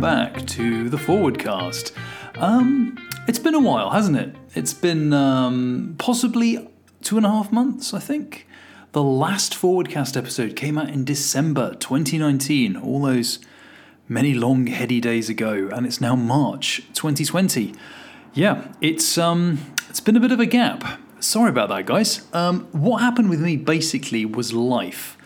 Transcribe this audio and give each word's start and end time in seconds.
welcome 0.00 0.32
back 0.32 0.46
to 0.46 0.88
the 0.88 0.96
Forwardcast. 0.96 1.92
Um, 2.40 2.96
it's 3.26 3.40
been 3.40 3.54
a 3.54 3.60
while, 3.60 3.90
hasn't 3.90 4.16
it? 4.16 4.36
It's 4.54 4.72
been 4.72 5.12
um, 5.12 5.96
possibly 5.98 6.68
two 7.02 7.16
and 7.16 7.26
a 7.26 7.28
half 7.28 7.50
months, 7.50 7.92
I 7.92 7.98
think. 7.98 8.46
The 8.92 9.02
last 9.02 9.54
Forwardcast 9.54 10.16
episode 10.16 10.54
came 10.54 10.78
out 10.78 10.88
in 10.88 11.04
December 11.04 11.74
2019, 11.74 12.76
all 12.76 13.02
those 13.02 13.40
many 14.08 14.34
long, 14.34 14.68
heady 14.68 15.00
days 15.00 15.28
ago, 15.28 15.68
and 15.72 15.84
it's 15.84 16.00
now 16.00 16.14
March 16.14 16.82
2020. 16.94 17.74
Yeah, 18.34 18.68
it's 18.80 19.18
um, 19.18 19.58
it's 19.88 20.00
been 20.00 20.16
a 20.16 20.20
bit 20.20 20.30
of 20.30 20.38
a 20.38 20.46
gap. 20.46 21.00
Sorry 21.18 21.50
about 21.50 21.70
that, 21.70 21.86
guys. 21.86 22.24
Um, 22.32 22.68
what 22.70 22.98
happened 22.98 23.30
with 23.30 23.40
me 23.40 23.56
basically 23.56 24.24
was 24.24 24.52
life. 24.52 25.17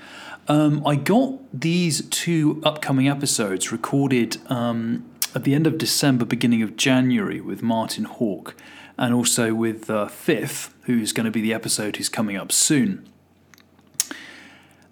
Um, 0.49 0.85
I 0.85 0.97
got 0.97 1.39
these 1.53 2.05
two 2.09 2.61
upcoming 2.65 3.09
episodes 3.09 3.71
recorded 3.71 4.39
um, 4.51 5.09
at 5.35 5.45
the 5.45 5.55
end 5.55 5.67
of 5.67 5.79
December, 5.79 6.25
beginning 6.25 6.63
of 6.63 6.77
January, 6.77 7.41
with 7.41 7.63
Martin 7.63 8.05
Hawk, 8.05 8.57
and 8.99 9.15
also 9.15 9.55
with 9.55 9.89
uh, 9.89 10.09
Fifth, 10.09 10.75
who's 10.83 11.13
going 11.13 11.27
to 11.27 11.31
be 11.31 11.41
the 11.41 11.55
episode 11.55 11.97
who's 11.97 12.09
coming 12.09 12.37
up 12.37 12.51
soon. 12.51 13.09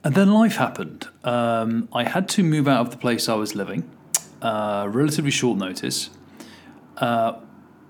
And 0.04 0.14
then 0.14 0.32
life 0.32 0.56
happened. 0.56 1.08
Um, 1.24 1.88
I 1.92 2.04
had 2.04 2.28
to 2.30 2.44
move 2.44 2.68
out 2.68 2.80
of 2.80 2.90
the 2.90 2.96
place 2.96 3.28
I 3.28 3.34
was 3.34 3.54
living, 3.54 3.90
uh, 4.40 4.88
relatively 4.88 5.32
short 5.32 5.58
notice. 5.58 6.10
Uh, 6.96 7.40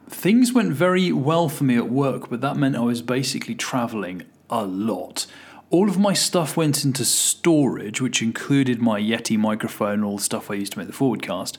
things 0.09 0.53
went 0.53 0.73
very 0.73 1.13
well 1.13 1.49
for 1.51 1.65
me 1.65 1.77
at 1.77 1.91
work, 1.91 2.31
but 2.31 2.41
that 2.41 2.57
meant 2.57 2.75
I 2.75 2.81
was 2.81 3.03
basically 3.03 3.55
traveling 3.55 4.23
a 4.49 4.65
lot 4.65 5.27
all 5.71 5.89
of 5.89 5.99
my 5.99 6.13
stuff 6.13 6.57
went 6.57 6.85
into 6.85 7.05
storage, 7.05 8.01
which 8.01 8.23
included 8.23 8.83
my 8.83 9.01
Yeti 9.01 9.39
microphone, 9.39 9.95
and 9.95 10.05
all 10.05 10.17
the 10.17 10.23
stuff 10.23 10.51
I 10.51 10.55
used 10.55 10.73
to 10.73 10.79
make 10.79 10.89
the 10.89 10.93
Forwardcast. 10.93 11.59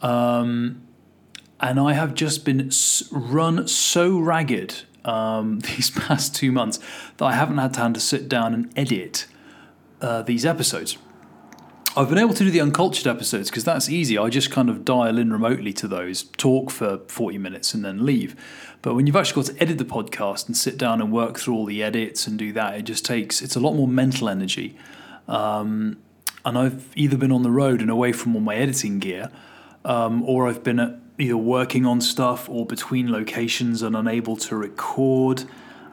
Um, 0.00 0.82
and 1.60 1.78
I 1.78 1.92
have 1.92 2.14
just 2.14 2.44
been 2.44 2.70
run 3.12 3.68
so 3.68 4.18
ragged 4.18 4.82
um, 5.04 5.60
these 5.76 5.90
past 5.90 6.34
two 6.34 6.50
months 6.50 6.80
that 7.18 7.24
I 7.24 7.32
haven't 7.34 7.58
had 7.58 7.74
time 7.74 7.92
to 7.92 8.00
sit 8.00 8.28
down 8.28 8.54
and 8.54 8.72
edit 8.76 9.26
uh, 10.00 10.22
these 10.22 10.44
episodes. 10.44 10.96
I've 11.94 12.08
been 12.08 12.18
able 12.18 12.32
to 12.32 12.44
do 12.44 12.50
the 12.50 12.60
uncultured 12.62 13.06
episodes 13.06 13.50
because 13.50 13.64
that's 13.64 13.90
easy. 13.90 14.16
I 14.16 14.30
just 14.30 14.50
kind 14.50 14.70
of 14.70 14.82
dial 14.82 15.18
in 15.18 15.30
remotely 15.30 15.74
to 15.74 15.86
those, 15.86 16.22
talk 16.22 16.70
for 16.70 16.98
40 17.08 17.36
minutes, 17.36 17.74
and 17.74 17.84
then 17.84 18.06
leave. 18.06 18.34
But 18.80 18.94
when 18.94 19.06
you've 19.06 19.16
actually 19.16 19.42
got 19.42 19.54
to 19.54 19.62
edit 19.62 19.76
the 19.76 19.84
podcast 19.84 20.46
and 20.46 20.56
sit 20.56 20.78
down 20.78 21.02
and 21.02 21.12
work 21.12 21.38
through 21.38 21.54
all 21.54 21.66
the 21.66 21.82
edits 21.82 22.26
and 22.26 22.38
do 22.38 22.50
that, 22.54 22.76
it 22.76 22.82
just 22.82 23.04
takes, 23.04 23.42
it's 23.42 23.56
a 23.56 23.60
lot 23.60 23.74
more 23.74 23.86
mental 23.86 24.30
energy. 24.30 24.74
Um, 25.28 25.98
and 26.46 26.56
I've 26.56 26.90
either 26.96 27.18
been 27.18 27.30
on 27.30 27.42
the 27.42 27.50
road 27.50 27.82
and 27.82 27.90
away 27.90 28.12
from 28.12 28.34
all 28.34 28.40
my 28.40 28.54
editing 28.56 28.98
gear, 28.98 29.30
um, 29.84 30.22
or 30.22 30.48
I've 30.48 30.64
been 30.64 30.98
either 31.18 31.36
working 31.36 31.84
on 31.84 32.00
stuff 32.00 32.48
or 32.48 32.64
between 32.64 33.12
locations 33.12 33.82
and 33.82 33.94
unable 33.94 34.36
to 34.36 34.56
record. 34.56 35.44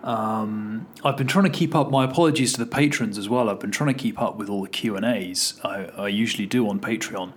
Um, 0.04 0.88
I've 1.04 1.18
been 1.18 1.28
trying 1.28 1.46
to 1.46 1.50
keep 1.50 1.76
up. 1.76 1.92
My 1.92 2.06
apologies 2.06 2.54
to 2.54 2.60
the 2.60 2.66
patrons 2.66 3.18
as 3.18 3.28
well. 3.28 3.50
I've 3.50 3.60
been 3.60 3.72
trying 3.72 3.94
to 3.94 4.00
keep 4.00 4.22
up 4.22 4.38
with 4.38 4.50
all 4.50 4.62
the 4.62 4.70
Q 4.70 4.96
and 4.96 5.06
A's 5.06 5.60
I, 5.64 5.86
I, 5.98 6.08
usually 6.08 6.46
do 6.46 6.70
on 6.70 6.80
Patreon, 6.80 7.34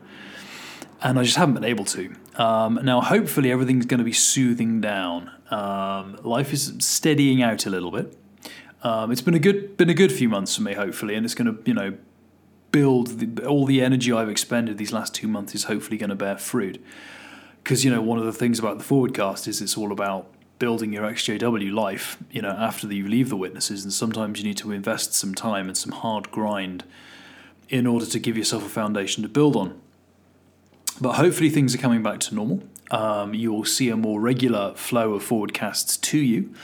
and 1.02 1.18
I 1.18 1.24
just 1.24 1.36
haven't 1.36 1.54
been 1.54 1.64
able 1.64 1.84
to. 1.86 2.14
Um, 2.36 2.78
now, 2.84 3.00
hopefully, 3.00 3.50
everything's 3.50 3.86
going 3.86 3.98
to 3.98 4.04
be 4.04 4.12
soothing 4.12 4.80
down. 4.80 5.32
Um, 5.50 6.18
life 6.22 6.52
is 6.52 6.72
steadying 6.78 7.42
out 7.42 7.66
a 7.66 7.70
little 7.70 7.90
bit. 7.90 8.16
Um, 8.84 9.10
it's 9.10 9.20
been 9.20 9.34
a 9.34 9.40
good 9.40 9.76
been 9.76 9.90
a 9.90 9.94
good 9.94 10.12
few 10.12 10.28
months 10.28 10.54
for 10.54 10.62
me, 10.62 10.74
hopefully, 10.74 11.16
and 11.16 11.24
it's 11.24 11.34
going 11.34 11.52
to 11.52 11.62
you 11.64 11.74
know 11.74 11.96
build 12.70 13.18
the, 13.18 13.46
all 13.46 13.66
the 13.66 13.82
energy 13.82 14.12
I've 14.12 14.30
expended 14.30 14.78
these 14.78 14.92
last 14.92 15.14
two 15.14 15.28
months 15.28 15.54
is 15.54 15.64
hopefully 15.64 15.98
going 15.98 16.10
to 16.10 16.16
bear 16.16 16.38
fruit. 16.38 16.82
Because 17.62 17.84
you 17.84 17.90
know 17.90 18.02
one 18.02 18.18
of 18.18 18.24
the 18.24 18.32
things 18.32 18.60
about 18.60 18.78
the 18.78 18.84
Forwardcast 18.84 19.48
is 19.48 19.60
it's 19.60 19.76
all 19.76 19.90
about 19.90 20.28
building 20.62 20.92
your 20.92 21.02
XJW 21.02 21.72
life, 21.74 22.16
you 22.30 22.40
know, 22.40 22.56
after 22.56 22.86
you 22.86 23.08
leave 23.08 23.28
the 23.28 23.36
witnesses, 23.36 23.82
and 23.82 23.92
sometimes 23.92 24.38
you 24.38 24.46
need 24.46 24.56
to 24.56 24.70
invest 24.70 25.12
some 25.12 25.34
time 25.34 25.66
and 25.66 25.76
some 25.76 25.90
hard 25.90 26.30
grind 26.30 26.84
in 27.68 27.84
order 27.84 28.06
to 28.06 28.20
give 28.20 28.38
yourself 28.38 28.64
a 28.64 28.68
foundation 28.68 29.24
to 29.24 29.28
build 29.28 29.56
on. 29.56 29.76
But 31.00 31.14
hopefully 31.14 31.50
things 31.50 31.74
are 31.74 31.78
coming 31.78 32.00
back 32.00 32.20
to 32.20 32.34
normal. 32.36 32.62
Um, 32.92 33.34
you 33.34 33.52
will 33.52 33.64
see 33.64 33.88
a 33.88 33.96
more 33.96 34.20
regular 34.20 34.72
flow 34.74 35.14
of 35.14 35.28
Forwardcasts 35.28 36.00
to 36.00 36.18
you. 36.18 36.54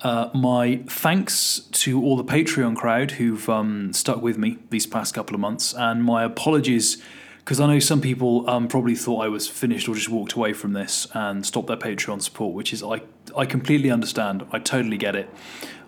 Uh, 0.00 0.30
my 0.34 0.82
thanks 0.88 1.60
to 1.84 2.02
all 2.02 2.16
the 2.16 2.24
Patreon 2.24 2.74
crowd 2.74 3.12
who've 3.12 3.48
um, 3.48 3.92
stuck 3.92 4.20
with 4.20 4.36
me 4.36 4.58
these 4.70 4.84
past 4.84 5.14
couple 5.14 5.36
of 5.36 5.40
months, 5.40 5.72
and 5.72 6.02
my 6.02 6.24
apologies 6.24 7.00
because 7.44 7.60
I 7.60 7.66
know 7.66 7.78
some 7.78 8.00
people 8.00 8.48
um, 8.48 8.68
probably 8.68 8.94
thought 8.94 9.18
I 9.18 9.28
was 9.28 9.46
finished 9.46 9.86
or 9.86 9.94
just 9.94 10.08
walked 10.08 10.32
away 10.32 10.54
from 10.54 10.72
this 10.72 11.06
and 11.12 11.44
stopped 11.44 11.66
their 11.66 11.76
Patreon 11.76 12.22
support, 12.22 12.54
which 12.54 12.72
is 12.72 12.82
I 12.82 13.02
I 13.36 13.44
completely 13.44 13.90
understand. 13.90 14.46
I 14.50 14.58
totally 14.58 14.96
get 14.96 15.14
it. 15.14 15.28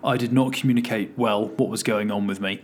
I 0.03 0.17
did 0.17 0.31
not 0.31 0.53
communicate 0.53 1.13
well 1.17 1.47
what 1.47 1.69
was 1.69 1.81
going 1.81 2.11
on 2.11 2.27
with 2.27 2.39
me, 2.39 2.61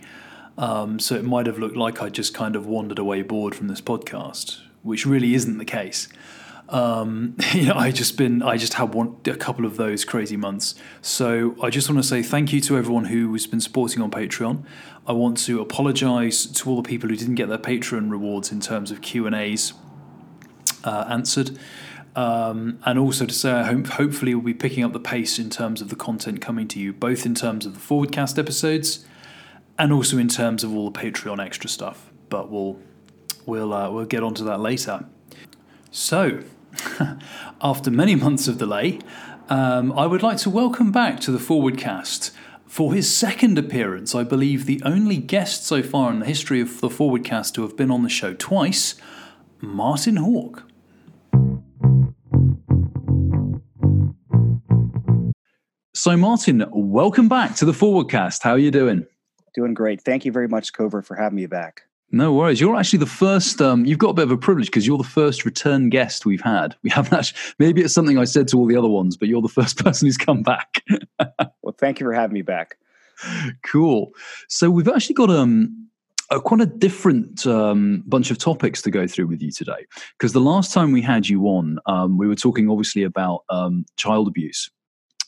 um, 0.56 1.00
so 1.00 1.16
it 1.16 1.24
might 1.24 1.46
have 1.46 1.58
looked 1.58 1.76
like 1.76 2.00
I 2.00 2.08
just 2.08 2.34
kind 2.34 2.54
of 2.54 2.66
wandered 2.66 3.00
away 3.00 3.22
bored 3.22 3.56
from 3.56 3.66
this 3.66 3.80
podcast, 3.80 4.60
which 4.82 5.04
really 5.04 5.34
isn't 5.34 5.58
the 5.58 5.64
case. 5.64 6.08
Um, 6.68 7.36
you 7.52 7.66
know, 7.66 7.74
I 7.74 7.90
just 7.90 8.16
been, 8.16 8.42
I 8.42 8.56
just 8.56 8.74
had 8.74 8.94
one, 8.94 9.16
a 9.26 9.36
couple 9.36 9.64
of 9.64 9.76
those 9.76 10.04
crazy 10.04 10.36
months. 10.36 10.74
So 11.02 11.56
I 11.62 11.70
just 11.70 11.88
want 11.88 12.02
to 12.02 12.08
say 12.08 12.22
thank 12.22 12.52
you 12.52 12.60
to 12.62 12.76
everyone 12.76 13.06
who 13.06 13.32
has 13.32 13.46
been 13.46 13.60
supporting 13.60 14.02
on 14.02 14.10
Patreon. 14.10 14.64
I 15.06 15.12
want 15.12 15.38
to 15.38 15.60
apologise 15.60 16.46
to 16.46 16.70
all 16.70 16.76
the 16.80 16.88
people 16.88 17.08
who 17.08 17.16
didn't 17.16 17.34
get 17.34 17.48
their 17.48 17.58
Patreon 17.58 18.10
rewards 18.10 18.50
in 18.50 18.60
terms 18.60 18.90
of 18.90 19.02
Q 19.02 19.26
and 19.26 19.34
A's 19.34 19.74
uh, 20.82 21.06
answered. 21.08 21.58
Um, 22.16 22.78
and 22.84 22.98
also 22.98 23.26
to 23.26 23.34
say, 23.34 23.50
I 23.50 23.64
hope, 23.64 23.86
hopefully, 23.88 24.34
we'll 24.34 24.44
be 24.44 24.54
picking 24.54 24.84
up 24.84 24.92
the 24.92 25.00
pace 25.00 25.38
in 25.38 25.50
terms 25.50 25.80
of 25.80 25.88
the 25.88 25.96
content 25.96 26.40
coming 26.40 26.68
to 26.68 26.78
you, 26.78 26.92
both 26.92 27.26
in 27.26 27.34
terms 27.34 27.66
of 27.66 27.74
the 27.74 27.80
Forwardcast 27.80 28.38
episodes 28.38 29.04
and 29.78 29.92
also 29.92 30.18
in 30.18 30.28
terms 30.28 30.62
of 30.62 30.74
all 30.74 30.90
the 30.90 30.98
Patreon 30.98 31.44
extra 31.44 31.68
stuff. 31.68 32.12
But 32.28 32.50
we'll 32.50 32.78
we'll 33.46 33.72
uh, 33.72 33.90
we'll 33.90 34.06
get 34.06 34.22
onto 34.22 34.44
that 34.44 34.60
later. 34.60 35.06
So, 35.96 36.40
after 37.62 37.88
many 37.88 38.16
months 38.16 38.48
of 38.48 38.58
delay, 38.58 38.98
um, 39.48 39.92
I 39.92 40.06
would 40.06 40.24
like 40.24 40.38
to 40.38 40.50
welcome 40.50 40.90
back 40.90 41.20
to 41.20 41.30
the 41.30 41.38
Forwardcast 41.38 42.32
for 42.66 42.92
his 42.92 43.16
second 43.16 43.58
appearance. 43.58 44.12
I 44.12 44.24
believe 44.24 44.66
the 44.66 44.82
only 44.84 45.18
guest 45.18 45.64
so 45.64 45.84
far 45.84 46.10
in 46.10 46.18
the 46.18 46.26
history 46.26 46.60
of 46.60 46.80
the 46.80 46.88
Forwardcast 46.88 47.54
to 47.54 47.62
have 47.62 47.76
been 47.76 47.92
on 47.92 48.02
the 48.02 48.08
show 48.08 48.34
twice, 48.34 48.96
Martin 49.60 50.16
Hawk. 50.16 50.64
So, 55.94 56.16
Martin, 56.16 56.64
welcome 56.72 57.28
back 57.28 57.54
to 57.54 57.64
the 57.64 57.70
Forwardcast. 57.70 58.42
How 58.42 58.50
are 58.50 58.58
you 58.58 58.72
doing? 58.72 59.06
Doing 59.54 59.74
great. 59.74 60.02
Thank 60.02 60.24
you 60.24 60.32
very 60.32 60.48
much, 60.48 60.72
Covert, 60.72 61.06
for 61.06 61.14
having 61.14 61.36
me 61.36 61.46
back. 61.46 61.82
No 62.14 62.32
worries. 62.32 62.60
You're 62.60 62.76
actually 62.76 63.00
the 63.00 63.06
first. 63.06 63.60
Um, 63.60 63.84
you've 63.84 63.98
got 63.98 64.10
a 64.10 64.14
bit 64.14 64.22
of 64.22 64.30
a 64.30 64.36
privilege 64.36 64.66
because 64.66 64.86
you're 64.86 64.98
the 64.98 65.02
first 65.02 65.44
return 65.44 65.88
guest 65.88 66.24
we've 66.24 66.40
had. 66.40 66.76
We 66.84 66.90
haven't 66.90 67.12
actually. 67.12 67.40
Maybe 67.58 67.82
it's 67.82 67.92
something 67.92 68.18
I 68.18 68.24
said 68.24 68.46
to 68.48 68.56
all 68.56 68.66
the 68.66 68.76
other 68.76 68.88
ones, 68.88 69.16
but 69.16 69.26
you're 69.26 69.42
the 69.42 69.48
first 69.48 69.78
person 69.84 70.06
who's 70.06 70.16
come 70.16 70.44
back. 70.44 70.80
well, 71.18 71.74
thank 71.76 71.98
you 71.98 72.06
for 72.06 72.12
having 72.12 72.34
me 72.34 72.42
back. 72.42 72.76
Cool. 73.64 74.12
So 74.48 74.70
we've 74.70 74.88
actually 74.88 75.16
got 75.16 75.28
um, 75.28 75.88
a 76.30 76.40
quite 76.40 76.60
a 76.60 76.66
different 76.66 77.48
um, 77.48 78.04
bunch 78.06 78.30
of 78.30 78.38
topics 78.38 78.80
to 78.82 78.92
go 78.92 79.08
through 79.08 79.26
with 79.26 79.42
you 79.42 79.50
today. 79.50 79.84
Because 80.16 80.32
the 80.32 80.40
last 80.40 80.72
time 80.72 80.92
we 80.92 81.02
had 81.02 81.28
you 81.28 81.42
on, 81.46 81.80
um, 81.86 82.16
we 82.16 82.28
were 82.28 82.36
talking 82.36 82.70
obviously 82.70 83.02
about 83.02 83.42
um, 83.50 83.86
child 83.96 84.28
abuse 84.28 84.70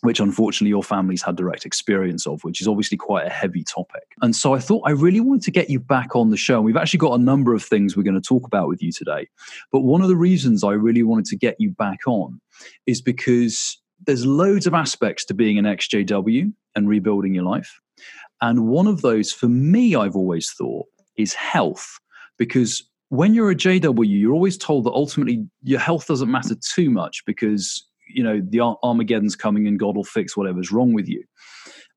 which 0.06 0.20
unfortunately 0.20 0.70
your 0.70 0.84
family's 0.84 1.22
had 1.22 1.36
direct 1.36 1.66
experience 1.66 2.26
of, 2.26 2.42
which 2.44 2.60
is 2.60 2.68
obviously 2.68 2.96
quite 2.96 3.26
a 3.26 3.30
heavy 3.30 3.64
topic. 3.64 4.14
And 4.22 4.36
so 4.36 4.54
I 4.54 4.60
thought 4.60 4.82
I 4.86 4.92
really 4.92 5.18
wanted 5.18 5.42
to 5.42 5.50
get 5.50 5.68
you 5.68 5.80
back 5.80 6.14
on 6.14 6.30
the 6.30 6.36
show. 6.36 6.56
And 6.56 6.64
we've 6.64 6.76
actually 6.76 6.98
got 6.98 7.18
a 7.18 7.22
number 7.22 7.54
of 7.54 7.62
things 7.64 7.96
we're 7.96 8.04
going 8.04 8.14
to 8.14 8.20
talk 8.20 8.46
about 8.46 8.68
with 8.68 8.80
you 8.80 8.92
today. 8.92 9.28
But 9.72 9.80
one 9.80 10.02
of 10.02 10.08
the 10.08 10.16
reasons 10.16 10.62
I 10.62 10.72
really 10.72 11.02
wanted 11.02 11.24
to 11.26 11.36
get 11.36 11.56
you 11.58 11.70
back 11.70 11.98
on 12.06 12.40
is 12.86 13.02
because 13.02 13.78
there's 14.06 14.24
loads 14.24 14.66
of 14.66 14.74
aspects 14.74 15.24
to 15.24 15.34
being 15.34 15.58
an 15.58 15.64
XJW 15.64 16.52
and 16.76 16.88
rebuilding 16.88 17.34
your 17.34 17.44
life. 17.44 17.80
And 18.40 18.68
one 18.68 18.86
of 18.86 19.02
those, 19.02 19.32
for 19.32 19.48
me, 19.48 19.96
I've 19.96 20.14
always 20.14 20.52
thought, 20.52 20.86
is 21.16 21.34
health. 21.34 21.98
Because 22.38 22.84
when 23.08 23.34
you're 23.34 23.50
a 23.50 23.56
JW, 23.56 24.06
you're 24.06 24.34
always 24.34 24.58
told 24.58 24.84
that 24.84 24.92
ultimately 24.92 25.46
your 25.62 25.80
health 25.80 26.06
doesn't 26.06 26.30
matter 26.30 26.54
too 26.54 26.90
much 26.90 27.24
because 27.26 27.82
you 28.08 28.22
know 28.22 28.40
the 28.42 28.60
Armageddon's 28.82 29.36
coming 29.36 29.66
and 29.66 29.78
God 29.78 29.96
will 29.96 30.04
fix 30.04 30.36
whatever's 30.36 30.72
wrong 30.72 30.92
with 30.92 31.08
you. 31.08 31.24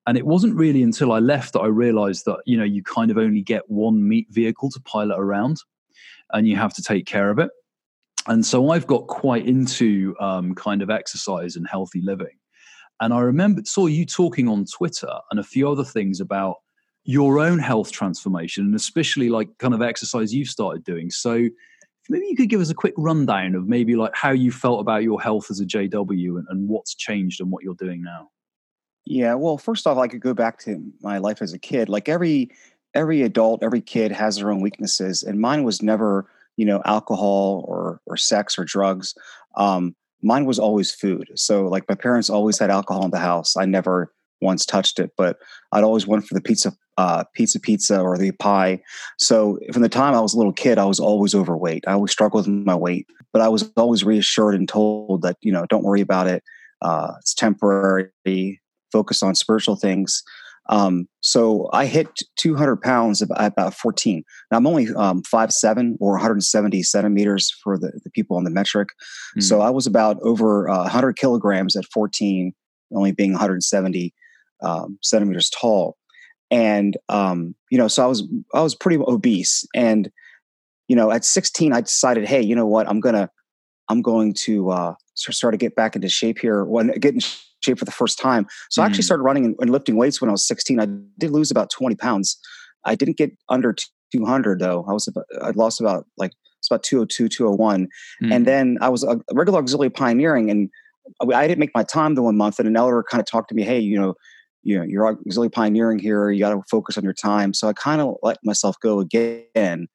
And 0.07 0.17
it 0.17 0.25
wasn't 0.25 0.55
really 0.55 0.81
until 0.81 1.11
I 1.11 1.19
left 1.19 1.53
that 1.53 1.59
I 1.59 1.67
realized 1.67 2.25
that 2.25 2.39
you 2.45 2.57
know 2.57 2.63
you 2.63 2.83
kind 2.83 3.11
of 3.11 3.17
only 3.17 3.41
get 3.41 3.69
one 3.69 4.07
meat 4.07 4.27
vehicle 4.29 4.69
to 4.71 4.81
pilot 4.81 5.19
around, 5.19 5.57
and 6.33 6.47
you 6.47 6.55
have 6.55 6.73
to 6.75 6.83
take 6.83 7.05
care 7.05 7.29
of 7.29 7.39
it. 7.39 7.49
And 8.27 8.45
so 8.45 8.71
I've 8.71 8.87
got 8.87 9.07
quite 9.07 9.45
into 9.45 10.15
um, 10.19 10.53
kind 10.53 10.81
of 10.81 10.89
exercise 10.89 11.55
and 11.55 11.67
healthy 11.67 12.01
living. 12.01 12.37
And 13.01 13.13
I 13.13 13.21
remember 13.21 13.61
saw 13.65 13.87
you 13.87 14.05
talking 14.05 14.47
on 14.47 14.65
Twitter 14.65 15.13
and 15.31 15.39
a 15.39 15.43
few 15.43 15.69
other 15.69 15.85
things 15.85 16.19
about 16.19 16.57
your 17.05 17.39
own 17.39 17.59
health 17.59 17.91
transformation 17.91 18.65
and 18.65 18.75
especially 18.75 19.29
like 19.29 19.49
kind 19.57 19.73
of 19.73 19.81
exercise 19.81 20.33
you've 20.33 20.49
started 20.49 20.83
doing. 20.83 21.09
So 21.09 21.47
maybe 22.09 22.25
you 22.27 22.35
could 22.35 22.49
give 22.49 22.61
us 22.61 22.69
a 22.69 22.75
quick 22.75 22.93
rundown 22.97 23.55
of 23.55 23.67
maybe 23.67 23.95
like 23.95 24.15
how 24.15 24.31
you 24.31 24.51
felt 24.51 24.81
about 24.81 25.03
your 25.03 25.21
health 25.21 25.49
as 25.49 25.59
a 25.59 25.65
JW 25.65 26.37
and, 26.37 26.47
and 26.49 26.67
what's 26.67 26.95
changed 26.95 27.39
and 27.39 27.51
what 27.51 27.63
you're 27.63 27.75
doing 27.75 28.01
now. 28.01 28.29
Yeah, 29.05 29.35
well, 29.35 29.57
first 29.57 29.87
off, 29.87 29.97
I 29.97 30.07
could 30.07 30.21
go 30.21 30.33
back 30.33 30.59
to 30.59 30.83
my 31.01 31.17
life 31.17 31.41
as 31.41 31.53
a 31.53 31.59
kid. 31.59 31.89
Like 31.89 32.09
every 32.09 32.51
every 32.93 33.21
adult, 33.21 33.63
every 33.63 33.81
kid 33.81 34.11
has 34.11 34.37
their 34.37 34.51
own 34.51 34.61
weaknesses, 34.61 35.23
and 35.23 35.39
mine 35.39 35.63
was 35.63 35.81
never, 35.81 36.29
you 36.57 36.65
know, 36.65 36.81
alcohol 36.85 37.65
or 37.67 38.01
or 38.05 38.17
sex 38.17 38.57
or 38.57 38.65
drugs. 38.65 39.15
Um, 39.55 39.95
mine 40.21 40.45
was 40.45 40.59
always 40.59 40.91
food. 40.91 41.29
So 41.35 41.67
like 41.67 41.87
my 41.87 41.95
parents 41.95 42.29
always 42.29 42.59
had 42.59 42.69
alcohol 42.69 43.05
in 43.05 43.11
the 43.11 43.19
house. 43.19 43.55
I 43.55 43.65
never 43.65 44.13
once 44.41 44.65
touched 44.65 44.99
it, 44.99 45.11
but 45.17 45.37
I'd 45.71 45.83
always 45.83 46.07
went 46.07 46.25
for 46.25 46.33
the 46.33 46.41
pizza, 46.41 46.73
uh, 46.99 47.23
pizza, 47.33 47.57
pizza, 47.61 48.01
or 48.01 48.17
the 48.17 48.31
pie. 48.33 48.81
So 49.17 49.57
from 49.71 49.83
the 49.83 49.89
time 49.89 50.13
I 50.13 50.19
was 50.19 50.33
a 50.33 50.37
little 50.37 50.51
kid, 50.51 50.77
I 50.77 50.83
was 50.83 50.99
always 50.99 51.33
overweight. 51.33 51.85
I 51.87 51.93
always 51.93 52.11
struggled 52.11 52.45
with 52.45 52.65
my 52.65 52.75
weight, 52.75 53.07
but 53.31 53.41
I 53.41 53.47
was 53.47 53.71
always 53.77 54.03
reassured 54.03 54.53
and 54.53 54.67
told 54.67 55.21
that 55.21 55.37
you 55.39 55.49
know 55.49 55.65
don't 55.69 55.85
worry 55.85 56.01
about 56.01 56.27
it. 56.27 56.43
Uh, 56.81 57.13
it's 57.19 57.33
temporary. 57.33 58.59
Focus 58.91 59.23
on 59.23 59.33
spiritual 59.33 59.77
things. 59.77 60.21
Um, 60.69 61.07
so 61.21 61.69
I 61.71 61.85
hit 61.85 62.09
200 62.37 62.81
pounds 62.81 63.21
at 63.21 63.29
about 63.31 63.73
14. 63.73 64.23
Now 64.51 64.57
I'm 64.57 64.67
only 64.67 64.89
um, 64.95 65.23
5'7 65.23 65.95
or 65.99 66.11
170 66.11 66.83
centimeters 66.83 67.49
for 67.63 67.77
the, 67.77 67.97
the 68.03 68.11
people 68.11 68.35
on 68.35 68.43
the 68.43 68.51
metric. 68.51 68.89
Mm. 69.37 69.43
So 69.43 69.61
I 69.61 69.69
was 69.69 69.87
about 69.87 70.17
over 70.21 70.69
uh, 70.69 70.83
100 70.83 71.15
kilograms 71.15 71.75
at 71.75 71.85
14, 71.85 72.53
only 72.93 73.11
being 73.13 73.31
170 73.31 74.13
um, 74.61 74.99
centimeters 75.01 75.49
tall. 75.49 75.97
And, 76.51 76.97
um, 77.09 77.55
you 77.69 77.77
know, 77.77 77.87
so 77.87 78.03
I 78.03 78.07
was, 78.07 78.27
I 78.53 78.61
was 78.61 78.75
pretty 78.75 78.97
obese. 78.97 79.67
And, 79.75 80.11
you 80.87 80.95
know, 80.95 81.11
at 81.11 81.23
16, 81.23 81.73
I 81.73 81.81
decided, 81.81 82.27
hey, 82.27 82.41
you 82.41 82.55
know 82.55 82.65
what, 82.65 82.89
I'm 82.89 82.99
going 82.99 83.15
to, 83.15 83.29
I'm 83.89 84.01
going 84.01 84.33
to 84.45 84.71
uh, 84.71 84.93
start 85.13 85.53
to 85.53 85.57
get 85.57 85.75
back 85.75 85.95
into 85.95 86.09
shape 86.09 86.39
here. 86.39 86.63
When 86.63 86.87
get 86.87 87.13
in 87.13 87.21
shape 87.63 87.79
for 87.79 87.85
the 87.85 87.91
first 87.91 88.17
time. 88.19 88.47
So 88.69 88.81
mm. 88.81 88.83
I 88.83 88.87
actually 88.87 89.01
mm. 89.01 89.05
started 89.05 89.23
running 89.23 89.45
and, 89.45 89.55
and, 89.59 89.69
lifting 89.69 89.97
weights 89.97 90.21
when 90.21 90.29
I 90.29 90.31
was 90.31 90.47
16. 90.47 90.79
I 90.79 90.87
did 91.17 91.31
lose 91.31 91.51
about 91.51 91.69
20 91.69 91.95
pounds. 91.95 92.39
I 92.85 92.95
didn't 92.95 93.17
get 93.17 93.31
under 93.49 93.75
200 94.13 94.59
though. 94.59 94.85
I 94.87 94.93
was 94.93 95.07
about, 95.07 95.25
I 95.41 95.51
lost 95.51 95.81
about 95.81 96.05
like 96.17 96.31
it's 96.59 96.69
about 96.69 96.83
202, 96.83 97.29
201. 97.29 97.87
Mm. 98.23 98.33
And 98.33 98.45
then 98.45 98.77
I 98.81 98.89
was 98.89 99.03
a 99.03 99.19
regular 99.33 99.59
auxiliary 99.59 99.89
pioneering 99.89 100.49
and 100.49 100.69
I 101.33 101.47
didn't 101.47 101.59
make 101.59 101.73
my 101.73 101.83
time 101.83 102.15
the 102.15 102.21
one 102.21 102.37
month. 102.37 102.59
And 102.59 102.67
an 102.67 102.75
elder 102.77 103.03
kind 103.09 103.19
of 103.19 103.25
talked 103.25 103.49
to 103.49 103.55
me, 103.55 103.63
hey, 103.63 103.79
you 103.79 103.99
know, 103.99 104.13
you 104.63 104.77
know, 104.77 104.83
you're 104.83 105.07
auxiliary 105.07 105.49
pioneering 105.49 105.99
here. 105.99 106.29
You 106.29 106.39
got 106.39 106.53
to 106.53 106.61
focus 106.69 106.97
on 106.97 107.03
your 107.03 107.13
time. 107.13 107.53
So 107.53 107.67
I 107.67 107.73
kind 107.73 108.01
of 108.01 108.17
let 108.21 108.37
myself 108.43 108.75
go 108.81 108.99
again. 108.99 109.87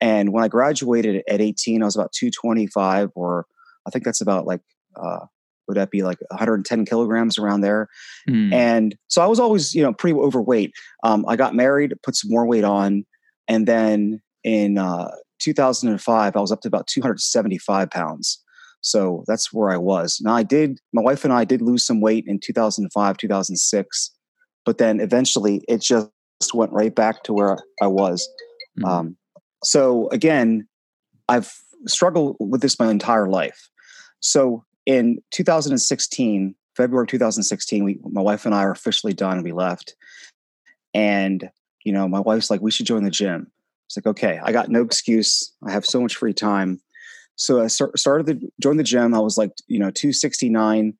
And 0.00 0.32
when 0.32 0.44
I 0.44 0.48
graduated 0.48 1.22
at 1.28 1.40
18, 1.40 1.82
I 1.82 1.84
was 1.84 1.96
about 1.96 2.12
225, 2.12 3.10
or 3.14 3.46
I 3.86 3.90
think 3.90 4.04
that's 4.04 4.20
about 4.20 4.46
like 4.46 4.60
uh, 4.96 5.26
would 5.68 5.76
that 5.76 5.90
be 5.90 6.02
like 6.02 6.18
110 6.30 6.84
kilograms 6.84 7.38
around 7.38 7.60
there 7.60 7.88
mm. 8.28 8.52
and 8.52 8.96
so 9.08 9.22
i 9.22 9.26
was 9.26 9.40
always 9.40 9.74
you 9.74 9.82
know 9.82 9.92
pretty 9.92 10.16
overweight 10.18 10.72
um, 11.02 11.24
i 11.28 11.36
got 11.36 11.54
married 11.54 11.92
put 12.02 12.16
some 12.16 12.30
more 12.30 12.46
weight 12.46 12.64
on 12.64 13.04
and 13.48 13.66
then 13.66 14.20
in 14.44 14.78
uh, 14.78 15.10
2005 15.40 16.36
i 16.36 16.40
was 16.40 16.52
up 16.52 16.60
to 16.60 16.68
about 16.68 16.86
275 16.86 17.90
pounds 17.90 18.42
so 18.80 19.24
that's 19.26 19.52
where 19.52 19.70
i 19.70 19.76
was 19.76 20.20
now 20.22 20.34
i 20.34 20.42
did 20.42 20.78
my 20.92 21.02
wife 21.02 21.24
and 21.24 21.32
i 21.32 21.44
did 21.44 21.62
lose 21.62 21.84
some 21.84 22.00
weight 22.00 22.24
in 22.26 22.38
2005 22.38 23.16
2006 23.16 24.10
but 24.64 24.78
then 24.78 25.00
eventually 25.00 25.62
it 25.68 25.80
just 25.80 26.10
went 26.54 26.72
right 26.72 26.94
back 26.94 27.22
to 27.22 27.32
where 27.32 27.58
i 27.82 27.86
was 27.86 28.28
mm. 28.78 28.88
um, 28.88 29.16
so 29.64 30.08
again 30.10 30.66
i've 31.28 31.52
struggled 31.86 32.36
with 32.40 32.60
this 32.60 32.78
my 32.78 32.90
entire 32.90 33.28
life 33.28 33.68
so 34.20 34.64
in 34.86 35.18
2016, 35.32 36.54
February 36.76 37.06
2016, 37.06 37.84
we, 37.84 37.98
my 38.04 38.20
wife 38.20 38.46
and 38.46 38.54
I 38.54 38.62
are 38.62 38.70
officially 38.70 39.12
done. 39.12 39.38
And 39.38 39.44
we 39.44 39.52
left, 39.52 39.94
and 40.94 41.50
you 41.84 41.92
know, 41.92 42.08
my 42.08 42.20
wife's 42.20 42.50
like, 42.50 42.60
"We 42.60 42.70
should 42.70 42.86
join 42.86 43.04
the 43.04 43.10
gym." 43.10 43.50
It's 43.86 43.96
like, 43.96 44.06
okay, 44.06 44.40
I 44.42 44.50
got 44.52 44.68
no 44.68 44.82
excuse. 44.82 45.52
I 45.64 45.70
have 45.70 45.84
so 45.84 46.00
much 46.00 46.16
free 46.16 46.32
time, 46.32 46.80
so 47.36 47.62
I 47.62 47.66
started 47.66 48.26
to 48.26 48.52
join 48.60 48.78
the 48.78 48.82
gym. 48.82 49.14
I 49.14 49.20
was 49.20 49.36
like, 49.36 49.52
you 49.68 49.78
know, 49.78 49.90
269, 49.90 50.94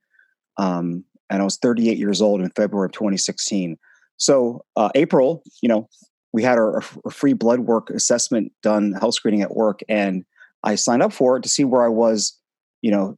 um, 0.58 1.04
and 1.30 1.42
I 1.42 1.44
was 1.44 1.56
38 1.56 1.98
years 1.98 2.20
old 2.20 2.40
in 2.40 2.50
February 2.50 2.86
of 2.86 2.92
2016. 2.92 3.78
So 4.18 4.64
uh, 4.76 4.90
April, 4.94 5.42
you 5.62 5.68
know, 5.68 5.88
we 6.32 6.42
had 6.42 6.58
our, 6.58 6.82
our 7.04 7.10
free 7.10 7.32
blood 7.32 7.60
work 7.60 7.90
assessment 7.90 8.52
done, 8.62 8.92
health 8.92 9.14
screening 9.14 9.42
at 9.42 9.56
work, 9.56 9.80
and 9.88 10.24
I 10.62 10.74
signed 10.74 11.02
up 11.02 11.12
for 11.12 11.38
it 11.38 11.42
to 11.42 11.48
see 11.48 11.64
where 11.64 11.84
I 11.84 11.88
was, 11.88 12.38
you 12.82 12.90
know, 12.90 13.16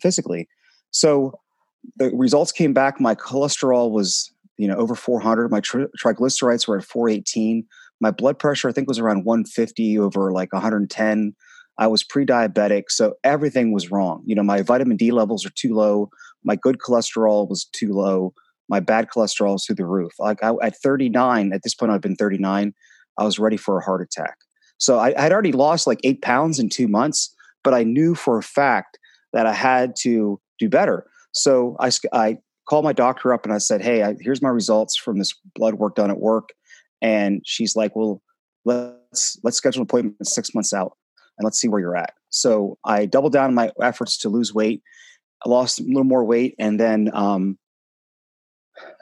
physically. 0.00 0.48
So 0.90 1.38
the 1.96 2.10
results 2.14 2.52
came 2.52 2.72
back. 2.72 3.00
My 3.00 3.14
cholesterol 3.14 3.90
was, 3.90 4.32
you 4.56 4.68
know, 4.68 4.76
over 4.76 4.94
400. 4.94 5.50
My 5.50 5.60
tri- 5.60 5.86
triglycerides 6.02 6.68
were 6.68 6.78
at 6.78 6.84
418. 6.84 7.66
My 8.00 8.10
blood 8.10 8.38
pressure, 8.38 8.68
I 8.68 8.72
think, 8.72 8.88
was 8.88 8.98
around 8.98 9.24
150 9.24 9.98
over 9.98 10.32
like 10.32 10.52
110. 10.52 11.34
I 11.80 11.86
was 11.86 12.04
pre-diabetic, 12.04 12.84
so 12.90 13.14
everything 13.24 13.72
was 13.72 13.90
wrong. 13.90 14.22
You 14.26 14.34
know, 14.34 14.42
my 14.42 14.60
vitamin 14.60 14.98
D 14.98 15.12
levels 15.12 15.46
are 15.46 15.52
too 15.56 15.74
low. 15.74 16.10
My 16.44 16.54
good 16.54 16.76
cholesterol 16.78 17.48
was 17.48 17.64
too 17.72 17.94
low. 17.94 18.34
My 18.68 18.80
bad 18.80 19.08
cholesterol 19.08 19.56
is 19.56 19.64
through 19.64 19.76
the 19.76 19.86
roof. 19.86 20.12
Like 20.18 20.44
I, 20.44 20.52
at 20.62 20.76
39, 20.76 21.54
at 21.54 21.62
this 21.62 21.74
point, 21.74 21.90
I've 21.90 22.02
been 22.02 22.16
39. 22.16 22.74
I 23.16 23.24
was 23.24 23.38
ready 23.38 23.56
for 23.56 23.78
a 23.78 23.82
heart 23.82 24.02
attack. 24.02 24.36
So 24.76 24.98
I, 24.98 25.14
I 25.16 25.22
had 25.22 25.32
already 25.32 25.52
lost 25.52 25.86
like 25.86 26.00
eight 26.04 26.20
pounds 26.20 26.58
in 26.58 26.68
two 26.68 26.86
months, 26.86 27.34
but 27.64 27.72
I 27.72 27.82
knew 27.82 28.14
for 28.14 28.36
a 28.36 28.42
fact 28.42 28.98
that 29.32 29.46
I 29.46 29.54
had 29.54 29.96
to 30.00 30.38
do 30.58 30.68
better. 30.68 31.06
So 31.32 31.76
I, 31.80 31.90
I 32.12 32.36
called 32.68 32.84
my 32.84 32.92
doctor 32.92 33.32
up 33.32 33.44
and 33.44 33.54
I 33.54 33.58
said, 33.58 33.80
Hey, 33.80 34.02
I, 34.02 34.16
here's 34.20 34.42
my 34.42 34.50
results 34.50 34.98
from 34.98 35.18
this 35.18 35.34
blood 35.54 35.74
work 35.74 35.94
done 35.94 36.10
at 36.10 36.20
work. 36.20 36.50
And 37.00 37.40
she's 37.46 37.74
like, 37.74 37.96
Well, 37.96 38.22
let's 38.66 39.38
let's 39.42 39.56
schedule 39.56 39.80
an 39.80 39.84
appointment 39.84 40.26
six 40.26 40.54
months 40.54 40.74
out 40.74 40.92
and 41.40 41.44
let's 41.46 41.58
see 41.58 41.68
where 41.68 41.80
you're 41.80 41.96
at. 41.96 42.12
So 42.28 42.76
I 42.84 43.06
doubled 43.06 43.32
down 43.32 43.54
my 43.54 43.72
efforts 43.82 44.18
to 44.18 44.28
lose 44.28 44.52
weight. 44.52 44.82
I 45.44 45.48
lost 45.48 45.80
a 45.80 45.84
little 45.84 46.04
more 46.04 46.22
weight, 46.22 46.54
and 46.58 46.78
then 46.78 47.10
um, 47.14 47.58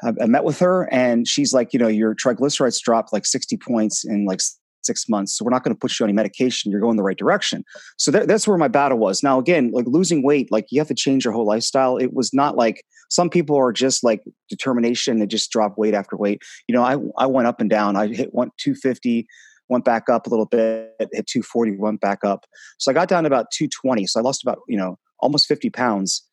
I, 0.05 0.13
I 0.23 0.27
met 0.27 0.45
with 0.45 0.61
her, 0.61 0.89
and 0.93 1.27
she's 1.27 1.53
like, 1.53 1.73
you 1.73 1.81
know, 1.81 1.89
your 1.89 2.15
triglycerides 2.15 2.81
dropped 2.81 3.13
like 3.13 3.27
60 3.27 3.57
points 3.57 4.05
in 4.05 4.25
like 4.25 4.39
six 4.85 5.09
months. 5.09 5.37
So 5.37 5.45
we're 5.45 5.51
not 5.51 5.65
going 5.65 5.75
to 5.75 5.79
put 5.79 5.99
you 5.99 6.05
on 6.05 6.11
any 6.11 6.15
medication. 6.15 6.71
You're 6.71 6.81
going 6.81 6.97
the 6.97 7.03
right 7.03 7.19
direction. 7.19 7.65
So 7.97 8.13
that, 8.13 8.29
that's 8.29 8.47
where 8.47 8.57
my 8.57 8.69
battle 8.69 8.99
was. 8.99 9.25
Now, 9.25 9.41
again, 9.41 9.73
like 9.73 9.87
losing 9.89 10.23
weight, 10.23 10.53
like 10.53 10.67
you 10.71 10.81
have 10.81 10.89
to 10.89 10.95
change 10.95 11.25
your 11.25 11.35
whole 11.35 11.45
lifestyle. 11.45 11.97
It 11.97 12.15
was 12.15 12.33
not 12.33 12.57
like 12.57 12.85
some 13.11 13.29
people 13.29 13.57
are 13.57 13.73
just 13.73 14.05
like 14.05 14.23
determination. 14.49 15.19
They 15.19 15.27
just 15.27 15.51
drop 15.51 15.77
weight 15.77 15.95
after 15.95 16.17
weight. 16.17 16.41
You 16.69 16.75
know, 16.75 16.85
I, 16.85 16.97
I 17.23 17.27
went 17.27 17.49
up 17.49 17.61
and 17.61 17.69
down. 17.69 17.97
I 17.97 18.07
hit 18.07 18.33
one, 18.33 18.53
250, 18.59 19.27
went 19.69 19.85
back 19.85 20.09
up 20.09 20.27
a 20.27 20.31
little 20.31 20.47
bit, 20.47 20.95
hit 20.99 21.27
240, 21.27 21.77
went 21.77 22.01
back 22.01 22.25
up. 22.25 22.47
So 22.79 22.91
I 22.91 22.95
got 22.95 23.09
down 23.09 23.25
to 23.25 23.27
about 23.27 23.51
220. 23.53 24.07
So 24.07 24.21
I 24.21 24.23
lost 24.23 24.43
about, 24.43 24.59
you 24.69 24.77
know, 24.77 24.99
almost 25.21 25.47
50 25.47 25.71
pounds 25.71 26.27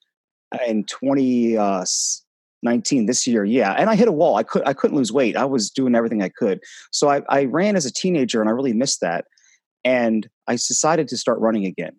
in 0.68 0.86
20, 0.86 1.58
uh, 1.58 1.86
19 2.64 3.06
this 3.06 3.28
year 3.28 3.46
yeah 3.46 3.74
and 3.74 3.90
i 3.90 3.96
hit 3.96 4.08
a 4.08 4.12
wall 4.12 4.38
i 4.38 4.44
could 4.44 4.64
i 4.66 4.74
couldn't 4.74 4.98
lose 4.98 5.12
weight 5.12 5.38
i 5.38 5.46
was 5.46 5.70
doing 5.70 5.94
everything 5.94 6.24
i 6.24 6.30
could 6.30 6.60
so 6.92 7.10
i, 7.10 7.22
I 7.30 7.46
ran 7.46 7.76
as 7.76 7.86
a 7.86 7.94
teenager 7.94 8.42
and 8.42 8.50
i 8.50 8.54
really 8.54 8.74
missed 8.74 9.02
that 9.02 9.26
and 9.84 10.28
i 10.48 10.54
decided 10.54 11.08
to 11.10 11.18
start 11.18 11.40
running 11.40 11.66
again 11.66 11.96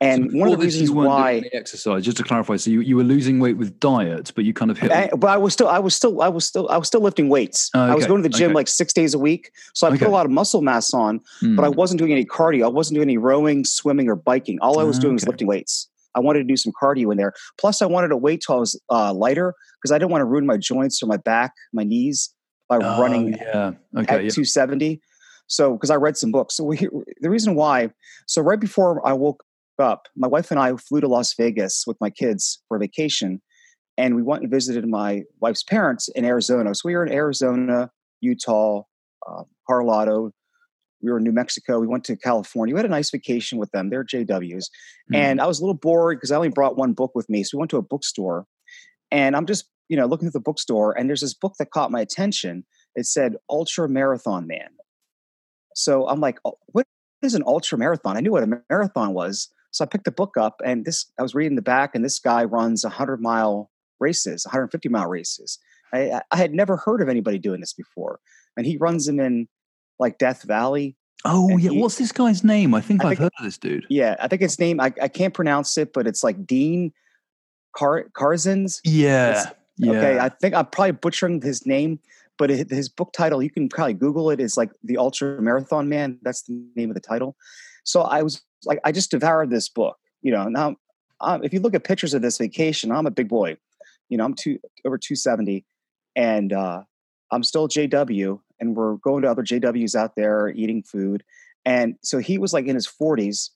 and 0.00 0.30
so 0.30 0.38
one 0.38 0.48
of 0.52 0.58
the 0.58 0.64
reasons 0.64 0.90
why 0.90 1.42
exercise 1.52 2.04
just 2.04 2.16
to 2.16 2.22
clarify 2.22 2.56
so 2.56 2.70
you, 2.70 2.80
you 2.80 2.96
were 2.96 3.04
losing 3.04 3.40
weight 3.40 3.56
with 3.56 3.78
diet 3.80 4.32
but 4.34 4.44
you 4.44 4.52
kind 4.52 4.70
of 4.70 4.78
hit 4.78 4.90
I, 4.90 5.08
but 5.16 5.28
i 5.28 5.36
was 5.36 5.52
still 5.52 5.68
i 5.68 5.78
was 5.78 5.94
still 5.94 6.20
i 6.20 6.28
was 6.28 6.46
still 6.46 6.68
i 6.68 6.76
was 6.76 6.86
still 6.86 7.00
lifting 7.00 7.28
weights 7.28 7.70
okay. 7.74 7.90
i 7.90 7.94
was 7.94 8.06
going 8.06 8.22
to 8.22 8.28
the 8.28 8.36
gym 8.36 8.48
okay. 8.48 8.54
like 8.54 8.68
six 8.68 8.92
days 8.92 9.14
a 9.14 9.18
week 9.18 9.50
so 9.74 9.86
i 9.86 9.90
okay. 9.90 9.98
put 9.98 10.08
a 10.08 10.10
lot 10.10 10.26
of 10.26 10.32
muscle 10.32 10.62
mass 10.62 10.92
on 10.92 11.20
mm. 11.42 11.56
but 11.56 11.64
i 11.64 11.68
hmm. 11.68 11.76
wasn't 11.76 11.98
doing 11.98 12.12
any 12.12 12.24
cardio 12.24 12.64
i 12.64 12.68
wasn't 12.68 12.94
doing 12.94 13.08
any 13.08 13.18
rowing 13.18 13.64
swimming 13.64 14.08
or 14.08 14.16
biking 14.16 14.58
all 14.60 14.78
i 14.78 14.82
was 14.82 14.98
doing 14.98 15.14
was 15.14 15.26
lifting 15.26 15.46
weights 15.46 15.88
I 16.16 16.20
wanted 16.20 16.38
to 16.38 16.44
do 16.44 16.56
some 16.56 16.72
cardio 16.82 17.12
in 17.12 17.18
there. 17.18 17.34
Plus, 17.58 17.82
I 17.82 17.86
wanted 17.86 18.08
to 18.08 18.16
wait 18.16 18.42
till 18.44 18.56
I 18.56 18.58
was 18.58 18.80
uh, 18.90 19.12
lighter 19.12 19.54
because 19.76 19.92
I 19.92 19.98
didn't 19.98 20.10
want 20.10 20.22
to 20.22 20.24
ruin 20.24 20.46
my 20.46 20.56
joints 20.56 21.02
or 21.02 21.06
my 21.06 21.18
back, 21.18 21.52
my 21.74 21.84
knees 21.84 22.32
by 22.70 22.78
oh, 22.78 23.00
running 23.00 23.34
yeah. 23.34 23.72
at 23.98 24.24
yeah. 24.24 24.30
270. 24.30 25.00
So, 25.46 25.74
because 25.74 25.90
I 25.90 25.96
read 25.96 26.16
some 26.16 26.32
books. 26.32 26.56
So, 26.56 26.64
we, 26.64 26.88
the 27.20 27.28
reason 27.28 27.54
why, 27.54 27.90
so 28.26 28.40
right 28.40 28.58
before 28.58 29.06
I 29.06 29.12
woke 29.12 29.44
up, 29.78 30.08
my 30.16 30.28
wife 30.28 30.50
and 30.50 30.60
I 30.60 30.74
flew 30.76 31.00
to 31.00 31.08
Las 31.08 31.34
Vegas 31.34 31.84
with 31.86 31.96
my 32.00 32.10
kids 32.10 32.62
for 32.68 32.78
vacation. 32.78 33.40
And 33.98 34.14
we 34.14 34.22
went 34.22 34.42
and 34.42 34.50
visited 34.50 34.86
my 34.86 35.22
wife's 35.40 35.62
parents 35.62 36.08
in 36.08 36.24
Arizona. 36.24 36.74
So, 36.74 36.82
we 36.84 36.94
were 36.94 37.06
in 37.06 37.12
Arizona, 37.12 37.90
Utah, 38.20 38.82
uh, 39.26 39.44
Colorado, 39.66 40.32
we 41.02 41.10
were 41.10 41.18
in 41.18 41.24
New 41.24 41.32
Mexico. 41.32 41.78
We 41.78 41.86
went 41.86 42.04
to 42.04 42.16
California. 42.16 42.74
We 42.74 42.78
had 42.78 42.86
a 42.86 42.90
nice 42.90 43.10
vacation 43.10 43.58
with 43.58 43.70
them. 43.70 43.90
They're 43.90 44.04
JWs. 44.04 44.26
Mm-hmm. 44.26 45.14
And 45.14 45.40
I 45.40 45.46
was 45.46 45.60
a 45.60 45.62
little 45.62 45.74
bored 45.74 46.18
because 46.18 46.32
I 46.32 46.36
only 46.36 46.48
brought 46.48 46.76
one 46.76 46.92
book 46.92 47.12
with 47.14 47.28
me. 47.28 47.44
So 47.44 47.56
we 47.56 47.60
went 47.60 47.70
to 47.70 47.76
a 47.76 47.82
bookstore 47.82 48.46
and 49.10 49.36
I'm 49.36 49.46
just, 49.46 49.68
you 49.88 49.96
know, 49.96 50.06
looking 50.06 50.26
at 50.26 50.32
the 50.32 50.40
bookstore 50.40 50.98
and 50.98 51.08
there's 51.08 51.20
this 51.20 51.34
book 51.34 51.54
that 51.58 51.70
caught 51.70 51.90
my 51.90 52.00
attention. 52.00 52.64
It 52.94 53.06
said 53.06 53.36
Ultra 53.48 53.88
Marathon 53.88 54.46
Man. 54.46 54.68
So 55.74 56.08
I'm 56.08 56.20
like, 56.20 56.38
oh, 56.44 56.54
what 56.68 56.86
is 57.22 57.34
an 57.34 57.42
ultra 57.46 57.76
marathon? 57.76 58.16
I 58.16 58.20
knew 58.20 58.32
what 58.32 58.42
a 58.42 58.60
marathon 58.70 59.12
was. 59.12 59.50
So 59.76 59.84
I 59.84 59.86
picked 59.86 60.06
the 60.06 60.10
book 60.10 60.38
up 60.38 60.62
and 60.64 60.86
this, 60.86 61.04
I 61.18 61.22
was 61.22 61.34
reading 61.34 61.54
the 61.54 61.62
back 61.62 61.94
and 61.94 62.02
this 62.02 62.18
guy 62.18 62.44
runs 62.44 62.82
100 62.82 63.20
mile 63.20 63.70
races, 64.00 64.46
150 64.46 64.88
mile 64.88 65.06
races. 65.06 65.58
I, 65.92 66.22
I 66.30 66.36
had 66.36 66.54
never 66.54 66.78
heard 66.78 67.02
of 67.02 67.10
anybody 67.10 67.38
doing 67.38 67.60
this 67.60 67.74
before. 67.74 68.18
And 68.56 68.64
he 68.64 68.78
runs 68.78 69.04
them 69.04 69.20
in 69.20 69.48
like 69.98 70.16
Death 70.16 70.44
Valley. 70.44 70.96
Oh, 71.26 71.58
yeah. 71.58 71.72
He, 71.72 71.78
What's 71.78 71.98
this 71.98 72.10
guy's 72.10 72.42
name? 72.42 72.74
I 72.74 72.80
think 72.80 73.04
I 73.04 73.10
have 73.10 73.18
heard 73.18 73.32
of 73.38 73.44
this 73.44 73.58
dude. 73.58 73.84
Yeah. 73.90 74.16
I 74.18 74.28
think 74.28 74.40
his 74.40 74.58
name, 74.58 74.80
I, 74.80 74.94
I 75.00 75.08
can't 75.08 75.34
pronounce 75.34 75.76
it, 75.76 75.92
but 75.92 76.06
it's 76.06 76.24
like 76.24 76.46
Dean 76.46 76.90
Car- 77.76 78.08
Karzens. 78.16 78.80
Yeah. 78.82 79.50
yeah. 79.76 79.90
Okay. 79.90 80.18
I 80.18 80.30
think 80.30 80.54
I'm 80.54 80.66
probably 80.66 80.92
butchering 80.92 81.42
his 81.42 81.66
name, 81.66 82.00
but 82.38 82.48
his 82.48 82.88
book 82.88 83.12
title, 83.12 83.42
you 83.42 83.50
can 83.50 83.68
probably 83.68 83.92
Google 83.92 84.30
it, 84.30 84.40
is 84.40 84.56
like 84.56 84.70
The 84.84 84.96
Ultra 84.96 85.42
Marathon 85.42 85.90
Man. 85.90 86.18
That's 86.22 86.44
the 86.44 86.64
name 86.76 86.88
of 86.88 86.94
the 86.94 87.00
title. 87.00 87.36
So 87.84 88.00
I 88.00 88.22
was 88.22 88.42
like, 88.66 88.80
I 88.84 88.92
just 88.92 89.10
devoured 89.10 89.50
this 89.50 89.68
book. 89.68 89.96
You 90.22 90.32
know, 90.32 90.48
now 90.48 90.76
um, 91.20 91.42
if 91.44 91.52
you 91.52 91.60
look 91.60 91.74
at 91.74 91.84
pictures 91.84 92.14
of 92.14 92.22
this 92.22 92.38
vacation, 92.38 92.92
I'm 92.92 93.06
a 93.06 93.10
big 93.10 93.28
boy. 93.28 93.56
You 94.08 94.18
know, 94.18 94.24
I'm 94.24 94.34
two 94.34 94.58
over 94.84 94.98
270, 94.98 95.64
and 96.14 96.52
uh, 96.52 96.82
I'm 97.30 97.42
still 97.42 97.68
JW, 97.68 98.38
and 98.60 98.76
we're 98.76 98.96
going 98.96 99.22
to 99.22 99.30
other 99.30 99.42
JWs 99.42 99.94
out 99.94 100.14
there 100.16 100.50
eating 100.50 100.82
food. 100.82 101.24
And 101.64 101.96
so 102.02 102.18
he 102.18 102.38
was 102.38 102.52
like 102.52 102.66
in 102.66 102.74
his 102.74 102.86
40s, 102.86 103.50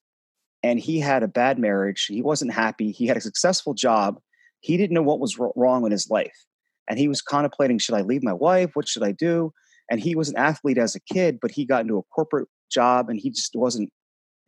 and 0.62 0.80
he 0.80 0.98
had 0.98 1.22
a 1.22 1.28
bad 1.28 1.58
marriage. 1.58 2.06
He 2.06 2.22
wasn't 2.22 2.52
happy. 2.52 2.90
He 2.90 3.06
had 3.06 3.16
a 3.16 3.20
successful 3.20 3.74
job. 3.74 4.18
He 4.60 4.76
didn't 4.76 4.94
know 4.94 5.02
what 5.02 5.20
was 5.20 5.38
wrong 5.38 5.86
in 5.86 5.92
his 5.92 6.10
life, 6.10 6.44
and 6.88 6.98
he 6.98 7.08
was 7.08 7.22
contemplating: 7.22 7.78
should 7.78 7.94
I 7.94 8.02
leave 8.02 8.22
my 8.22 8.32
wife? 8.32 8.70
What 8.74 8.88
should 8.88 9.04
I 9.04 9.12
do? 9.12 9.52
And 9.90 10.00
he 10.00 10.14
was 10.14 10.28
an 10.28 10.36
athlete 10.36 10.78
as 10.78 10.94
a 10.94 11.00
kid, 11.00 11.38
but 11.40 11.50
he 11.50 11.64
got 11.64 11.82
into 11.82 11.98
a 11.98 12.02
corporate 12.14 12.48
job, 12.70 13.08
and 13.08 13.18
he 13.18 13.30
just 13.30 13.54
wasn't 13.54 13.90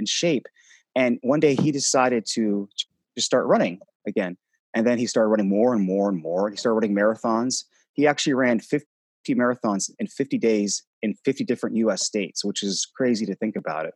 in 0.03 0.07
shape. 0.07 0.47
And 0.95 1.19
one 1.23 1.41
day 1.41 1.55
he 1.55 1.73
decided 1.73 2.27
to 2.35 2.69
just 3.17 3.27
start 3.27 3.47
running 3.47 3.81
again. 4.07 4.37
And 4.75 4.87
then 4.87 4.99
he 4.99 5.07
started 5.07 5.29
running 5.29 5.49
more 5.49 5.75
and 5.75 5.85
more 5.85 6.09
and 6.09 6.21
more. 6.21 6.51
He 6.51 6.57
started 6.57 6.75
running 6.75 6.97
marathons. 6.97 7.65
He 7.95 8.07
actually 8.07 8.35
ran 8.35 8.59
50 8.59 8.87
marathons 9.31 9.91
in 9.99 10.07
50 10.07 10.39
days 10.39 10.83
in 11.03 11.15
50 11.25 11.45
different 11.45 11.77
US 11.77 12.05
states, 12.05 12.45
which 12.45 12.63
is 12.63 12.87
crazy 12.97 13.27
to 13.27 13.35
think 13.35 13.57
about 13.57 13.87
it. 13.87 13.95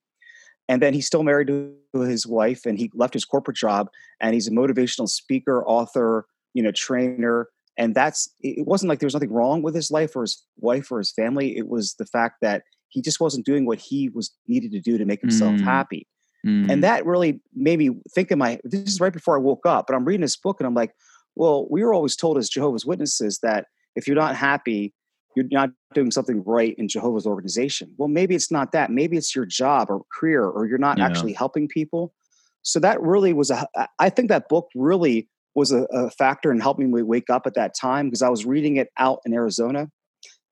And 0.68 0.82
then 0.82 0.94
he's 0.94 1.06
still 1.06 1.22
married 1.22 1.46
to 1.46 2.00
his 2.00 2.26
wife 2.26 2.66
and 2.66 2.78
he 2.78 2.90
left 2.94 3.14
his 3.14 3.25
corporate 3.25 3.56
job 3.56 3.88
and 4.20 4.34
he's 4.34 4.48
a 4.48 4.52
motivational 4.52 5.08
speaker, 5.08 5.64
author, 5.64 6.26
you 6.54 6.62
know, 6.62 6.72
trainer. 6.72 7.48
And 7.78 7.94
that's 7.94 8.28
it 8.40 8.66
wasn't 8.66 8.88
like 8.88 8.98
there 8.98 9.06
was 9.06 9.14
nothing 9.14 9.32
wrong 9.32 9.62
with 9.62 9.75
his 9.75 9.90
life 9.90 10.16
or 10.16 10.22
his 10.22 10.42
wife 10.58 10.90
or 10.90 10.98
his 10.98 11.12
family. 11.12 11.56
It 11.56 11.68
was 11.68 11.94
the 11.94 12.06
fact 12.06 12.36
that 12.42 12.64
he 12.88 13.02
just 13.02 13.21
wasn't 13.21 13.47
doing 13.47 13.66
what 13.66 13.78
he 13.78 14.09
was 14.09 14.35
needed 14.47 14.73
to 14.73 14.81
do 14.81 14.99
to 14.99 15.05
make 15.05 15.21
himself 15.21 15.55
mm. 15.55 15.64
happy. 15.64 16.07
Mm. 16.47 16.71
And 16.71 16.85
that 16.85 17.05
really 17.05 17.40
made 17.55 17.78
me 17.78 17.90
think 18.14 18.31
of 18.31 18.38
my, 18.38 18.59
this 18.64 18.83
is 18.83 19.00
right 19.00 19.12
before 19.12 19.37
I 19.37 19.40
woke 19.40 19.66
up, 19.66 19.87
but 19.87 19.95
I'm 19.97 20.05
reading 20.05 20.21
this 20.21 20.37
book 20.37 20.61
and 20.61 20.66
I'm 20.66 20.75
like, 20.75 20.93
well, 21.35 21.66
we 21.71 21.83
were 21.83 21.93
always 21.93 22.16
told 22.16 22.38
as 22.38 22.49
Jehovah's 22.49 22.87
Witnesses 22.87 23.40
that 23.43 23.66
if 23.95 24.07
you're 24.07 24.16
not 24.16 24.37
happy, 24.37 24.95
you're 25.35 25.47
not 25.50 25.71
doing 25.93 26.11
something 26.11 26.43
right 26.45 26.75
in 26.78 26.88
Jehovah's 26.88 27.26
organization. 27.26 27.93
Well, 27.99 28.09
maybe 28.09 28.35
it's 28.35 28.50
not 28.50 28.73
that. 28.73 28.90
Maybe 28.90 29.16
it's 29.16 29.35
your 29.35 29.45
job 29.45 29.90
or 29.90 30.02
career, 30.12 30.45
or 30.45 30.66
you're 30.66 30.78
not 30.78 30.99
yeah. 30.99 31.07
actually 31.07 31.35
helping 31.35 31.69
people. 31.69 32.14
So 32.62 32.81
that 32.81 33.00
really 33.02 33.33
was 33.33 33.50
a, 33.50 33.69
I 33.99 34.09
think 34.09 34.28
that 34.28 34.49
book 34.49 34.69
really 34.75 35.28
was 35.55 35.73
a, 35.73 35.87
a 35.93 36.11
factor 36.11 36.50
in 36.50 36.61
helping 36.61 36.93
me 36.93 37.02
wake 37.02 37.31
up 37.31 37.47
at 37.47 37.55
that 37.55 37.75
time 37.78 38.07
because 38.07 38.23
I 38.23 38.28
was 38.28 38.47
reading 38.47 38.76
it 38.76 38.88
out 38.99 39.21
in 39.26 39.35
Arizona. 39.35 39.88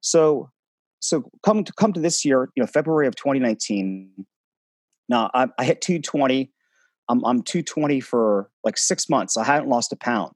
So, 0.00 0.50
so 1.04 1.30
come 1.42 1.64
to 1.64 1.72
come 1.72 1.92
to 1.92 2.00
this 2.00 2.24
year, 2.24 2.50
you 2.54 2.62
know, 2.62 2.66
February 2.66 3.06
of 3.06 3.14
2019, 3.16 4.26
now 5.08 5.30
I, 5.34 5.48
I 5.58 5.64
hit 5.64 5.80
220. 5.80 6.50
I'm, 7.08 7.24
I'm 7.24 7.42
220 7.42 8.00
for 8.00 8.50
like 8.64 8.78
six 8.78 9.08
months. 9.08 9.36
I 9.36 9.44
hadn't 9.44 9.68
lost 9.68 9.92
a 9.92 9.96
pound 9.96 10.32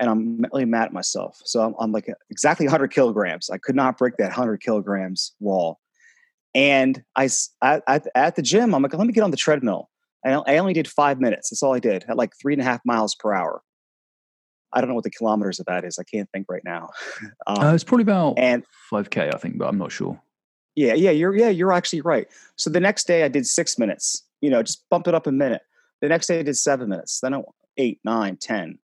and 0.00 0.08
I'm 0.08 0.44
really 0.52 0.64
mad 0.64 0.86
at 0.86 0.92
myself. 0.92 1.38
So 1.44 1.60
I'm, 1.60 1.74
I'm, 1.78 1.92
like 1.92 2.08
exactly 2.30 2.66
100 2.66 2.88
kilograms. 2.88 3.50
I 3.50 3.58
could 3.58 3.76
not 3.76 3.98
break 3.98 4.16
that 4.16 4.28
100 4.28 4.62
kilograms 4.62 5.32
wall. 5.40 5.80
And 6.54 7.02
I, 7.14 7.28
I, 7.60 8.00
at 8.14 8.36
the 8.36 8.42
gym, 8.42 8.74
I'm 8.74 8.82
like, 8.82 8.94
let 8.94 9.06
me 9.06 9.12
get 9.12 9.22
on 9.22 9.30
the 9.30 9.36
treadmill. 9.36 9.90
And 10.24 10.42
I 10.46 10.56
only 10.58 10.72
did 10.72 10.88
five 10.88 11.20
minutes. 11.20 11.50
That's 11.50 11.62
all 11.62 11.74
I 11.74 11.78
did 11.78 12.04
at 12.08 12.16
like 12.16 12.32
three 12.40 12.54
and 12.54 12.62
a 12.62 12.64
half 12.64 12.80
miles 12.84 13.14
per 13.14 13.34
hour. 13.34 13.62
I 14.72 14.80
don't 14.80 14.88
know 14.88 14.94
what 14.94 15.04
the 15.04 15.10
kilometers 15.10 15.60
of 15.60 15.66
that 15.66 15.84
is. 15.84 15.98
I 15.98 16.04
can't 16.04 16.28
think 16.30 16.46
right 16.48 16.64
now. 16.64 16.90
Um, 17.46 17.58
uh, 17.58 17.74
it's 17.74 17.84
probably 17.84 18.02
about 18.02 18.38
and 18.38 18.62
5k, 18.92 19.34
I 19.34 19.38
think, 19.38 19.56
but 19.56 19.68
I'm 19.68 19.78
not 19.78 19.90
sure. 19.90 20.20
Yeah, 20.76 20.92
yeah, 20.92 21.10
you're 21.10 21.34
yeah, 21.34 21.48
you're 21.48 21.72
actually 21.72 22.02
right. 22.02 22.28
So 22.56 22.68
the 22.68 22.78
next 22.78 23.06
day 23.06 23.24
I 23.24 23.28
did 23.28 23.46
six 23.46 23.78
minutes. 23.78 24.22
You 24.40 24.50
know, 24.50 24.62
just 24.62 24.88
bump 24.90 25.08
it 25.08 25.14
up 25.14 25.26
a 25.26 25.32
minute. 25.32 25.62
The 26.02 26.08
next 26.08 26.26
day 26.26 26.38
I 26.38 26.42
did 26.42 26.56
seven 26.56 26.90
minutes. 26.90 27.20
Then 27.20 27.34
I, 27.34 27.42
eight, 27.78 28.00
nine, 28.04 28.36
ten, 28.36 28.78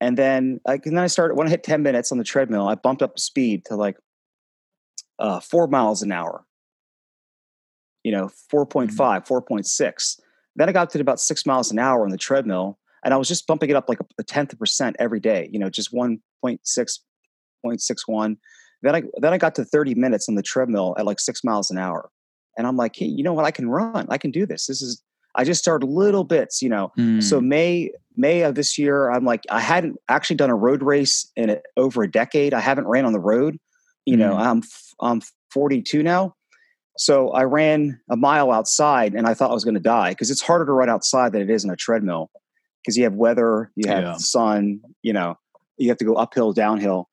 and 0.00 0.16
then 0.16 0.60
I 0.66 0.74
and 0.74 0.96
then 0.96 1.04
I 1.04 1.08
started 1.08 1.34
when 1.34 1.46
I 1.46 1.50
hit 1.50 1.64
ten 1.64 1.82
minutes 1.82 2.12
on 2.12 2.18
the 2.18 2.24
treadmill. 2.24 2.68
I 2.68 2.76
bumped 2.76 3.02
up 3.02 3.14
the 3.14 3.20
speed 3.20 3.64
to 3.66 3.76
like 3.76 3.96
uh, 5.18 5.40
four 5.40 5.66
miles 5.66 6.02
an 6.02 6.12
hour. 6.12 6.44
You 8.02 8.12
know, 8.12 8.30
4.5, 8.52 8.90
mm-hmm. 8.90 9.32
4.6. 9.32 10.20
Then 10.56 10.68
I 10.68 10.72
got 10.72 10.90
to 10.90 11.00
about 11.00 11.20
six 11.20 11.46
miles 11.46 11.72
an 11.72 11.78
hour 11.78 12.04
on 12.04 12.10
the 12.10 12.18
treadmill, 12.18 12.78
and 13.04 13.14
I 13.14 13.16
was 13.16 13.28
just 13.28 13.46
bumping 13.46 13.70
it 13.70 13.76
up 13.76 13.88
like 13.88 14.00
a, 14.00 14.06
a 14.18 14.24
tenth 14.24 14.52
of 14.52 14.58
percent 14.58 14.96
every 14.98 15.20
day. 15.20 15.48
You 15.52 15.58
know, 15.58 15.70
just 15.70 15.92
1.6, 15.92 16.18
0.61 17.64 18.36
then 18.84 18.94
I 18.94 19.02
then 19.16 19.32
I 19.32 19.38
got 19.38 19.54
to 19.56 19.64
30 19.64 19.94
minutes 19.94 20.28
on 20.28 20.34
the 20.34 20.42
treadmill 20.42 20.94
at 20.98 21.06
like 21.06 21.18
six 21.18 21.42
miles 21.42 21.70
an 21.70 21.78
hour. 21.78 22.10
And 22.56 22.66
I'm 22.66 22.76
like, 22.76 22.94
hey, 22.94 23.06
you 23.06 23.24
know 23.24 23.32
what? 23.32 23.46
I 23.46 23.50
can 23.50 23.68
run. 23.68 24.06
I 24.10 24.18
can 24.18 24.30
do 24.30 24.46
this. 24.46 24.66
This 24.66 24.82
is 24.82 25.02
I 25.34 25.42
just 25.42 25.60
started 25.60 25.86
little 25.86 26.22
bits, 26.22 26.62
you 26.62 26.68
know. 26.68 26.92
Mm. 26.98 27.22
So 27.22 27.40
May 27.40 27.90
May 28.16 28.42
of 28.42 28.54
this 28.54 28.78
year, 28.78 29.10
I'm 29.10 29.24
like, 29.24 29.42
I 29.50 29.60
hadn't 29.60 29.96
actually 30.08 30.36
done 30.36 30.50
a 30.50 30.54
road 30.54 30.82
race 30.82 31.30
in 31.34 31.50
a, 31.50 31.60
over 31.76 32.02
a 32.02 32.10
decade. 32.10 32.52
I 32.52 32.60
haven't 32.60 32.86
ran 32.86 33.06
on 33.06 33.14
the 33.14 33.20
road. 33.20 33.58
You 34.04 34.16
mm. 34.16 34.20
know, 34.20 34.36
I'm 34.36 34.62
I'm 35.00 35.22
42 35.50 36.02
now. 36.02 36.36
So 36.96 37.30
I 37.30 37.42
ran 37.44 37.98
a 38.08 38.16
mile 38.16 38.52
outside 38.52 39.14
and 39.14 39.26
I 39.26 39.34
thought 39.34 39.50
I 39.50 39.54
was 39.54 39.64
going 39.64 39.74
to 39.74 39.80
die 39.80 40.10
because 40.10 40.30
it's 40.30 40.42
harder 40.42 40.66
to 40.66 40.72
run 40.72 40.90
outside 40.90 41.32
than 41.32 41.40
it 41.40 41.50
is 41.50 41.64
in 41.64 41.70
a 41.70 41.76
treadmill 41.76 42.30
because 42.84 42.96
you 42.96 43.04
have 43.04 43.14
weather, 43.14 43.70
you 43.76 43.88
have 43.88 44.02
yeah. 44.02 44.16
sun, 44.16 44.80
you 45.02 45.12
know, 45.12 45.36
you 45.78 45.88
have 45.88 45.98
to 45.98 46.04
go 46.04 46.14
uphill, 46.14 46.52
downhill. 46.52 47.08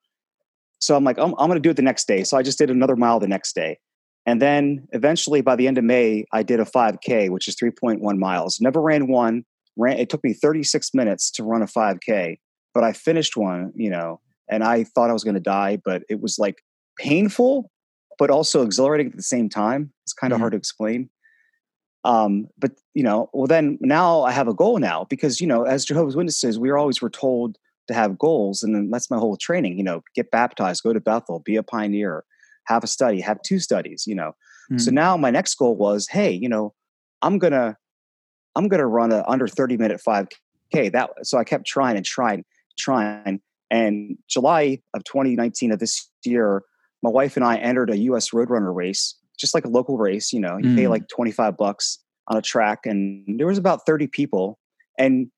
So 0.80 0.96
I'm 0.96 1.04
like, 1.04 1.18
I'm, 1.18 1.34
I'm 1.38 1.48
going 1.48 1.54
to 1.54 1.60
do 1.60 1.70
it 1.70 1.76
the 1.76 1.82
next 1.82 2.08
day. 2.08 2.24
So 2.24 2.38
I 2.38 2.42
just 2.42 2.58
did 2.58 2.70
another 2.70 2.96
mile 2.96 3.20
the 3.20 3.28
next 3.28 3.54
day. 3.54 3.80
And 4.26 4.42
then 4.42 4.88
eventually 4.92 5.42
by 5.42 5.56
the 5.56 5.68
end 5.68 5.78
of 5.78 5.84
May, 5.84 6.26
I 6.32 6.44
did 6.44 6.60
a 6.60 6.66
5K, 6.66 7.30
which 7.30 7.48
is 7.48 7.56
3.1 7.56 8.18
miles. 8.18 8.60
Never 8.60 8.82
ran 8.82 9.08
one. 9.08 9.46
Ran, 9.78 9.98
it 9.98 10.10
took 10.10 10.24
me 10.24 10.34
36 10.34 10.94
minutes 10.94 11.32
to 11.32 11.44
run 11.44 11.62
a 11.62 11.66
5K, 11.66 12.38
but 12.74 12.84
I 12.84 12.92
finished 12.92 13.38
one, 13.38 13.72
you 13.76 13.90
know, 13.90 14.20
and 14.50 14.64
I 14.64 14.84
thought 14.84 15.10
I 15.10 15.14
was 15.14 15.24
going 15.24 15.36
to 15.36 15.40
die, 15.40 15.80
but 15.84 16.04
it 16.10 16.22
was 16.22 16.38
like 16.38 16.62
painful, 17.00 17.72
but 18.20 18.30
also 18.30 18.64
exhilarating 18.64 19.08
at 19.08 19.16
the 19.16 19.24
same 19.24 19.50
time. 19.50 19.94
It's 20.04 20.14
kind 20.14 20.34
of 20.34 20.36
mm-hmm. 20.36 20.42
hard 20.42 20.52
to 20.54 20.58
explain. 20.58 21.10
Um, 22.04 22.48
but 22.58 22.72
you 22.94 23.04
know, 23.04 23.30
well, 23.34 23.48
then 23.48 23.78
now 23.80 24.24
I 24.24 24.32
have 24.32 24.48
a 24.48 24.54
goal 24.54 24.80
now 24.80 25.06
because 25.10 25.40
you 25.40 25.48
know, 25.48 25.64
as 25.64 25.86
Jehovah's 25.86 26.16
Witnesses, 26.16 26.58
we 26.58 26.70
are 26.70 26.78
always 26.78 27.02
were 27.02 27.10
told 27.10 27.58
to 27.88 27.94
have 27.94 28.18
goals. 28.18 28.64
And 28.64 28.76
then 28.76 28.90
that's 28.90 29.12
my 29.12 29.18
whole 29.18 29.38
training, 29.38 29.78
you 29.78 29.84
know, 29.84 30.04
get 30.16 30.32
baptized, 30.32 30.84
go 30.84 30.94
to 30.94 31.00
Bethel, 31.00 31.40
be 31.40 31.56
a 31.56 31.64
pioneer, 31.64 32.24
have 32.66 32.84
a 32.84 32.88
study, 32.88 33.22
have 33.22 33.42
two 33.42 33.60
studies, 33.60 34.06
you 34.08 34.16
know. 34.16 34.30
Mm-hmm. 34.72 34.78
So 34.80 34.92
now 34.92 35.18
my 35.18 35.32
next 35.32 35.56
goal 35.56 35.76
was, 35.76 36.08
hey, 36.08 36.32
you 36.32 36.50
know, 36.50 36.74
I'm 37.22 37.38
gonna 37.38 37.78
I'm 38.56 38.68
gonna 38.68 38.88
run 38.88 39.12
a 39.12 39.24
under 39.28 39.48
30 39.48 39.78
minute 39.78 40.02
5K. 40.06 40.92
That 40.92 41.12
so 41.24 41.38
I 41.38 41.44
kept 41.44 41.66
trying 41.66 41.98
and 41.98 42.06
trying, 42.06 42.46
trying. 42.78 43.42
And 43.70 44.18
July 44.28 44.82
of 44.94 45.04
2019 45.06 45.72
of 45.72 45.80
this 45.80 46.10
year, 46.26 46.64
my 47.02 47.10
wife 47.10 47.36
and 47.36 47.46
I 47.46 47.58
entered 47.58 47.90
a 47.90 47.98
US 48.00 48.32
Roadrunner 48.32 48.74
race, 48.74 49.16
just 49.42 49.54
like 49.54 49.66
a 49.66 49.70
local 49.70 49.98
race, 49.98 50.32
you 50.32 50.40
know, 50.40 50.58
you 50.58 50.66
mm-hmm. 50.66 50.78
pay 50.78 50.88
like 50.88 51.08
25 51.10 51.58
bucks 51.58 51.98
on 52.28 52.38
a 52.38 52.42
track 52.42 52.86
and 52.86 53.40
there 53.40 53.48
was 53.48 53.58
about 53.58 53.86
30 53.86 54.08
people 54.08 54.60
and 54.98 55.32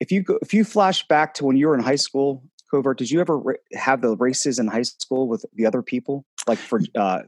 if 0.00 0.12
you 0.12 0.22
go, 0.22 0.38
if 0.42 0.54
you 0.54 0.64
flash 0.64 1.06
back 1.08 1.34
to 1.34 1.44
when 1.44 1.56
you 1.56 1.66
were 1.66 1.74
in 1.74 1.82
high 1.82 1.96
school, 1.96 2.42
Covert, 2.70 2.98
did 2.98 3.10
you 3.10 3.20
ever 3.20 3.38
ra- 3.38 3.54
have 3.74 4.02
the 4.02 4.16
races 4.16 4.58
in 4.58 4.68
high 4.68 4.82
school 4.82 5.28
with 5.28 5.44
the 5.54 5.66
other 5.66 5.82
people, 5.82 6.24
like 6.46 6.58
for 6.58 6.80
uh, 6.96 7.22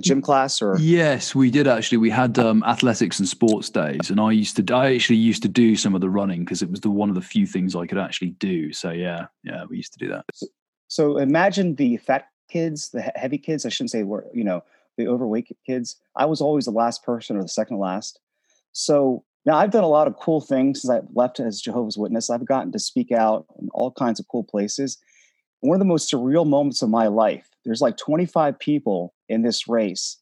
gym 0.00 0.20
class 0.20 0.60
or? 0.60 0.76
Yes, 0.78 1.34
we 1.34 1.50
did 1.50 1.66
actually. 1.66 1.98
We 1.98 2.10
had 2.10 2.38
um, 2.38 2.62
athletics 2.64 3.18
and 3.18 3.28
sports 3.28 3.70
days, 3.70 4.10
and 4.10 4.20
I 4.20 4.32
used 4.32 4.56
to. 4.56 4.74
I 4.74 4.94
actually 4.94 5.16
used 5.16 5.42
to 5.42 5.48
do 5.48 5.76
some 5.76 5.94
of 5.94 6.00
the 6.00 6.10
running 6.10 6.44
because 6.44 6.62
it 6.62 6.70
was 6.70 6.80
the 6.80 6.90
one 6.90 7.08
of 7.08 7.14
the 7.14 7.22
few 7.22 7.46
things 7.46 7.74
I 7.74 7.86
could 7.86 7.98
actually 7.98 8.30
do. 8.30 8.72
So 8.72 8.90
yeah, 8.90 9.26
yeah, 9.42 9.64
we 9.68 9.76
used 9.76 9.92
to 9.94 9.98
do 9.98 10.08
that. 10.08 10.24
So, 10.34 10.46
so 10.88 11.16
imagine 11.18 11.76
the 11.76 11.96
fat 11.98 12.28
kids, 12.50 12.90
the 12.90 13.02
heavy 13.14 13.38
kids. 13.38 13.64
I 13.64 13.68
shouldn't 13.70 13.90
say 13.90 14.02
were 14.02 14.26
you 14.34 14.44
know 14.44 14.62
the 14.96 15.08
overweight 15.08 15.48
kids. 15.66 15.96
I 16.16 16.26
was 16.26 16.40
always 16.40 16.64
the 16.64 16.70
last 16.70 17.02
person 17.02 17.36
or 17.36 17.42
the 17.42 17.48
second 17.48 17.78
last. 17.78 18.20
So 18.72 19.24
now, 19.46 19.58
I've 19.58 19.70
done 19.70 19.84
a 19.84 19.88
lot 19.88 20.06
of 20.06 20.16
cool 20.16 20.40
things 20.40 20.80
since 20.80 20.90
I've 20.90 21.08
left 21.14 21.38
as 21.38 21.60
Jehovah's 21.60 21.98
Witness. 21.98 22.30
I've 22.30 22.46
gotten 22.46 22.72
to 22.72 22.78
speak 22.78 23.12
out 23.12 23.44
in 23.60 23.68
all 23.74 23.90
kinds 23.90 24.18
of 24.18 24.26
cool 24.28 24.44
places. 24.44 24.96
One 25.60 25.74
of 25.74 25.80
the 25.80 25.84
most 25.84 26.10
surreal 26.10 26.46
moments 26.46 26.80
of 26.80 26.88
my 26.88 27.08
life, 27.08 27.48
there's 27.64 27.82
like 27.82 27.98
25 27.98 28.58
people 28.58 29.12
in 29.28 29.42
this 29.42 29.68
race. 29.68 30.16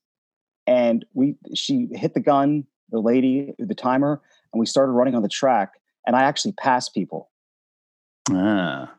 And 0.66 1.04
we 1.14 1.36
she 1.54 1.88
hit 1.92 2.14
the 2.14 2.20
gun 2.20 2.66
the 2.92 3.00
lady, 3.00 3.54
the 3.58 3.74
timer, 3.74 4.20
and 4.52 4.60
we 4.60 4.66
started 4.66 4.92
running 4.92 5.14
on 5.16 5.22
the 5.22 5.28
track. 5.28 5.72
And 6.06 6.14
I 6.14 6.22
actually 6.22 6.52
passed 6.52 6.94
people. 6.94 7.30
Ah. 8.30 8.92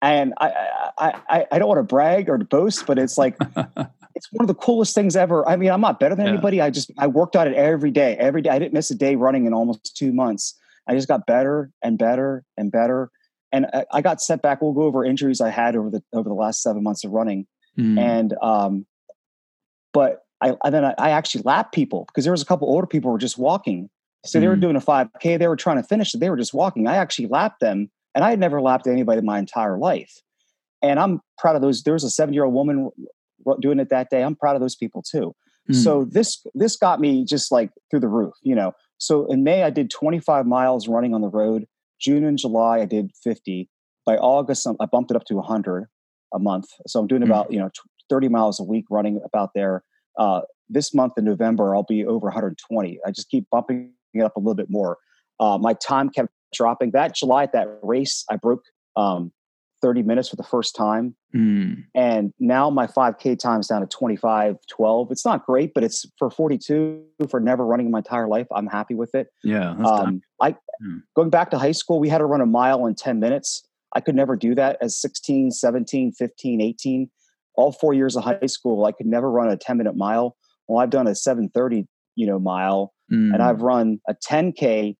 And 0.00 0.32
I, 0.38 0.52
I, 0.98 1.20
I, 1.28 1.46
I 1.52 1.58
don't 1.58 1.68
want 1.68 1.78
to 1.78 1.82
brag 1.82 2.28
or 2.28 2.38
boast, 2.38 2.86
but 2.86 2.98
it's 2.98 3.18
like 3.18 3.36
it's 4.16 4.32
one 4.32 4.42
of 4.42 4.48
the 4.48 4.54
coolest 4.54 4.94
things 4.94 5.14
ever. 5.14 5.46
I 5.48 5.56
mean, 5.56 5.70
I'm 5.70 5.80
not 5.80 6.00
better 6.00 6.14
than 6.16 6.24
Yeah. 6.26 6.32
anybody. 6.32 6.60
I 6.60 6.70
just 6.70 6.90
I 6.98 7.06
worked 7.06 7.36
on 7.36 7.46
it 7.46 7.54
every 7.54 7.90
day. 7.90 8.16
Every 8.18 8.40
day, 8.42 8.50
I 8.50 8.58
didn't 8.58 8.72
miss 8.72 8.90
a 8.90 8.94
day 8.96 9.14
running 9.14 9.46
in 9.46 9.52
almost 9.52 9.94
two 9.96 10.12
months. 10.12 10.58
I 10.88 10.94
just 10.94 11.06
got 11.06 11.26
better 11.26 11.70
and 11.82 11.98
better 11.98 12.42
and 12.56 12.72
better. 12.72 13.10
And 13.52 13.66
I, 13.72 13.84
I 13.92 14.00
got 14.02 14.20
set 14.22 14.40
back. 14.42 14.62
We'll 14.62 14.72
go 14.72 14.82
over 14.82 15.04
injuries 15.04 15.40
I 15.40 15.50
had 15.50 15.76
over 15.76 15.90
the 15.90 16.02
over 16.12 16.28
the 16.28 16.34
last 16.34 16.62
seven 16.62 16.82
months 16.82 17.04
of 17.04 17.12
running. 17.12 17.46
Mm. 17.78 17.98
And 17.98 18.34
um, 18.42 18.86
but 19.92 20.22
I 20.40 20.54
and 20.64 20.74
then 20.74 20.84
I, 20.84 20.94
I 20.98 21.10
actually 21.10 21.42
lapped 21.42 21.74
people 21.74 22.04
because 22.06 22.24
there 22.24 22.32
was 22.32 22.42
a 22.42 22.46
couple 22.46 22.68
older 22.68 22.86
people 22.86 23.10
who 23.10 23.12
were 23.12 23.18
just 23.18 23.38
walking. 23.38 23.88
So 24.24 24.40
they 24.40 24.48
were 24.48 24.56
Mm. 24.56 24.60
doing 24.62 24.76
a 24.76 24.80
5K. 24.80 25.38
They 25.38 25.46
were 25.46 25.56
trying 25.56 25.76
to 25.76 25.84
finish 25.84 26.12
it. 26.14 26.18
They 26.18 26.30
were 26.30 26.36
just 26.36 26.52
walking. 26.54 26.88
I 26.88 26.96
actually 26.96 27.28
lapped 27.28 27.60
them, 27.60 27.90
and 28.14 28.24
I 28.24 28.30
had 28.30 28.40
never 28.40 28.60
lapped 28.60 28.86
anybody 28.88 29.18
in 29.18 29.24
my 29.26 29.38
entire 29.38 29.78
life. 29.78 30.20
And 30.82 30.98
I'm 30.98 31.20
proud 31.38 31.54
of 31.56 31.62
those. 31.62 31.82
There 31.84 31.92
was 31.94 32.02
a 32.04 32.10
seven 32.10 32.34
year 32.34 32.44
old 32.44 32.54
woman 32.54 32.90
doing 33.60 33.78
it 33.78 33.88
that 33.90 34.10
day. 34.10 34.22
I'm 34.22 34.36
proud 34.36 34.56
of 34.56 34.60
those 34.60 34.76
people 34.76 35.02
too. 35.02 35.34
Mm. 35.70 35.74
So 35.74 36.04
this 36.04 36.44
this 36.54 36.76
got 36.76 37.00
me 37.00 37.24
just 37.24 37.50
like 37.50 37.70
through 37.90 38.00
the 38.00 38.08
roof, 38.08 38.34
you 38.42 38.54
know. 38.54 38.72
So 38.98 39.26
in 39.26 39.44
May 39.44 39.62
I 39.62 39.70
did 39.70 39.90
25 39.90 40.46
miles 40.46 40.88
running 40.88 41.14
on 41.14 41.20
the 41.20 41.28
road. 41.28 41.66
June 42.00 42.24
and 42.24 42.38
July 42.38 42.80
I 42.80 42.84
did 42.84 43.10
50. 43.22 43.68
By 44.04 44.16
August 44.16 44.66
I'm- 44.66 44.76
bumped 44.92 45.10
it 45.10 45.16
up 45.16 45.24
to 45.24 45.34
100 45.36 45.86
a 46.34 46.38
month. 46.38 46.66
So 46.86 47.00
I'm 47.00 47.06
doing 47.06 47.22
Mm. 47.22 47.26
about 47.26 47.52
you 47.52 47.58
know 47.58 47.70
30 48.08 48.28
miles 48.28 48.60
a 48.60 48.64
week 48.64 48.84
running 48.90 49.20
about 49.24 49.50
there. 49.54 49.82
Uh, 50.18 50.42
this 50.68 50.94
month 50.94 51.12
in 51.16 51.24
November 51.24 51.74
I'll 51.74 51.82
be 51.84 52.04
over 52.06 52.28
120. 52.28 52.98
I 53.06 53.10
just 53.10 53.28
keep 53.30 53.46
bumping 53.50 53.92
it 54.14 54.22
up 54.22 54.36
a 54.36 54.40
little 54.40 54.54
bit 54.54 54.70
more. 54.70 54.98
Uh, 55.40 55.58
my 55.58 55.74
time 55.74 56.08
kept 56.08 56.30
dropping. 56.54 56.92
That 56.92 57.14
July 57.14 57.42
at 57.44 57.52
that 57.52 57.68
race 57.82 58.24
I 58.30 58.36
broke 58.36 58.62
um, 58.96 59.32
30 59.86 60.02
minutes 60.02 60.28
for 60.28 60.36
the 60.36 60.42
first 60.42 60.74
time 60.74 61.14
Mm. 61.34 61.84
and 61.94 62.32
now 62.40 62.70
my 62.70 62.86
5k 62.86 63.38
time's 63.38 63.66
down 63.68 63.82
to 63.82 63.86
25 63.86 64.56
12 64.68 65.10
it's 65.12 65.24
not 65.24 65.44
great 65.46 65.74
but 65.74 65.84
it's 65.84 66.06
for 66.18 66.30
42 66.30 67.04
for 67.28 67.40
never 67.40 67.64
running 67.66 67.86
in 67.86 67.92
my 67.92 67.98
entire 67.98 68.26
life 68.26 68.46
i'm 68.56 68.66
happy 68.66 68.94
with 68.94 69.14
it 69.14 69.26
Yeah. 69.44 69.70
Um, 69.90 70.22
i 70.40 70.56
Hmm. 70.80 70.98
going 71.14 71.30
back 71.30 71.50
to 71.52 71.58
high 71.58 71.72
school 71.72 71.98
we 72.00 72.08
had 72.08 72.18
to 72.18 72.26
run 72.26 72.40
a 72.40 72.46
mile 72.46 72.86
in 72.86 72.94
10 72.94 73.20
minutes 73.20 73.48
i 73.96 74.00
could 74.00 74.14
never 74.14 74.34
do 74.36 74.54
that 74.54 74.76
as 74.80 75.00
16 75.00 75.50
17 75.52 76.12
15 76.12 76.60
18 76.60 77.10
all 77.54 77.72
four 77.72 77.92
years 77.94 78.16
of 78.16 78.24
high 78.24 78.46
school 78.56 78.84
i 78.86 78.92
could 78.92 79.06
never 79.06 79.30
run 79.30 79.48
a 79.48 79.56
10 79.56 79.76
minute 79.78 79.96
mile 79.96 80.36
well 80.68 80.78
i've 80.82 80.90
done 80.90 81.06
a 81.06 81.14
730 81.14 81.86
you 82.16 82.26
know 82.26 82.38
mile 82.38 82.92
Mm. 83.12 83.32
and 83.34 83.40
I've 83.40 83.62
run 83.62 84.00
a 84.08 84.14
10K, 84.14 84.96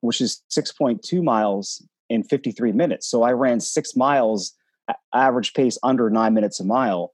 which 0.00 0.20
is 0.20 0.42
6.2 0.50 1.22
miles 1.22 1.86
in 2.08 2.22
53 2.22 2.72
minutes. 2.72 3.08
So 3.08 3.22
I 3.22 3.32
ran 3.32 3.60
six 3.60 3.96
miles, 3.96 4.54
average 5.14 5.54
pace 5.54 5.78
under 5.82 6.10
nine 6.10 6.34
minutes 6.34 6.60
a 6.60 6.64
mile. 6.64 7.12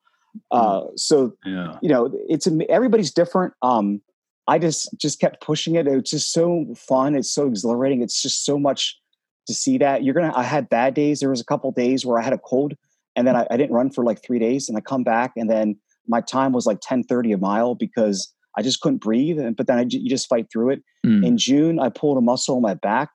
Uh, 0.51 0.85
so 0.97 1.35
yeah. 1.45 1.77
you 1.83 1.89
know, 1.89 2.11
it's 2.29 2.49
everybody's 2.69 3.13
different. 3.13 3.53
Um, 3.63 4.01
I 4.49 4.59
just 4.59 4.89
just 4.99 5.21
kept 5.21 5.41
pushing 5.43 5.77
it. 5.77 5.87
It's 5.87 6.11
just 6.11 6.33
so 6.33 6.67
fun. 6.77 7.15
It's 7.15 7.31
so 7.31 7.47
exhilarating. 7.47 8.03
It's 8.03 8.21
just 8.21 8.45
so 8.45 8.59
much 8.59 8.99
to 9.47 9.55
see 9.55 9.79
that. 9.79 10.03
You're 10.03 10.15
gonna. 10.15 10.33
I 10.35 10.43
had 10.43 10.69
bad 10.69 10.95
days. 10.95 11.21
There 11.21 11.31
was 11.31 11.41
a 11.41 11.45
couple 11.45 11.71
days 11.73 12.05
where 12.05 12.19
I 12.19 12.23
had 12.23 12.33
a 12.33 12.39
cold, 12.39 12.75
and 13.15 13.27
then 13.27 13.37
I, 13.37 13.47
I 13.51 13.57
didn't 13.57 13.73
run 13.73 13.91
for 13.91 14.05
like 14.05 14.23
three 14.23 14.39
days, 14.39 14.69
and 14.69 14.77
I 14.77 14.81
come 14.81 15.05
back, 15.05 15.33
and 15.37 15.49
then 15.49 15.77
my 16.09 16.21
time 16.21 16.53
was 16.53 16.67
like 16.67 16.81
10:30 16.81 17.35
a 17.35 17.39
mile 17.39 17.75
because 17.75 18.33
I 18.57 18.63
just 18.63 18.81
couldn't 18.81 19.03
breathe. 19.03 19.39
And 19.39 19.57
but 19.57 19.67
then 19.67 19.79
I, 19.79 19.85
you 19.89 20.09
just 20.09 20.29
fight 20.29 20.47
through 20.53 20.71
it. 20.71 20.83
Mm. 21.07 21.27
In 21.27 21.39
June, 21.39 21.79
I 21.79 21.89
pulled 21.89 22.19
a 22.19 22.23
muscle 22.23 22.57
in 22.57 22.63
my 22.63 22.75
back, 22.75 23.11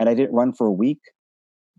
and 0.00 0.08
I 0.08 0.14
didn't 0.14 0.34
run 0.34 0.52
for 0.52 0.66
a 0.66 0.72
week, 0.72 1.00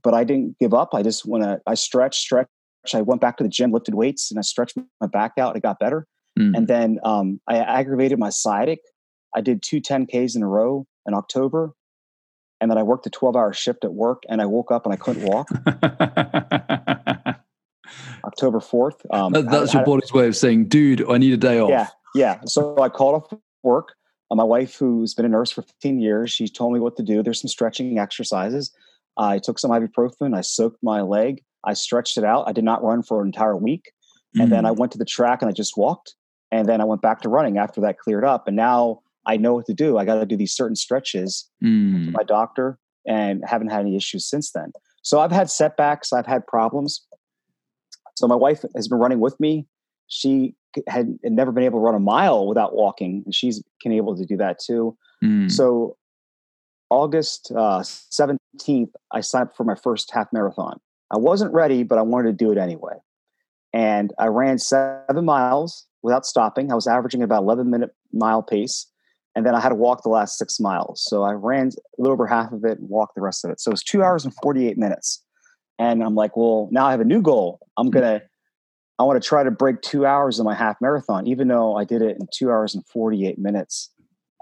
but 0.05 0.13
I 0.13 0.23
didn't 0.23 0.57
give 0.59 0.73
up. 0.75 0.93
I 0.93 1.01
just 1.01 1.25
want 1.25 1.43
to, 1.43 1.59
I 1.65 1.73
stretched, 1.73 2.21
stretched. 2.21 2.49
I 2.93 3.01
went 3.01 3.19
back 3.19 3.37
to 3.37 3.43
the 3.43 3.49
gym, 3.49 3.71
lifted 3.71 3.95
weights, 3.95 4.29
and 4.29 4.37
I 4.37 4.43
stretched 4.43 4.77
my 5.01 5.07
back 5.07 5.33
out. 5.39 5.57
It 5.57 5.63
got 5.63 5.79
better. 5.79 6.05
Mm. 6.39 6.55
And 6.55 6.67
then 6.67 6.99
um, 7.03 7.41
I 7.49 7.57
aggravated 7.57 8.19
my 8.19 8.29
sciatic. 8.29 8.77
I 9.35 9.41
did 9.41 9.63
two 9.63 9.81
10Ks 9.81 10.35
in 10.35 10.43
a 10.43 10.47
row 10.47 10.85
in 11.07 11.15
October. 11.15 11.71
And 12.61 12.69
then 12.69 12.77
I 12.77 12.83
worked 12.83 13.07
a 13.07 13.09
12 13.09 13.35
hour 13.35 13.51
shift 13.51 13.83
at 13.83 13.93
work 13.93 14.21
and 14.29 14.41
I 14.41 14.45
woke 14.45 14.71
up 14.71 14.85
and 14.85 14.93
I 14.93 14.97
couldn't 14.97 15.25
walk 15.25 15.49
October 18.23 18.59
4th. 18.59 19.01
Um, 19.11 19.33
That- 19.33 19.49
that's 19.49 19.73
had- 19.73 19.79
your 19.79 19.85
body's 19.85 20.13
way 20.13 20.27
of 20.27 20.35
saying, 20.37 20.67
dude, 20.67 21.03
I 21.09 21.17
need 21.17 21.33
a 21.33 21.37
day 21.37 21.59
off. 21.59 21.69
yeah, 21.71 21.87
yeah. 22.13 22.39
So 22.45 22.79
I 22.79 22.89
called 22.89 23.15
off 23.23 23.39
work. 23.63 23.95
Uh, 24.31 24.35
my 24.35 24.43
wife, 24.43 24.75
who's 24.75 25.15
been 25.15 25.25
a 25.25 25.29
nurse 25.29 25.51
for 25.51 25.63
15 25.63 25.99
years, 25.99 26.31
she 26.31 26.47
told 26.47 26.73
me 26.73 26.79
what 26.79 26.95
to 26.97 27.03
do. 27.03 27.23
There's 27.23 27.41
some 27.41 27.49
stretching 27.49 27.97
exercises. 27.99 28.71
I 29.17 29.39
took 29.39 29.59
some 29.59 29.71
ibuprofen. 29.71 30.35
I 30.35 30.41
soaked 30.41 30.81
my 30.83 31.01
leg. 31.01 31.41
I 31.63 31.73
stretched 31.73 32.17
it 32.17 32.23
out. 32.23 32.47
I 32.47 32.51
did 32.51 32.63
not 32.63 32.83
run 32.83 33.01
for 33.03 33.21
an 33.21 33.27
entire 33.27 33.55
week. 33.57 33.91
And 34.37 34.51
then 34.51 34.65
I 34.65 34.71
Mm. 34.71 34.77
went 34.77 34.91
to 34.91 34.97
the 34.97 35.05
track 35.05 35.41
and 35.41 35.49
I 35.49 35.53
just 35.53 35.77
walked. 35.77 36.15
And 36.51 36.67
then 36.67 36.81
I 36.81 36.83
went 36.83 37.01
back 37.01 37.21
to 37.21 37.29
running 37.29 37.57
after 37.57 37.79
that 37.81 37.97
cleared 37.99 38.25
up. 38.25 38.47
And 38.47 38.55
now 38.55 38.99
I 39.25 39.37
know 39.37 39.53
what 39.55 39.65
to 39.67 39.73
do. 39.73 39.97
I 39.97 40.05
got 40.05 40.15
to 40.19 40.25
do 40.25 40.35
these 40.37 40.53
certain 40.53 40.75
stretches 40.75 41.49
Mm. 41.63 42.11
my 42.11 42.23
doctor 42.23 42.77
and 43.07 43.43
haven't 43.45 43.69
had 43.69 43.79
any 43.81 43.95
issues 43.95 44.25
since 44.25 44.51
then. 44.51 44.71
So 45.01 45.19
I've 45.21 45.31
had 45.31 45.49
setbacks, 45.49 46.11
I've 46.11 46.25
had 46.25 46.45
problems. 46.47 47.05
So 48.15 48.27
my 48.27 48.35
wife 48.35 48.63
has 48.75 48.87
been 48.87 48.97
running 48.99 49.19
with 49.19 49.39
me. 49.39 49.67
She 50.07 50.55
had 50.87 51.17
had 51.23 51.33
never 51.33 51.51
been 51.51 51.63
able 51.63 51.79
to 51.79 51.83
run 51.83 51.95
a 51.95 51.99
mile 51.99 52.47
without 52.47 52.75
walking, 52.75 53.21
and 53.25 53.33
she's 53.33 53.63
been 53.83 53.93
able 53.93 54.15
to 54.17 54.25
do 54.25 54.35
that 54.37 54.59
too. 54.59 54.97
Mm. 55.23 55.49
So 55.49 55.95
August 56.95 57.51
uh, 57.51 57.81
17th, 57.81 58.91
I 59.11 59.19
signed 59.19 59.49
up 59.49 59.55
for 59.57 59.65
my 59.65 59.75
first 59.75 60.09
half 60.13 60.27
marathon. 60.31 60.79
I 61.11 61.17
wasn't 61.17 61.53
ready, 61.53 61.83
but 61.83 61.97
I 61.97 62.01
wanted 62.01 62.37
to 62.37 62.45
do 62.45 62.53
it 62.53 62.57
anyway. 62.57 62.93
And 63.73 64.13
I 64.17 64.27
ran 64.27 64.57
seven 64.57 65.25
miles 65.25 65.85
without 66.03 66.25
stopping. 66.25 66.71
I 66.71 66.75
was 66.75 66.87
averaging 66.87 67.21
about 67.21 67.43
11 67.43 67.69
minute 67.69 67.93
mile 68.13 68.41
pace. 68.41 68.87
And 69.35 69.45
then 69.45 69.53
I 69.53 69.59
had 69.59 69.69
to 69.69 69.75
walk 69.75 70.03
the 70.03 70.09
last 70.09 70.37
six 70.37 70.57
miles. 70.57 71.03
So 71.03 71.23
I 71.23 71.33
ran 71.33 71.67
a 71.67 72.01
little 72.01 72.13
over 72.13 72.27
half 72.27 72.53
of 72.53 72.63
it 72.63 72.79
and 72.79 72.87
walked 72.87 73.15
the 73.15 73.21
rest 73.21 73.43
of 73.43 73.51
it. 73.51 73.59
So 73.59 73.71
it 73.71 73.73
was 73.73 73.83
two 73.83 74.01
hours 74.01 74.23
and 74.23 74.33
48 74.41 74.77
minutes. 74.77 75.21
And 75.77 76.01
I'm 76.01 76.15
like, 76.15 76.37
well, 76.37 76.69
now 76.71 76.85
I 76.85 76.91
have 76.91 77.01
a 77.01 77.05
new 77.05 77.21
goal. 77.21 77.59
I'm 77.75 77.89
going 77.89 78.05
to, 78.05 78.25
I 78.99 79.03
want 79.03 79.21
to 79.21 79.27
try 79.27 79.43
to 79.43 79.51
break 79.51 79.81
two 79.81 80.05
hours 80.05 80.39
in 80.39 80.45
my 80.45 80.55
half 80.55 80.77
marathon, 80.79 81.27
even 81.27 81.49
though 81.49 81.75
I 81.75 81.83
did 81.83 82.01
it 82.01 82.15
in 82.21 82.29
two 82.33 82.49
hours 82.49 82.73
and 82.73 82.87
48 82.87 83.37
minutes. 83.37 83.91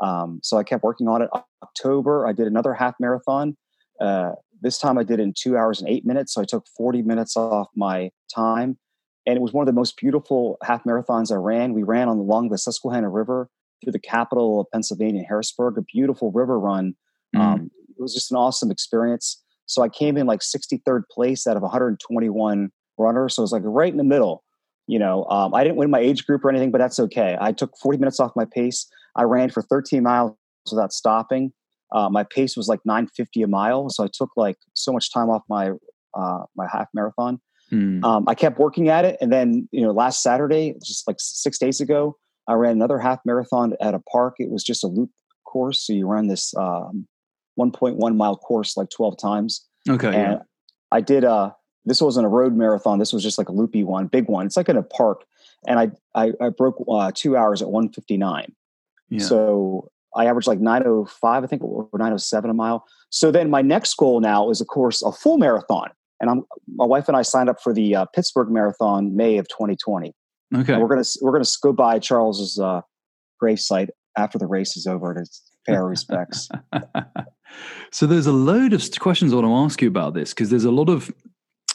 Um, 0.02 0.40
so 0.44 0.58
I 0.58 0.64
kept 0.64 0.84
working 0.84 1.08
on 1.08 1.22
it. 1.22 1.30
October, 1.64 2.28
I 2.28 2.34
did 2.34 2.48
another 2.48 2.74
half 2.74 2.96
marathon. 3.00 3.56
Uh, 4.02 4.32
this 4.62 4.78
time 4.78 4.98
I 4.98 5.04
did 5.04 5.20
it 5.20 5.24
in 5.24 5.34
two 5.38 5.58
hours 5.58 5.82
and 5.82 5.90
eight 5.90 6.06
minutes. 6.06 6.34
So 6.34 6.42
I 6.42 6.46
took 6.46 6.66
40 6.78 7.02
minutes 7.02 7.36
off 7.36 7.68
my 7.76 8.12
time. 8.34 8.78
And 9.26 9.38
it 9.38 9.42
was 9.42 9.54
one 9.54 9.64
of 9.64 9.68
the 9.68 9.78
most 9.78 9.98
beautiful 9.98 10.58
half 10.64 10.84
marathons 10.84 11.32
I 11.32 11.36
ran. 11.36 11.74
We 11.74 11.84
ran 11.84 12.10
on 12.10 12.18
along 12.18 12.50
the 12.50 12.58
Susquehanna 12.58 13.10
River 13.10 13.50
through 13.84 13.94
the 13.94 14.00
capital 14.00 14.62
of 14.62 14.68
Pennsylvania, 14.72 15.24
Harrisburg, 15.28 15.78
a 15.78 15.82
beautiful 15.82 16.32
river 16.32 16.60
run. 16.60 16.96
Mm. 17.36 17.40
Um, 17.40 17.72
it 17.90 18.02
was 18.02 18.14
just 18.14 18.32
an 18.32 18.38
awesome 18.38 18.72
experience. 18.72 19.42
So 19.66 19.82
I 19.82 19.90
came 19.90 20.18
in 20.18 20.28
like 20.28 20.42
63rd 20.42 21.04
place 21.12 21.48
out 21.48 21.56
of 21.56 21.62
121 21.64 22.70
runners. 22.98 23.36
So 23.36 23.42
it 23.42 23.44
was 23.44 23.52
like 23.52 23.64
right 23.66 23.92
in 23.92 23.98
the 23.98 24.04
middle. 24.04 24.44
You 24.88 25.00
know, 25.00 25.24
um, 25.26 25.54
I 25.54 25.64
didn't 25.64 25.78
win 25.78 25.90
my 25.90 26.00
age 26.00 26.26
group 26.26 26.44
or 26.44 26.50
anything, 26.50 26.72
but 26.72 26.80
that's 26.80 27.00
okay. 27.00 27.38
I 27.40 27.54
took 27.54 27.72
40 27.78 28.00
minutes 28.00 28.20
off 28.20 28.32
my 28.36 28.46
pace. 28.46 28.86
I 29.16 29.24
ran 29.24 29.50
for 29.50 29.62
13 29.62 30.04
miles 30.04 30.36
without 30.72 30.94
stopping. 30.94 31.54
Uh, 31.92 32.10
my 32.10 32.24
pace 32.24 32.58
was 32.58 32.68
like 32.68 32.80
950 32.86 33.44
a 33.44 33.48
mile, 33.48 33.90
so 33.90 34.04
I 34.04 34.08
took 34.12 34.32
like 34.36 34.58
so 34.74 34.92
much 34.92 35.14
time 35.14 35.30
off 35.30 35.44
my 35.50 35.72
uh, 36.16 36.44
my 36.56 36.68
half 36.72 36.88
marathon. 36.94 37.40
Mm. 37.72 38.04
Um, 38.04 38.26
I 38.28 38.36
kept 38.36 38.60
working 38.60 38.90
at 38.90 39.06
it, 39.06 39.18
and 39.22 39.32
then 39.32 39.68
you 39.72 39.82
know, 39.82 39.92
last 39.92 40.24
Saturday, 40.24 40.76
just 40.84 41.08
like 41.08 41.18
six 41.20 41.58
days 41.60 41.80
ago, 41.82 42.18
I 42.48 42.54
ran 42.54 42.74
another 42.74 42.98
half 42.98 43.20
marathon 43.26 43.74
at 43.80 43.94
a 43.94 44.00
park. 44.12 44.36
It 44.40 44.50
was 44.50 44.64
just 44.64 44.84
a 44.84 44.88
loop 44.88 45.12
course, 45.46 45.86
so 45.86 45.94
you 45.94 46.08
run 46.08 46.28
this 46.28 46.54
um, 46.56 47.08
1.1 47.60 48.16
mile 48.16 48.36
course 48.36 48.76
like 48.76 48.90
12 48.90 49.18
times. 49.18 49.68
okay. 49.90 50.08
And 50.08 50.16
Yeah. 50.16 50.40
I 50.92 51.02
did 51.02 51.24
uh 51.24 51.52
this 51.86 52.02
wasn't 52.02 52.26
a 52.26 52.30
road 52.30 52.56
marathon. 52.56 53.00
This 53.00 53.12
was 53.12 53.24
just 53.24 53.38
like 53.38 53.50
a 53.50 53.52
loopy 53.52 53.84
one, 53.84 54.08
big 54.08 54.30
one. 54.30 54.46
It's 54.46 54.56
like 54.56 54.70
in 54.70 54.78
a 54.78 54.84
park, 54.84 55.26
and 55.68 55.80
I 55.80 55.92
I, 56.16 56.32
I 56.40 56.50
broke 56.50 56.84
uh, 56.90 57.12
two 57.14 57.36
hours 57.36 57.62
at 57.62 57.70
159. 57.70 58.54
Yeah. 59.10 59.20
So 59.20 59.90
I 60.16 60.26
averaged 60.26 60.48
like 60.48 60.60
905, 60.60 61.44
I 61.44 61.48
think, 61.48 61.64
or 61.64 61.88
907 61.94 62.50
a 62.50 62.54
mile. 62.54 62.86
So 63.10 63.32
then 63.32 63.50
my 63.50 63.62
next 63.62 63.96
goal 63.96 64.20
now 64.20 64.50
is, 64.50 64.62
of 64.62 64.68
course, 64.68 65.02
a 65.02 65.12
full 65.12 65.38
marathon. 65.38 65.90
And 66.20 66.30
I'm 66.30 66.44
my 66.76 66.86
wife 66.86 67.08
and 67.08 67.18
I 67.18 67.22
signed 67.22 67.50
up 67.50 67.62
for 67.62 67.74
the 67.74 67.96
uh, 67.96 68.06
Pittsburgh 68.14 68.50
Marathon 68.50 69.16
May 69.16 69.38
of 69.38 69.48
2020. 69.50 70.14
okay. 70.56 70.74
And 70.74 70.82
we're 70.82 70.88
gonna 70.88 71.04
we're 71.22 71.34
gonna 71.34 71.46
go 71.62 71.74
by 71.74 72.00
Charles's 72.00 72.60
uh, 72.60 72.82
grave 73.40 73.60
site 73.60 73.90
after 74.18 74.38
the 74.38 74.48
race 74.48 74.78
is 74.78 74.88
over 74.88 75.14
to 75.14 75.26
pay 75.68 75.74
our 75.74 75.88
respects. 75.88 76.50
so 77.92 78.06
there's 78.06 78.28
a 78.28 78.32
load 78.32 78.74
of 78.74 78.84
questions 79.00 79.34
I 79.34 79.38
want 79.38 79.48
to 79.48 79.54
ask 79.54 79.82
you 79.82 79.88
about 79.88 80.14
this 80.14 80.30
because 80.30 80.50
there's 80.50 80.66
a 80.66 80.72
lot 80.72 80.90
of 80.90 81.12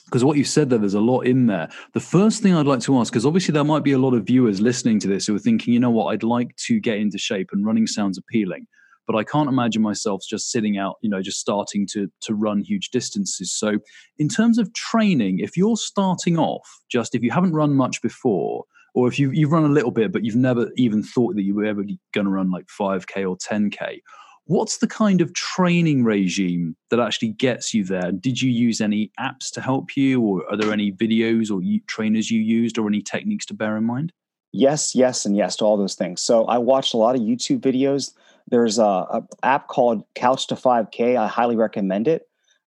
because 0.08 0.24
what 0.24 0.38
you 0.38 0.44
said 0.44 0.70
there, 0.70 0.78
there's 0.78 0.94
a 0.94 1.00
lot 1.00 1.22
in 1.22 1.46
there. 1.46 1.68
The 1.92 2.00
first 2.00 2.42
thing 2.42 2.54
I'd 2.54 2.66
like 2.66 2.80
to 2.80 2.98
ask, 2.98 3.12
because 3.12 3.26
obviously 3.26 3.52
there 3.52 3.62
might 3.62 3.84
be 3.84 3.92
a 3.92 3.98
lot 3.98 4.14
of 4.14 4.24
viewers 4.24 4.58
listening 4.58 4.98
to 5.00 5.08
this 5.08 5.26
who 5.26 5.36
are 5.36 5.38
thinking, 5.38 5.74
you 5.74 5.80
know 5.80 5.90
what, 5.90 6.06
I'd 6.06 6.22
like 6.22 6.56
to 6.66 6.80
get 6.80 6.96
into 6.98 7.18
shape 7.18 7.50
and 7.52 7.66
running 7.66 7.86
sounds 7.86 8.16
appealing. 8.16 8.66
but 9.08 9.16
I 9.16 9.24
can't 9.24 9.48
imagine 9.48 9.80
myself 9.82 10.22
just 10.28 10.52
sitting 10.52 10.76
out, 10.76 10.96
you 11.00 11.08
know, 11.08 11.22
just 11.22 11.40
starting 11.40 11.86
to 11.92 12.08
to 12.20 12.34
run 12.34 12.62
huge 12.62 12.90
distances. 12.90 13.50
So, 13.50 13.78
in 14.18 14.28
terms 14.28 14.58
of 14.58 14.72
training, 14.74 15.40
if 15.40 15.56
you're 15.56 15.78
starting 15.78 16.38
off, 16.38 16.68
just 16.90 17.14
if 17.14 17.22
you 17.22 17.30
haven't 17.30 17.54
run 17.54 17.74
much 17.74 18.02
before, 18.02 18.64
or 18.94 19.08
if 19.08 19.18
you 19.18 19.30
you've 19.30 19.50
run 19.50 19.64
a 19.64 19.68
little 19.68 19.90
bit, 19.90 20.12
but 20.12 20.24
you've 20.24 20.36
never 20.36 20.70
even 20.76 21.02
thought 21.02 21.34
that 21.36 21.42
you 21.42 21.54
were 21.54 21.64
ever 21.64 21.84
going 22.12 22.26
to 22.26 22.30
run 22.30 22.50
like 22.50 22.66
5k 22.66 23.28
or 23.28 23.36
10k, 23.38 24.00
what's 24.48 24.78
the 24.78 24.86
kind 24.86 25.20
of 25.20 25.32
training 25.34 26.04
regime 26.04 26.74
that 26.90 26.98
actually 26.98 27.28
gets 27.28 27.72
you 27.72 27.84
there? 27.84 28.10
Did 28.10 28.40
you 28.40 28.50
use 28.50 28.80
any 28.80 29.12
apps 29.20 29.50
to 29.52 29.60
help 29.60 29.96
you, 29.96 30.20
or 30.20 30.50
are 30.50 30.56
there 30.56 30.72
any 30.72 30.90
videos 30.90 31.50
or 31.50 31.62
trainers 31.86 32.30
you 32.30 32.40
used, 32.40 32.78
or 32.78 32.88
any 32.88 33.02
techniques 33.02 33.46
to 33.46 33.54
bear 33.54 33.76
in 33.76 33.84
mind? 33.84 34.12
Yes, 34.52 34.94
yes, 34.94 35.26
and 35.26 35.36
yes 35.36 35.56
to 35.56 35.64
all 35.66 35.76
those 35.76 35.94
things. 35.94 36.22
So 36.22 36.46
I 36.46 36.56
watched 36.56 36.94
a 36.94 36.96
lot 36.96 37.14
of 37.14 37.20
YouTube 37.20 37.60
videos. 37.60 38.14
There's 38.50 38.78
a, 38.78 38.82
a 38.82 39.22
app 39.42 39.68
called 39.68 40.02
Couch 40.14 40.46
to 40.46 40.54
5K. 40.54 41.16
I 41.16 41.28
highly 41.28 41.54
recommend 41.54 42.08
it. 42.08 42.26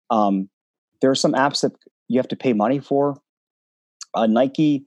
Um, 0.08 0.48
there 1.02 1.10
are 1.10 1.14
some 1.14 1.34
apps 1.34 1.60
that 1.60 1.72
you 2.08 2.18
have 2.18 2.28
to 2.28 2.36
pay 2.36 2.54
money 2.54 2.78
for. 2.78 3.20
Uh, 4.14 4.26
Nike 4.26 4.86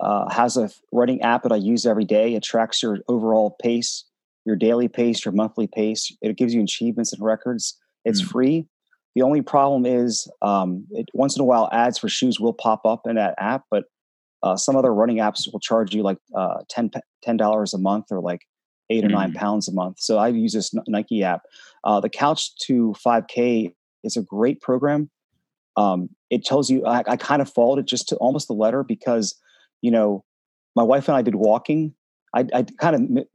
uh, 0.00 0.28
has 0.28 0.58
a 0.58 0.68
running 0.92 1.22
app 1.22 1.44
that 1.44 1.52
I 1.52 1.56
use 1.56 1.86
every 1.86 2.04
day. 2.04 2.34
It 2.34 2.42
tracks 2.42 2.82
your 2.82 2.98
overall 3.08 3.56
pace, 3.62 4.04
your 4.46 4.56
daily 4.56 4.88
pace, 4.88 5.24
your 5.24 5.32
monthly 5.32 5.66
pace. 5.66 6.10
It 6.22 6.36
gives 6.36 6.54
you 6.54 6.62
achievements 6.62 7.12
and 7.12 7.22
records. 7.22 7.78
It's 8.04 8.22
mm. 8.22 8.28
free. 8.28 8.66
The 9.14 9.22
only 9.22 9.42
problem 9.42 9.84
is, 9.84 10.30
um, 10.42 10.86
it, 10.90 11.08
once 11.12 11.36
in 11.36 11.42
a 11.42 11.44
while, 11.44 11.68
ads 11.72 11.98
for 11.98 12.08
shoes 12.08 12.38
will 12.38 12.52
pop 12.52 12.86
up 12.86 13.02
in 13.06 13.16
that 13.16 13.34
app, 13.38 13.64
but 13.70 13.84
uh, 14.42 14.56
some 14.56 14.76
other 14.76 14.94
running 14.94 15.16
apps 15.16 15.50
will 15.52 15.60
charge 15.60 15.94
you 15.94 16.02
like 16.02 16.18
uh, 16.34 16.58
10 16.68 16.90
dollars 17.36 17.74
a 17.74 17.78
month 17.78 18.06
or 18.10 18.20
like 18.20 18.42
eight 18.90 19.04
or 19.04 19.08
nine 19.08 19.32
mm. 19.32 19.36
pounds 19.36 19.68
a 19.68 19.72
month. 19.72 19.96
So 19.98 20.18
I 20.18 20.28
use 20.28 20.52
this 20.52 20.72
Nike 20.86 21.24
app. 21.24 21.42
Uh, 21.82 21.98
the 21.98 22.08
Couch 22.08 22.56
to 22.66 22.94
5K 23.04 23.74
is 24.04 24.16
a 24.16 24.22
great 24.22 24.60
program. 24.60 25.10
Um, 25.76 26.10
it 26.30 26.44
tells 26.44 26.70
you 26.70 26.86
I, 26.86 27.02
I, 27.06 27.16
kind 27.16 27.42
of 27.42 27.52
followed 27.52 27.78
it 27.78 27.86
just 27.86 28.08
to 28.08 28.16
almost 28.16 28.48
the 28.48 28.54
letter 28.54 28.82
because 28.82 29.34
you 29.82 29.90
know 29.90 30.24
my 30.74 30.82
wife 30.82 31.08
and 31.08 31.16
I 31.16 31.22
did 31.22 31.34
walking. 31.34 31.94
I, 32.34 32.46
I 32.54 32.62
kind 32.78 32.96
of 33.18 33.26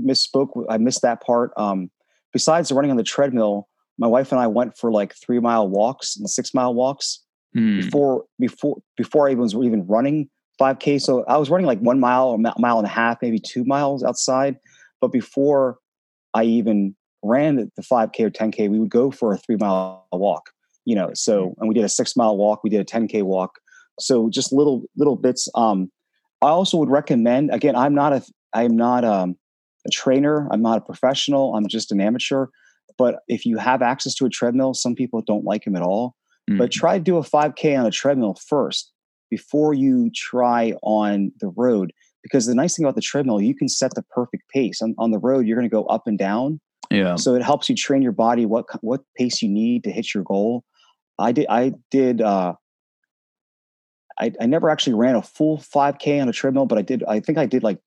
misspoke. 0.00 0.64
I 0.68 0.78
missed 0.78 1.02
that 1.02 1.22
part. 1.22 1.52
Um, 1.56 1.90
besides 2.32 2.72
running 2.72 2.90
on 2.90 2.96
the 2.96 3.02
treadmill, 3.02 3.68
my 3.98 4.06
wife 4.06 4.32
and 4.32 4.40
I 4.40 4.46
went 4.46 4.76
for 4.76 4.90
like 4.90 5.14
three 5.14 5.40
mile 5.40 5.68
walks 5.68 6.16
and 6.16 6.28
six 6.28 6.52
mile 6.52 6.74
walks 6.74 7.22
mm. 7.56 7.80
before 7.82 8.24
before 8.38 8.76
before 8.96 9.28
I 9.28 9.34
was 9.34 9.54
even 9.54 9.86
running 9.86 10.28
5K. 10.60 11.00
So 11.00 11.24
I 11.24 11.36
was 11.36 11.50
running 11.50 11.66
like 11.66 11.78
one 11.80 12.00
mile 12.00 12.28
or 12.28 12.38
mile 12.38 12.78
and 12.78 12.86
a 12.86 12.90
half, 12.90 13.18
maybe 13.22 13.38
two 13.38 13.64
miles 13.64 14.02
outside. 14.02 14.56
But 15.00 15.12
before 15.12 15.78
I 16.34 16.44
even 16.44 16.94
ran 17.22 17.56
the 17.56 17.82
5K 17.82 18.20
or 18.20 18.30
10K, 18.30 18.70
we 18.70 18.78
would 18.78 18.90
go 18.90 19.10
for 19.10 19.32
a 19.32 19.38
three 19.38 19.56
mile 19.56 20.06
walk. 20.12 20.50
You 20.84 20.94
know, 20.94 21.10
so 21.14 21.54
and 21.58 21.68
we 21.68 21.74
did 21.74 21.84
a 21.84 21.88
six 21.88 22.16
mile 22.16 22.36
walk, 22.36 22.62
we 22.62 22.70
did 22.70 22.80
a 22.80 22.84
10K 22.84 23.22
walk. 23.22 23.58
So 23.98 24.28
just 24.28 24.52
little 24.52 24.84
little 24.96 25.16
bits. 25.16 25.48
Um, 25.54 25.90
I 26.42 26.48
also 26.48 26.76
would 26.76 26.90
recommend. 26.90 27.50
Again, 27.52 27.74
I'm 27.74 27.94
not 27.94 28.12
a 28.12 28.22
I'm 28.52 28.76
not 28.76 29.04
um, 29.04 29.36
a 29.86 29.90
trainer. 29.90 30.48
I'm 30.50 30.62
not 30.62 30.78
a 30.78 30.80
professional. 30.80 31.54
I'm 31.54 31.68
just 31.68 31.92
an 31.92 32.00
amateur. 32.00 32.46
But 32.98 33.20
if 33.28 33.44
you 33.44 33.58
have 33.58 33.82
access 33.82 34.14
to 34.16 34.26
a 34.26 34.30
treadmill, 34.30 34.74
some 34.74 34.94
people 34.94 35.22
don't 35.26 35.44
like 35.44 35.64
them 35.64 35.76
at 35.76 35.82
all. 35.82 36.14
Mm. 36.50 36.58
But 36.58 36.70
try 36.70 36.98
to 36.98 37.04
do 37.04 37.16
a 37.16 37.22
5K 37.22 37.78
on 37.78 37.86
a 37.86 37.90
treadmill 37.90 38.36
first 38.46 38.92
before 39.30 39.74
you 39.74 40.10
try 40.14 40.72
on 40.82 41.32
the 41.40 41.48
road. 41.48 41.92
Because 42.22 42.46
the 42.46 42.54
nice 42.54 42.76
thing 42.76 42.84
about 42.84 42.96
the 42.96 43.00
treadmill, 43.00 43.40
you 43.40 43.54
can 43.54 43.68
set 43.68 43.94
the 43.94 44.02
perfect 44.02 44.48
pace. 44.52 44.82
On, 44.82 44.94
on 44.98 45.10
the 45.10 45.18
road, 45.18 45.46
you're 45.46 45.56
going 45.56 45.68
to 45.68 45.74
go 45.74 45.84
up 45.84 46.06
and 46.06 46.18
down. 46.18 46.60
Yeah. 46.90 47.16
So 47.16 47.34
it 47.34 47.42
helps 47.42 47.68
you 47.68 47.74
train 47.74 48.02
your 48.02 48.12
body 48.12 48.46
what 48.46 48.66
what 48.80 49.00
pace 49.16 49.42
you 49.42 49.48
need 49.48 49.84
to 49.84 49.90
hit 49.90 50.14
your 50.14 50.22
goal. 50.22 50.64
I 51.18 51.32
did. 51.32 51.46
I 51.48 51.72
did. 51.90 52.20
Uh, 52.20 52.54
I, 54.18 54.32
I 54.40 54.46
never 54.46 54.70
actually 54.70 54.94
ran 54.94 55.14
a 55.14 55.22
full 55.22 55.58
5K 55.58 56.22
on 56.22 56.28
a 56.28 56.32
treadmill, 56.32 56.66
but 56.66 56.78
I 56.78 56.82
did. 56.82 57.04
I 57.04 57.20
think 57.20 57.38
I 57.38 57.46
did 57.46 57.62
like 57.62 57.78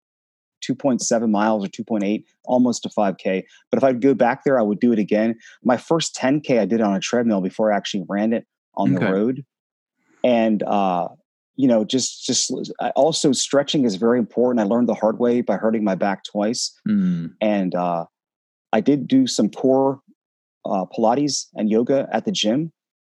2.7 0.62 1.30
miles 1.30 1.66
or 1.66 1.68
2.8, 1.68 2.24
almost 2.46 2.84
to 2.84 2.90
5K. 2.90 3.44
But 3.70 3.78
if 3.78 3.84
I'd 3.84 4.02
go 4.02 4.14
back 4.14 4.44
there, 4.44 4.60
I 4.60 4.62
would 4.62 4.80
do 4.80 4.92
it 4.92 5.00
again. 5.00 5.36
My 5.64 5.78
first 5.78 6.16
10K 6.16 6.60
I 6.60 6.66
did 6.66 6.82
on 6.82 6.96
a 6.96 7.00
treadmill 7.00 7.42
before 7.42 7.72
I 7.72 7.78
actually 7.78 8.06
ran 8.08 8.34
it 8.34 8.46
on 8.76 8.96
okay. 8.96 9.06
the 9.06 9.12
road. 9.12 9.46
And, 10.24 10.64
uh, 10.64 11.10
you 11.56 11.68
know, 11.68 11.84
just, 11.84 12.26
just 12.26 12.52
also 12.96 13.32
stretching 13.32 13.86
is 13.86 13.96
very 13.96 14.20
important. 14.20 14.62
I 14.62 14.64
learned 14.64 14.88
the 14.88 14.94
hard 14.94 15.20
way 15.20 15.42
by 15.42 15.58
hurting 15.58 15.84
my 15.84 15.96
back 15.96 16.24
twice. 16.24 16.74
Mm. 16.88 17.34
And 17.42 17.76
uh, 17.76 18.06
I 18.72 18.82
did 18.82 19.08
do 19.08 19.28
some 19.28 19.50
core 19.50 20.02
uh, 20.66 20.86
Pilates 20.86 21.48
and 21.56 21.70
yoga 21.70 22.08
at 22.12 22.26
the 22.26 22.32
gym. 22.32 22.72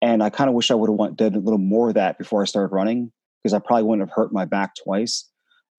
And 0.02 0.22
I 0.22 0.30
kind 0.30 0.48
of 0.48 0.54
wish 0.54 0.70
I 0.70 0.74
would 0.74 0.88
have 0.88 1.16
done 1.16 1.34
a 1.34 1.38
little 1.38 1.58
more 1.58 1.88
of 1.88 1.94
that 1.94 2.16
before 2.16 2.42
I 2.42 2.46
started 2.46 2.74
running 2.74 3.12
because 3.42 3.54
I 3.54 3.58
probably 3.58 3.84
wouldn't 3.84 4.08
have 4.08 4.14
hurt 4.14 4.32
my 4.32 4.44
back 4.44 4.74
twice. 4.82 5.29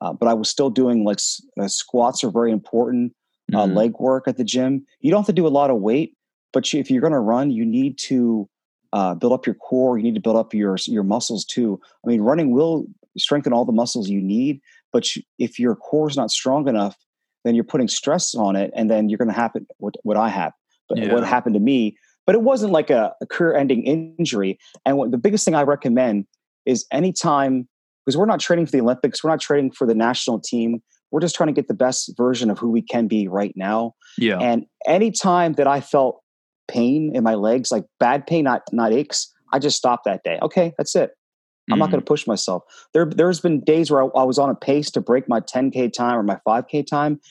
Uh, 0.02 0.12
but 0.12 0.28
I 0.28 0.34
was 0.34 0.50
still 0.50 0.70
doing 0.70 1.04
like 1.04 1.20
uh, 1.60 1.68
squats 1.68 2.24
are 2.24 2.32
very 2.32 2.52
important, 2.52 3.14
uh, 3.54 3.66
mm-hmm. 3.66 3.78
leg 3.78 3.94
work 4.00 4.28
at 4.28 4.38
the 4.38 4.44
gym. 4.44 4.86
You 5.00 5.12
don't 5.12 5.22
have 5.22 5.28
to 5.28 5.34
do 5.34 5.48
a 5.48 5.50
lot 5.50 5.70
of 5.70 5.78
weight, 5.78 6.18
but 6.52 6.74
you, 6.74 6.80
if 6.80 6.90
you're 6.90 7.02
going 7.02 7.14
to 7.14 7.20
run, 7.20 7.52
you 7.52 7.66
need 7.66 7.98
to 8.00 8.50
uh, 8.94 9.14
build 9.14 9.32
up 9.32 9.46
your 9.46 9.56
core. 9.56 9.98
You 9.98 10.04
need 10.04 10.16
to 10.16 10.22
build 10.22 10.38
up 10.38 10.54
your 10.54 10.76
your 10.86 11.04
muscles 11.04 11.46
too. 11.46 11.80
I 12.04 12.10
mean, 12.10 12.22
running 12.22 12.52
will 12.52 12.88
strengthen 13.18 13.54
all 13.54 13.66
the 13.66 13.72
muscles 13.72 14.10
you 14.10 14.22
need, 14.22 14.60
but 14.92 15.16
you, 15.16 15.22
if 15.38 15.60
your 15.60 15.76
core 15.76 16.10
is 16.10 16.18
not 16.18 16.32
strong 16.32 16.68
enough, 16.68 16.98
then 17.44 17.56
you're 17.56 17.64
putting 17.64 17.88
stress 17.88 18.36
on 18.36 18.56
it, 18.56 18.72
and 18.76 18.90
then 18.90 19.08
you're 19.08 19.18
going 19.18 19.28
to 19.28 19.34
happen 19.34 19.68
what 19.78 19.96
what 20.04 20.18
I 20.18 20.30
have, 20.30 20.54
but 20.90 20.98
yeah. 20.98 21.14
what 21.14 21.24
happened 21.24 21.54
to 21.54 21.62
me. 21.62 21.96
But 22.26 22.36
it 22.36 22.42
wasn't 22.42 22.72
like 22.72 22.90
a, 22.90 23.14
a 23.20 23.26
career-ending 23.26 23.84
injury. 23.84 24.60
And 24.86 24.98
what, 24.98 25.12
the 25.12 25.18
biggest 25.18 25.44
thing 25.44 25.56
I 25.56 25.64
recommend 25.64 26.28
is 26.66 26.86
anytime 26.92 27.68
because 28.12 28.18
we're 28.18 28.26
not 28.26 28.42
training 28.42 28.66
for 28.66 28.74
the 28.74 28.82
Olympics, 28.82 29.24
we're 29.24 29.30
not 29.30 29.40
training 29.40 29.72
for 29.72 29.88
the 29.88 29.96
national 29.96 30.40
team. 30.42 30.84
We're 31.12 31.22
just 31.22 31.34
trying 31.34 31.48
to 31.48 31.54
get 31.54 31.70
the 31.70 31.74
best 31.74 32.12
version 32.18 32.50
of 32.50 32.60
who 32.60 32.70
we 32.70 32.82
can 32.82 33.08
be 33.08 33.30
right 33.30 33.54
now. 33.56 33.94
Yeah. 34.18 34.38
And 34.38 34.66
anytime 34.86 35.54
that 35.54 35.66
I 35.66 35.80
felt 35.80 36.22
pain 36.68 37.16
in 37.16 37.24
my 37.24 37.36
legs, 37.36 37.72
like 37.72 37.86
bad 38.00 38.28
pain, 38.28 38.44
not 38.44 38.64
not 38.74 38.92
aches, 38.92 39.32
I 39.54 39.60
just 39.60 39.78
stopped 39.78 40.04
that 40.06 40.24
day. 40.24 40.40
Okay, 40.42 40.74
that's 40.78 40.94
it. 40.94 41.12
I'm 41.70 41.76
mm-hmm. 41.76 41.80
not 41.80 41.92
going 41.92 42.02
to 42.02 42.06
push 42.06 42.28
myself. 42.28 42.64
There, 42.94 43.06
there's 43.06 43.40
been 43.40 43.62
days 43.62 43.90
where 43.90 44.04
I, 44.04 44.08
I, 44.08 44.24
was 44.24 44.38
on 44.38 44.50
a 44.50 44.56
pace 44.56 44.90
to 44.92 45.00
break 45.00 45.30
my 45.30 45.40
10k 45.40 45.94
time 45.94 46.18
or 46.18 46.24
my 46.24 46.40
5k 46.46 46.86
time, 46.86 47.22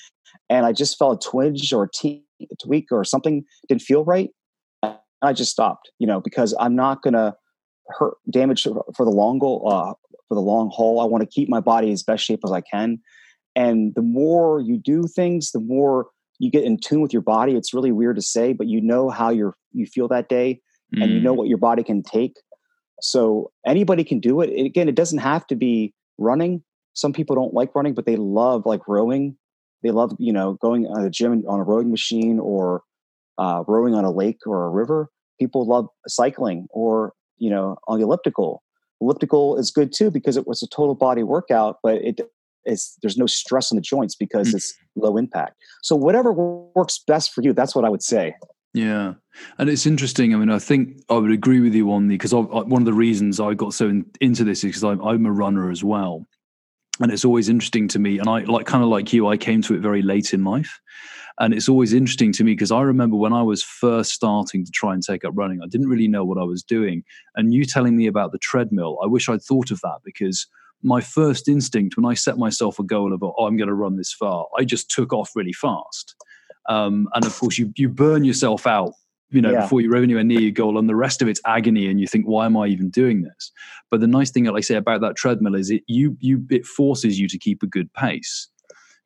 and 0.49 0.65
I 0.65 0.73
just 0.73 0.97
felt 0.97 1.27
a 1.27 1.29
twinge 1.29 1.73
or 1.73 1.85
a, 1.85 1.89
t- 1.93 2.25
a 2.41 2.57
tweak 2.65 2.87
or 2.91 3.05
something 3.05 3.45
didn't 3.69 3.83
feel 3.83 4.05
right. 4.05 4.31
And 4.83 4.97
I 5.21 5.33
just 5.33 5.51
stopped, 5.51 5.91
you 5.99 6.07
know, 6.07 6.21
because 6.21 6.55
I'm 6.59 6.77
not 6.77 7.03
going 7.03 7.15
to 7.15 7.35
hurt 7.99 8.15
damage 8.31 8.63
for 8.63 9.05
the 9.05 9.11
long 9.11 9.39
goal, 9.39 9.69
uh, 9.71 9.95
for 10.31 10.37
the 10.37 10.41
long 10.41 10.71
haul. 10.73 11.01
I 11.01 11.05
want 11.05 11.23
to 11.23 11.27
keep 11.27 11.49
my 11.49 11.59
body 11.59 11.91
as 11.91 12.05
best 12.05 12.25
shape 12.25 12.41
as 12.45 12.53
I 12.53 12.61
can. 12.61 13.01
And 13.57 13.93
the 13.97 14.03
more 14.03 14.61
you 14.61 14.79
do 14.79 15.09
things, 15.09 15.51
the 15.51 15.59
more 15.59 16.07
you 16.39 16.53
get 16.53 16.63
in 16.63 16.79
tune 16.79 17.01
with 17.01 17.13
your 17.13 17.21
body. 17.21 17.57
It's 17.57 17.75
really 17.75 17.91
weird 17.91 18.15
to 18.15 18.23
say, 18.23 18.53
but 18.53 18.69
you 18.69 18.81
know 18.81 19.11
how 19.11 19.31
you're 19.31 19.57
you 19.73 19.87
feel 19.87 20.07
that 20.09 20.29
day 20.29 20.61
mm. 20.95 21.03
and 21.03 21.13
you 21.13 21.21
know 21.21 21.35
mm. 21.35 21.39
what 21.39 21.49
your 21.49 21.59
body 21.59 21.83
can 21.83 22.03
take. 22.03 22.37
So 23.03 23.51
anybody 23.67 24.05
can 24.05 24.21
do 24.21 24.41
it. 24.41 24.51
Again, 24.51 24.89
it 24.89 24.95
doesn't 24.95 25.19
have 25.19 25.47
to 25.49 25.57
be 25.57 25.93
running. 26.17 26.63
Some 26.95 27.13
people 27.13 27.35
don't 27.35 27.53
like 27.53 27.75
running, 27.75 27.95
but 27.95 28.07
they 28.07 28.17
love 28.17 28.67
like 28.67 28.87
rowing. 28.87 29.37
They 29.83 29.91
love, 29.91 30.13
you 30.19 30.33
know, 30.33 30.55
going 30.55 30.87
on 30.87 31.05
a 31.05 31.11
gym 31.11 31.43
on 31.49 31.59
a 31.59 31.65
rowing 31.65 31.91
machine 31.91 32.39
or 32.39 32.83
uh, 33.37 33.65
rowing 33.67 33.95
on 33.95 34.05
a 34.05 34.13
lake 34.13 34.39
or 34.47 34.65
a 34.65 34.71
river. 34.71 35.09
People 35.41 35.67
love 35.67 35.89
cycling 36.07 36.69
or, 36.71 37.15
you 37.39 37.51
know, 37.51 37.79
on 37.89 37.99
the 37.99 38.05
elliptical 38.05 38.63
elliptical 39.01 39.57
is 39.57 39.71
good 39.71 39.93
too 39.93 40.11
because 40.11 40.37
it 40.37 40.47
was 40.47 40.63
a 40.63 40.69
total 40.69 40.95
body 40.95 41.23
workout, 41.23 41.79
but 41.83 41.97
it 41.97 42.21
is 42.65 42.97
there's 43.03 43.17
no 43.17 43.27
stress 43.27 43.73
on 43.73 43.77
the 43.77 43.83
joints 43.83 44.15
because 44.15 44.49
mm-hmm. 44.49 44.57
it's 44.57 44.75
low 44.97 45.17
impact. 45.17 45.57
So 45.83 45.97
whatever 45.97 46.33
works 46.33 47.03
best 47.07 47.33
for 47.33 47.43
you, 47.43 47.53
that's 47.53 47.75
what 47.75 47.85
I 47.85 47.89
would 47.89 48.03
say. 48.03 48.35
Yeah, 48.73 49.15
and 49.59 49.69
it's 49.69 49.87
interesting. 49.87 50.33
I 50.33 50.39
mean, 50.39 50.51
I 50.51 50.61
think 50.61 51.03
I 51.09 51.15
would 51.15 51.33
agree 51.33 51.61
with 51.61 51.75
you 51.75 51.91
on 51.93 52.07
the 52.07 52.15
because 52.15 52.33
one 52.33 52.83
of 52.83 52.87
the 52.87 52.93
reasons 52.93 53.41
I 53.41 53.55
got 53.55 53.75
so 53.75 53.89
in, 53.89 54.07
into 54.21 54.45
this 54.45 54.59
is 54.59 54.71
because 54.71 54.85
I'm, 54.85 55.01
I'm 55.01 55.27
a 55.27 55.33
runner 55.33 55.71
as 55.71 55.83
well, 55.83 56.25
and 57.01 57.11
it's 57.11 57.25
always 57.25 57.49
interesting 57.49 57.89
to 57.89 57.99
me. 57.99 58.19
And 58.19 58.29
I 58.29 58.41
like 58.41 58.67
kind 58.67 58.85
of 58.85 58.91
like 58.91 59.13
you, 59.13 59.27
I 59.27 59.37
came 59.37 59.61
to 59.63 59.75
it 59.75 59.81
very 59.81 60.03
late 60.03 60.33
in 60.33 60.45
life, 60.45 60.79
and 61.41 61.55
it's 61.55 61.69
always 61.69 61.95
interesting 61.95 62.33
to 62.33 62.45
me 62.45 62.53
because 62.53 62.71
I 62.71 62.83
remember 62.83 63.17
when 63.17 63.33
I 63.33 63.43
was 63.43 63.63
first 63.63 64.13
starting 64.13 64.65
to 64.65 64.71
try 64.71 64.93
and 64.93 65.03
take 65.03 65.25
up 65.25 65.33
running, 65.35 65.61
I 65.63 65.67
didn't 65.67 65.89
really 65.89 66.07
know 66.07 66.25
what 66.25 66.39
I 66.39 66.45
was 66.45 66.63
doing. 66.63 67.03
And 67.35 67.55
you 67.55 67.65
telling 67.65 67.97
me 67.97 68.07
about 68.07 68.33
the 68.33 68.39
treadmill, 68.39 68.99
I 69.03 69.07
wish 69.07 69.29
I'd 69.29 69.43
thought 69.43 69.71
of 69.71 69.81
that 69.81 70.01
because 70.05 70.47
my 70.83 71.01
first 71.01 71.49
instinct 71.49 71.97
when 71.97 72.05
I 72.05 72.13
set 72.13 72.37
myself 72.37 72.79
a 72.79 72.85
goal 72.85 73.15
of, 73.15 73.23
oh, 73.23 73.47
I'm 73.47 73.57
going 73.57 73.69
to 73.69 73.75
run 73.75 73.97
this 73.97 74.13
far, 74.13 74.47
I 74.59 74.65
just 74.65 74.91
took 74.91 75.15
off 75.15 75.33
really 75.35 75.55
fast. 75.55 76.15
Um, 76.69 77.09
and 77.15 77.25
of 77.25 77.37
course, 77.39 77.57
you, 77.57 77.73
you 77.77 77.89
burn 77.89 78.23
yourself 78.23 78.67
out 78.67 78.93
you 79.31 79.41
know, 79.41 79.53
yeah. 79.53 79.63
before 79.63 79.81
you're 79.81 79.97
anywhere 79.97 80.25
near 80.25 80.41
your 80.41 80.51
goal, 80.51 80.77
and 80.77 80.89
the 80.89 80.97
rest 80.97 81.23
of 81.23 81.29
it's 81.29 81.41
agony, 81.47 81.89
and 81.89 82.01
you 82.01 82.07
think, 82.07 82.25
why 82.25 82.47
am 82.47 82.57
I 82.57 82.67
even 82.67 82.91
doing 82.91 83.23
this? 83.23 83.53
But 83.89 84.01
the 84.01 84.09
nice 84.09 84.31
thing 84.31 84.45
that 84.45 84.55
I 84.55 84.61
say 84.61 84.75
about 84.75 85.01
that 85.03 85.17
treadmill 85.17 85.55
is 85.55 85.71
it 85.71 85.83
you 85.87 86.17
you 86.21 86.45
it 86.51 86.67
forces 86.67 87.19
you 87.19 87.29
to 87.29 87.39
keep 87.39 87.63
a 87.63 87.67
good 87.67 87.93
pace. 87.95 88.49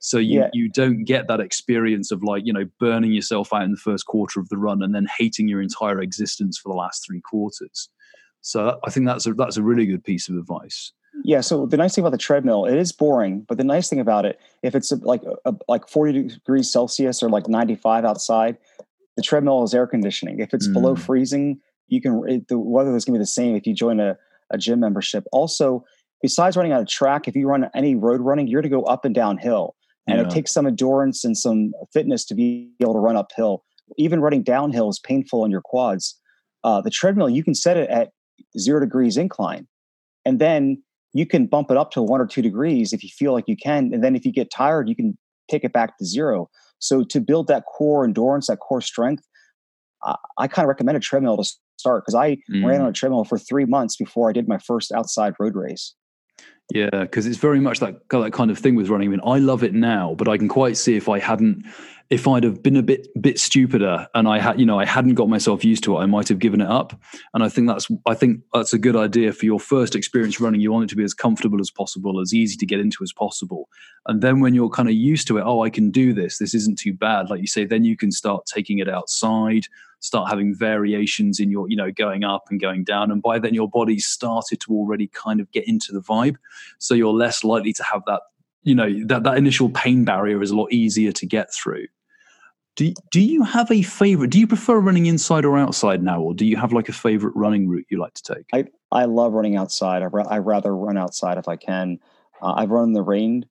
So 0.04 0.18
you, 0.18 0.40
Yeah. 0.40 0.50
you 0.52 0.68
don't 0.68 1.04
get 1.04 1.28
that 1.28 1.40
experience 1.40 2.10
of 2.10 2.22
like, 2.22 2.42
you 2.44 2.52
know, 2.52 2.66
burning 2.78 3.12
yourself 3.12 3.54
out 3.54 3.62
in 3.62 3.70
the 3.70 3.78
first 3.78 4.04
quarter 4.04 4.38
of 4.38 4.50
the 4.50 4.58
run 4.58 4.82
and 4.82 4.94
then 4.94 5.06
hating 5.18 5.48
your 5.48 5.62
entire 5.62 5.98
existence 6.02 6.58
for 6.58 6.68
the 6.68 6.76
last 6.76 7.06
three 7.06 7.22
quarters. 7.22 7.88
So 8.42 8.78
I 8.84 8.90
think 8.90 9.06
that's 9.06 9.26
a 9.26 9.32
that's 9.32 9.56
a 9.56 9.62
really 9.62 9.86
good 9.86 10.04
piece 10.04 10.28
of 10.28 10.36
advice. 10.36 10.92
Yeah. 11.24 11.40
So 11.40 11.64
the 11.64 11.78
nice 11.78 11.94
thing 11.94 12.02
about 12.04 12.10
the 12.12 12.18
treadmill, 12.18 12.66
it 12.66 12.76
is 12.76 12.92
boring, 12.92 13.46
but 13.48 13.56
the 13.56 13.64
nice 13.64 13.88
thing 13.88 13.98
about 13.98 14.26
it, 14.26 14.38
if 14.62 14.74
it's 14.74 14.92
like 14.92 15.22
a, 15.46 15.54
like 15.68 15.88
40 15.88 16.28
degrees 16.28 16.70
Celsius 16.70 17.22
or 17.22 17.30
like 17.30 17.48
95 17.48 18.04
outside, 18.04 18.58
the 19.16 19.22
treadmill 19.22 19.62
is 19.62 19.72
air 19.72 19.86
conditioning. 19.86 20.38
If 20.40 20.52
it's 20.52 20.68
below 20.68 20.94
Mm. 20.96 20.98
freezing, 20.98 21.60
you 21.88 22.02
can 22.02 22.22
it, 22.28 22.48
the 22.48 22.58
weather 22.58 22.94
is 22.94 23.06
going 23.06 23.14
to 23.14 23.20
be 23.20 23.22
the 23.22 23.26
same 23.26 23.56
if 23.56 23.66
you 23.66 23.72
join 23.72 24.00
a, 24.00 24.18
a 24.50 24.58
gym 24.58 24.80
membership. 24.80 25.24
Also, 25.32 25.82
besides 26.20 26.58
running 26.58 26.74
on 26.74 26.82
a 26.82 26.84
track, 26.84 27.26
if 27.26 27.34
you 27.34 27.48
run 27.48 27.70
any 27.74 27.94
road 27.94 28.20
running, 28.20 28.48
you're 28.48 28.60
going 28.60 28.70
to 28.70 28.76
go 28.76 28.82
up 28.84 29.06
and 29.06 29.14
downhill, 29.14 29.76
and 30.06 30.18
Yeah. 30.18 30.24
it 30.24 30.30
takes 30.30 30.52
some 30.52 30.66
endurance 30.66 31.24
and 31.24 31.36
some 31.36 31.72
fitness 31.92 32.24
to 32.26 32.34
be 32.34 32.70
able 32.80 32.92
to 32.94 32.98
run 33.00 33.16
uphill. 33.16 33.64
Even 33.98 34.20
running 34.20 34.42
downhill 34.42 34.88
is 34.88 34.98
painful 34.98 35.42
on 35.42 35.50
your 35.50 35.60
quads. 35.62 36.18
Uh, 36.62 36.80
the 36.80 36.90
treadmill, 36.90 37.28
you 37.28 37.44
can 37.44 37.54
set 37.54 37.76
it 37.76 37.88
at 37.90 38.10
zero 38.58 38.80
degrees 38.80 39.16
incline, 39.16 39.66
and 40.24 40.40
then 40.40 40.82
you 41.12 41.26
can 41.26 41.46
bump 41.46 41.70
it 41.70 41.76
up 41.76 41.90
to 41.92 42.02
one 42.02 42.20
or 42.20 42.26
two 42.26 42.42
degrees 42.42 42.92
if 42.92 43.02
you 43.04 43.10
feel 43.10 43.32
like 43.32 43.44
you 43.46 43.56
can. 43.56 43.92
And 43.92 44.02
then 44.02 44.16
if 44.16 44.24
you 44.24 44.32
get 44.32 44.50
tired, 44.50 44.88
you 44.88 44.96
can 44.96 45.16
take 45.50 45.62
it 45.64 45.72
back 45.72 45.96
to 45.98 46.04
zero. 46.04 46.48
So 46.80 47.04
to 47.04 47.20
build 47.20 47.46
that 47.48 47.64
core 47.66 48.04
endurance, 48.04 48.48
that 48.48 48.58
core 48.58 48.80
strength, 48.80 49.24
I, 50.02 50.16
I 50.38 50.48
kind 50.48 50.64
of 50.64 50.68
recommend 50.68 50.96
a 50.96 51.00
treadmill 51.00 51.36
to 51.36 51.44
start 51.78 52.02
because 52.04 52.14
I 52.14 52.38
ran 52.50 52.80
Mm. 52.80 52.82
on 52.82 52.86
a 52.88 52.92
treadmill 52.92 53.24
for 53.24 53.38
three 53.38 53.64
months 53.64 53.96
before 53.96 54.28
I 54.28 54.32
did 54.32 54.48
my 54.48 54.58
first 54.58 54.90
outside 54.92 55.34
road 55.38 55.54
race. 55.54 55.94
Yeah, 56.72 56.88
because 56.90 57.26
it's 57.26 57.38
very 57.38 57.60
much 57.60 57.80
that 57.80 58.08
that 58.08 58.32
kind 58.32 58.50
of 58.50 58.58
thing 58.58 58.74
with 58.74 58.88
running. 58.88 59.08
I 59.08 59.10
mean, 59.10 59.20
I 59.24 59.38
love 59.38 59.62
it 59.62 59.74
now, 59.74 60.14
but 60.16 60.28
I 60.28 60.38
can 60.38 60.48
quite 60.48 60.76
see 60.76 60.96
if 60.96 61.08
I 61.08 61.18
hadn't, 61.18 61.66
if 62.14 62.28
I'd 62.28 62.44
have 62.44 62.62
been 62.62 62.76
a 62.76 62.82
bit 62.82 63.08
bit 63.20 63.40
stupider 63.40 64.06
and 64.14 64.28
I 64.28 64.38
had, 64.38 64.60
you 64.60 64.64
know, 64.64 64.78
I 64.78 64.84
hadn't 64.84 65.14
got 65.14 65.28
myself 65.28 65.64
used 65.64 65.82
to 65.82 65.96
it, 65.96 66.00
I 66.00 66.06
might 66.06 66.28
have 66.28 66.38
given 66.38 66.60
it 66.60 66.68
up. 66.68 66.96
And 67.34 67.42
I 67.42 67.48
think 67.48 67.66
that's, 67.66 67.88
I 68.06 68.14
think 68.14 68.40
that's 68.52 68.72
a 68.72 68.78
good 68.78 68.94
idea 68.94 69.32
for 69.32 69.46
your 69.46 69.58
first 69.58 69.96
experience 69.96 70.38
running. 70.38 70.60
You 70.60 70.70
want 70.70 70.84
it 70.84 70.90
to 70.90 70.96
be 70.96 71.02
as 71.02 71.12
comfortable 71.12 71.60
as 71.60 71.72
possible, 71.72 72.20
as 72.20 72.32
easy 72.32 72.56
to 72.56 72.66
get 72.66 72.78
into 72.78 73.02
as 73.02 73.12
possible. 73.12 73.68
And 74.06 74.22
then 74.22 74.38
when 74.38 74.54
you're 74.54 74.70
kind 74.70 74.88
of 74.88 74.94
used 74.94 75.26
to 75.26 75.38
it, 75.38 75.42
oh, 75.44 75.64
I 75.64 75.70
can 75.70 75.90
do 75.90 76.14
this. 76.14 76.38
This 76.38 76.54
isn't 76.54 76.78
too 76.78 76.94
bad. 76.94 77.30
Like 77.30 77.40
you 77.40 77.48
say, 77.48 77.64
then 77.64 77.82
you 77.82 77.96
can 77.96 78.12
start 78.12 78.46
taking 78.46 78.78
it 78.78 78.88
outside, 78.88 79.66
start 79.98 80.30
having 80.30 80.54
variations 80.54 81.40
in 81.40 81.50
your, 81.50 81.68
you 81.68 81.74
know, 81.74 81.90
going 81.90 82.22
up 82.22 82.44
and 82.48 82.60
going 82.60 82.84
down. 82.84 83.10
And 83.10 83.20
by 83.20 83.40
then 83.40 83.54
your 83.54 83.68
body's 83.68 84.06
started 84.06 84.60
to 84.60 84.72
already 84.72 85.08
kind 85.08 85.40
of 85.40 85.50
get 85.50 85.66
into 85.66 85.90
the 85.90 86.00
vibe. 86.00 86.36
So 86.78 86.94
you're 86.94 87.12
less 87.12 87.42
likely 87.42 87.72
to 87.72 87.82
have 87.82 88.02
that, 88.06 88.20
you 88.62 88.76
know, 88.76 89.04
that, 89.06 89.24
that 89.24 89.36
initial 89.36 89.68
pain 89.68 90.04
barrier 90.04 90.40
is 90.42 90.52
a 90.52 90.56
lot 90.56 90.72
easier 90.72 91.10
to 91.10 91.26
get 91.26 91.52
through. 91.52 91.86
Do, 92.76 92.92
do 93.12 93.20
you 93.20 93.44
have 93.44 93.70
a 93.70 93.82
favorite? 93.82 94.30
Do 94.30 94.40
you 94.40 94.46
prefer 94.46 94.78
running 94.80 95.06
inside 95.06 95.44
or 95.44 95.56
outside 95.56 96.02
now, 96.02 96.20
or 96.20 96.34
do 96.34 96.44
you 96.44 96.56
have 96.56 96.72
like 96.72 96.88
a 96.88 96.92
favorite 96.92 97.34
running 97.36 97.68
route 97.68 97.86
you 97.88 98.00
like 98.00 98.14
to 98.14 98.34
take? 98.34 98.46
I 98.52 98.64
I 98.90 99.04
love 99.04 99.32
running 99.32 99.56
outside. 99.56 100.02
I 100.02 100.06
ra- 100.06 100.26
I 100.28 100.38
rather 100.38 100.74
run 100.74 100.96
outside 100.96 101.38
if 101.38 101.46
I 101.46 101.56
can. 101.56 101.98
Uh, 102.42 102.54
I've 102.56 102.70
run 102.70 102.88
in 102.88 102.92
the 102.92 103.02
rain. 103.02 103.46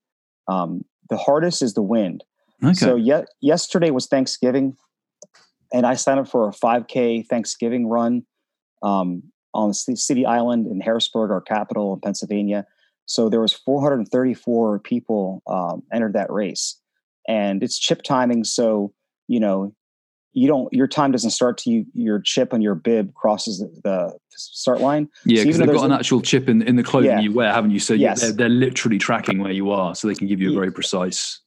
Um, 0.47 0.83
the 1.09 1.17
hardest 1.17 1.61
is 1.61 1.73
the 1.73 1.81
wind. 1.81 2.23
Okay. 2.63 2.73
So 2.73 2.95
ye- 2.95 3.25
yesterday 3.39 3.91
was 3.91 4.07
Thanksgiving, 4.07 4.75
and 5.71 5.85
I 5.85 5.95
signed 5.95 6.19
up 6.19 6.27
for 6.27 6.49
a 6.49 6.51
5K 6.51 7.25
Thanksgiving 7.27 7.87
run 7.87 8.25
um, 8.81 9.23
on 9.53 9.73
city 9.73 10.25
island 10.25 10.67
in 10.67 10.81
Harrisburg, 10.81 11.31
our 11.31 11.41
capital 11.41 11.93
in 11.93 12.01
Pennsylvania. 12.01 12.65
So 13.05 13.29
there 13.29 13.41
was 13.41 13.53
434 13.53 14.79
people 14.79 15.41
um, 15.47 15.83
entered 15.93 16.13
that 16.13 16.31
race, 16.31 16.77
and 17.27 17.63
it's 17.63 17.79
chip 17.79 18.01
timing. 18.01 18.43
So 18.43 18.93
you 19.33 19.39
know, 19.39 19.73
you 20.33 20.47
don't 20.47 20.71
your 20.73 20.87
time 20.87 21.11
doesn't 21.11 21.31
start 21.31 21.57
to 21.59 21.69
you 21.71 21.85
your 21.93 22.19
chip 22.19 22.53
on 22.53 22.61
your 22.61 22.75
bib 22.75 23.13
crosses 23.13 23.59
the, 23.59 23.69
the 23.83 24.17
start 24.29 24.79
line. 24.81 25.07
yeah, 25.25 25.43
because 25.43 25.55
even 25.55 25.67
they've 25.67 25.75
got 25.75 25.85
an 25.85 25.91
a- 25.91 25.95
actual 25.95 26.21
chip 26.21 26.47
in, 26.49 26.61
in 26.61 26.75
the 26.75 26.83
clothing 26.83 27.09
Yeah. 27.11 27.19
you 27.19 27.31
wear, 27.33 27.51
haven't 27.51 27.71
you? 27.71 27.79
So 27.79 27.93
Yes. 27.93 28.21
they're, 28.21 28.31
they're 28.31 28.49
literally 28.49 28.97
tracking 28.97 29.39
where 29.39 29.51
you 29.51 29.71
are, 29.71 29.93
so 29.95 30.07
they 30.07 30.15
can 30.15 30.27
give 30.27 30.39
you 30.41 30.51
a 30.51 30.55
very 30.55 30.71
precise. 30.71 31.39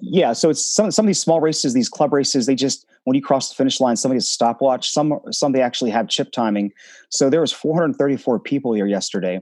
Yeah, 0.00 0.32
so 0.32 0.48
it's 0.50 0.64
some 0.64 0.90
some 0.92 1.04
of 1.04 1.08
these 1.08 1.20
small 1.20 1.40
races, 1.40 1.74
these 1.74 1.88
club 1.88 2.12
races. 2.12 2.46
They 2.46 2.54
just 2.54 2.86
when 3.04 3.16
you 3.16 3.22
cross 3.22 3.48
the 3.48 3.56
finish 3.56 3.80
line, 3.80 3.96
somebody 3.96 4.16
has 4.16 4.26
a 4.26 4.28
stopwatch. 4.30 4.88
Some 4.90 5.18
some 5.32 5.50
they 5.52 5.60
actually 5.62 5.90
have 5.90 6.08
chip 6.08 6.30
timing. 6.30 6.70
So 7.10 7.28
there 7.30 7.40
was 7.40 7.52
434 7.52 8.38
people 8.40 8.72
here 8.74 8.86
yesterday, 8.86 9.40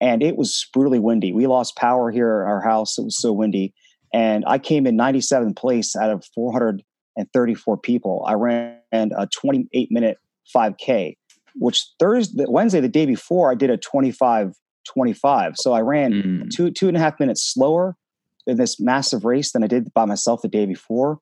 and 0.00 0.22
it 0.22 0.36
was 0.36 0.66
brutally 0.72 0.98
windy. 0.98 1.32
We 1.34 1.46
lost 1.46 1.76
power 1.76 2.10
here 2.10 2.40
at 2.42 2.48
our 2.48 2.62
house. 2.62 2.96
It 2.98 3.04
was 3.04 3.18
so 3.18 3.30
windy, 3.32 3.74
and 4.16 4.44
I 4.46 4.58
came 4.58 4.86
in 4.86 4.96
97th 4.96 5.56
place 5.56 5.94
out 5.94 6.10
of 6.10 6.24
434 6.34 7.76
people. 7.76 8.24
I 8.26 8.32
ran 8.32 8.78
a 8.92 9.26
28 9.26 9.92
minute 9.92 10.16
5K, 10.54 11.16
which 11.56 11.84
Thursday, 11.98 12.46
Wednesday, 12.48 12.80
the 12.80 12.88
day 12.88 13.04
before, 13.04 13.50
I 13.50 13.54
did 13.54 13.68
a 13.68 13.76
25 13.76 14.54
25. 14.88 15.56
So 15.56 15.72
I 15.74 15.80
ran 15.80 16.12
Mm. 16.14 16.50
two 16.50 16.70
two 16.70 16.88
and 16.88 16.96
a 16.96 17.00
half 17.00 17.20
minutes 17.20 17.42
slower 17.42 17.96
in 18.46 18.56
this 18.56 18.80
massive 18.80 19.24
race 19.24 19.52
than 19.52 19.62
I 19.62 19.66
did 19.66 19.92
by 19.92 20.06
myself 20.06 20.40
the 20.40 20.48
day 20.48 20.64
before. 20.64 21.18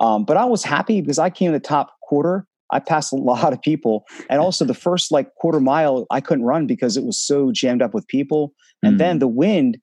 Um, 0.00 0.24
but 0.24 0.36
I 0.36 0.44
was 0.46 0.64
happy 0.64 1.00
because 1.00 1.18
I 1.20 1.30
came 1.30 1.48
in 1.48 1.52
the 1.52 1.60
top 1.60 1.92
quarter. 2.02 2.46
I 2.72 2.80
passed 2.80 3.12
a 3.12 3.16
lot 3.32 3.52
of 3.52 3.60
people, 3.62 4.04
and 4.28 4.40
also 4.40 4.64
the 4.64 4.74
first 4.74 5.12
like 5.12 5.32
quarter 5.36 5.60
mile 5.60 6.06
I 6.10 6.20
couldn't 6.20 6.44
run 6.46 6.66
because 6.66 6.96
it 6.96 7.04
was 7.04 7.18
so 7.20 7.52
jammed 7.52 7.82
up 7.82 7.94
with 7.94 8.08
people. 8.08 8.52
And 8.82 8.94
Mm. 8.96 8.98
then 8.98 9.18
the 9.20 9.28
wind, 9.28 9.78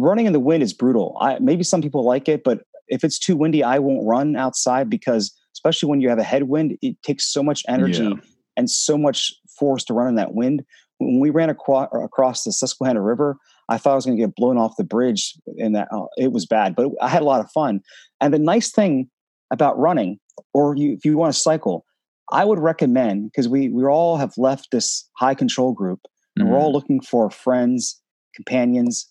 running 0.00 0.26
in 0.26 0.32
the 0.32 0.40
wind 0.40 0.62
is 0.62 0.72
brutal. 0.72 1.16
I, 1.20 1.38
maybe 1.38 1.64
some 1.64 1.82
people 1.82 2.04
like 2.04 2.28
it, 2.28 2.42
but 2.44 2.60
if 2.88 3.02
it's 3.04 3.18
too 3.18 3.36
windy, 3.36 3.62
I 3.62 3.78
won't 3.78 4.06
run 4.06 4.36
outside 4.36 4.88
because 4.88 5.32
especially 5.54 5.88
when 5.88 6.00
you 6.00 6.08
have 6.08 6.18
a 6.18 6.22
headwind, 6.22 6.76
it 6.82 7.00
takes 7.02 7.32
so 7.32 7.42
much 7.42 7.62
energy 7.68 8.04
Yeah. 8.04 8.14
and 8.56 8.70
so 8.70 8.96
much 8.96 9.32
force 9.58 9.84
to 9.84 9.94
run 9.94 10.08
in 10.08 10.14
that 10.16 10.34
wind. 10.34 10.64
When 10.98 11.18
we 11.20 11.30
ran 11.30 11.50
aqua- 11.50 11.88
across 11.92 12.44
the 12.44 12.52
Susquehanna 12.52 13.02
River, 13.02 13.36
I 13.68 13.78
thought 13.78 13.92
I 13.92 13.94
was 13.96 14.06
going 14.06 14.16
to 14.16 14.22
get 14.22 14.36
blown 14.36 14.58
off 14.58 14.76
the 14.76 14.84
bridge, 14.84 15.34
and 15.58 15.74
that 15.74 15.88
uh, 15.90 16.04
it 16.16 16.32
was 16.32 16.46
bad. 16.46 16.76
But 16.76 16.92
I 17.02 17.08
had 17.08 17.22
a 17.22 17.24
lot 17.24 17.40
of 17.40 17.50
fun. 17.50 17.80
And 18.20 18.32
the 18.32 18.38
nice 18.38 18.70
thing 18.70 19.10
about 19.50 19.78
running, 19.78 20.18
or 20.54 20.76
you, 20.76 20.92
if 20.92 21.04
you 21.04 21.16
want 21.18 21.34
to 21.34 21.40
cycle, 21.40 21.84
I 22.32 22.44
would 22.44 22.58
recommend 22.58 23.30
because 23.30 23.48
we 23.48 23.68
we 23.68 23.84
all 23.84 24.16
have 24.16 24.34
left 24.38 24.70
this 24.70 25.08
high 25.16 25.34
control 25.34 25.72
group, 25.72 26.00
and 26.36 26.48
we're 26.48 26.58
all 26.58 26.72
looking 26.72 27.00
for 27.00 27.30
friends, 27.30 28.00
companions, 28.34 29.06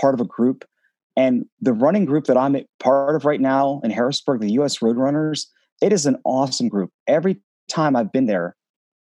part 0.00 0.14
of 0.14 0.20
a 0.20 0.24
group. 0.24 0.64
And 1.16 1.44
the 1.60 1.72
running 1.72 2.04
group 2.04 2.26
that 2.26 2.36
I'm 2.36 2.56
part 2.78 3.16
of 3.16 3.24
right 3.24 3.40
now 3.40 3.80
in 3.84 3.90
Harrisburg, 3.90 4.40
the 4.40 4.52
U.S. 4.52 4.78
Roadrunners, 4.78 5.46
it 5.82 5.92
is 5.92 6.06
an 6.06 6.16
awesome 6.24 6.68
group. 6.68 6.90
Every 7.06 7.40
time 7.68 7.96
I've 7.96 8.12
been 8.12 8.26
there, 8.26 8.56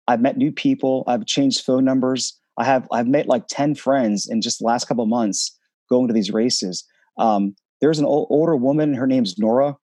I've 0.08 0.20
met 0.20 0.36
new 0.36 0.52
people. 0.52 1.04
I've 1.06 1.26
changed 1.26 1.64
phone 1.64 1.84
numbers. 1.84 2.38
I 2.58 2.64
have 2.64 2.86
I've 2.92 3.08
met 3.08 3.26
like 3.26 3.48
ten 3.48 3.74
friends 3.74 4.28
in 4.28 4.40
just 4.40 4.60
the 4.60 4.64
last 4.64 4.86
couple 4.86 5.04
months 5.06 5.56
going 5.90 6.06
to 6.08 6.14
these 6.14 6.32
races. 6.32 6.84
Um, 7.18 7.54
there's 7.80 7.98
an 7.98 8.04
old, 8.04 8.28
older 8.30 8.56
woman. 8.56 8.94
Her 8.94 9.06
name's 9.06 9.38
Nora, 9.38 9.76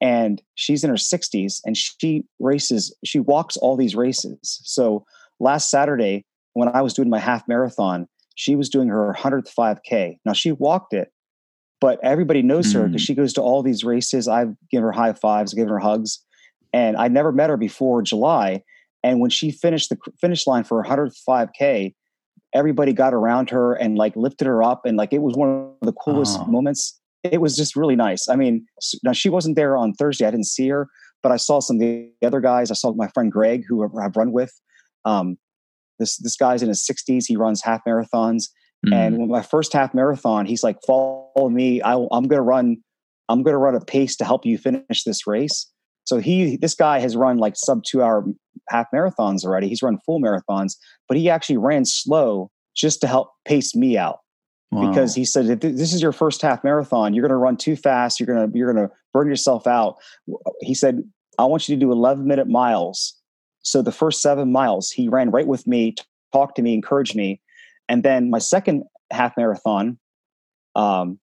and 0.00 0.42
she's 0.54 0.84
in 0.84 0.90
her 0.90 0.96
60s, 0.96 1.60
and 1.64 1.76
she 1.76 2.24
races. 2.38 2.94
She 3.04 3.20
walks 3.20 3.56
all 3.56 3.76
these 3.76 3.94
races. 3.94 4.60
So 4.64 5.04
last 5.38 5.70
Saturday, 5.70 6.24
when 6.52 6.68
I 6.68 6.82
was 6.82 6.94
doing 6.94 7.08
my 7.08 7.18
half 7.18 7.46
marathon, 7.48 8.06
she 8.40 8.56
was 8.56 8.70
doing 8.70 8.88
her 8.88 9.12
100th 9.18 9.52
5K. 9.54 10.16
Now 10.24 10.32
she 10.32 10.50
walked 10.50 10.94
it, 10.94 11.12
but 11.78 11.98
everybody 12.02 12.40
knows 12.40 12.72
her 12.72 12.86
because 12.88 13.02
Mm. 13.02 13.06
she 13.06 13.14
goes 13.14 13.34
to 13.34 13.42
all 13.42 13.62
these 13.62 13.84
races. 13.84 14.28
I've 14.28 14.54
given 14.70 14.84
her 14.84 14.92
high 14.92 15.12
fives, 15.12 15.52
given 15.52 15.68
her 15.68 15.78
hugs, 15.78 16.20
and 16.72 16.96
I 16.96 17.08
never 17.08 17.32
met 17.32 17.50
her 17.50 17.58
before 17.58 18.00
July. 18.00 18.62
And 19.02 19.20
when 19.20 19.28
she 19.28 19.50
finished 19.50 19.90
the 19.90 19.98
finish 20.18 20.46
line 20.46 20.64
for 20.64 20.82
her 20.82 20.88
100th 20.88 21.18
5K, 21.28 21.94
everybody 22.54 22.94
got 22.94 23.12
around 23.12 23.50
her 23.50 23.74
and 23.74 23.98
like 23.98 24.16
lifted 24.16 24.46
her 24.46 24.62
up, 24.62 24.86
and 24.86 24.96
like 24.96 25.12
it 25.12 25.20
was 25.20 25.34
one 25.36 25.50
of 25.50 25.86
the 25.86 25.92
coolest 25.92 26.38
Oh. 26.40 26.46
moments. 26.46 26.98
It 27.22 27.42
was 27.42 27.54
just 27.54 27.76
really 27.76 27.96
nice. 27.96 28.26
I 28.26 28.36
mean, 28.36 28.64
now 29.04 29.12
she 29.12 29.28
wasn't 29.28 29.56
there 29.56 29.76
on 29.76 29.92
Thursday. 29.92 30.24
I 30.26 30.30
didn't 30.30 30.46
see 30.46 30.68
her, 30.68 30.88
but 31.22 31.30
I 31.30 31.36
saw 31.36 31.60
some 31.60 31.76
of 31.76 31.80
the 31.80 32.10
other 32.22 32.40
guys. 32.40 32.70
I 32.70 32.74
saw 32.74 32.94
my 32.94 33.08
friend 33.08 33.30
Greg, 33.30 33.64
who 33.68 33.84
I've- 33.84 33.98
I've 34.02 34.16
run 34.16 34.32
with. 34.32 34.58
Um, 35.04 35.36
this 36.00 36.16
this 36.16 36.36
guy's 36.36 36.62
in 36.62 36.68
his 36.68 36.84
60s. 36.84 37.26
He 37.26 37.36
runs 37.36 37.62
half 37.62 37.82
marathons. 37.86 38.44
Mm. 38.84 38.94
And 38.94 39.18
when 39.18 39.28
my 39.28 39.42
first 39.42 39.72
half 39.72 39.94
marathon, 39.94 40.46
he's 40.46 40.64
like, 40.64 40.78
"Follow 40.86 41.48
me. 41.48 41.80
I, 41.82 41.94
I'm 41.94 42.24
going 42.24 42.38
to 42.38 42.42
run. 42.42 42.78
I'm 43.28 43.44
going 43.44 43.54
to 43.54 43.58
run 43.58 43.76
a 43.76 43.84
pace 43.84 44.16
to 44.16 44.24
help 44.24 44.44
you 44.44 44.58
finish 44.58 45.04
this 45.04 45.26
race." 45.26 45.70
So 46.04 46.18
he, 46.18 46.56
this 46.56 46.74
guy 46.74 46.98
has 46.98 47.14
run 47.14 47.38
like 47.38 47.54
sub 47.56 47.84
two 47.84 48.02
hour 48.02 48.24
half 48.68 48.86
marathons 48.92 49.44
already. 49.44 49.68
He's 49.68 49.82
run 49.82 49.98
full 50.04 50.20
marathons, 50.20 50.72
but 51.06 51.16
he 51.16 51.30
actually 51.30 51.58
ran 51.58 51.84
slow 51.84 52.50
just 52.74 53.00
to 53.02 53.06
help 53.06 53.28
pace 53.44 53.76
me 53.76 53.98
out 53.98 54.20
because 54.70 55.14
he 55.14 55.24
said, 55.24 55.46
"If 55.46 55.60
this 55.60 55.92
is 55.92 56.00
your 56.00 56.12
first 56.12 56.42
half 56.42 56.62
marathon, 56.62 57.12
you're 57.12 57.22
going 57.22 57.30
to 57.30 57.36
run 57.36 57.56
too 57.56 57.76
fast. 57.76 58.20
You're 58.20 58.26
going 58.26 58.50
to 58.50 58.58
you're 58.58 58.72
going 58.72 58.88
to 58.88 58.92
burn 59.12 59.28
yourself 59.28 59.66
out." 59.66 59.96
He 60.60 60.74
said, 60.74 61.02
"I 61.38 61.44
want 61.44 61.68
you 61.68 61.76
to 61.76 61.80
do 61.80 61.92
11 61.92 62.26
minute 62.26 62.48
miles." 62.48 63.19
So 63.62 63.82
the 63.82 63.92
first 63.92 64.22
seven 64.22 64.52
miles, 64.52 64.90
he 64.90 65.08
ran 65.08 65.30
right 65.30 65.46
with 65.46 65.66
me, 65.66 65.94
talked 66.32 66.56
to 66.56 66.62
me, 66.62 66.74
encouraged 66.74 67.14
me, 67.14 67.40
and 67.88 68.02
then 68.02 68.30
my 68.30 68.38
second 68.38 68.84
half 69.10 69.36
marathon, 69.36 69.98
um, 70.76 71.18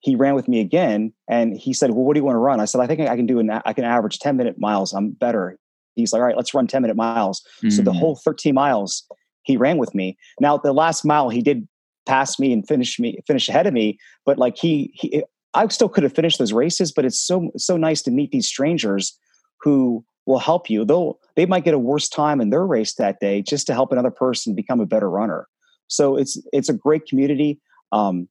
he 0.00 0.14
ran 0.14 0.34
with 0.34 0.46
me 0.46 0.60
again 0.60 1.12
and 1.28 1.56
he 1.56 1.72
said, 1.72 1.90
well, 1.90 2.04
what 2.04 2.14
do 2.14 2.20
you 2.20 2.24
want 2.24 2.36
to 2.36 2.40
run? 2.40 2.60
I 2.60 2.66
said, 2.66 2.80
I 2.80 2.86
think 2.86 3.00
I 3.00 3.16
can 3.16 3.26
do 3.26 3.38
an, 3.38 3.50
I 3.50 3.72
can 3.72 3.84
average 3.84 4.18
10 4.18 4.36
minute 4.36 4.56
miles. 4.58 4.92
I'm 4.92 5.10
better. 5.10 5.58
He's 5.94 6.12
like, 6.12 6.20
all 6.20 6.26
right, 6.26 6.36
let's 6.36 6.54
run 6.54 6.66
10 6.66 6.82
minute 6.82 6.96
miles. 6.96 7.42
Mm-hmm. 7.58 7.70
So 7.70 7.82
the 7.82 7.92
mm. 7.92 7.98
whole 7.98 8.16
13 8.16 8.54
miles 8.54 9.04
he 9.42 9.56
ran 9.56 9.78
with 9.78 9.94
me. 9.94 10.18
Now 10.38 10.58
the 10.58 10.72
last 10.72 11.04
mile 11.04 11.30
he 11.30 11.40
did 11.40 11.66
pass 12.04 12.38
me 12.38 12.52
and 12.52 12.66
finish 12.66 13.00
me, 13.00 13.18
finish 13.26 13.48
ahead 13.48 13.66
of 13.66 13.72
me. 13.72 13.98
But 14.24 14.38
like 14.38 14.58
he, 14.58 14.92
he, 14.94 15.24
I 15.54 15.66
still 15.68 15.88
could 15.88 16.04
have 16.04 16.14
finished 16.14 16.38
those 16.38 16.52
races, 16.52 16.92
but 16.92 17.04
it's 17.04 17.20
so, 17.20 17.50
so 17.56 17.76
nice 17.76 18.02
to 18.02 18.10
meet 18.10 18.30
these 18.30 18.46
strangers 18.46 19.18
who 19.60 20.04
will 20.26 20.38
help 20.38 20.68
you. 20.68 20.84
They'll, 20.84 21.18
they 21.36 21.46
might 21.46 21.64
get 21.64 21.74
a 21.74 21.78
worse 21.78 22.08
time 22.08 22.40
in 22.40 22.50
their 22.50 22.66
race 22.66 22.94
that 22.94 23.20
day 23.20 23.42
just 23.42 23.66
to 23.68 23.74
help 23.74 23.92
another 23.92 24.10
person 24.10 24.54
become 24.54 24.80
a 24.80 24.86
better 24.86 25.08
runner. 25.08 25.46
So 25.88 26.16
it's, 26.16 26.40
it's 26.52 26.68
a 26.68 26.74
great 26.74 27.06
community. 27.06 27.60
Um, 27.92 28.28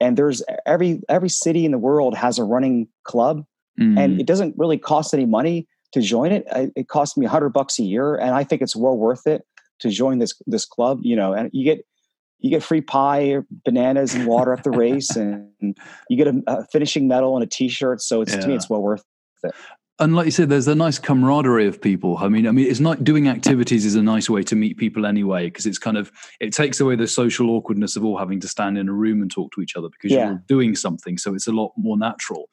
and 0.00 0.16
there's 0.16 0.42
every 0.66 1.00
every 1.08 1.28
city 1.28 1.64
in 1.64 1.72
the 1.72 1.78
world 1.78 2.14
has 2.14 2.38
a 2.38 2.44
running 2.44 2.88
club 3.04 3.44
mm. 3.80 3.98
and 3.98 4.20
it 4.20 4.26
doesn't 4.26 4.54
really 4.58 4.78
cost 4.78 5.14
any 5.14 5.26
money 5.26 5.66
to 5.92 6.00
join 6.00 6.32
it 6.32 6.44
it 6.76 6.88
costs 6.88 7.16
me 7.16 7.24
100 7.24 7.50
bucks 7.50 7.78
a 7.78 7.82
year 7.82 8.16
and 8.16 8.34
i 8.34 8.44
think 8.44 8.62
it's 8.62 8.76
well 8.76 8.96
worth 8.96 9.26
it 9.26 9.42
to 9.80 9.90
join 9.90 10.18
this 10.18 10.34
this 10.46 10.64
club 10.64 10.98
you 11.02 11.16
know 11.16 11.32
and 11.32 11.50
you 11.52 11.64
get 11.64 11.84
you 12.40 12.50
get 12.50 12.62
free 12.62 12.80
pie 12.80 13.28
or 13.28 13.46
bananas 13.64 14.14
and 14.14 14.26
water 14.26 14.52
at 14.52 14.64
the 14.64 14.70
race 14.70 15.16
and 15.16 15.48
you 16.10 16.16
get 16.16 16.26
a, 16.26 16.42
a, 16.46 16.66
finishing 16.66 17.08
medal 17.08 17.36
and 17.36 17.44
a 17.44 17.46
t-shirt 17.46 18.00
so 18.00 18.20
it's 18.20 18.34
yeah. 18.34 18.40
to 18.40 18.48
me 18.48 18.54
it's 18.54 18.68
well 18.68 18.82
worth 18.82 19.04
it 19.44 19.54
and 20.00 20.16
like 20.16 20.24
you 20.24 20.32
said, 20.32 20.48
there's 20.48 20.66
a 20.66 20.74
nice 20.74 20.98
camaraderie 20.98 21.68
of 21.68 21.80
people. 21.80 22.18
I 22.18 22.28
mean, 22.28 22.48
I 22.48 22.50
mean, 22.50 22.66
it's 22.68 22.80
not 22.80 23.04
doing 23.04 23.28
activities 23.28 23.84
is 23.84 23.94
a 23.94 24.02
nice 24.02 24.28
way 24.28 24.42
to 24.44 24.56
meet 24.56 24.76
people 24.76 25.06
anyway, 25.06 25.44
because 25.44 25.66
it's 25.66 25.78
kind 25.78 25.96
of 25.96 26.10
it 26.40 26.52
takes 26.52 26.80
away 26.80 26.96
the 26.96 27.06
social 27.06 27.50
awkwardness 27.50 27.94
of 27.94 28.04
all 28.04 28.18
having 28.18 28.40
to 28.40 28.48
stand 28.48 28.76
in 28.76 28.88
a 28.88 28.92
room 28.92 29.22
and 29.22 29.30
talk 29.30 29.52
to 29.52 29.60
each 29.60 29.76
other 29.76 29.88
because 29.88 30.10
yeah. 30.10 30.26
you're 30.26 30.42
doing 30.48 30.74
something. 30.74 31.16
So 31.16 31.32
it's 31.34 31.46
a 31.46 31.52
lot 31.52 31.72
more 31.76 31.96
natural. 31.96 32.48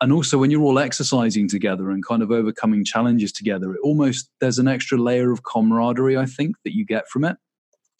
And 0.00 0.12
also, 0.12 0.38
when 0.38 0.52
you're 0.52 0.62
all 0.62 0.78
exercising 0.78 1.48
together 1.48 1.90
and 1.90 2.04
kind 2.04 2.22
of 2.22 2.30
overcoming 2.30 2.84
challenges 2.84 3.32
together, 3.32 3.72
it 3.72 3.80
almost 3.82 4.30
there's 4.40 4.58
an 4.58 4.68
extra 4.68 4.96
layer 4.96 5.32
of 5.32 5.42
camaraderie 5.42 6.16
I 6.16 6.26
think 6.26 6.56
that 6.64 6.76
you 6.76 6.84
get 6.84 7.08
from 7.08 7.24
it. 7.24 7.36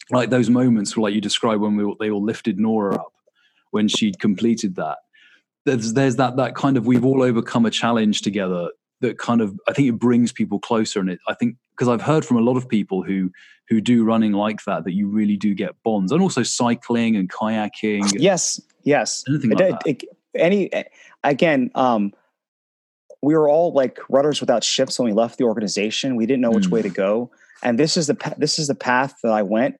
Like 0.09 0.29
those 0.29 0.49
moments, 0.49 0.95
like 0.95 1.13
you 1.13 1.21
described 1.21 1.61
when 1.61 1.75
we 1.75 1.95
they 1.99 2.11
all 2.11 2.23
lifted 2.23 2.59
Nora 2.59 2.95
up 2.95 3.11
when 3.71 3.89
she'd 3.89 4.19
completed 4.19 4.75
that 4.75 4.99
there's 5.65 5.93
there's 5.93 6.15
that 6.15 6.37
that 6.37 6.55
kind 6.55 6.77
of 6.77 6.85
we've 6.85 7.03
all 7.03 7.21
overcome 7.21 7.65
a 7.65 7.71
challenge 7.71 8.21
together 8.21 8.69
that 9.05 9.17
kind 9.17 9.41
of 9.41 9.59
I 9.67 9.73
think 9.73 9.87
it 9.87 9.99
brings 9.99 10.31
people 10.31 10.59
closer 10.59 10.99
and 10.99 11.09
it 11.09 11.19
I 11.27 11.33
think 11.33 11.57
because 11.75 11.87
I've 11.87 12.01
heard 12.01 12.25
from 12.25 12.37
a 12.37 12.41
lot 12.41 12.57
of 12.57 12.67
people 12.67 13.03
who 13.03 13.31
who 13.67 13.81
do 13.81 14.03
running 14.03 14.33
like 14.33 14.63
that 14.65 14.83
that 14.83 14.93
you 14.93 15.07
really 15.07 15.37
do 15.37 15.53
get 15.53 15.71
bonds 15.83 16.11
and 16.11 16.21
also 16.21 16.43
cycling 16.43 17.15
and 17.15 17.29
kayaking 17.29 18.11
yes 18.13 18.59
yes. 18.83 19.23
anything 19.27 19.51
like 19.51 19.75
it, 19.85 20.03
it, 20.03 20.03
any 20.35 20.69
again 21.23 21.71
um 21.75 22.13
we 23.21 23.35
were 23.35 23.49
all 23.49 23.73
like 23.73 23.99
runners 24.09 24.39
without 24.39 24.63
ships 24.63 24.99
when 24.99 25.07
we 25.07 25.13
left 25.13 25.39
the 25.39 25.45
organization. 25.45 26.15
We 26.15 26.27
didn't 26.27 26.41
know 26.41 26.51
which 26.51 26.67
mm. 26.67 26.71
way 26.71 26.83
to 26.83 26.89
go. 26.89 27.31
And 27.63 27.79
this 27.79 27.97
is 27.97 28.05
the 28.05 28.35
this 28.37 28.59
is 28.59 28.67
the 28.67 28.75
path 28.75 29.15
that 29.23 29.31
I 29.31 29.41
went. 29.41 29.77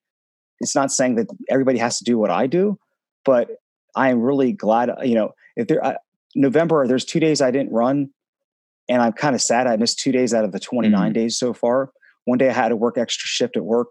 It's 0.61 0.73
not 0.73 0.91
saying 0.91 1.15
that 1.15 1.27
everybody 1.47 1.77
has 1.77 1.99
to 1.99 2.03
do 2.03 2.17
what 2.17 2.31
I 2.31 2.47
do 2.47 2.79
but 3.25 3.49
I 3.95 4.09
am 4.09 4.21
really 4.21 4.53
glad 4.53 4.91
you 5.03 5.15
know 5.15 5.33
if 5.57 5.67
there 5.67 5.83
uh, 5.83 5.95
November 6.35 6.87
there's 6.87 7.03
two 7.03 7.19
days 7.19 7.41
I 7.41 7.51
didn't 7.51 7.73
run 7.73 8.11
and 8.87 9.01
I'm 9.01 9.13
kind 9.13 9.35
of 9.35 9.41
sad. 9.41 9.67
I 9.67 9.75
missed 9.77 9.99
two 9.99 10.11
days 10.11 10.33
out 10.33 10.45
of 10.45 10.51
the 10.51 10.59
29 10.59 11.11
mm. 11.11 11.13
days 11.13 11.37
so 11.37 11.53
far. 11.53 11.91
One 12.25 12.37
day 12.37 12.49
I 12.49 12.53
had 12.53 12.69
to 12.69 12.75
work 12.75 12.97
extra 12.97 13.27
shift 13.27 13.57
at 13.57 13.65
work. 13.65 13.87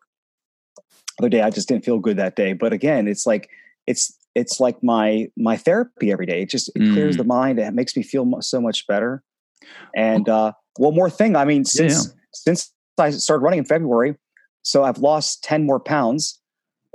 Other 1.21 1.29
day 1.29 1.43
I 1.43 1.51
just 1.51 1.69
didn't 1.69 1.85
feel 1.85 1.99
good 1.99 2.17
that 2.17 2.37
day. 2.37 2.53
But 2.53 2.73
again, 2.73 3.07
it's 3.07 3.27
like 3.27 3.49
it's 3.87 4.17
it's 4.35 4.59
like 4.59 4.83
my 4.83 5.29
my 5.37 5.57
therapy 5.57 6.11
every 6.11 6.27
day. 6.27 6.43
It 6.43 6.51
just 6.51 6.69
it 6.75 6.81
mm. 6.81 6.93
clears 6.93 7.17
the 7.17 7.25
mind. 7.25 7.59
It 7.59 7.75
makes 7.75 7.97
me 7.97 8.03
feel 8.03 8.41
so 8.41 8.61
much 8.61 8.87
better. 8.87 9.23
And 9.97 10.29
uh, 10.29 10.53
one 10.77 10.95
more 10.95 11.11
thing. 11.11 11.37
I 11.37 11.45
mean, 11.45 11.65
since 11.65 12.07
yeah. 12.07 12.13
since 12.33 12.73
I 12.99 13.11
started 13.11 13.43
running 13.43 13.61
in 13.61 13.65
February, 13.65 14.17
so 14.63 14.83
I've 14.83 14.99
lost 14.99 15.45
10 15.45 15.65
more 15.65 15.79
pounds. 15.79 16.41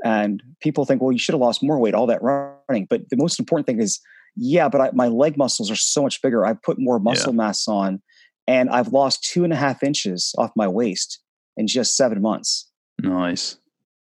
And 0.03 0.41
people 0.61 0.85
think, 0.85 1.01
well, 1.01 1.11
you 1.11 1.19
should 1.19 1.33
have 1.33 1.41
lost 1.41 1.61
more 1.61 1.77
weight, 1.77 1.93
all 1.93 2.07
that 2.07 2.21
running. 2.21 2.85
But 2.89 3.09
the 3.09 3.17
most 3.17 3.39
important 3.39 3.67
thing 3.67 3.81
is 3.81 3.99
yeah, 4.39 4.69
but 4.69 4.79
I, 4.79 4.91
my 4.93 5.07
leg 5.07 5.37
muscles 5.37 5.69
are 5.69 5.75
so 5.75 6.01
much 6.01 6.21
bigger. 6.21 6.45
I 6.45 6.53
put 6.53 6.79
more 6.79 6.97
muscle 6.97 7.33
yeah. 7.33 7.37
mass 7.37 7.67
on, 7.67 8.01
and 8.47 8.69
I've 8.69 8.93
lost 8.93 9.23
two 9.23 9.43
and 9.43 9.51
a 9.51 9.55
half 9.55 9.83
inches 9.83 10.33
off 10.37 10.51
my 10.55 10.67
waist 10.67 11.19
in 11.57 11.67
just 11.67 11.97
seven 11.97 12.21
months. 12.21 12.69
Nice. 13.01 13.57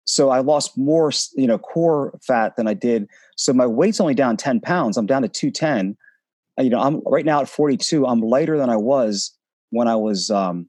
So 0.04 0.30
I 0.30 0.38
lost 0.38 0.78
more, 0.78 1.10
you 1.36 1.48
know, 1.48 1.58
core 1.58 2.16
fat 2.24 2.56
than 2.56 2.68
I 2.68 2.74
did. 2.74 3.08
So 3.36 3.52
my 3.52 3.66
weight's 3.66 4.00
only 4.00 4.14
down 4.14 4.36
ten 4.36 4.60
pounds. 4.60 4.96
I'm 4.96 5.06
down 5.06 5.22
to 5.22 5.28
two 5.28 5.50
ten. 5.50 5.96
You 6.58 6.70
know, 6.70 6.80
I'm 6.80 7.00
right 7.06 7.24
now 7.24 7.40
at 7.40 7.48
42. 7.48 8.06
I'm 8.06 8.20
lighter 8.20 8.58
than 8.58 8.68
I 8.68 8.76
was 8.76 9.36
when 9.70 9.88
I 9.88 9.96
was 9.96 10.30
um, 10.30 10.68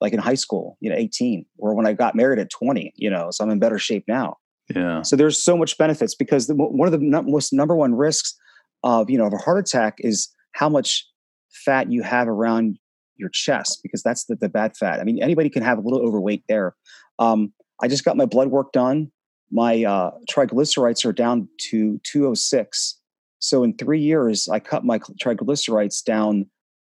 like 0.00 0.12
in 0.12 0.18
high 0.18 0.34
school, 0.34 0.76
you 0.80 0.90
know, 0.90 0.96
18, 0.96 1.46
or 1.56 1.74
when 1.74 1.86
I 1.86 1.94
got 1.94 2.14
married 2.14 2.38
at 2.38 2.50
20. 2.50 2.92
You 2.96 3.10
know, 3.10 3.30
so 3.30 3.42
I'm 3.42 3.50
in 3.50 3.58
better 3.58 3.78
shape 3.78 4.04
now. 4.06 4.36
Yeah. 4.74 5.02
So 5.02 5.16
there's 5.16 5.42
so 5.42 5.56
much 5.56 5.78
benefits 5.78 6.14
because 6.14 6.46
the, 6.46 6.54
one 6.54 6.92
of 6.92 6.92
the 6.92 7.22
most 7.22 7.52
number 7.52 7.74
one 7.74 7.94
risks 7.94 8.36
of 8.82 9.10
you 9.10 9.18
know 9.18 9.26
of 9.26 9.32
a 9.32 9.38
heart 9.38 9.58
attack 9.58 9.96
is 9.98 10.28
how 10.52 10.68
much 10.68 11.06
fat 11.50 11.90
you 11.90 12.02
have 12.02 12.28
around 12.28 12.78
your 13.16 13.28
chest 13.28 13.80
because 13.82 14.02
that's 14.02 14.24
the, 14.24 14.36
the 14.36 14.48
bad 14.48 14.76
fat. 14.76 15.00
I 15.00 15.04
mean, 15.04 15.22
anybody 15.22 15.48
can 15.50 15.62
have 15.62 15.78
a 15.78 15.80
little 15.80 16.06
overweight 16.06 16.44
there. 16.48 16.74
Um, 17.18 17.52
I 17.82 17.88
just 17.88 18.04
got 18.04 18.16
my 18.16 18.26
blood 18.26 18.48
work 18.48 18.72
done. 18.72 19.10
My 19.50 19.84
uh, 19.84 20.12
triglycerides 20.30 21.04
are 21.04 21.12
down 21.12 21.48
to 21.70 22.00
206. 22.04 22.98
So 23.38 23.62
in 23.62 23.76
three 23.76 24.00
years, 24.00 24.48
I 24.48 24.60
cut 24.60 24.84
my 24.84 24.98
triglycerides 24.98 26.04
down 26.04 26.46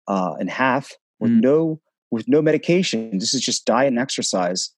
uh, 0.09 0.35
in 0.41 0.49
half 0.49 0.93
with 1.21 1.31
mm. 1.31 1.43
no 1.43 1.81
with 2.11 2.27
no 2.27 2.41
medication. 2.41 3.19
This 3.19 3.35
is 3.35 3.43
just 3.43 3.67
diet 3.67 3.89
and 3.89 3.99
exercise. 3.99 4.71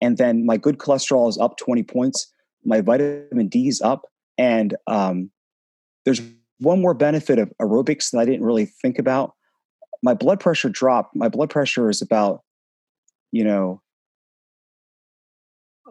And 0.00 0.16
then 0.16 0.46
my 0.46 0.56
good 0.56 0.78
cholesterol 0.78 1.28
is 1.28 1.36
up 1.36 1.56
20 1.58 1.82
points. 1.82 2.32
My 2.64 2.80
vitamin 2.80 3.48
D 3.48 3.66
is 3.66 3.82
up. 3.82 4.06
And 4.38 4.76
um, 4.86 5.30
there's 6.04 6.22
one 6.60 6.80
more 6.80 6.94
benefit 6.94 7.38
of 7.38 7.52
aerobics 7.60 8.10
that 8.10 8.18
I 8.18 8.24
didn't 8.24 8.44
really 8.44 8.66
think 8.66 8.98
about. 8.98 9.34
My 10.02 10.14
blood 10.14 10.40
pressure 10.40 10.68
dropped. 10.68 11.16
My 11.16 11.28
blood 11.28 11.50
pressure 11.50 11.90
is 11.90 12.00
about, 12.00 12.42
you 13.32 13.44
know, 13.44 13.82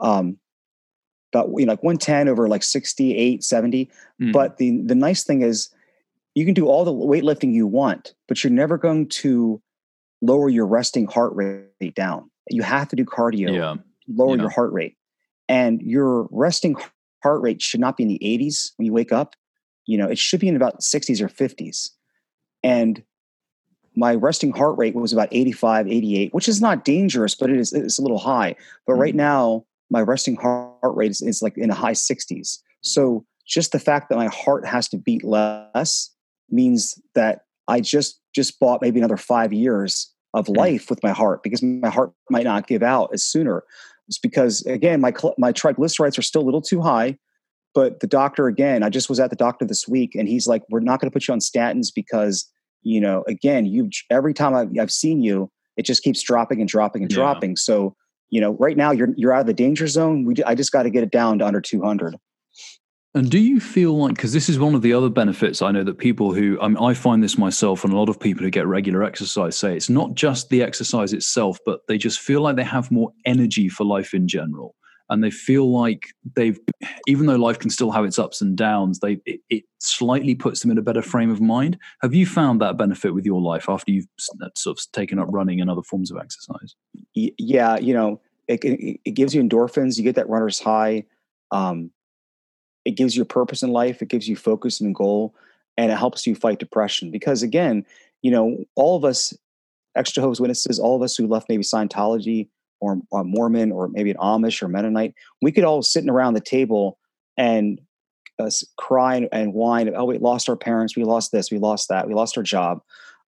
um, 0.02 0.38
about 1.34 1.50
you 1.58 1.66
know, 1.66 1.74
like 1.74 1.84
110 1.84 2.28
over 2.28 2.48
like 2.48 2.64
68, 2.64 3.44
70. 3.44 3.90
Mm. 4.22 4.32
But 4.32 4.58
the 4.58 4.82
the 4.82 4.96
nice 4.96 5.24
thing 5.24 5.42
is 5.42 5.70
you 6.36 6.46
can 6.46 6.54
do 6.54 6.68
all 6.68 6.86
the 6.86 6.94
weightlifting 6.94 7.54
you 7.54 7.68
want, 7.68 8.14
but 8.28 8.44
you're 8.44 8.52
never 8.52 8.78
going 8.78 9.10
to 9.10 9.62
lower 10.22 10.50
your 10.50 10.66
resting 10.66 11.08
heart 11.08 11.34
rate 11.36 11.96
down. 11.96 12.30
You 12.50 12.62
have 12.64 12.88
to 12.90 12.96
do 12.96 13.06
cardio, 13.06 13.54
yeah. 13.54 13.76
lower 14.08 14.36
yeah. 14.36 14.44
your 14.44 14.50
heart 14.50 14.72
rate. 14.72 14.96
And 15.48 15.82
your 15.82 16.28
resting 16.32 16.78
heart 17.24 17.42
rate 17.42 17.62
should 17.62 17.80
not 17.80 17.98
be 17.98 18.04
in 18.04 18.10
the 18.10 18.20
80s 18.20 18.72
when 18.78 18.86
you 18.86 18.94
wake 18.94 19.12
up 19.12 19.36
you 19.90 19.98
know, 19.98 20.08
it 20.08 20.20
should 20.20 20.40
be 20.40 20.48
in 20.48 20.56
about 20.56 20.82
60s 20.82 21.20
or 21.20 21.28
50s. 21.28 21.90
And 22.64 23.02
my 23.96 24.14
resting 24.14 24.52
heart 24.52 24.78
rate 24.78 24.94
was 24.94 25.12
about 25.12 25.30
85, 25.32 25.88
88, 25.88 26.32
which 26.32 26.48
is 26.48 26.62
not 26.62 26.86
dangerous, 26.86 27.34
but 27.34 27.50
it 27.50 27.58
is 27.58 27.74
it's 27.74 27.98
a 27.98 28.04
little 28.04 28.20
high. 28.20 28.56
But 28.86 28.94
mm-hmm. 28.94 29.02
right 29.02 29.16
now, 29.16 29.66
my 29.90 30.02
resting 30.02 30.36
heart 30.36 30.96
rate 30.96 31.10
is, 31.10 31.22
is 31.22 31.42
like 31.42 31.58
in 31.58 31.70
the 31.70 31.76
high 31.76 31.94
60s. 31.94 32.60
So 32.82 33.26
just 33.48 33.72
the 33.72 33.80
fact 33.80 34.10
that 34.10 34.16
my 34.16 34.28
heart 34.28 34.64
has 34.64 34.88
to 34.90 34.98
beat 34.98 35.24
less 35.24 36.12
means 36.52 37.02
that 37.16 37.42
I 37.68 37.82
just 37.82 38.20
just 38.36 38.60
bought 38.60 38.84
maybe 38.84 39.00
another 39.00 39.18
five 39.18 39.52
years 39.52 40.14
of 40.36 40.48
life 40.48 40.92
with 40.92 41.02
my 41.02 41.12
heart 41.12 41.42
because 41.42 41.64
my 41.64 41.90
heart 41.90 42.12
might 42.30 42.44
not 42.44 42.68
give 42.68 42.84
out 42.84 43.10
as 43.12 43.24
sooner. 43.24 43.64
It's 44.08 44.20
because 44.20 44.64
again, 44.68 45.02
my 45.02 45.14
my 45.40 45.52
triglycerides 45.52 46.20
are 46.20 46.22
still 46.22 46.44
a 46.44 46.46
little 46.50 46.62
too 46.62 46.82
high. 46.82 47.18
But 47.74 48.00
the 48.00 48.08
doctor, 48.08 48.48
again, 48.48 48.84
I 48.84 48.90
just 48.90 49.10
was 49.10 49.20
at 49.20 49.30
the 49.30 49.36
doctor 49.36 49.66
this 49.66 49.88
week 49.88 50.16
and 50.16 50.28
he's 50.28 50.48
like, 50.48 50.64
we're 50.70 50.80
not 50.80 51.00
going 51.00 51.10
to 51.10 51.14
put 51.14 51.28
you 51.28 51.34
on 51.34 51.40
statins 51.40 51.88
because, 51.94 52.50
you 52.82 53.00
know, 53.00 53.24
again, 53.28 53.66
you 53.66 53.90
every 54.10 54.34
time 54.34 54.56
I've, 54.56 54.70
I've 54.80 54.92
seen 54.92 55.22
you, 55.22 55.52
it 55.78 55.84
just 55.84 56.04
keeps 56.04 56.22
dropping 56.22 56.62
and 56.62 56.70
dropping 56.70 57.04
and 57.04 57.12
yeah. 57.12 57.18
dropping. 57.18 57.56
So, 57.58 57.96
you 58.30 58.42
know, 58.42 58.52
right 58.60 58.76
now 58.76 58.92
you're, 58.92 59.10
you're 59.16 59.34
out 59.34 59.42
of 59.42 59.48
the 59.48 59.54
danger 59.54 59.88
zone. 59.88 60.26
We, 60.26 60.36
I 60.46 60.56
just 60.56 60.72
got 60.72 60.84
to 60.84 60.90
get 60.90 61.04
it 61.04 61.12
down 61.12 61.40
to 61.40 61.46
under 61.46 61.62
200. 61.62 62.16
And 63.16 63.30
do 63.30 63.40
you 63.40 63.60
feel 63.60 63.98
like, 63.98 64.16
because 64.16 64.34
this 64.34 64.50
is 64.50 64.60
one 64.60 64.76
of 64.76 64.84
the 64.84 64.94
other 64.94 65.10
benefits 65.10 65.64
I 65.64 65.72
know 65.72 65.84
that 65.84 65.98
people 65.98 66.34
who, 66.34 66.60
I, 66.62 66.68
mean, 66.68 66.78
I 66.78 66.94
find 66.94 67.24
this 67.24 67.40
myself 67.40 67.84
and 67.84 67.92
a 67.92 67.98
lot 67.98 68.10
of 68.10 68.20
people 68.20 68.44
who 68.44 68.52
get 68.52 68.68
regular 68.68 69.04
exercise 69.04 69.58
say 69.58 69.76
it's 69.76 69.90
not 69.90 70.14
just 70.14 70.50
the 70.50 70.62
exercise 70.62 71.12
itself, 71.12 71.58
but 71.66 71.82
they 71.88 71.98
just 71.98 72.20
feel 72.20 72.42
like 72.42 72.56
they 72.56 72.64
have 72.64 72.92
more 72.92 73.12
energy 73.26 73.68
for 73.68 73.84
life 73.84 74.14
in 74.14 74.28
general 74.28 74.76
and 75.10 75.24
they 75.24 75.32
feel 75.32 75.72
like 75.72 76.08
they've 76.36 76.60
even 77.08 77.26
though 77.26 77.36
life 77.36 77.60
can 77.60 77.70
still 77.70 77.92
have 77.92 78.06
its 78.06 78.20
ups 78.20 78.42
and 78.42 78.56
downs 78.56 79.00
they 79.00 79.20
it, 79.26 79.40
it, 79.50 79.64
slightly 79.82 80.36
puts 80.36 80.60
them 80.60 80.72
in 80.72 80.78
a 80.78 80.82
better 80.82 81.02
frame 81.02 81.32
of 81.32 81.40
mind 81.40 81.78
have 82.02 82.14
you 82.14 82.26
found 82.26 82.60
that 82.60 82.78
benefit 82.78 83.14
with 83.14 83.26
your 83.26 83.42
life 83.42 83.70
after 83.70 83.92
you've 83.92 84.08
sort 84.56 84.78
of 84.78 84.92
taken 84.92 85.18
up 85.18 85.28
running 85.30 85.62
and 85.62 85.70
other 85.70 85.82
forms 85.82 86.12
of 86.12 86.18
exercise 86.18 86.76
yeah 87.14 87.78
you 87.78 87.94
know 87.94 88.20
it, 88.48 88.64
it, 88.66 89.00
it 89.06 89.12
gives 89.12 89.34
you 89.34 89.42
endorphins 89.42 89.98
you 89.98 90.04
get 90.04 90.16
that 90.16 90.28
runner's 90.28 90.60
high 90.60 91.04
um, 91.52 91.92
it 92.86 92.92
gives 92.92 93.16
you 93.16 93.22
a 93.22 93.26
purpose 93.26 93.64
in 93.64 93.72
life, 93.72 94.02
it 94.02 94.10
gives 94.10 94.28
you 94.28 94.36
focus 94.36 94.82
and 94.82 94.96
goal, 94.96 95.36
and 95.78 95.92
it 95.92 95.98
helps 95.98 96.26
you 96.26 96.36
fight 96.36 96.60
depression. 96.60 97.12
Because 97.12 97.44
again, 97.44 97.86
you 98.22 98.32
know, 98.32 98.58
all 98.76 98.96
of 98.98 99.06
us, 99.06 99.34
ex 99.96 100.12
Jehovah's 100.12 100.40
Witnesses, 100.40 100.80
all 100.80 100.96
of 100.96 101.02
us 101.02 101.16
who 101.16 101.28
left 101.28 101.50
maybe 101.50 101.64
Scientology 101.64 102.48
or, 102.82 103.00
or 103.12 103.24
Mormon 103.24 103.72
or 103.72 103.90
maybe 103.90 104.12
an 104.12 104.18
Amish 104.18 104.62
or 104.62 104.68
Mennonite, 104.68 105.14
we 105.42 105.52
could 105.52 105.64
all 105.64 105.82
sitting 105.82 106.10
around 106.10 106.34
the 106.34 106.42
table 106.42 106.98
and 107.38 107.80
uh, 108.40 108.50
cry 108.78 109.16
and, 109.16 109.30
and, 109.32 109.54
whine. 109.54 109.94
Oh, 109.96 110.06
we 110.06 110.18
lost 110.18 110.50
our 110.50 110.56
parents. 110.56 110.96
We 110.96 111.04
lost 111.04 111.32
this. 111.32 111.52
We 111.52 111.60
lost 111.60 111.90
that. 111.90 112.08
We 112.08 112.14
lost 112.14 112.38
our 112.38 112.44
job. 112.44 112.80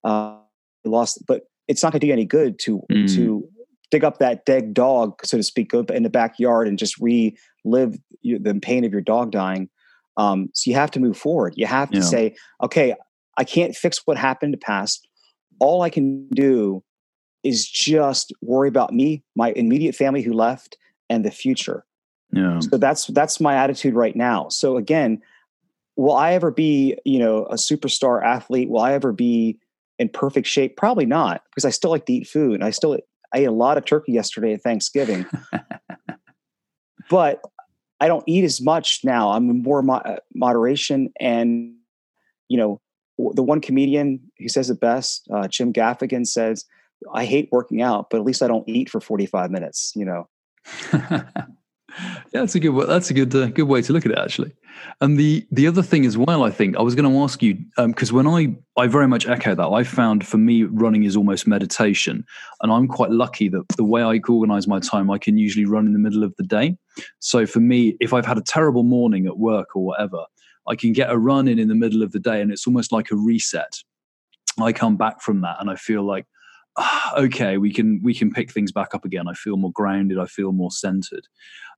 Uh, 0.03 0.37
we 0.83 0.91
lost, 0.91 1.23
but 1.27 1.43
it's 1.67 1.83
not 1.83 1.91
going 1.91 1.99
to 2.01 2.07
do 2.07 2.13
any 2.13 2.25
good 2.25 2.59
to 2.59 2.81
mm. 2.91 3.13
to 3.15 3.47
dig 3.91 4.03
up 4.03 4.19
that 4.19 4.45
dead 4.45 4.73
dog, 4.73 5.25
so 5.25 5.37
to 5.37 5.43
speak, 5.43 5.69
go 5.69 5.79
in 5.81 6.03
the 6.03 6.09
backyard 6.09 6.67
and 6.67 6.77
just 6.77 6.99
relive 6.99 7.97
the 8.23 8.59
pain 8.61 8.85
of 8.85 8.91
your 8.91 9.01
dog 9.01 9.31
dying. 9.31 9.69
Um, 10.17 10.49
so 10.53 10.69
you 10.69 10.75
have 10.75 10.91
to 10.91 10.99
move 10.99 11.17
forward. 11.17 11.53
You 11.55 11.65
have 11.65 11.89
to 11.91 11.97
yeah. 11.97 12.03
say, 12.03 12.35
okay, 12.61 12.95
I 13.37 13.43
can't 13.43 13.75
fix 13.75 14.01
what 14.05 14.17
happened 14.17 14.49
in 14.53 14.59
the 14.59 14.65
past. 14.65 15.07
All 15.59 15.81
I 15.81 15.89
can 15.89 16.27
do 16.29 16.83
is 17.43 17.67
just 17.67 18.33
worry 18.41 18.67
about 18.67 18.93
me, 18.93 19.23
my 19.35 19.51
immediate 19.51 19.95
family 19.95 20.21
who 20.21 20.33
left, 20.33 20.77
and 21.09 21.23
the 21.25 21.31
future. 21.31 21.85
Yeah. 22.31 22.59
So 22.59 22.77
that's 22.77 23.07
that's 23.07 23.39
my 23.39 23.55
attitude 23.55 23.95
right 23.95 24.15
now. 24.15 24.49
So 24.49 24.77
again, 24.77 25.21
will 25.95 26.15
I 26.15 26.33
ever 26.33 26.51
be, 26.51 26.97
you 27.05 27.19
know, 27.19 27.45
a 27.45 27.55
superstar 27.55 28.23
athlete? 28.23 28.69
Will 28.69 28.81
I 28.81 28.93
ever 28.93 29.11
be 29.11 29.57
in 29.97 30.09
perfect 30.09 30.47
shape? 30.47 30.77
Probably 30.77 31.05
not, 31.05 31.43
because 31.49 31.65
I 31.65 31.71
still 31.71 31.91
like 31.91 32.05
to 32.05 32.13
eat 32.13 32.27
food. 32.27 32.55
And 32.55 32.63
I 32.63 32.69
still 32.69 32.97
I 33.33 33.39
ate 33.39 33.45
a 33.45 33.51
lot 33.51 33.77
of 33.77 33.85
turkey 33.85 34.11
yesterday 34.11 34.53
at 34.53 34.61
Thanksgiving. 34.61 35.25
but 37.09 37.41
I 37.99 38.07
don't 38.07 38.23
eat 38.27 38.43
as 38.43 38.61
much 38.61 39.01
now. 39.03 39.31
I'm 39.31 39.49
in 39.49 39.63
more 39.63 39.81
mo- 39.81 39.95
uh, 39.95 40.17
moderation 40.33 41.11
and 41.19 41.75
you 42.49 42.57
know, 42.57 42.81
the 43.33 43.43
one 43.43 43.61
comedian 43.61 44.19
who 44.39 44.49
says 44.49 44.69
it 44.69 44.79
best, 44.79 45.27
uh, 45.31 45.47
Jim 45.47 45.71
Gaffigan 45.71 46.25
says, 46.25 46.65
I 47.13 47.25
hate 47.25 47.49
working 47.51 47.81
out, 47.81 48.09
but 48.09 48.17
at 48.17 48.25
least 48.25 48.41
I 48.41 48.47
don't 48.47 48.67
eat 48.67 48.89
for 48.89 48.99
45 48.99 49.51
minutes, 49.51 49.93
you 49.95 50.05
know. 50.05 50.27
yeah, 50.93 52.41
that's 52.41 52.55
a 52.55 52.59
good. 52.59 52.87
That's 52.87 53.09
a 53.09 53.13
good 53.13 53.33
uh, 53.33 53.47
good 53.47 53.67
way 53.67 53.81
to 53.81 53.93
look 53.93 54.05
at 54.05 54.11
it, 54.11 54.17
actually. 54.17 54.53
And 55.01 55.17
the 55.17 55.45
the 55.51 55.67
other 55.67 55.81
thing 55.81 56.05
as 56.05 56.17
well, 56.17 56.43
I 56.43 56.51
think 56.51 56.77
I 56.77 56.81
was 56.81 56.95
going 56.95 57.11
to 57.11 57.19
ask 57.19 57.41
you 57.41 57.57
because 57.77 58.11
um, 58.11 58.15
when 58.15 58.27
I 58.27 58.55
I 58.81 58.87
very 58.87 59.07
much 59.07 59.27
echo 59.27 59.55
that. 59.55 59.67
I 59.67 59.83
found 59.83 60.25
for 60.25 60.37
me 60.37 60.63
running 60.63 61.03
is 61.03 61.15
almost 61.15 61.47
meditation, 61.47 62.25
and 62.61 62.71
I'm 62.71 62.87
quite 62.87 63.11
lucky 63.11 63.49
that 63.49 63.67
the 63.77 63.83
way 63.83 64.01
I 64.01 64.19
organise 64.27 64.67
my 64.67 64.79
time, 64.79 65.09
I 65.09 65.17
can 65.17 65.37
usually 65.37 65.65
run 65.65 65.85
in 65.87 65.93
the 65.93 65.99
middle 65.99 66.23
of 66.23 66.35
the 66.37 66.43
day. 66.43 66.77
So 67.19 67.45
for 67.45 67.59
me, 67.59 67.97
if 67.99 68.13
I've 68.13 68.25
had 68.25 68.37
a 68.37 68.43
terrible 68.43 68.83
morning 68.83 69.25
at 69.25 69.37
work 69.37 69.75
or 69.75 69.83
whatever, 69.83 70.25
I 70.67 70.75
can 70.75 70.93
get 70.93 71.09
a 71.09 71.17
run 71.17 71.47
in 71.47 71.59
in 71.59 71.67
the 71.67 71.75
middle 71.75 72.03
of 72.03 72.11
the 72.11 72.19
day, 72.19 72.41
and 72.41 72.51
it's 72.51 72.67
almost 72.67 72.91
like 72.91 73.11
a 73.11 73.15
reset. 73.15 73.79
I 74.59 74.73
come 74.73 74.97
back 74.97 75.21
from 75.21 75.41
that, 75.41 75.57
and 75.59 75.69
I 75.69 75.75
feel 75.75 76.03
like 76.03 76.25
okay, 77.17 77.57
we 77.57 77.73
can 77.73 77.99
we 78.03 78.13
can 78.13 78.31
pick 78.31 78.51
things 78.51 78.71
back 78.71 78.93
up 78.93 79.05
again. 79.05 79.27
I 79.27 79.33
feel 79.33 79.57
more 79.57 79.71
grounded. 79.71 80.19
I 80.19 80.25
feel 80.25 80.51
more 80.51 80.71
centered. 80.71 81.27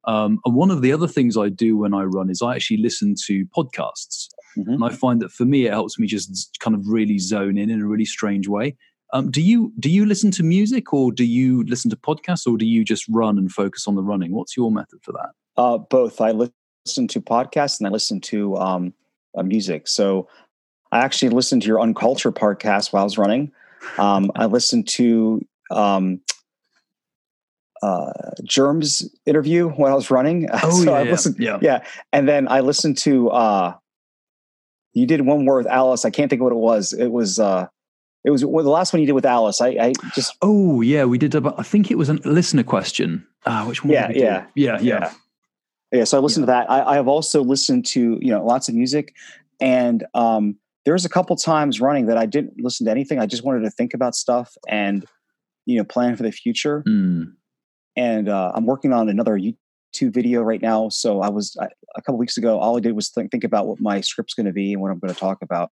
Um, 0.06 0.40
and 0.46 0.56
one 0.56 0.72
of 0.72 0.82
the 0.82 0.92
other 0.92 1.08
things 1.08 1.38
I 1.38 1.50
do 1.50 1.78
when 1.78 1.94
I 1.94 2.04
run 2.04 2.30
is 2.30 2.42
I 2.42 2.56
actually 2.56 2.78
listen 2.78 3.16
to 3.28 3.46
podcasts, 3.48 4.30
mm-hmm. 4.58 4.72
and 4.72 4.84
I 4.84 4.90
find 4.90 5.22
that 5.22 5.32
for 5.32 5.46
me 5.46 5.68
it 5.68 5.72
helps 5.72 6.00
me 6.00 6.08
just 6.08 6.58
kind 6.60 6.76
of 6.76 6.88
really 6.88 7.20
zone 7.20 7.58
in 7.58 7.70
in 7.70 7.82
a 7.82 7.88
really 7.88 8.06
strange 8.06 8.48
way. 8.48 8.76
Um, 9.14 9.30
do 9.30 9.42
you 9.42 9.74
do 9.80 9.90
you 9.90 10.06
listen 10.06 10.32
to 10.32 10.44
music 10.44 10.94
or 10.94 11.12
do 11.12 11.26
you 11.26 11.64
listen 11.66 11.90
to 11.92 11.98
podcasts 11.98 12.48
or 12.48 12.58
do 12.58 12.66
you 12.66 12.84
just 12.84 13.06
run 13.10 13.38
and 13.38 13.52
focus 13.52 13.88
on 13.88 13.96
the 13.96 14.04
running? 14.04 14.34
What's 14.34 14.56
your 14.56 14.72
method 14.72 15.00
for 15.04 15.12
that? 15.12 15.32
Uh, 15.58 15.78
both. 15.78 16.22
I 16.22 16.32
listen 16.32 17.08
to 17.10 17.22
podcasts 17.22 17.80
and 17.80 17.88
I 17.88 17.92
listen 17.92 18.22
to 18.22 18.56
um, 18.58 18.94
uh, 19.38 19.44
music. 19.44 19.88
So 19.88 20.28
I 20.92 21.00
actually 21.00 21.30
listened 21.30 21.62
to 21.64 21.68
your 21.68 21.82
Uncultured 21.82 22.36
podcast 22.36 22.94
while 22.94 23.02
I 23.02 23.04
was 23.04 23.18
running. 23.18 23.52
Um, 23.98 24.32
I 24.36 24.46
listened 24.46 24.88
to 24.90 25.46
um, 25.70 26.22
uh, 27.82 28.12
Germs 28.44 29.10
interview 29.26 29.70
when 29.70 29.92
I 29.92 29.96
was 29.96 30.12
running. 30.12 30.48
Oh, 30.64 30.70
so 30.70 30.92
yeah, 30.92 30.98
I 30.98 31.04
listened, 31.04 31.36
yeah. 31.40 31.60
yeah. 31.62 31.84
And 32.14 32.28
then 32.28 32.48
I 32.48 32.60
listened 32.60 32.98
to, 33.00 33.30
uh, 33.30 33.76
you 34.94 35.06
did 35.06 35.22
one 35.22 35.46
more 35.46 35.58
with 35.58 35.68
Alice. 35.68 36.06
I 36.06 36.10
can't 36.10 36.30
think 36.30 36.42
of 36.42 36.44
what 36.44 36.54
it 36.54 36.58
was. 36.58 36.94
It 36.94 37.08
was, 37.08 37.40
uh, 37.40 37.68
it 38.24 38.30
was 38.30 38.46
well, 38.46 38.64
the 38.64 38.70
last 38.70 38.94
one 38.94 39.00
you 39.00 39.06
did 39.06 39.14
with 39.14 39.26
Alice. 39.26 39.62
I, 39.62 39.70
I 39.70 39.94
just. 40.14 40.36
Oh 40.42 40.82
yeah, 40.82 41.06
we 41.06 41.18
did. 41.18 41.34
About, 41.34 41.60
I 41.60 41.64
think 41.64 41.90
it 41.90 41.98
was 41.98 42.10
a 42.10 42.14
listener 42.14 42.64
question. 42.64 43.26
Uh, 43.46 43.66
which 43.66 43.84
one? 43.84 43.94
Yeah, 43.94 44.12
yeah, 44.14 44.46
yeah, 44.54 44.80
yeah, 44.80 45.12
yeah. 45.92 46.04
So 46.04 46.18
I 46.18 46.22
listened 46.22 46.48
yeah. 46.48 46.62
to 46.62 46.68
that. 46.68 46.72
I, 46.72 46.92
I 46.92 46.96
have 46.96 47.08
also 47.08 47.44
listened 47.44 47.86
to 47.88 48.20
you 48.22 48.30
know 48.30 48.46
lots 48.46 48.70
of 48.70 48.76
music, 48.76 49.16
and 49.60 50.06
um, 50.14 50.58
there 50.86 50.94
was 50.94 51.06
a 51.06 51.10
couple 51.10 51.36
times 51.36 51.80
running 51.80 52.08
that 52.08 52.18
I 52.18 52.26
didn't 52.26 52.54
listen 52.58 52.86
to 52.86 52.92
anything. 52.92 53.20
I 53.20 53.26
just 53.26 53.44
wanted 53.44 53.62
to 53.62 53.70
think 53.70 53.94
about 53.94 54.16
stuff 54.16 54.54
and, 54.68 55.06
you 55.66 55.78
know, 55.78 55.84
plan 55.84 56.16
for 56.16 56.24
the 56.24 56.32
future. 56.32 56.84
Mm. 56.88 57.34
And 57.96 58.30
uh, 58.30 58.52
I'm 58.56 58.66
working 58.66 58.94
on 58.94 59.10
another 59.10 59.38
YouTube 59.38 60.14
video 60.14 60.42
right 60.42 60.62
now. 60.62 60.90
So 60.90 61.22
I 61.22 61.30
was 61.30 61.56
I, 61.62 61.68
a 61.96 62.02
couple 62.02 62.18
weeks 62.18 62.38
ago. 62.38 62.60
All 62.60 62.78
I 62.78 62.80
did 62.80 62.96
was 62.96 63.10
think, 63.10 63.32
think 63.32 63.44
about 63.44 63.68
what 63.68 63.80
my 63.80 64.02
script's 64.02 64.34
going 64.34 64.46
to 64.46 64.54
be 64.54 64.74
and 64.74 64.82
what 64.82 64.92
I'm 64.92 65.00
going 65.00 65.14
to 65.14 65.20
talk 65.20 65.40
about. 65.42 65.70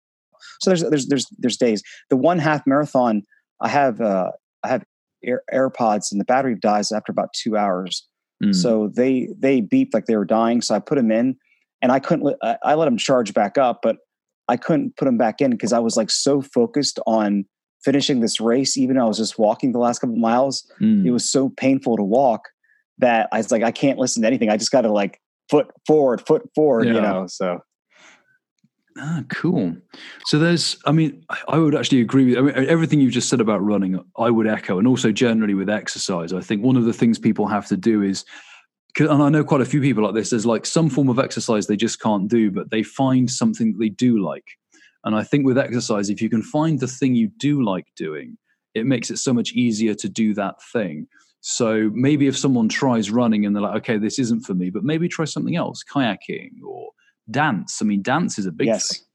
So 0.60 0.70
there's 0.70 0.82
there's 0.82 1.06
there's 1.06 1.26
there's 1.38 1.56
days. 1.56 1.82
The 2.10 2.16
one 2.16 2.38
half 2.38 2.66
marathon, 2.66 3.22
I 3.60 3.68
have 3.68 4.00
uh, 4.00 4.32
I 4.62 4.68
have 4.68 4.84
Air, 5.24 5.42
AirPods 5.52 6.12
and 6.12 6.20
the 6.20 6.24
battery 6.24 6.54
dies 6.54 6.92
after 6.92 7.10
about 7.10 7.32
two 7.32 7.56
hours. 7.56 8.06
Mm. 8.42 8.54
So 8.54 8.88
they 8.94 9.28
they 9.36 9.60
beeped 9.60 9.94
like 9.94 10.06
they 10.06 10.16
were 10.16 10.24
dying. 10.24 10.60
So 10.62 10.74
I 10.74 10.78
put 10.78 10.96
them 10.96 11.10
in, 11.10 11.36
and 11.82 11.90
I 11.90 11.98
couldn't. 11.98 12.36
I, 12.42 12.56
I 12.62 12.74
let 12.74 12.84
them 12.84 12.98
charge 12.98 13.34
back 13.34 13.58
up, 13.58 13.80
but 13.82 13.96
I 14.48 14.56
couldn't 14.56 14.96
put 14.96 15.04
them 15.04 15.18
back 15.18 15.40
in 15.40 15.50
because 15.50 15.72
I 15.72 15.78
was 15.78 15.96
like 15.96 16.10
so 16.10 16.40
focused 16.40 16.98
on 17.06 17.44
finishing 17.84 18.20
this 18.20 18.40
race. 18.40 18.76
Even 18.76 18.96
though 18.96 19.04
I 19.04 19.08
was 19.08 19.18
just 19.18 19.38
walking 19.38 19.72
the 19.72 19.78
last 19.78 20.00
couple 20.00 20.16
miles, 20.16 20.70
mm. 20.80 21.04
it 21.04 21.10
was 21.10 21.30
so 21.30 21.50
painful 21.50 21.96
to 21.96 22.02
walk 22.02 22.48
that 22.98 23.28
I 23.32 23.38
was 23.38 23.50
like, 23.50 23.62
I 23.62 23.70
can't 23.70 23.98
listen 23.98 24.22
to 24.22 24.28
anything. 24.28 24.50
I 24.50 24.56
just 24.56 24.72
got 24.72 24.82
to 24.82 24.92
like 24.92 25.20
foot 25.48 25.70
forward, 25.86 26.26
foot 26.26 26.48
forward, 26.54 26.86
yeah. 26.86 26.94
you 26.94 27.00
know. 27.00 27.26
So. 27.26 27.60
Ah, 29.00 29.22
cool. 29.28 29.76
So 30.26 30.40
there's, 30.40 30.76
I 30.84 30.90
mean, 30.90 31.24
I 31.46 31.58
would 31.58 31.76
actually 31.76 32.00
agree 32.00 32.24
with 32.24 32.38
I 32.38 32.40
mean, 32.40 32.68
everything 32.68 33.00
you've 33.00 33.12
just 33.12 33.28
said 33.28 33.40
about 33.40 33.62
running. 33.62 34.02
I 34.16 34.30
would 34.30 34.48
echo, 34.48 34.78
and 34.78 34.88
also 34.88 35.12
generally 35.12 35.54
with 35.54 35.70
exercise. 35.70 36.32
I 36.32 36.40
think 36.40 36.64
one 36.64 36.76
of 36.76 36.84
the 36.84 36.92
things 36.92 37.16
people 37.16 37.46
have 37.46 37.66
to 37.68 37.76
do 37.76 38.02
is 38.02 38.24
and 39.00 39.22
I 39.22 39.28
know 39.28 39.44
quite 39.44 39.60
a 39.60 39.66
few 39.66 39.80
people 39.80 40.04
like 40.04 40.14
this. 40.14 40.30
There's 40.30 40.46
like 40.46 40.66
some 40.66 40.90
form 40.90 41.08
of 41.08 41.18
exercise 41.18 41.66
they 41.66 41.76
just 41.76 42.00
can't 42.00 42.28
do, 42.28 42.50
but 42.50 42.70
they 42.70 42.82
find 42.82 43.30
something 43.30 43.72
that 43.72 43.78
they 43.78 43.88
do 43.88 44.22
like. 44.22 44.44
And 45.04 45.14
I 45.14 45.22
think 45.22 45.46
with 45.46 45.58
exercise, 45.58 46.10
if 46.10 46.20
you 46.20 46.28
can 46.28 46.42
find 46.42 46.80
the 46.80 46.88
thing 46.88 47.14
you 47.14 47.28
do 47.38 47.64
like 47.64 47.86
doing, 47.96 48.36
it 48.74 48.86
makes 48.86 49.10
it 49.10 49.18
so 49.18 49.32
much 49.32 49.52
easier 49.52 49.94
to 49.94 50.08
do 50.08 50.34
that 50.34 50.56
thing. 50.72 51.06
So 51.40 51.90
maybe 51.94 52.26
if 52.26 52.36
someone 52.36 52.68
tries 52.68 53.10
running 53.10 53.46
and 53.46 53.54
they're 53.54 53.62
like, 53.62 53.76
okay, 53.78 53.98
this 53.98 54.18
isn't 54.18 54.40
for 54.40 54.54
me, 54.54 54.70
but 54.70 54.84
maybe 54.84 55.08
try 55.08 55.24
something 55.24 55.56
else, 55.56 55.84
kayaking 55.84 56.50
or 56.66 56.90
dance. 57.30 57.80
I 57.80 57.84
mean, 57.84 58.02
dance 58.02 58.38
is 58.38 58.46
a 58.46 58.52
big 58.52 58.66
yes. 58.66 58.98
thing 58.98 59.07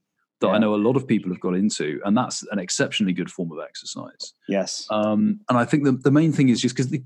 that 0.44 0.50
yeah. 0.50 0.56
I 0.56 0.60
know 0.60 0.76
a 0.76 0.78
lot 0.78 0.96
of 0.96 1.08
people 1.08 1.32
have 1.32 1.40
got 1.40 1.56
into, 1.56 2.00
and 2.06 2.16
that's 2.16 2.44
an 2.52 2.60
exceptionally 2.60 3.14
good 3.14 3.32
form 3.32 3.52
of 3.52 3.60
exercise. 3.64 4.34
Yes. 4.48 4.86
Um, 4.90 5.40
and 5.50 5.58
I 5.58 5.66
think 5.66 5.86
the, 5.86 5.94
the 5.94 6.12
main 6.12 6.32
thing 6.32 6.50
is 6.50 6.62
just 6.62 6.76
because 6.76 6.90
the, 6.90 7.02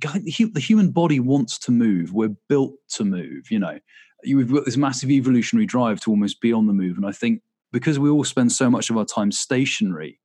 the 0.53 0.59
human 0.59 0.91
body 0.91 1.19
wants 1.19 1.57
to 1.59 1.71
move. 1.71 2.13
We're 2.13 2.35
built 2.49 2.73
to 2.95 3.05
move. 3.05 3.51
You 3.51 3.59
know, 3.59 3.79
we've 4.25 4.51
got 4.51 4.65
this 4.65 4.77
massive 4.77 5.11
evolutionary 5.11 5.65
drive 5.65 5.99
to 6.01 6.11
almost 6.11 6.41
be 6.41 6.51
on 6.51 6.67
the 6.67 6.73
move. 6.73 6.97
And 6.97 7.05
I 7.05 7.11
think 7.11 7.41
because 7.71 7.99
we 7.99 8.09
all 8.09 8.23
spend 8.23 8.51
so 8.51 8.69
much 8.69 8.89
of 8.89 8.97
our 8.97 9.05
time 9.05 9.31
stationary, 9.31 10.19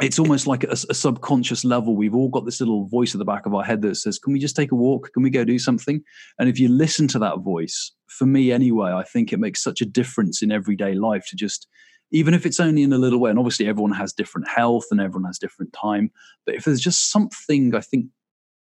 it's 0.00 0.18
almost 0.18 0.46
like 0.46 0.64
a, 0.64 0.72
a, 0.72 0.94
subconscious 0.94 1.64
level. 1.64 1.94
We've 1.94 2.14
all 2.14 2.28
got 2.28 2.44
this 2.44 2.60
little 2.60 2.86
voice 2.86 3.14
at 3.14 3.18
the 3.18 3.24
back 3.24 3.46
of 3.46 3.54
our 3.54 3.62
head 3.62 3.82
that 3.82 3.96
says, 3.96 4.18
Can 4.18 4.32
we 4.32 4.40
just 4.40 4.56
take 4.56 4.72
a 4.72 4.74
walk? 4.74 5.10
Can 5.12 5.22
we 5.22 5.30
go 5.30 5.44
do 5.44 5.58
something? 5.58 6.02
And 6.38 6.48
if 6.48 6.58
you 6.58 6.68
listen 6.68 7.06
to 7.08 7.18
that 7.20 7.40
voice, 7.40 7.92
for 8.08 8.26
me 8.26 8.50
anyway, 8.52 8.90
I 8.90 9.04
think 9.04 9.32
it 9.32 9.38
makes 9.38 9.62
such 9.62 9.80
a 9.80 9.86
difference 9.86 10.42
in 10.42 10.50
everyday 10.50 10.94
life 10.94 11.24
to 11.28 11.36
just 11.36 11.68
even 12.12 12.34
if 12.34 12.46
it's 12.46 12.60
only 12.60 12.82
in 12.82 12.92
a 12.92 12.98
little 12.98 13.18
way. 13.18 13.30
And 13.30 13.38
obviously, 13.38 13.66
everyone 13.66 13.92
has 13.92 14.12
different 14.12 14.48
health 14.48 14.86
and 14.90 15.00
everyone 15.00 15.26
has 15.26 15.38
different 15.38 15.72
time. 15.72 16.10
But 16.46 16.54
if 16.54 16.64
there's 16.64 16.80
just 16.80 17.10
something 17.10 17.74
I 17.74 17.80
think 17.80 18.06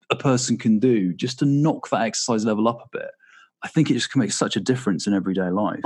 a 0.09 0.15
person 0.15 0.57
can 0.57 0.79
do 0.79 1.13
just 1.13 1.39
to 1.39 1.45
knock 1.45 1.89
that 1.89 2.01
exercise 2.01 2.45
level 2.45 2.67
up 2.67 2.81
a 2.81 2.97
bit, 2.97 3.11
I 3.63 3.67
think 3.67 3.89
it 3.89 3.95
just 3.95 4.11
can 4.11 4.19
make 4.19 4.31
such 4.31 4.55
a 4.55 4.59
difference 4.59 5.07
in 5.07 5.13
everyday 5.13 5.49
life. 5.49 5.83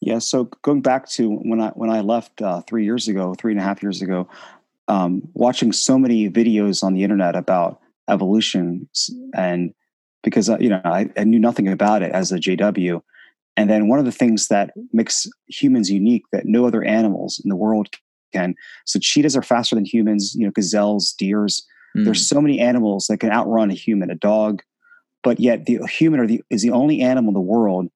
Yeah. 0.00 0.18
So 0.18 0.44
going 0.62 0.82
back 0.82 1.08
to 1.10 1.30
when 1.30 1.60
I 1.60 1.68
when 1.70 1.90
I 1.90 2.00
left 2.00 2.40
uh, 2.42 2.62
three 2.62 2.84
years 2.84 3.08
ago, 3.08 3.34
three 3.38 3.52
and 3.52 3.60
a 3.60 3.64
half 3.64 3.82
years 3.82 4.02
ago, 4.02 4.28
um, 4.88 5.22
watching 5.34 5.72
so 5.72 5.98
many 5.98 6.28
videos 6.30 6.82
on 6.82 6.94
the 6.94 7.02
internet 7.02 7.36
about 7.36 7.80
evolution 8.08 8.86
and 9.34 9.72
because 10.22 10.50
uh, 10.50 10.58
you 10.58 10.68
know 10.68 10.80
I, 10.84 11.08
I, 11.16 11.24
knew 11.24 11.38
nothing 11.38 11.68
about 11.68 12.02
it 12.02 12.12
as 12.12 12.32
a 12.32 12.38
JW, 12.38 13.00
and 13.56 13.70
then 13.70 13.88
one 13.88 13.98
of 13.98 14.04
the 14.04 14.12
things 14.12 14.48
that 14.48 14.72
makes 14.92 15.26
humans 15.48 15.90
unique 15.90 16.24
that 16.32 16.46
no 16.46 16.66
other 16.66 16.82
animals 16.82 17.40
in 17.44 17.48
the 17.48 17.56
world 17.56 17.88
can. 18.32 18.54
So 18.84 18.98
cheetahs 18.98 19.36
are 19.36 19.42
faster 19.42 19.74
than 19.74 19.84
humans, 19.84 20.34
you 20.34 20.44
know, 20.44 20.52
gazelles, 20.52 21.12
deers. 21.12 21.64
Mm. 21.96 22.04
There's 22.04 22.28
so 22.28 22.40
many 22.40 22.58
animals 22.58 23.06
that 23.08 23.18
can 23.18 23.30
outrun 23.30 23.70
a 23.70 23.74
human, 23.74 24.10
a 24.10 24.16
dog, 24.16 24.62
but 25.22 25.38
yet 25.38 25.66
the 25.66 25.78
human 25.86 26.26
the, 26.26 26.42
is 26.50 26.62
the 26.62 26.72
only 26.72 27.00
animal 27.00 27.30
in 27.30 27.34
the 27.34 27.40
world 27.40 27.88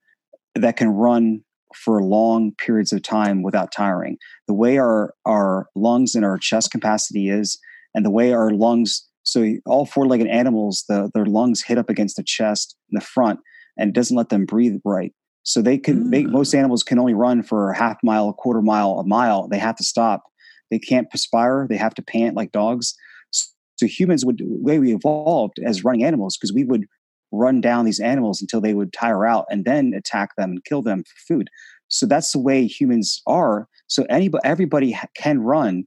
that 0.55 0.77
can 0.77 0.89
run 0.89 1.43
for 1.75 2.03
long 2.03 2.53
periods 2.53 2.93
of 2.93 3.03
time 3.03 3.43
without 3.43 3.73
tiring. 3.73 4.17
The 4.47 4.55
way 4.55 4.79
our 4.79 5.15
our 5.27 5.69
lungs 5.75 6.15
and 6.15 6.25
our 6.25 6.39
chest 6.39 6.71
capacity 6.71 7.29
is, 7.29 7.59
and 7.95 8.05
the 8.05 8.11
way 8.11 8.33
our 8.33 8.51
lungs 8.51 9.07
so 9.25 9.57
all 9.67 9.85
four-legged 9.85 10.27
animals, 10.27 10.85
the, 10.89 11.11
their 11.13 11.27
lungs 11.27 11.63
hit 11.63 11.77
up 11.77 11.91
against 11.91 12.17
the 12.17 12.23
chest 12.23 12.75
in 12.91 12.99
the 12.99 13.05
front, 13.05 13.41
and 13.77 13.89
it 13.91 13.95
doesn't 13.95 14.17
let 14.17 14.31
them 14.31 14.47
breathe 14.47 14.81
right. 14.85 15.13
So 15.49 15.63
they 15.63 15.79
can, 15.79 16.05
mm. 16.05 16.11
they, 16.11 16.25
most 16.25 16.53
animals 16.55 16.83
can 16.83 16.99
only 16.99 17.15
run 17.15 17.43
for 17.43 17.71
a 17.71 17.79
half 17.79 17.97
mile, 18.03 18.29
a 18.29 18.35
quarter 18.35 18.61
mile, 18.61 18.99
a 18.99 19.05
mile. 19.05 19.49
They 19.49 19.57
have 19.57 19.77
to 19.77 19.83
stop. 19.83 20.25
They 20.71 20.79
can't 20.79 21.11
perspire. 21.11 21.67
They 21.67 21.79
have 21.79 21.95
to 21.95 22.03
pant 22.03 22.37
like 22.37 22.53
dogs. 22.53 22.95
So 23.31 23.87
humans 23.87 24.27
would, 24.27 24.39
the 24.39 24.45
way 24.47 24.79
we 24.79 24.95
evolved 24.95 25.59
as 25.65 25.85
running 25.85 26.05
animals, 26.05 26.37
because 26.37 26.53
we 26.53 26.65
would 26.65 26.85
run 27.33 27.63
down 27.63 27.87
these 27.87 27.99
animals 27.99 28.43
until 28.43 28.61
they 28.61 28.75
would 28.75 28.93
tire 28.93 29.25
out 29.25 29.47
and 29.49 29.65
then 29.65 29.95
attack 29.95 30.37
them 30.37 30.51
and 30.51 30.65
kill 30.67 30.83
them 30.83 31.03
for 31.05 31.35
food. 31.35 31.49
So 31.89 32.05
that's 32.05 32.33
the 32.33 32.41
way 32.41 32.67
humans 32.67 33.23
are. 33.27 33.69
So 33.87 34.05
anybody, 34.11 34.43
everybody 34.45 34.99
can 35.17 35.41
run. 35.41 35.85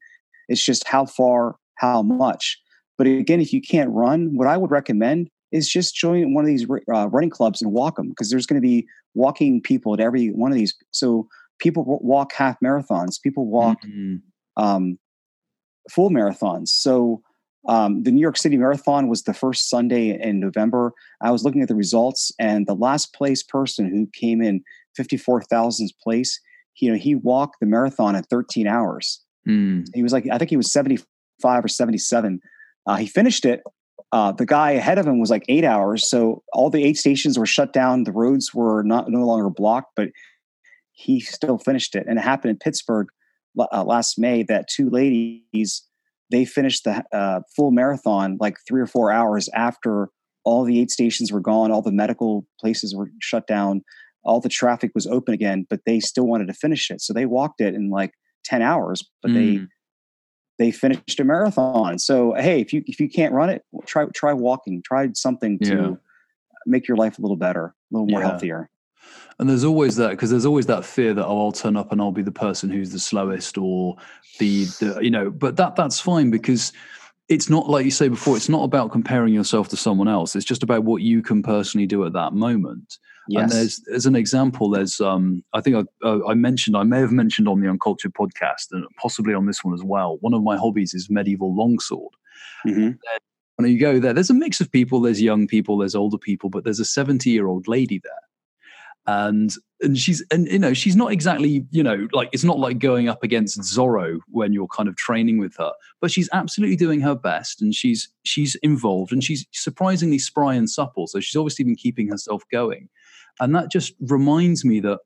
It's 0.49 0.65
just 0.65 0.87
how 0.87 1.05
far, 1.05 1.57
how 1.75 2.01
much. 2.01 2.59
But 2.97 3.05
again, 3.05 3.39
if 3.39 3.53
you 3.53 3.61
can't 3.61 3.91
run, 3.91 4.35
what 4.35 4.47
I 4.47 4.57
would 4.57 4.71
recommend 4.71 5.29
is 5.51 5.69
just 5.69 5.95
join 5.95 6.33
one 6.33 6.43
of 6.43 6.47
these 6.47 6.65
uh, 6.93 7.07
running 7.09 7.29
clubs 7.29 7.61
and 7.61 7.71
walk 7.71 7.97
them 7.97 8.09
because 8.09 8.29
there's 8.29 8.45
going 8.45 8.61
to 8.61 8.65
be 8.65 8.87
walking 9.13 9.61
people 9.61 9.93
at 9.93 9.99
every 9.99 10.27
one 10.29 10.51
of 10.51 10.57
these. 10.57 10.73
So 10.91 11.27
people 11.59 11.83
walk 12.01 12.33
half 12.33 12.57
marathons, 12.63 13.21
people 13.21 13.47
walk 13.47 13.77
mm-hmm. 13.83 14.63
um, 14.63 14.97
full 15.89 16.09
marathons. 16.09 16.69
So 16.69 17.21
um, 17.67 18.03
the 18.03 18.11
New 18.11 18.21
York 18.21 18.37
City 18.37 18.57
Marathon 18.57 19.07
was 19.07 19.23
the 19.23 19.33
first 19.33 19.69
Sunday 19.69 20.19
in 20.19 20.39
November. 20.39 20.93
I 21.21 21.31
was 21.31 21.43
looking 21.43 21.61
at 21.61 21.67
the 21.67 21.75
results, 21.75 22.31
and 22.39 22.65
the 22.65 22.73
last 22.73 23.13
place 23.13 23.43
person 23.43 23.89
who 23.89 24.07
came 24.13 24.41
in 24.41 24.63
54,000th 24.99 25.91
place, 26.01 26.39
you 26.79 26.91
know, 26.91 26.97
he 26.97 27.13
walked 27.13 27.57
the 27.59 27.67
marathon 27.67 28.15
in 28.15 28.23
13 28.23 28.67
hours. 28.67 29.21
Mm. 29.47 29.85
He 29.93 30.01
was 30.01 30.13
like, 30.13 30.27
I 30.31 30.37
think 30.37 30.49
he 30.49 30.57
was 30.57 30.71
75 30.71 31.05
or 31.63 31.67
77. 31.67 32.39
Uh, 32.87 32.95
he 32.95 33.05
finished 33.05 33.45
it. 33.45 33.61
Uh, 34.11 34.31
the 34.31 34.45
guy 34.45 34.71
ahead 34.71 34.97
of 34.97 35.07
him 35.07 35.19
was 35.19 35.29
like 35.29 35.45
eight 35.47 35.63
hours. 35.63 36.09
So 36.09 36.43
all 36.51 36.69
the 36.69 36.83
aid 36.83 36.97
stations 36.97 37.39
were 37.39 37.45
shut 37.45 37.71
down. 37.71 38.03
The 38.03 38.11
roads 38.11 38.53
were 38.53 38.83
not 38.83 39.09
no 39.09 39.25
longer 39.25 39.49
blocked, 39.49 39.93
but 39.95 40.09
he 40.91 41.19
still 41.21 41.57
finished 41.57 41.95
it. 41.95 42.05
And 42.07 42.19
it 42.19 42.21
happened 42.21 42.51
in 42.51 42.57
Pittsburgh 42.57 43.07
uh, 43.57 43.83
last 43.83 44.19
May 44.19 44.43
that 44.43 44.67
two 44.67 44.89
ladies 44.89 45.83
they 46.29 46.45
finished 46.45 46.85
the 46.85 47.03
uh, 47.13 47.41
full 47.55 47.71
marathon 47.71 48.37
like 48.39 48.55
three 48.67 48.81
or 48.81 48.87
four 48.87 49.11
hours 49.11 49.49
after 49.53 50.09
all 50.43 50.63
the 50.63 50.79
aid 50.79 50.89
stations 50.89 51.31
were 51.31 51.41
gone, 51.41 51.71
all 51.71 51.81
the 51.81 51.91
medical 51.91 52.47
places 52.59 52.95
were 52.95 53.11
shut 53.19 53.45
down, 53.45 53.81
all 54.23 54.39
the 54.39 54.49
traffic 54.49 54.91
was 54.95 55.05
open 55.05 55.33
again, 55.33 55.65
but 55.69 55.81
they 55.85 55.99
still 55.99 56.25
wanted 56.25 56.47
to 56.47 56.53
finish 56.53 56.89
it. 56.89 57.01
So 57.01 57.13
they 57.13 57.25
walked 57.25 57.61
it 57.61 57.75
in 57.75 57.89
like 57.89 58.13
10 58.45 58.61
hours, 58.61 59.03
but 59.21 59.31
mm. 59.31 59.33
they 59.35 59.65
they 60.61 60.71
finished 60.71 61.19
a 61.19 61.23
marathon. 61.23 61.97
So 61.99 62.33
hey, 62.33 62.61
if 62.61 62.71
you 62.71 62.83
if 62.85 62.99
you 62.99 63.09
can't 63.09 63.33
run 63.33 63.49
it, 63.49 63.65
try 63.85 64.05
try 64.13 64.33
walking. 64.33 64.81
Try 64.81 65.09
something 65.13 65.57
to 65.59 65.75
yeah. 65.75 65.91
make 66.65 66.87
your 66.87 66.97
life 66.97 67.17
a 67.17 67.21
little 67.21 67.37
better, 67.37 67.65
a 67.65 67.73
little 67.91 68.07
more 68.07 68.21
yeah. 68.21 68.27
healthier. 68.27 68.69
And 69.39 69.49
there's 69.49 69.63
always 69.63 69.95
that 69.95 70.11
because 70.11 70.29
there's 70.29 70.45
always 70.45 70.67
that 70.67 70.85
fear 70.85 71.13
that 71.15 71.25
oh 71.25 71.45
I'll 71.45 71.51
turn 71.51 71.75
up 71.75 71.91
and 71.91 71.99
I'll 71.99 72.11
be 72.11 72.21
the 72.21 72.31
person 72.31 72.69
who's 72.69 72.91
the 72.91 72.99
slowest 72.99 73.57
or 73.57 73.97
the, 74.39 74.65
the 74.79 74.99
you 75.01 75.09
know 75.09 75.31
but 75.31 75.57
that 75.57 75.75
that's 75.75 75.99
fine 75.99 76.29
because 76.29 76.71
it's 77.27 77.49
not 77.49 77.67
like 77.67 77.85
you 77.85 77.91
say 77.91 78.07
before 78.07 78.37
it's 78.37 78.49
not 78.49 78.63
about 78.63 78.91
comparing 78.91 79.33
yourself 79.33 79.67
to 79.69 79.77
someone 79.77 80.07
else 80.07 80.35
it's 80.35 80.45
just 80.45 80.63
about 80.63 80.83
what 80.83 81.01
you 81.01 81.21
can 81.21 81.41
personally 81.41 81.87
do 81.87 82.05
at 82.05 82.13
that 82.13 82.33
moment 82.33 82.97
Yes. 83.27 83.43
And 83.43 83.51
there's 83.51 83.81
as 83.93 84.05
an 84.05 84.15
example, 84.15 84.69
there's 84.69 84.99
um, 84.99 85.43
I 85.53 85.61
think 85.61 85.75
I, 85.75 86.07
uh, 86.07 86.19
I 86.27 86.33
mentioned 86.33 86.75
I 86.75 86.83
may 86.83 86.99
have 86.99 87.11
mentioned 87.11 87.47
on 87.47 87.61
the 87.61 87.69
Uncultured 87.69 88.13
podcast 88.13 88.71
and 88.71 88.85
possibly 88.99 89.33
on 89.33 89.45
this 89.45 89.63
one 89.63 89.73
as 89.73 89.83
well. 89.83 90.17
One 90.21 90.33
of 90.33 90.43
my 90.43 90.57
hobbies 90.57 90.93
is 90.93 91.09
medieval 91.09 91.55
longsword. 91.55 92.13
Mm-hmm. 92.67 92.91
When 93.57 93.71
you 93.71 93.79
go 93.79 93.99
there, 93.99 94.13
there's 94.13 94.31
a 94.31 94.35
mix 94.35 94.59
of 94.59 94.71
people. 94.71 95.01
There's 95.01 95.21
young 95.21 95.47
people, 95.47 95.77
there's 95.77 95.95
older 95.95 96.17
people, 96.17 96.49
but 96.49 96.63
there's 96.63 96.79
a 96.79 96.85
70 96.85 97.29
year 97.29 97.47
old 97.47 97.67
lady 97.67 97.99
there 98.03 98.11
and 99.07 99.55
and 99.81 99.97
she's 99.97 100.23
and 100.31 100.47
you 100.47 100.59
know 100.59 100.73
she's 100.73 100.95
not 100.95 101.11
exactly 101.11 101.65
you 101.71 101.81
know 101.81 102.07
like 102.13 102.29
it's 102.31 102.43
not 102.43 102.59
like 102.59 102.77
going 102.77 103.09
up 103.09 103.23
against 103.23 103.59
Zorro 103.59 104.19
when 104.27 104.53
you're 104.53 104.67
kind 104.67 104.87
of 104.87 104.95
training 104.95 105.39
with 105.39 105.55
her 105.57 105.71
but 105.99 106.11
she's 106.11 106.29
absolutely 106.33 106.75
doing 106.75 107.01
her 107.01 107.15
best 107.15 107.61
and 107.61 107.73
she's 107.73 108.09
she's 108.23 108.55
involved 108.55 109.11
and 109.11 109.23
she's 109.23 109.45
surprisingly 109.51 110.19
spry 110.19 110.53
and 110.53 110.69
supple 110.69 111.07
so 111.07 111.19
she's 111.19 111.35
obviously 111.35 111.65
been 111.65 111.75
keeping 111.75 112.09
herself 112.09 112.43
going 112.51 112.89
and 113.41 113.55
that 113.55 113.69
just 113.69 113.93
reminds 113.99 114.63
me 114.63 114.79
that 114.79 114.99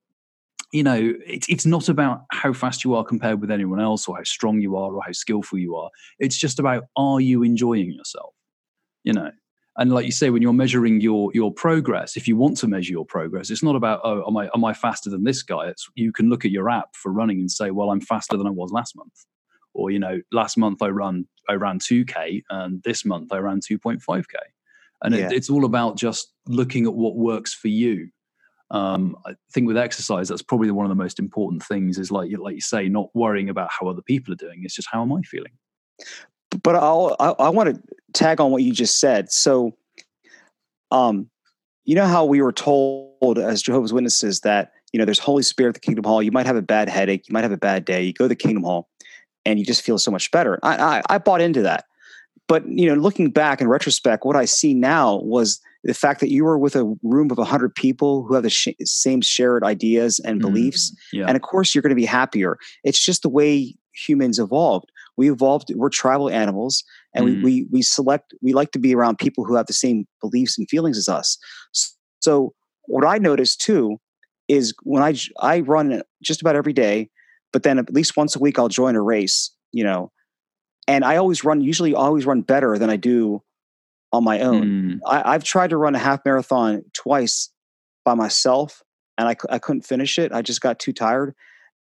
you 0.72 0.84
know 0.84 1.14
it, 1.26 1.46
it's 1.50 1.66
not 1.66 1.90
about 1.90 2.26
how 2.32 2.54
fast 2.54 2.84
you 2.84 2.94
are 2.94 3.04
compared 3.04 3.42
with 3.42 3.50
anyone 3.50 3.80
else 3.80 4.08
or 4.08 4.18
how 4.18 4.24
strong 4.24 4.60
you 4.60 4.76
are 4.76 4.94
or 4.94 5.02
how 5.04 5.12
skillful 5.14 5.58
you 5.58 5.76
are. 5.76 5.90
It's 6.20 6.38
just 6.38 6.60
about 6.60 6.84
are 6.96 7.20
you 7.20 7.42
enjoying 7.42 7.92
yourself? 7.92 8.34
You 9.04 9.14
know? 9.14 9.32
And 9.78 9.92
like 9.92 10.06
you 10.06 10.12
say 10.12 10.30
when 10.30 10.42
you're 10.42 10.54
measuring 10.54 11.02
your 11.02 11.32
your 11.34 11.52
progress 11.52 12.16
if 12.16 12.28
you 12.28 12.36
want 12.38 12.58
to 12.58 12.68
measure 12.68 12.92
your 12.92 13.06
progress 13.06 13.50
it's 13.50 13.64
not 13.64 13.76
about 13.76 14.00
oh 14.04 14.26
am 14.26 14.38
i 14.38 14.50
am 14.54 14.64
i 14.64 14.74
faster 14.74 15.10
than 15.10 15.24
this 15.24 15.42
guy? 15.42 15.68
It's 15.68 15.88
you 15.96 16.12
can 16.12 16.30
look 16.30 16.46
at 16.46 16.52
your 16.52 16.70
app 16.70 16.96
for 16.96 17.12
running 17.12 17.40
and 17.40 17.52
say 17.52 17.72
well 17.72 17.92
i'm 17.92 18.02
faster 18.02 18.38
than 18.38 18.48
i 18.48 18.52
was 18.52 18.72
last 18.72 18.96
month. 18.96 19.26
Or 19.74 19.92
you 19.92 20.00
know 20.00 20.22
last 20.32 20.58
month 20.58 20.82
i 20.82 20.88
run 20.88 21.28
i 21.50 21.54
ran 21.54 21.80
2k 21.80 22.44
and 22.50 22.82
this 22.84 23.04
month 23.04 23.34
i 23.34 23.38
ran 23.38 23.60
2.5k 23.60 24.24
and 25.04 25.14
yeah. 25.14 25.26
it, 25.26 25.34
it's 25.34 25.50
all 25.50 25.66
about 25.66 25.98
just 25.98 26.34
looking 26.48 26.86
at 26.86 26.94
what 26.94 27.18
works 27.18 27.54
for 27.54 27.68
you 27.68 28.10
um, 28.72 29.16
I 29.26 29.34
think 29.51 29.68
with 29.68 29.78
exercise, 29.78 30.28
that's 30.28 30.41
probably 30.41 30.72
one 30.72 30.86
of 30.86 30.89
the 30.89 30.95
most 30.95 31.20
important 31.20 31.63
things. 31.63 31.97
Is 31.97 32.11
like 32.11 32.32
like 32.38 32.55
you 32.55 32.61
say, 32.61 32.89
not 32.89 33.09
worrying 33.13 33.49
about 33.49 33.70
how 33.72 33.88
other 33.88 34.01
people 34.01 34.34
are 34.34 34.38
doing. 34.38 34.61
It's 34.63 34.76
just 34.76 34.88
how 34.91 35.01
am 35.01 35.13
I 35.13 35.22
feeling. 35.22 35.51
But 36.63 36.76
I'll, 36.76 37.16
I, 37.20 37.30
I 37.32 37.49
want 37.49 37.76
to 37.76 37.82
tag 38.13 38.39
on 38.39 38.51
what 38.51 38.63
you 38.63 38.72
just 38.72 38.99
said. 38.99 39.32
So, 39.32 39.76
um, 40.91 41.30
you 41.84 41.95
know 41.95 42.07
how 42.07 42.26
we 42.26 42.41
were 42.41 42.53
told 42.53 43.38
as 43.38 43.61
Jehovah's 43.61 43.93
Witnesses 43.93 44.41
that 44.41 44.72
you 44.91 44.97
know 44.97 45.05
there's 45.05 45.20
Holy 45.20 45.43
Spirit 45.43 45.70
at 45.70 45.74
the 45.76 45.80
Kingdom 45.82 46.05
Hall. 46.05 46.24
You 46.24 46.32
might 46.32 46.47
have 46.47 46.55
a 46.55 46.61
bad 46.61 46.89
headache, 46.89 47.28
you 47.28 47.34
might 47.34 47.43
have 47.43 47.51
a 47.51 47.57
bad 47.57 47.86
day. 47.86 48.03
You 48.03 48.13
go 48.13 48.26
to 48.26 48.30
the 48.30 48.36
Kingdom 48.36 48.63
Hall, 48.63 48.89
and 49.45 49.59
you 49.59 49.66
just 49.66 49.84
feel 49.84 49.99
so 49.99 50.09
much 50.09 50.32
better. 50.32 50.59
I, 50.63 50.76
I, 50.76 51.01
I 51.09 51.18
bought 51.20 51.41
into 51.41 51.61
that, 51.61 51.86
but 52.47 52.68
you 52.68 52.88
know, 52.88 52.95
looking 52.95 53.30
back 53.30 53.61
in 53.61 53.68
retrospect, 53.68 54.26
what 54.26 54.36
I 54.36 54.45
see 54.45 54.74
now 54.74 55.18
was 55.18 55.61
the 55.86 55.94
fact 55.94 56.20
that 56.20 56.32
you 56.32 56.44
were 56.44 56.58
with 56.58 56.76
a 56.76 56.84
room 57.04 57.30
of 57.32 57.38
100 57.38 57.74
people 57.76 58.24
who 58.24 58.34
have 58.34 58.44
the 58.44 58.50
sh- 58.50 58.70
same 58.84 59.22
shared 59.22 59.64
ideas 59.64 60.20
and 60.20 60.42
mm-hmm. 60.42 60.48
beliefs 60.48 60.92
mm, 60.92 61.20
yeah. 61.20 61.26
and 61.28 61.36
of 61.36 61.42
course 61.42 61.74
you're 61.74 61.82
going 61.82 61.90
to 61.90 61.96
be 61.96 62.06
happier 62.06 62.58
it's 62.84 63.04
just 63.04 63.22
the 63.22 63.30
way 63.30 63.74
humans 63.94 64.40
evolved 64.40 64.92
we 65.16 65.32
evolved 65.32 65.72
we're 65.76 65.90
tribal 65.90 66.30
animals 66.30 66.84
and 67.14 67.26
mm. 67.26 67.36
we, 67.36 67.44
we 67.44 67.68
we 67.72 67.82
select 67.82 68.34
we 68.42 68.52
like 68.52 68.72
to 68.72 68.80
be 68.80 68.94
around 68.94 69.18
people 69.18 69.46
who 69.46 69.56
have 69.56 69.68
the 69.68 69.74
same 69.74 70.06
beliefs 70.22 70.58
and 70.58 70.68
feelings 70.70 70.98
as 70.98 71.08
us 71.08 71.38
so 72.20 72.54
what 72.88 73.06
i 73.06 73.18
noticed 73.18 73.62
too 73.62 73.98
is 74.48 74.74
when 74.84 75.02
i 75.02 75.16
i 75.40 75.62
run 75.62 76.02
just 76.22 76.42
about 76.42 76.56
every 76.56 76.74
day 76.74 77.10
but 77.54 77.64
then 77.64 77.80
at 77.80 77.94
least 77.94 78.18
once 78.18 78.36
a 78.36 78.40
week 78.40 78.60
i'll 78.60 78.68
join 78.68 78.96
a 78.96 79.02
race 79.02 79.52
you 79.72 79.84
know 79.84 80.12
and 80.88 81.06
i 81.06 81.16
always 81.16 81.44
run 81.44 81.62
usually 81.62 81.94
always 81.94 82.26
run 82.26 82.42
better 82.42 82.78
than 82.78 82.90
i 82.90 82.98
do 82.98 83.42
on 84.16 84.24
my 84.24 84.39
own 84.39 84.63
mm. 84.63 84.99
I, 85.07 85.34
i've 85.34 85.43
tried 85.43 85.70
to 85.72 85.78
run 85.78 85.95
a 85.95 85.99
half 85.99 86.22
marathon 86.26 86.84
twice 86.93 87.49
by 88.03 88.13
myself 88.13 88.82
and 89.18 89.28
I, 89.28 89.36
I 89.49 89.59
couldn't 89.59 89.84
finish 89.84 90.18
it 90.18 90.32
i 90.32 90.41
just 90.41 90.61
got 90.61 90.80
too 90.80 90.93
tired 90.93 91.36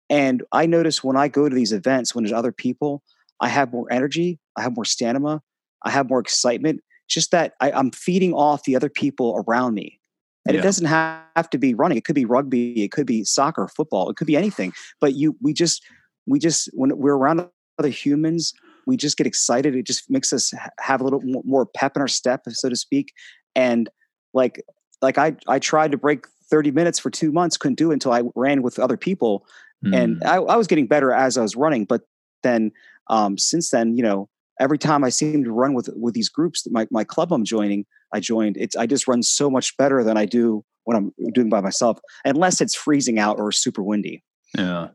and 0.10 0.44
i 0.52 0.66
notice 0.66 1.04
when 1.04 1.18
i 1.18 1.28
go 1.28 1.50
to 1.50 1.56
these 1.56 1.74
events 1.74 2.14
when 2.14 2.24
there's 2.24 2.34
other 2.34 2.52
people 2.52 3.04
I 3.40 3.48
have 3.48 3.72
more 3.72 3.92
energy, 3.92 4.40
I 4.56 4.62
have 4.62 4.76
more 4.76 4.86
stamina, 4.86 5.42
I 5.84 5.90
have 5.90 6.10
more 6.10 6.20
excitement. 6.20 6.82
Just 7.08 7.32
that 7.32 7.54
I, 7.60 7.72
am 7.72 7.92
feeding 7.92 8.34
off 8.34 8.64
the 8.64 8.76
other 8.76 8.90
people 8.90 9.44
around 9.48 9.74
me. 9.74 10.00
And 10.46 10.54
yeah. 10.54 10.62
it 10.62 10.64
doesn't 10.64 10.86
have 10.86 11.50
to 11.52 11.58
be 11.58 11.74
running. 11.74 11.98
It 11.98 12.06
could 12.06 12.16
be 12.16 12.26
rugby, 12.26 12.84
it 12.84 12.92
could 12.92 13.08
be 13.08 13.24
soccer, 13.24 13.68
football, 13.68 14.10
it 14.10 14.16
could 14.16 14.28
be 14.28 14.38
anything. 14.38 14.74
But 15.02 15.16
you 15.16 15.36
we 15.42 15.54
just 15.54 15.84
we 16.28 16.40
just 16.40 16.70
when 16.74 16.96
we're 16.98 17.16
around 17.16 17.48
other 17.78 17.90
humans, 17.90 18.54
we 18.90 18.98
just 18.98 19.18
get 19.18 19.28
excited. 19.28 19.76
It 19.76 19.86
just 19.86 20.10
makes 20.10 20.34
us 20.34 20.52
have 20.80 21.00
a 21.00 21.04
little 21.04 21.22
more 21.46 21.68
pep 21.68 21.96
in 21.96 22.02
our 22.02 22.08
step, 22.08 22.42
so 22.50 22.70
to 22.70 22.76
speak. 22.76 23.14
And 23.56 23.88
like 24.34 24.64
like 25.02 25.20
I 25.20 25.36
I 25.48 25.60
tried 25.60 25.92
to 25.92 25.98
break 25.98 26.26
30 26.50 26.72
minutes 26.72 26.98
for 26.98 27.12
two 27.12 27.32
months, 27.32 27.56
couldn't 27.56 27.78
do 27.78 27.92
it 27.92 27.94
until 27.94 28.12
I 28.12 28.24
ran 28.36 28.64
with 28.64 28.80
other 28.80 28.98
people. 28.98 29.46
Mm. 29.86 29.96
And 29.96 30.24
I, 30.24 30.38
I 30.38 30.56
was 30.56 30.66
getting 30.66 30.88
better 30.88 31.14
as 31.14 31.38
I 31.38 31.44
was 31.44 31.56
running, 31.56 31.86
but 31.86 32.02
then 32.42 32.72
um, 33.12 33.38
since 33.38 33.70
then, 33.70 33.96
you 33.96 34.02
know, 34.02 34.28
every 34.60 34.80
time 34.80 35.04
I 35.04 35.10
seem 35.10 35.44
to 35.44 35.52
run 35.52 35.76
with 35.76 35.90
with 35.96 36.16
these 36.16 36.30
groups, 36.30 36.68
my 36.72 36.88
my 36.90 37.04
club 37.04 37.32
I'm 37.32 37.46
joining, 37.46 37.86
I 38.12 38.20
joined. 38.20 38.58
It's 38.58 38.76
I 38.76 38.88
just 38.88 39.08
run 39.08 39.22
so 39.22 39.52
much 39.52 39.78
better 39.78 40.04
than 40.04 40.18
I 40.18 40.26
do 40.26 40.66
when 40.86 40.98
I'm 40.98 41.14
doing 41.34 41.50
by 41.50 41.62
myself, 41.62 42.00
unless 42.26 42.60
it's 42.60 42.74
freezing 42.74 43.20
out 43.20 43.40
or 43.40 43.52
super 43.52 43.84
windy. 43.84 44.24
Yeah, 44.58 44.90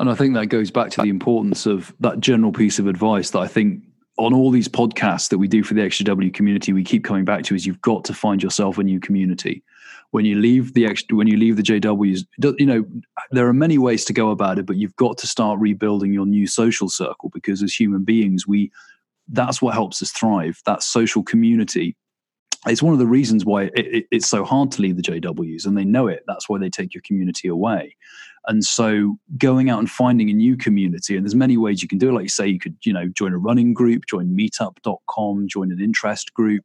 and 0.00 0.10
I 0.10 0.14
think 0.14 0.34
that 0.34 0.46
goes 0.46 0.70
back 0.70 0.90
to 0.92 1.02
the 1.02 1.08
importance 1.08 1.66
of 1.66 1.94
that 2.00 2.20
general 2.20 2.52
piece 2.52 2.78
of 2.78 2.86
advice 2.86 3.30
that 3.30 3.40
I 3.40 3.46
think 3.46 3.82
on 4.18 4.34
all 4.34 4.50
these 4.50 4.68
podcasts 4.68 5.28
that 5.30 5.38
we 5.38 5.48
do 5.48 5.62
for 5.62 5.74
the 5.74 5.80
XJW 5.80 6.34
community, 6.34 6.72
we 6.72 6.84
keep 6.84 7.04
coming 7.04 7.24
back 7.24 7.44
to 7.44 7.54
is 7.54 7.66
you've 7.66 7.80
got 7.80 8.04
to 8.04 8.12
find 8.12 8.42
yourself 8.42 8.76
a 8.76 8.82
new 8.82 8.98
community. 8.98 9.62
When 10.10 10.24
you 10.24 10.38
leave 10.38 10.74
the 10.74 10.86
extra, 10.86 11.16
when 11.16 11.28
you 11.28 11.36
leave 11.36 11.56
the 11.56 11.62
JWs, 11.62 12.26
you 12.58 12.66
know 12.66 12.84
there 13.30 13.46
are 13.46 13.52
many 13.52 13.78
ways 13.78 14.04
to 14.06 14.12
go 14.12 14.30
about 14.30 14.58
it, 14.58 14.66
but 14.66 14.76
you've 14.76 14.96
got 14.96 15.18
to 15.18 15.26
start 15.26 15.60
rebuilding 15.60 16.12
your 16.12 16.26
new 16.26 16.46
social 16.46 16.88
circle 16.88 17.28
because 17.28 17.62
as 17.62 17.74
human 17.74 18.04
beings, 18.04 18.46
we 18.46 18.72
that's 19.28 19.60
what 19.60 19.74
helps 19.74 20.02
us 20.02 20.10
thrive. 20.10 20.60
That 20.66 20.82
social 20.82 21.22
community. 21.22 21.96
It's 22.66 22.82
one 22.82 22.92
of 22.92 22.98
the 22.98 23.06
reasons 23.06 23.44
why 23.44 23.64
it, 23.64 23.72
it, 23.76 24.06
it's 24.10 24.28
so 24.28 24.44
hard 24.44 24.72
to 24.72 24.82
leave 24.82 24.96
the 24.96 25.02
JWs, 25.02 25.64
and 25.64 25.76
they 25.76 25.84
know 25.84 26.08
it. 26.08 26.24
That's 26.26 26.48
why 26.48 26.58
they 26.58 26.70
take 26.70 26.92
your 26.92 27.02
community 27.02 27.48
away. 27.48 27.96
And 28.46 28.64
so 28.64 29.18
going 29.36 29.68
out 29.68 29.78
and 29.78 29.90
finding 29.90 30.30
a 30.30 30.32
new 30.32 30.56
community, 30.56 31.16
and 31.16 31.24
there's 31.24 31.34
many 31.34 31.56
ways 31.56 31.82
you 31.82 31.88
can 31.88 31.98
do 31.98 32.08
it. 32.08 32.12
Like 32.12 32.24
you 32.24 32.28
say, 32.30 32.48
you 32.48 32.58
could, 32.58 32.76
you 32.82 32.92
know, 32.92 33.08
join 33.08 33.32
a 33.32 33.38
running 33.38 33.74
group, 33.74 34.06
join 34.06 34.36
meetup.com, 34.36 35.48
join 35.48 35.70
an 35.70 35.80
interest 35.80 36.34
group, 36.34 36.64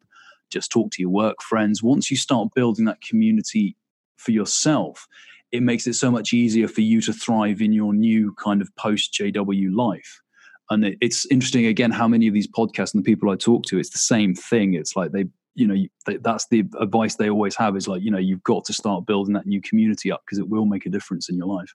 just 0.50 0.72
talk 0.72 0.91
to 0.91 1.02
your 1.02 1.12
work 1.12 1.41
friends. 1.41 1.84
Once 1.84 2.10
you 2.10 2.18
start 2.18 2.54
building 2.56 2.86
that 2.86 3.02
community 3.02 3.76
for 4.18 4.32
yourself, 4.32 5.08
it 5.52 5.62
makes 5.62 5.86
it 5.86 5.94
so 5.94 6.10
much 6.10 6.34
easier 6.34 6.68
for 6.68 6.82
you 6.82 7.02
to 7.02 7.14
thrive 7.14 7.62
in 7.62 7.74
your 7.74 7.94
new 7.94 8.34
kind 8.34 8.62
of 8.62 8.76
post 8.76 9.14
JW 9.14 9.76
life. 9.76 10.22
And 10.70 10.86
it, 10.86 10.98
it's 11.02 11.26
interesting 11.28 11.66
again 11.66 11.91
how 11.91 12.08
many 12.08 12.28
of 12.28 12.34
these 12.34 12.48
podcasts 12.48 12.94
and 12.94 13.04
the 13.04 13.12
people 13.12 13.30
I 13.30 13.36
talk 13.36 13.64
to, 13.66 13.78
it's 13.78 13.91
the 13.91 14.00
same 14.00 14.34
thing. 14.34 14.74
It's 14.74 14.96
like 14.96 15.12
they 15.12 15.26
you 15.56 15.68
know 15.68 15.76
that's 16.22 16.47
the 16.47 16.64
advice 16.80 17.16
they 17.16 17.30
always 17.30 17.56
have 17.56 17.76
is 17.76 17.88
like 17.88 18.01
you 18.01 18.12
know 18.12 18.18
you've 18.18 18.43
got 18.43 18.66
to 18.66 18.74
start 18.74 19.06
building 19.06 19.34
that 19.34 19.45
new 19.45 19.62
community 19.62 20.12
up 20.12 20.22
because 20.26 20.39
it 20.39 20.49
will 20.49 20.66
make 20.66 20.86
a 20.86 20.89
difference 20.89 21.30
in 21.30 21.38
your 21.38 21.47
life. 21.47 21.74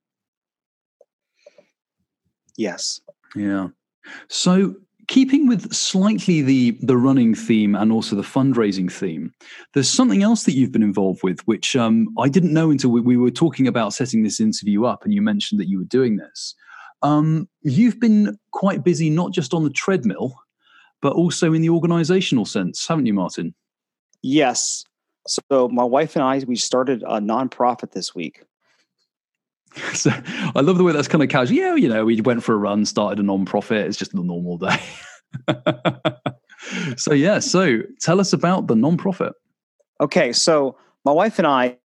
Yes. 2.56 3.00
Yeah. 3.36 3.68
So 4.28 4.74
keeping 5.08 5.48
with 5.48 5.72
slightly 5.72 6.42
the 6.42 6.72
the 6.82 6.96
running 6.96 7.34
theme 7.34 7.74
and 7.74 7.90
also 7.90 8.14
the 8.14 8.22
fundraising 8.22 8.92
theme 8.92 9.32
there's 9.74 9.88
something 9.88 10.22
else 10.22 10.44
that 10.44 10.52
you've 10.52 10.70
been 10.70 10.82
involved 10.82 11.20
with 11.22 11.40
which 11.46 11.74
um, 11.74 12.06
i 12.18 12.28
didn't 12.28 12.52
know 12.52 12.70
until 12.70 12.90
we, 12.90 13.00
we, 13.00 13.16
were 13.16 13.30
talking 13.30 13.66
about 13.66 13.94
setting 13.94 14.22
this 14.22 14.38
interview 14.38 14.84
up 14.84 15.04
and 15.04 15.12
you 15.12 15.22
mentioned 15.22 15.58
that 15.58 15.68
you 15.68 15.78
were 15.78 15.84
doing 15.84 16.16
this. 16.16 16.54
Um, 17.00 17.48
you've 17.62 17.98
been 17.98 18.36
quite 18.52 18.84
busy 18.84 19.08
not 19.08 19.32
just 19.32 19.54
on 19.54 19.64
the 19.64 19.70
treadmill 19.70 20.34
but 21.00 21.12
also 21.12 21.52
in 21.52 21.62
the 21.62 21.70
organizational 21.70 22.44
sense 22.44 22.86
haven't 22.86 23.06
you 23.06 23.14
martin 23.14 23.54
Yes. 24.22 24.84
So 25.26 25.68
my 25.68 25.84
wife 25.84 26.16
and 26.16 26.22
I 26.22 26.42
we 26.46 26.56
started 26.56 27.02
a 27.02 27.20
nonprofit 27.20 27.92
this 27.92 28.14
week. 28.14 28.42
So 29.94 30.10
I 30.56 30.60
love 30.60 30.78
the 30.78 30.84
way 30.84 30.92
that's 30.92 31.08
kind 31.08 31.22
of 31.22 31.28
casual. 31.28 31.56
Yeah, 31.56 31.74
you 31.74 31.88
know, 31.88 32.04
we 32.04 32.20
went 32.20 32.42
for 32.42 32.54
a 32.54 32.56
run, 32.56 32.84
started 32.84 33.20
a 33.20 33.22
nonprofit. 33.22 33.84
It's 33.84 33.96
just 33.96 34.14
a 34.14 34.16
normal 34.16 34.56
day. 34.56 34.80
so 36.96 37.12
yeah, 37.12 37.38
so 37.38 37.82
tell 38.00 38.18
us 38.18 38.32
about 38.32 38.66
the 38.66 38.74
nonprofit. 38.74 39.32
Okay, 40.00 40.32
so 40.32 40.76
my 41.04 41.12
wife 41.12 41.38
and 41.38 41.46
I, 41.46 41.76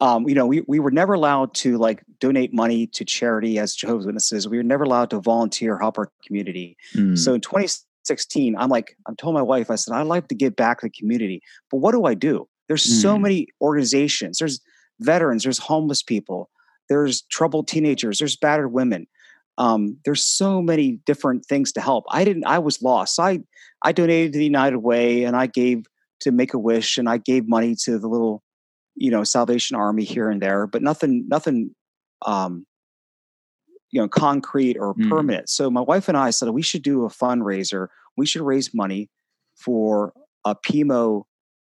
um, 0.00 0.28
you 0.28 0.34
know, 0.34 0.46
we 0.46 0.62
we 0.66 0.80
were 0.80 0.90
never 0.90 1.14
allowed 1.14 1.54
to 1.54 1.78
like 1.78 2.02
donate 2.20 2.52
money 2.52 2.86
to 2.88 3.04
charity 3.04 3.58
as 3.58 3.74
Jehovah's 3.74 4.06
Witnesses. 4.06 4.48
We 4.48 4.56
were 4.56 4.62
never 4.62 4.84
allowed 4.84 5.10
to 5.10 5.20
volunteer, 5.20 5.78
help 5.78 5.98
our 5.98 6.10
community. 6.26 6.76
Mm. 6.94 7.18
So 7.18 7.34
in 7.34 7.40
20, 7.40 7.68
16, 8.04 8.56
I'm 8.56 8.68
like, 8.68 8.96
I'm 9.06 9.16
told 9.16 9.34
my 9.34 9.42
wife, 9.42 9.70
I 9.70 9.76
said, 9.76 9.94
I'd 9.94 10.06
like 10.06 10.28
to 10.28 10.34
give 10.34 10.56
back 10.56 10.80
to 10.80 10.86
the 10.86 10.90
community, 10.90 11.42
but 11.70 11.78
what 11.78 11.92
do 11.92 12.04
I 12.04 12.14
do? 12.14 12.48
There's 12.68 12.86
mm. 12.86 13.02
so 13.02 13.18
many 13.18 13.48
organizations. 13.60 14.38
There's 14.38 14.60
veterans, 15.00 15.42
there's 15.42 15.58
homeless 15.58 16.02
people, 16.02 16.50
there's 16.88 17.22
troubled 17.22 17.68
teenagers, 17.68 18.18
there's 18.18 18.36
battered 18.36 18.72
women. 18.72 19.06
Um, 19.56 19.98
there's 20.04 20.24
so 20.24 20.60
many 20.60 20.98
different 21.06 21.46
things 21.46 21.72
to 21.72 21.80
help. 21.80 22.04
I 22.10 22.24
didn't, 22.24 22.44
I 22.44 22.58
was 22.58 22.82
lost. 22.82 23.16
So 23.16 23.22
I, 23.22 23.40
I 23.82 23.92
donated 23.92 24.32
to 24.32 24.38
the 24.38 24.44
United 24.44 24.78
Way 24.78 25.24
and 25.24 25.36
I 25.36 25.46
gave 25.46 25.86
to 26.20 26.32
Make 26.32 26.54
a 26.54 26.58
Wish 26.58 26.98
and 26.98 27.08
I 27.08 27.18
gave 27.18 27.48
money 27.48 27.76
to 27.84 27.98
the 27.98 28.08
little, 28.08 28.42
you 28.96 29.12
know, 29.12 29.22
Salvation 29.22 29.76
Army 29.76 30.02
here 30.02 30.28
and 30.28 30.42
there, 30.42 30.66
but 30.66 30.82
nothing, 30.82 31.26
nothing, 31.28 31.74
um, 32.26 32.66
you 33.94 34.00
know 34.00 34.08
concrete 34.08 34.76
or 34.76 34.92
mm. 34.94 35.08
permanent. 35.08 35.48
So 35.48 35.70
my 35.70 35.80
wife 35.80 36.08
and 36.08 36.16
I 36.16 36.30
said 36.30 36.50
we 36.50 36.62
should 36.62 36.82
do 36.82 37.04
a 37.04 37.08
fundraiser. 37.08 37.86
We 38.16 38.26
should 38.26 38.42
raise 38.42 38.74
money 38.74 39.08
for 39.54 40.12
a 40.44 40.56
PMO 40.56 41.22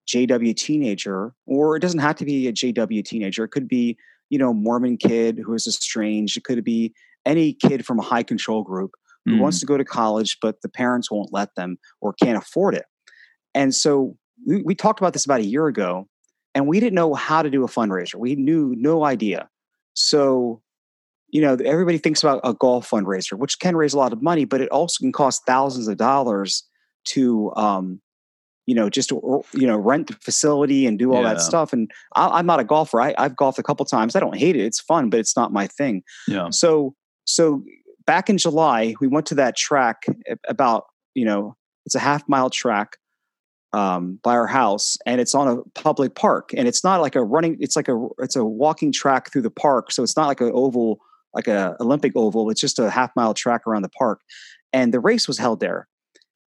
JW 0.08 0.56
teenager, 0.56 1.34
or 1.46 1.76
it 1.76 1.80
doesn't 1.80 2.00
have 2.00 2.16
to 2.16 2.24
be 2.24 2.48
a 2.48 2.52
JW 2.52 3.04
teenager. 3.04 3.44
It 3.44 3.50
could 3.50 3.68
be 3.68 3.98
you 4.30 4.38
know 4.38 4.54
Mormon 4.54 4.96
kid 4.96 5.38
who 5.44 5.52
is 5.52 5.66
estranged. 5.66 6.38
It 6.38 6.44
could 6.44 6.64
be 6.64 6.94
any 7.26 7.52
kid 7.52 7.84
from 7.84 7.98
a 7.98 8.02
high 8.02 8.22
control 8.22 8.62
group 8.62 8.92
who 9.26 9.36
mm. 9.36 9.40
wants 9.40 9.60
to 9.60 9.66
go 9.66 9.76
to 9.76 9.84
college, 9.84 10.38
but 10.40 10.62
the 10.62 10.68
parents 10.70 11.10
won't 11.10 11.32
let 11.32 11.54
them 11.56 11.76
or 12.00 12.14
can't 12.14 12.38
afford 12.38 12.74
it. 12.74 12.86
And 13.54 13.74
so 13.74 14.16
we, 14.46 14.62
we 14.62 14.74
talked 14.74 14.98
about 14.98 15.12
this 15.12 15.26
about 15.26 15.40
a 15.40 15.46
year 15.46 15.66
ago, 15.66 16.08
and 16.54 16.66
we 16.66 16.80
didn't 16.80 16.94
know 16.94 17.12
how 17.12 17.42
to 17.42 17.50
do 17.50 17.64
a 17.64 17.68
fundraiser. 17.68 18.14
We 18.16 18.34
knew 18.34 18.74
no 18.78 19.04
idea. 19.04 19.50
So 19.92 20.62
you 21.34 21.40
know, 21.40 21.56
everybody 21.64 21.98
thinks 21.98 22.22
about 22.22 22.40
a 22.44 22.54
golf 22.54 22.88
fundraiser, 22.88 23.36
which 23.36 23.58
can 23.58 23.76
raise 23.76 23.92
a 23.92 23.98
lot 23.98 24.12
of 24.12 24.22
money, 24.22 24.44
but 24.44 24.60
it 24.60 24.68
also 24.68 25.00
can 25.00 25.10
cost 25.10 25.42
thousands 25.44 25.88
of 25.88 25.96
dollars 25.96 26.62
to, 27.06 27.52
um, 27.56 28.00
you 28.66 28.74
know, 28.74 28.88
just 28.88 29.10
you 29.10 29.42
know, 29.52 29.76
rent 29.76 30.06
the 30.06 30.12
facility 30.14 30.86
and 30.86 30.96
do 30.96 31.12
all 31.12 31.24
yeah. 31.24 31.34
that 31.34 31.40
stuff. 31.40 31.72
And 31.72 31.90
I, 32.14 32.38
am 32.38 32.46
not 32.46 32.60
a 32.60 32.64
golfer. 32.64 33.00
I, 33.00 33.16
I've 33.18 33.34
golfed 33.34 33.58
a 33.58 33.64
couple 33.64 33.84
times. 33.84 34.14
I 34.14 34.20
don't 34.20 34.36
hate 34.36 34.54
it. 34.54 34.64
It's 34.64 34.78
fun, 34.78 35.10
but 35.10 35.18
it's 35.18 35.36
not 35.36 35.52
my 35.52 35.66
thing. 35.66 36.04
Yeah. 36.28 36.50
So, 36.50 36.94
so 37.24 37.64
back 38.06 38.30
in 38.30 38.38
July, 38.38 38.94
we 39.00 39.08
went 39.08 39.26
to 39.26 39.34
that 39.34 39.56
track 39.56 40.04
about, 40.46 40.84
you 41.14 41.24
know, 41.24 41.56
it's 41.84 41.96
a 41.96 42.00
half 42.00 42.22
mile 42.28 42.48
track 42.48 42.96
um, 43.72 44.20
by 44.22 44.34
our 44.34 44.46
house, 44.46 44.96
and 45.04 45.20
it's 45.20 45.34
on 45.34 45.48
a 45.48 45.56
public 45.74 46.14
park, 46.14 46.52
and 46.56 46.68
it's 46.68 46.84
not 46.84 47.00
like 47.00 47.16
a 47.16 47.24
running. 47.24 47.56
It's 47.58 47.74
like 47.74 47.88
a 47.88 48.06
it's 48.20 48.36
a 48.36 48.44
walking 48.44 48.92
track 48.92 49.32
through 49.32 49.42
the 49.42 49.50
park, 49.50 49.90
so 49.90 50.04
it's 50.04 50.16
not 50.16 50.28
like 50.28 50.40
an 50.40 50.52
oval 50.54 51.00
like 51.34 51.48
a 51.48 51.76
Olympic 51.80 52.12
oval. 52.14 52.50
It's 52.50 52.60
just 52.60 52.78
a 52.78 52.90
half 52.90 53.10
mile 53.16 53.34
track 53.34 53.66
around 53.66 53.82
the 53.82 53.88
park, 53.88 54.20
and 54.72 54.92
the 54.92 55.00
race 55.00 55.26
was 55.26 55.38
held 55.38 55.60
there. 55.60 55.88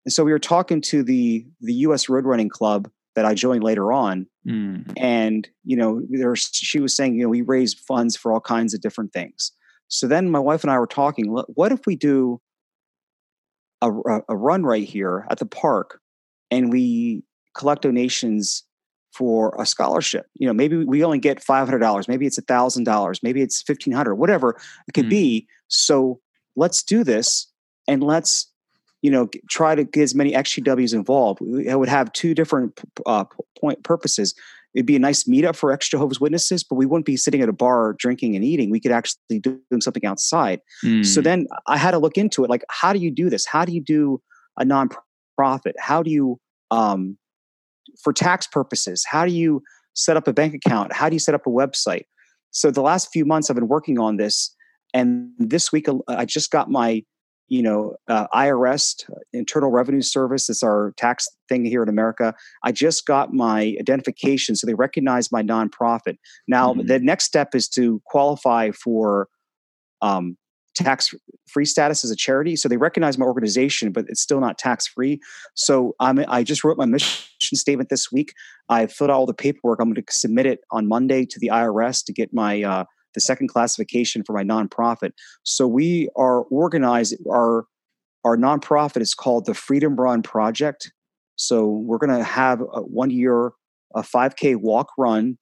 And 0.04 0.12
so 0.12 0.24
we 0.24 0.32
were 0.32 0.38
talking 0.38 0.80
to 0.82 1.02
the 1.02 1.46
the 1.60 1.74
U.S. 1.74 2.08
Road 2.08 2.24
Running 2.24 2.48
Club 2.48 2.90
that 3.14 3.24
I 3.24 3.34
joined 3.34 3.64
later 3.64 3.92
on, 3.92 4.26
mm. 4.46 4.92
and 4.96 5.48
you 5.64 5.76
know, 5.76 6.02
there 6.10 6.34
she 6.36 6.80
was 6.80 6.94
saying, 6.94 7.14
you 7.14 7.22
know, 7.22 7.28
we 7.28 7.42
raise 7.42 7.74
funds 7.74 8.16
for 8.16 8.32
all 8.32 8.40
kinds 8.40 8.74
of 8.74 8.80
different 8.80 9.12
things. 9.12 9.52
So 9.88 10.06
then 10.06 10.30
my 10.30 10.38
wife 10.38 10.64
and 10.64 10.70
I 10.70 10.78
were 10.78 10.86
talking. 10.86 11.26
What 11.26 11.72
if 11.72 11.86
we 11.86 11.96
do 11.96 12.40
a, 13.80 13.90
a 14.28 14.36
run 14.36 14.64
right 14.64 14.86
here 14.86 15.26
at 15.30 15.38
the 15.38 15.46
park, 15.46 16.00
and 16.50 16.72
we 16.72 17.24
collect 17.56 17.82
donations 17.82 18.64
for 19.14 19.54
a 19.58 19.64
scholarship. 19.64 20.26
You 20.34 20.46
know, 20.46 20.52
maybe 20.52 20.84
we 20.84 21.04
only 21.04 21.18
get 21.18 21.42
five 21.42 21.66
hundred 21.66 21.78
dollars, 21.78 22.08
maybe 22.08 22.26
it's 22.26 22.38
a 22.38 22.42
thousand 22.42 22.84
dollars, 22.84 23.22
maybe 23.22 23.42
it's 23.42 23.62
fifteen 23.62 23.92
hundred, 23.92 24.16
whatever 24.16 24.56
it 24.88 24.92
could 24.92 25.06
mm. 25.06 25.10
be. 25.10 25.48
So 25.68 26.20
let's 26.56 26.82
do 26.82 27.04
this 27.04 27.46
and 27.86 28.02
let's 28.02 28.50
you 29.02 29.10
know 29.10 29.28
try 29.48 29.74
to 29.74 29.84
get 29.84 30.02
as 30.02 30.14
many 30.14 30.32
XJWs 30.32 30.94
involved. 30.94 31.40
It 31.42 31.78
would 31.78 31.88
have 31.88 32.12
two 32.12 32.34
different 32.34 32.80
uh, 33.06 33.24
point 33.58 33.82
purposes. 33.84 34.34
It'd 34.74 34.86
be 34.86 34.96
a 34.96 35.00
nice 35.00 35.24
meetup 35.24 35.54
for 35.54 35.70
ex 35.70 35.88
Jehovah's 35.88 36.20
Witnesses, 36.20 36.64
but 36.64 36.74
we 36.74 36.84
wouldn't 36.84 37.06
be 37.06 37.16
sitting 37.16 37.40
at 37.40 37.48
a 37.48 37.52
bar 37.52 37.94
drinking 37.96 38.34
and 38.34 38.44
eating. 38.44 38.70
We 38.70 38.80
could 38.80 38.90
actually 38.90 39.20
be 39.28 39.38
doing 39.38 39.80
something 39.80 40.04
outside. 40.04 40.60
Mm. 40.84 41.06
So 41.06 41.20
then 41.20 41.46
I 41.68 41.76
had 41.76 41.92
to 41.92 41.98
look 41.98 42.18
into 42.18 42.42
it. 42.42 42.50
Like, 42.50 42.64
how 42.70 42.92
do 42.92 42.98
you 42.98 43.12
do 43.12 43.30
this? 43.30 43.46
How 43.46 43.64
do 43.64 43.72
you 43.72 43.80
do 43.80 44.20
a 44.58 44.64
nonprofit? 44.64 45.74
How 45.78 46.02
do 46.02 46.10
you 46.10 46.40
um, 46.72 47.16
for 48.02 48.12
tax 48.12 48.46
purposes 48.46 49.04
how 49.08 49.24
do 49.24 49.32
you 49.32 49.62
set 49.94 50.16
up 50.16 50.28
a 50.28 50.32
bank 50.32 50.54
account? 50.54 50.92
How 50.92 51.08
do 51.08 51.14
you 51.14 51.20
set 51.20 51.34
up 51.34 51.46
a 51.46 51.50
website? 51.50 52.04
So 52.50 52.70
the 52.70 52.82
last 52.82 53.08
few 53.12 53.24
months 53.24 53.50
i've 53.50 53.56
been 53.56 53.68
working 53.68 53.98
on 53.98 54.16
this 54.16 54.54
and 54.92 55.30
this 55.38 55.72
week 55.72 55.88
uh, 55.88 55.98
i 56.08 56.24
just 56.24 56.52
got 56.52 56.70
my 56.70 57.02
you 57.48 57.62
know 57.62 57.96
uh, 58.08 58.26
irs 58.28 59.04
internal 59.32 59.70
revenue 59.70 60.02
service. 60.02 60.48
It's 60.48 60.62
our 60.62 60.94
tax 60.96 61.26
thing 61.48 61.64
here 61.64 61.82
in 61.82 61.88
america. 61.88 62.34
I 62.62 62.72
just 62.72 63.06
got 63.06 63.32
my 63.32 63.74
identification 63.80 64.56
so 64.56 64.66
they 64.66 64.74
recognize 64.74 65.32
my 65.32 65.42
nonprofit. 65.42 66.16
Now 66.46 66.72
mm-hmm. 66.72 66.86
the 66.86 67.00
next 67.00 67.24
step 67.24 67.54
is 67.54 67.68
to 67.70 68.00
qualify 68.06 68.70
for 68.70 69.28
um, 70.00 70.36
tax 70.74 71.14
free 71.48 71.64
status 71.64 72.04
as 72.04 72.10
a 72.10 72.16
charity. 72.16 72.56
So 72.56 72.68
they 72.68 72.76
recognize 72.76 73.16
my 73.16 73.26
organization, 73.26 73.92
but 73.92 74.06
it's 74.08 74.20
still 74.20 74.40
not 74.40 74.58
tax 74.58 74.86
free. 74.86 75.20
So 75.54 75.94
I'm, 76.00 76.24
I 76.28 76.42
just 76.42 76.64
wrote 76.64 76.76
my 76.76 76.84
mission 76.86 77.56
statement 77.56 77.88
this 77.88 78.10
week. 78.10 78.34
I 78.68 78.86
filled 78.86 79.10
out 79.10 79.14
all 79.14 79.26
the 79.26 79.34
paperwork. 79.34 79.80
I'm 79.80 79.92
going 79.92 80.04
to 80.04 80.12
submit 80.12 80.46
it 80.46 80.60
on 80.70 80.88
Monday 80.88 81.24
to 81.26 81.38
the 81.38 81.48
IRS 81.48 82.04
to 82.06 82.12
get 82.12 82.32
my 82.32 82.62
uh, 82.62 82.84
the 83.14 83.20
second 83.20 83.48
classification 83.48 84.24
for 84.24 84.32
my 84.32 84.42
nonprofit. 84.42 85.12
So 85.44 85.68
we 85.68 86.08
are 86.16 86.40
organized. 86.42 87.16
Our 87.30 87.66
our 88.24 88.36
nonprofit 88.36 89.02
is 89.02 89.14
called 89.14 89.46
the 89.46 89.54
Freedom 89.54 89.96
Run 89.96 90.22
Project. 90.22 90.90
So 91.36 91.68
we're 91.68 91.98
going 91.98 92.16
to 92.16 92.24
have 92.24 92.60
a 92.60 92.80
one 92.80 93.10
year 93.10 93.52
a 93.94 94.02
5K 94.02 94.56
walk 94.56 94.88
run 94.98 95.38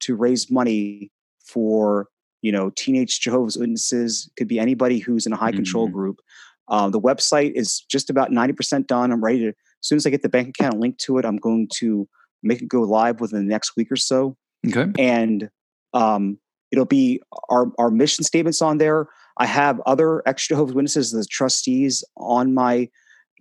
to 0.00 0.14
raise 0.14 0.50
money 0.50 1.10
for 1.44 2.08
you 2.42 2.52
know, 2.52 2.70
teenage 2.76 3.20
Jehovah's 3.20 3.56
Witnesses, 3.56 4.28
could 4.36 4.48
be 4.48 4.58
anybody 4.58 4.98
who's 4.98 5.26
in 5.26 5.32
a 5.32 5.36
high 5.36 5.52
control 5.52 5.86
mm-hmm. 5.86 5.94
group. 5.94 6.20
Uh, 6.68 6.90
the 6.90 7.00
website 7.00 7.52
is 7.54 7.84
just 7.88 8.10
about 8.10 8.30
90% 8.30 8.86
done. 8.86 9.12
I'm 9.12 9.24
ready 9.24 9.38
to, 9.40 9.48
as 9.48 9.54
soon 9.80 9.96
as 9.96 10.06
I 10.06 10.10
get 10.10 10.22
the 10.22 10.28
bank 10.28 10.48
account 10.48 10.78
linked 10.78 11.00
to 11.02 11.18
it, 11.18 11.24
I'm 11.24 11.36
going 11.36 11.68
to 11.78 12.08
make 12.42 12.60
it 12.60 12.68
go 12.68 12.82
live 12.82 13.20
within 13.20 13.38
the 13.38 13.50
next 13.50 13.76
week 13.76 13.90
or 13.90 13.96
so. 13.96 14.36
Okay. 14.66 14.90
And 14.98 15.50
um, 15.94 16.38
it'll 16.70 16.84
be 16.84 17.20
our, 17.48 17.66
our 17.78 17.90
mission 17.90 18.24
statements 18.24 18.60
on 18.60 18.78
there. 18.78 19.08
I 19.38 19.46
have 19.46 19.80
other 19.86 20.22
extra 20.26 20.54
Jehovah's 20.54 20.74
Witnesses, 20.74 21.10
the 21.10 21.24
trustees 21.24 22.04
on 22.16 22.54
my 22.54 22.88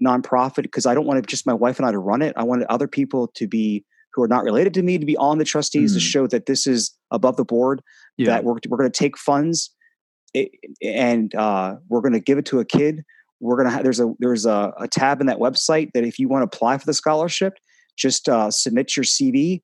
nonprofit 0.04 0.64
because 0.64 0.86
I 0.86 0.94
don't 0.94 1.06
want 1.06 1.26
just 1.28 1.46
my 1.46 1.54
wife 1.54 1.78
and 1.78 1.88
I 1.88 1.92
to 1.92 2.00
run 2.00 2.22
it. 2.22 2.34
I 2.36 2.44
wanted 2.44 2.68
other 2.70 2.88
people 2.88 3.28
to 3.36 3.48
be 3.48 3.86
who 4.14 4.24
are 4.24 4.28
not 4.28 4.44
related 4.44 4.74
to 4.76 4.84
me 4.84 4.98
to 4.98 5.06
be 5.06 5.18
on 5.18 5.38
the 5.38 5.46
trustees 5.46 5.92
mm. 5.92 5.96
to 5.96 6.00
show 6.00 6.28
that 6.28 6.46
this 6.46 6.68
is 6.68 6.96
above 7.12 7.38
the 7.38 7.46
board. 7.46 7.82
Yeah. 8.18 8.28
That 8.28 8.44
we're 8.44 8.56
we're 8.68 8.78
going 8.78 8.92
to 8.92 8.98
take 8.98 9.18
funds 9.18 9.72
and 10.82 11.34
uh, 11.36 11.76
we're 11.90 12.02
going 12.02 12.14
to 12.14 12.20
give 12.20 12.38
it 12.38 12.46
to 12.46 12.60
a 12.60 12.66
kid. 12.66 13.04
We're 13.40 13.56
going 13.56 13.68
to 13.68 13.72
have, 13.72 13.84
there's 13.84 14.00
a 14.00 14.14
there's 14.20 14.46
a, 14.46 14.74
a, 14.80 14.88
tab 14.88 15.20
in 15.20 15.28
that 15.28 15.40
website 15.40 15.92
that 15.94 16.04
if 16.04 16.20
you 16.20 16.28
want 16.28 16.42
to 16.42 16.56
apply 16.56 16.78
for 16.78 16.86
the 16.86 16.94
scholarship, 16.94 17.54
just 17.98 18.30
uh, 18.30 18.52
submit 18.52 18.96
your 18.96 19.04
CV, 19.04 19.62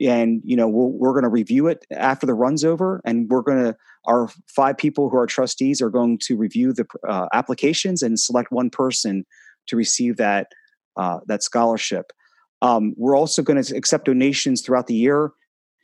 and 0.00 0.40
you 0.44 0.56
know 0.56 0.68
we 0.68 0.98
we 0.98 1.08
are 1.08 1.12
going 1.12 1.24
to 1.24 1.28
review 1.28 1.66
it 1.66 1.84
after 1.90 2.24
the 2.24 2.34
run's 2.34 2.64
over, 2.64 3.00
and 3.04 3.28
we're 3.28 3.42
going 3.42 3.64
to 3.64 3.76
our 4.06 4.28
five 4.54 4.76
people 4.76 5.10
who 5.10 5.16
are 5.16 5.26
trustees 5.26 5.82
are 5.82 5.90
going 5.90 6.18
to 6.22 6.36
review 6.36 6.72
the 6.72 6.86
uh, 7.08 7.26
applications 7.32 8.02
and 8.02 8.18
select 8.20 8.52
one 8.52 8.70
person 8.70 9.24
to 9.66 9.76
receive 9.76 10.16
that 10.16 10.48
uh, 10.96 11.18
that 11.26 11.42
scholarship. 11.42 12.12
Um, 12.64 12.94
we're 12.96 13.16
also 13.16 13.42
going 13.42 13.62
to 13.62 13.76
accept 13.76 14.06
donations 14.06 14.62
throughout 14.62 14.86
the 14.86 14.94
year. 14.94 15.30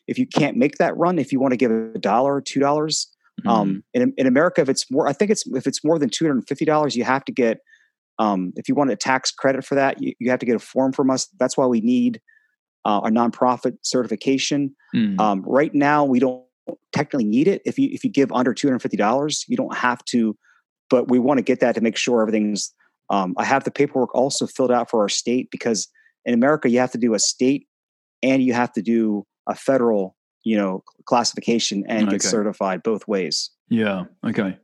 If 0.09 0.19
you 0.19 0.27
can't 0.27 0.57
make 0.57 0.79
that 0.79 0.97
run, 0.97 1.19
if 1.19 1.33
you 1.33 1.39
want 1.39 1.53
to 1.53 1.57
give 1.57 1.71
a 1.71 1.99
dollar, 1.99 2.41
two 2.41 2.59
dollars, 2.59 3.09
Mm-hmm. 3.41 3.49
Um, 3.49 3.85
in, 3.95 4.13
in 4.17 4.27
America, 4.27 4.61
if 4.61 4.69
it's 4.69 4.91
more, 4.91 5.09
I 5.09 5.13
think 5.13 5.31
it's 5.31 5.47
if 5.47 5.67
it's 5.67 5.85
more 5.85 5.99
than 5.99 6.11
two 6.11 6.25
hundred 6.25 6.39
and 6.39 6.49
fifty 6.49 6.65
dollars, 6.65 6.97
you 6.97 7.05
have 7.05 7.25
to 7.25 7.33
get. 7.33 7.59
Um, 8.19 8.53
if 8.57 8.69
you 8.69 8.75
want 8.75 8.91
a 8.91 8.97
tax 8.97 9.31
credit 9.31 9.65
for 9.65 9.77
that, 9.77 10.03
you, 10.03 10.13
you 10.19 10.31
have 10.31 10.41
to 10.41 10.47
get 10.47 10.55
a 10.55 10.59
form 10.59 10.93
from 10.93 11.11
us. 11.11 11.27
That's 11.39 11.57
why 11.57 11.65
we 11.67 11.81
need 11.81 12.21
uh, 12.85 12.99
our 12.99 13.11
nonprofit 13.11 13.79
certification. 13.81 14.77
Mm. 14.95 15.19
Um, 15.19 15.43
right 15.47 15.75
now, 15.75 16.05
we 16.05 16.19
don't 16.19 16.45
technically 16.93 17.25
need 17.25 17.49
it. 17.49 17.63
If 17.65 17.79
you 17.79 17.89
if 17.93 18.05
you 18.05 18.11
give 18.11 18.31
under 18.33 18.53
two 18.53 18.69
hundred 18.69 18.81
fifty 18.81 18.97
dollars, 18.97 19.45
you 19.49 19.57
don't 19.57 19.75
have 19.77 20.05
to. 20.07 20.37
But 20.91 21.09
we 21.09 21.19
want 21.19 21.39
to 21.39 21.43
get 21.43 21.61
that 21.61 21.75
to 21.77 21.81
make 21.81 21.97
sure 21.97 22.21
everything's. 22.21 22.75
Um, 23.09 23.35
I 23.39 23.45
have 23.45 23.65
the 23.65 23.71
paperwork 23.73 24.15
also 24.15 24.47
filled 24.47 24.71
out 24.71 24.91
for 24.91 25.01
our 25.01 25.09
state 25.09 25.51
because 25.51 25.89
in 26.25 26.35
America 26.35 26.69
you 26.69 26.79
have 26.79 26.93
to 26.93 26.99
do 26.99 27.15
a 27.15 27.19
state 27.19 27.67
and 28.23 28.43
you 28.43 28.53
have 28.53 28.73
to 28.73 28.83
do 28.83 29.27
a 29.49 29.55
federal 29.55 30.17
you 30.45 30.57
know 30.57 30.83
classification 31.05 31.85
and 31.89 32.05
okay. 32.05 32.13
get 32.13 32.23
certified 32.23 32.83
both 32.83 33.07
ways. 33.09 33.51
Yeah 33.69 34.05
okay. 34.27 34.57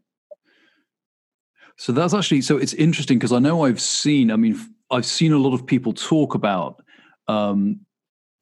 So 1.76 1.92
that's 1.92 2.14
actually 2.14 2.40
so 2.40 2.56
it's 2.56 2.72
interesting 2.72 3.18
because 3.18 3.32
i 3.32 3.38
know 3.38 3.64
i've 3.64 3.80
seen 3.80 4.30
i 4.30 4.36
mean 4.36 4.58
i've 4.90 5.04
seen 5.04 5.32
a 5.32 5.38
lot 5.38 5.52
of 5.52 5.66
people 5.66 5.92
talk 5.92 6.34
about 6.34 6.82
um, 7.28 7.80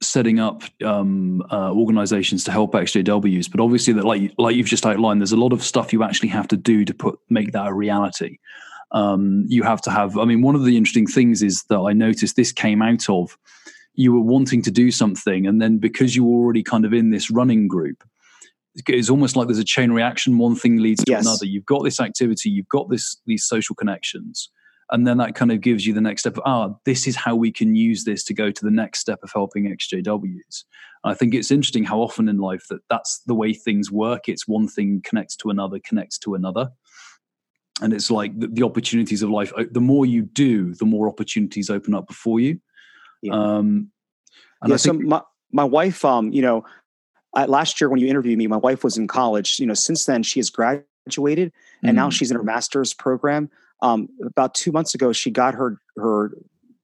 setting 0.01 0.39
up 0.39 0.63
um, 0.85 1.43
uh, 1.51 1.73
organizations 1.73 2.45
to 2.45 2.53
help 2.53 2.75
xjws 2.75 3.51
but 3.51 3.61
obviously 3.61 3.93
that 3.93 4.05
like 4.05 4.33
like 4.39 4.55
you've 4.55 4.69
just 4.69 4.87
outlined 4.87 5.21
there's 5.21 5.33
a 5.33 5.37
lot 5.37 5.53
of 5.53 5.65
stuff 5.65 5.93
you 5.93 6.05
actually 6.05 6.29
have 6.29 6.47
to 6.47 6.57
do 6.57 6.85
to 6.85 6.95
put 6.95 7.19
make 7.29 7.51
that 7.53 7.67
a 7.67 7.75
reality 7.75 8.39
um, 8.93 9.45
you 9.49 9.63
have 9.63 9.81
to 9.83 9.91
have 9.91 10.19
i 10.19 10.25
mean 10.25 10.43
one 10.43 10.55
of 10.55 10.65
the 10.65 10.77
interesting 10.77 11.07
things 11.07 11.43
is 11.43 11.65
that 11.65 11.81
i 11.81 11.93
noticed 11.93 12.37
this 12.37 12.53
came 12.53 12.83
out 12.83 13.09
of 13.09 13.37
you 13.95 14.13
were 14.13 14.21
wanting 14.21 14.63
to 14.63 14.71
do 14.71 14.91
something 14.91 15.47
and 15.47 15.61
then 15.61 15.79
because 15.79 16.17
you 16.17 16.25
were 16.25 16.37
already 16.37 16.63
kind 16.63 16.85
of 16.85 16.93
in 16.93 17.11
this 17.11 17.31
running 17.31 17.69
group 17.69 18.05
it's 18.89 19.09
almost 19.09 19.37
like 19.37 19.47
there's 19.47 19.59
a 19.59 19.65
chain 19.65 19.93
reaction 19.93 20.39
one 20.39 20.57
thing 20.57 20.79
leads 20.79 21.05
to 21.05 21.13
yes. 21.13 21.25
another. 21.25 21.47
You've 21.47 21.67
got 21.67 21.85
this 21.85 22.01
activity 22.01 22.51
you've 22.51 22.69
got 22.69 22.91
this 22.91 23.17
these 23.27 23.45
social 23.45 23.75
connections 23.75 24.51
and 24.91 25.07
then 25.07 25.17
that 25.17 25.35
kind 25.35 25.51
of 25.51 25.61
gives 25.61 25.87
you 25.87 25.95
the 25.95 26.01
next 26.01 26.23
step 26.23 26.37
of, 26.37 26.43
ah 26.45 26.71
this 26.85 27.07
is 27.07 27.17
how 27.17 27.35
we 27.35 27.53
can 27.53 27.75
use 27.75 28.05
this 28.05 28.25
to 28.25 28.35
go 28.35 28.51
to 28.51 28.65
the 28.65 28.71
next 28.71 29.01
step 29.01 29.21
of 29.23 29.31
helping 29.33 29.65
xjws 29.77 30.65
i 31.05 31.15
think 31.15 31.35
it's 31.35 31.51
interesting 31.51 31.85
how 31.85 32.01
often 32.01 32.29
in 32.29 32.39
life 32.39 32.67
that 32.69 32.81
that's 32.91 33.21
the 33.27 33.35
way 33.35 33.53
things 33.53 33.91
work. 33.91 34.29
It's 34.29 34.49
one 34.49 34.69
thing 34.69 35.01
connects 35.05 35.37
to 35.37 35.51
another 35.51 35.79
connects 35.79 36.19
to 36.19 36.35
another 36.35 36.71
and 37.83 37.93
it's 37.93 38.11
like 38.11 38.39
the, 38.39 38.47
the 38.49 38.63
opportunities 38.63 39.23
of 39.23 39.31
life 39.31 39.53
the 39.73 39.81
more 39.81 40.07
you 40.07 40.23
do 40.23 40.75
the 40.75 40.85
more 40.85 41.09
opportunities 41.09 41.71
open 41.71 41.95
up 41.95 42.07
before 42.07 42.41
you 42.41 42.61
yeah. 43.25 43.33
Um, 43.33 43.91
yeah. 44.67 44.77
so 44.77 44.93
my, 44.93 45.23
my 45.51 45.65
wife, 45.65 46.05
um, 46.05 46.33
you 46.33 46.43
know, 46.43 46.65
I, 47.35 47.47
last 47.47 47.81
year 47.81 47.89
when 47.89 48.01
you 48.01 48.07
interviewed 48.07 48.39
me, 48.39 48.47
my 48.47 48.59
wife 48.59 48.85
was 48.85 48.97
in 48.97 49.09
college. 49.09 49.59
You 49.59 49.67
know, 49.67 49.75
since 49.75 50.05
then 50.05 50.23
she 50.23 50.39
has 50.39 50.51
graduated, 50.51 51.53
and 51.83 51.93
mm. 51.93 51.97
now 51.97 52.11
she's 52.11 52.31
in 52.31 52.37
her 52.37 52.45
master's 52.45 52.95
program. 52.95 53.51
Um, 53.83 54.09
about 54.25 54.55
two 54.55 54.73
months 54.73 54.95
ago, 54.95 55.13
she 55.13 55.31
got 55.31 55.55
her 55.55 55.81
her 55.97 56.37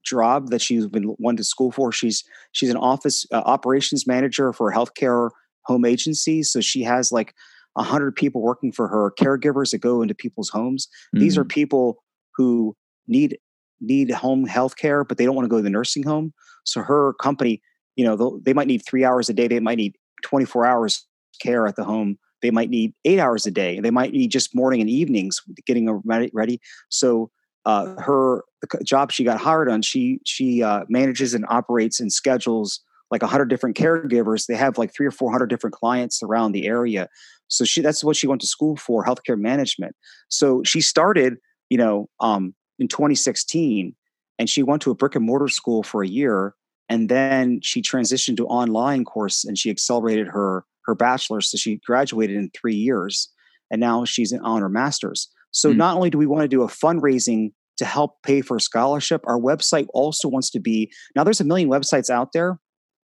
job 0.03 0.49
that 0.49 0.63
she's 0.63 0.87
been 0.87 1.15
went 1.19 1.39
to 1.39 1.45
school 1.45 1.71
for. 1.71 1.93
She's 1.93 2.25
she's 2.53 2.71
an 2.71 2.77
office 2.77 3.27
uh, 3.33 3.43
operations 3.45 4.07
manager 4.07 4.53
for 4.53 4.71
a 4.71 4.75
healthcare 4.75 5.31
home 5.65 5.85
agency. 5.85 6.43
So 6.43 6.61
she 6.61 6.83
has 6.83 7.13
like 7.13 7.35
a 7.77 7.83
hundred 7.83 8.17
people 8.17 8.43
working 8.43 8.73
for 8.73 8.89
her, 8.89 9.13
caregivers 9.19 9.71
that 9.71 9.79
go 9.79 10.03
into 10.03 10.15
people's 10.15 10.49
homes. 10.49 10.89
Mm. 11.15 11.21
These 11.21 11.39
are 11.39 11.45
mm. 11.45 11.51
people 11.51 12.03
who 12.37 12.77
need 13.07 13.39
need 13.81 14.11
home 14.11 14.47
health 14.47 14.77
care, 14.77 15.05
but 15.05 15.17
they 15.17 15.25
don't 15.25 15.35
want 15.35 15.45
to 15.45 15.49
go 15.49 15.57
to 15.57 15.63
the 15.63 15.71
nursing 15.71 16.03
home. 16.03 16.33
So 16.65 16.83
her 16.83 17.15
company, 17.15 17.63
you 17.97 18.05
know, 18.05 18.41
they 18.45 18.53
might 18.53 18.67
need 18.67 18.83
three 18.87 19.05
hours 19.05 19.29
a 19.29 19.33
day. 19.33 19.49
They 19.49 19.61
might 19.61 19.79
need 19.79 19.97
24 20.23 20.67
hours 20.67 21.07
care 21.41 21.67
at 21.67 21.77
the 21.77 21.85
home. 21.85 22.19
They 22.43 22.51
might 22.51 22.71
need 22.71 22.93
eight 23.05 23.19
hours 23.19 23.47
a 23.47 23.51
day. 23.51 23.81
They 23.81 23.91
might 23.91 24.13
need 24.13 24.31
just 24.31 24.55
morning 24.55 24.81
and 24.81 24.91
evenings 24.91 25.41
getting 25.67 25.89
ready. 26.07 26.61
So 26.89 27.31
uh, 27.67 27.95
her 27.99 28.45
the 28.63 28.85
job 28.85 29.13
she 29.13 29.25
got 29.25 29.39
hired 29.39 29.69
on, 29.69 29.83
she 29.83 30.21
she 30.25 30.63
uh, 30.63 30.85
manages 30.89 31.35
and 31.35 31.45
operates 31.49 32.01
and 32.01 32.13
schedules 32.13 32.81
like 33.11 33.23
a 33.23 33.27
hundred 33.27 33.47
different 33.47 33.77
caregivers. 33.77 34.47
They 34.47 34.57
have 34.57 34.79
like 34.79 34.95
three 34.95 35.07
or 35.07 35.11
four 35.11 35.31
hundred 35.31 35.47
different 35.47 35.75
clients 35.75 36.23
around 36.23 36.53
the 36.53 36.67
area. 36.67 37.09
So 37.51 37.65
she 37.65 37.83
that's 37.83 38.03
what 38.03 38.17
she 38.17 38.27
went 38.27 38.41
to 38.41 38.47
school 38.47 38.77
for, 38.77 39.05
healthcare 39.05 39.39
management. 39.39 39.95
So 40.29 40.63
she 40.65 40.81
started, 40.81 41.37
you 41.69 41.77
know, 41.77 42.09
um, 42.21 42.55
in 42.79 42.89
2016 42.89 43.95
and 44.39 44.49
she 44.49 44.63
went 44.63 44.83
to 44.83 44.91
a 44.91 44.95
brick 44.95 45.15
and 45.15 45.25
mortar 45.25 45.49
school 45.49 45.83
for 45.83 46.03
a 46.03 46.09
year 46.09 46.55
and 46.89 47.09
then 47.09 47.61
she 47.63 47.83
transitioned 47.83 48.39
to 48.39 48.47
online 48.47 49.05
course 49.05 49.45
and 49.45 49.59
she 49.59 49.71
accelerated 49.71 50.27
her 50.27 50.65
her 50.87 50.95
bachelor's 50.95 51.51
so 51.51 51.57
she 51.57 51.79
graduated 51.87 52.37
in 52.37 52.51
three 52.51 52.75
years 52.75 53.29
and 53.71 53.81
now 53.81 54.05
she's 54.05 54.33
on 54.33 54.63
her 54.63 54.69
master's 54.69 55.29
so 55.53 55.73
mm. 55.73 55.77
not 55.77 55.95
only 55.95 56.11
do 56.11 56.19
we 56.19 56.27
want 56.27 56.43
to 56.43 56.49
do 56.49 56.63
a 56.63 56.69
fundraising 56.69 57.53
to 57.77 57.85
help 57.85 58.23
pay 58.23 58.41
for 58.41 58.57
a 58.57 58.61
scholarship 58.61 59.21
our 59.25 59.39
website 59.39 59.87
also 59.93 60.27
wants 60.27 60.51
to 60.51 60.59
be 60.59 60.91
now 61.15 61.23
there's 61.23 61.41
a 61.41 61.45
million 61.45 61.69
websites 61.69 62.09
out 62.09 62.33
there 62.33 62.59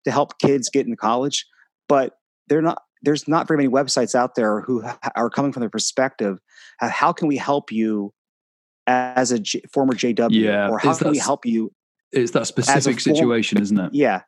to 0.05 0.11
help 0.11 0.39
kids 0.39 0.69
get 0.69 0.85
into 0.85 0.97
college 0.97 1.45
but 1.89 2.13
they're 2.47 2.61
not 2.61 2.81
there's 3.05 3.27
not 3.27 3.47
very 3.47 3.57
many 3.57 3.69
websites 3.69 4.15
out 4.15 4.35
there 4.35 4.61
who 4.61 4.83
are 5.15 5.29
coming 5.29 5.51
from 5.51 5.63
the 5.63 5.69
perspective 5.69 6.39
of 6.81 6.91
how 6.91 7.13
can 7.13 7.27
we 7.27 7.37
help 7.37 7.71
you 7.71 8.13
as 8.87 9.31
a 9.31 9.39
J, 9.39 9.61
former 9.71 9.93
JW, 9.93 10.31
yeah. 10.31 10.69
or 10.69 10.77
how 10.77 10.93
can 10.95 11.11
we 11.11 11.17
help 11.17 11.45
you? 11.45 11.71
It's 12.11 12.31
that 12.31 12.47
specific 12.47 12.99
situation, 12.99 13.61
isn't 13.61 13.79
it? 13.79 13.93
Yeah. 13.93 14.21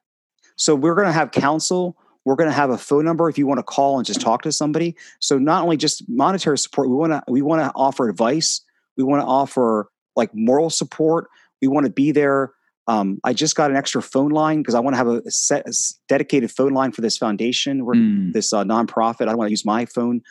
So 0.55 0.75
we're 0.75 0.95
going 0.95 1.07
to 1.07 1.13
have 1.13 1.31
counsel. 1.31 1.97
We're 2.25 2.35
going 2.35 2.49
to 2.49 2.55
have 2.55 2.69
a 2.69 2.77
phone 2.77 3.05
number 3.05 3.29
if 3.29 3.37
you 3.37 3.47
want 3.47 3.59
to 3.59 3.63
call 3.63 3.97
and 3.97 4.05
just 4.05 4.19
talk 4.19 4.41
to 4.41 4.51
somebody. 4.51 4.95
So 5.19 5.37
not 5.37 5.63
only 5.63 5.77
just 5.77 6.03
monetary 6.09 6.57
support, 6.57 6.89
we 6.89 6.95
want 6.95 7.13
to 7.13 7.23
we 7.27 7.41
want 7.41 7.61
to 7.61 7.71
offer 7.75 8.09
advice. 8.09 8.61
We 8.97 9.03
want 9.03 9.21
to 9.21 9.25
offer 9.25 9.89
like 10.15 10.33
moral 10.33 10.69
support. 10.69 11.29
We 11.61 11.67
want 11.67 11.85
to 11.85 11.91
be 11.91 12.11
there. 12.11 12.51
Um, 12.87 13.19
I 13.23 13.33
just 13.33 13.55
got 13.55 13.69
an 13.69 13.77
extra 13.77 14.01
phone 14.01 14.29
line 14.29 14.59
because 14.61 14.75
I 14.75 14.79
want 14.79 14.93
to 14.93 14.97
have 14.97 15.07
a, 15.07 15.29
set, 15.29 15.67
a 15.67 15.73
dedicated 16.07 16.51
phone 16.51 16.71
line 16.71 16.93
for 16.93 17.01
this 17.01 17.17
foundation 17.17 17.81
or 17.81 17.93
mm. 17.93 18.31
this 18.31 18.53
uh, 18.53 18.63
nonprofit. 18.63 19.23
I 19.23 19.25
don't 19.25 19.37
want 19.37 19.47
to 19.47 19.51
use 19.51 19.65
my 19.65 19.85
phone 19.85 20.21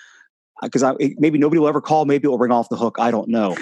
because 0.62 0.82
uh, 0.82 0.94
maybe 1.18 1.38
nobody 1.38 1.58
will 1.58 1.68
ever 1.68 1.82
call. 1.82 2.06
Maybe 2.06 2.26
it 2.26 2.30
will 2.30 2.38
ring 2.38 2.52
off 2.52 2.68
the 2.70 2.76
hook. 2.76 2.96
I 2.98 3.10
don't 3.10 3.28
know. 3.28 3.56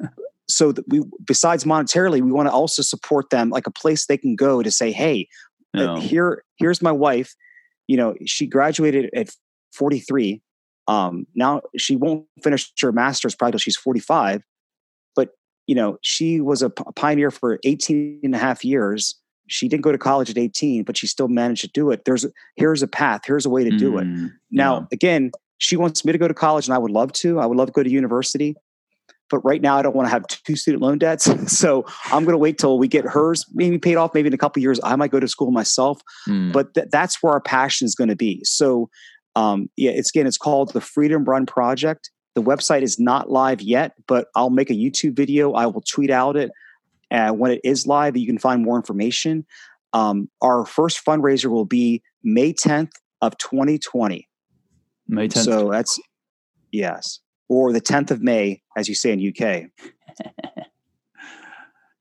so 0.48 0.72
we, 0.86 1.02
besides 1.26 1.64
monetarily, 1.64 2.22
we 2.22 2.32
want 2.32 2.48
to 2.48 2.52
also 2.52 2.80
support 2.80 3.28
them, 3.30 3.50
like 3.50 3.66
a 3.66 3.70
place 3.70 4.06
they 4.06 4.16
can 4.16 4.34
go 4.34 4.62
to 4.62 4.70
say, 4.70 4.92
"Hey, 4.92 5.28
uh, 5.76 6.00
here, 6.00 6.44
here's 6.56 6.82
my 6.82 6.92
wife. 6.92 7.34
You 7.86 7.96
know, 7.96 8.14
she 8.26 8.46
graduated 8.46 9.10
at 9.14 9.30
43. 9.74 10.42
Um, 10.86 11.26
now 11.34 11.60
she 11.76 11.96
won't 11.96 12.26
finish 12.42 12.72
her 12.80 12.92
master's 12.92 13.34
probably 13.34 13.52
till 13.52 13.58
she's 13.58 13.76
45. 13.76 14.42
You 15.68 15.76
know, 15.76 15.98
she 16.02 16.40
was 16.40 16.62
a 16.62 16.70
pioneer 16.70 17.30
for 17.30 17.60
18 17.62 18.20
and 18.24 18.34
a 18.34 18.38
half 18.38 18.64
years. 18.64 19.14
She 19.46 19.68
didn't 19.68 19.82
go 19.82 19.92
to 19.92 19.98
college 19.98 20.28
at 20.28 20.36
18, 20.36 20.82
but 20.82 20.96
she 20.96 21.06
still 21.06 21.28
managed 21.28 21.60
to 21.60 21.68
do 21.68 21.90
it. 21.90 22.04
There's 22.04 22.26
here's 22.56 22.82
a 22.82 22.88
path. 22.88 23.20
Here's 23.24 23.46
a 23.46 23.50
way 23.50 23.62
to 23.64 23.70
do 23.70 23.92
mm, 23.92 24.26
it. 24.26 24.32
Now, 24.50 24.80
yeah. 24.80 24.86
again, 24.92 25.30
she 25.58 25.76
wants 25.76 26.04
me 26.04 26.12
to 26.12 26.18
go 26.18 26.26
to 26.26 26.34
college, 26.34 26.66
and 26.66 26.74
I 26.74 26.78
would 26.78 26.90
love 26.90 27.12
to. 27.12 27.38
I 27.38 27.46
would 27.46 27.56
love 27.56 27.68
to 27.68 27.72
go 27.72 27.82
to 27.82 27.90
university. 27.90 28.56
But 29.30 29.40
right 29.40 29.60
now, 29.60 29.76
I 29.76 29.82
don't 29.82 29.94
want 29.94 30.06
to 30.06 30.10
have 30.10 30.26
two 30.26 30.56
student 30.56 30.82
loan 30.82 30.98
debts. 30.98 31.24
so 31.58 31.84
I'm 32.06 32.24
going 32.24 32.32
to 32.32 32.38
wait 32.38 32.58
till 32.58 32.78
we 32.78 32.88
get 32.88 33.04
hers 33.04 33.44
maybe 33.52 33.78
paid 33.78 33.96
off. 33.96 34.14
Maybe 34.14 34.28
in 34.28 34.34
a 34.34 34.38
couple 34.38 34.62
years, 34.62 34.80
I 34.82 34.96
might 34.96 35.10
go 35.10 35.20
to 35.20 35.28
school 35.28 35.50
myself. 35.50 36.00
Mm. 36.26 36.52
But 36.52 36.74
th- 36.74 36.88
that's 36.90 37.22
where 37.22 37.32
our 37.32 37.40
passion 37.40 37.84
is 37.84 37.94
going 37.94 38.08
to 38.08 38.16
be. 38.16 38.40
So, 38.44 38.88
um, 39.36 39.68
yeah, 39.76 39.90
it's 39.90 40.10
again, 40.10 40.26
it's 40.26 40.38
called 40.38 40.72
the 40.72 40.80
Freedom 40.80 41.24
Run 41.24 41.46
Project. 41.46 42.10
The 42.34 42.42
website 42.42 42.82
is 42.82 42.98
not 42.98 43.30
live 43.30 43.60
yet, 43.60 43.94
but 44.06 44.28
I'll 44.34 44.50
make 44.50 44.70
a 44.70 44.74
YouTube 44.74 45.14
video. 45.14 45.52
I 45.52 45.66
will 45.66 45.80
tweet 45.80 46.10
out 46.10 46.36
it 46.36 46.50
uh, 47.10 47.30
when 47.30 47.50
it 47.50 47.60
is 47.64 47.86
live. 47.86 48.16
You 48.16 48.26
can 48.26 48.38
find 48.38 48.62
more 48.62 48.76
information. 48.76 49.46
Um, 49.92 50.30
our 50.42 50.64
first 50.66 51.04
fundraiser 51.04 51.46
will 51.46 51.64
be 51.64 52.02
May 52.22 52.52
10th 52.52 52.92
of 53.20 53.36
2020. 53.38 54.28
May 55.08 55.28
10th. 55.28 55.44
So 55.44 55.70
that's 55.70 55.98
yes, 56.70 57.20
or 57.48 57.72
the 57.72 57.80
10th 57.80 58.10
of 58.10 58.22
May, 58.22 58.62
as 58.76 58.88
you 58.88 58.94
say 58.94 59.12
in 59.12 59.26
UK. 59.26 59.70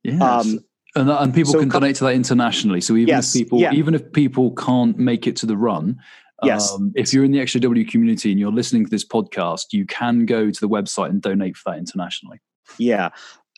yes. 0.04 0.22
Um, 0.22 0.60
and, 0.96 1.10
and 1.10 1.34
people 1.34 1.54
so 1.54 1.60
can 1.60 1.70
donate 1.70 1.96
to 1.98 2.06
that 2.06 2.14
internationally. 2.14 2.82
So 2.82 2.96
even 2.96 3.08
yes, 3.08 3.36
if 3.36 3.42
people, 3.42 3.60
yeah. 3.60 3.72
even 3.74 3.94
if 3.94 4.12
people 4.12 4.54
can't 4.56 4.98
make 4.98 5.28
it 5.28 5.36
to 5.38 5.46
the 5.46 5.56
run, 5.56 6.00
yes. 6.44 6.72
Um, 6.72 6.92
if 6.96 7.14
you're 7.14 7.26
in 7.26 7.32
the 7.32 7.40
XJW 7.40 7.90
community 7.90 8.32
and 8.32 8.40
you're 8.40 8.52
listening 8.52 8.86
to 8.86 8.90
this 8.90 9.06
podcast, 9.06 9.68
you 9.72 9.86
can 9.86 10.26
go 10.26 10.52
to 10.52 10.60
the 10.60 10.70
website 10.70 11.10
and 11.10 11.22
donate 11.22 11.58
for 11.58 11.72
that 11.72 11.80
internationally. 11.80 12.40
Yeah. 12.78 13.10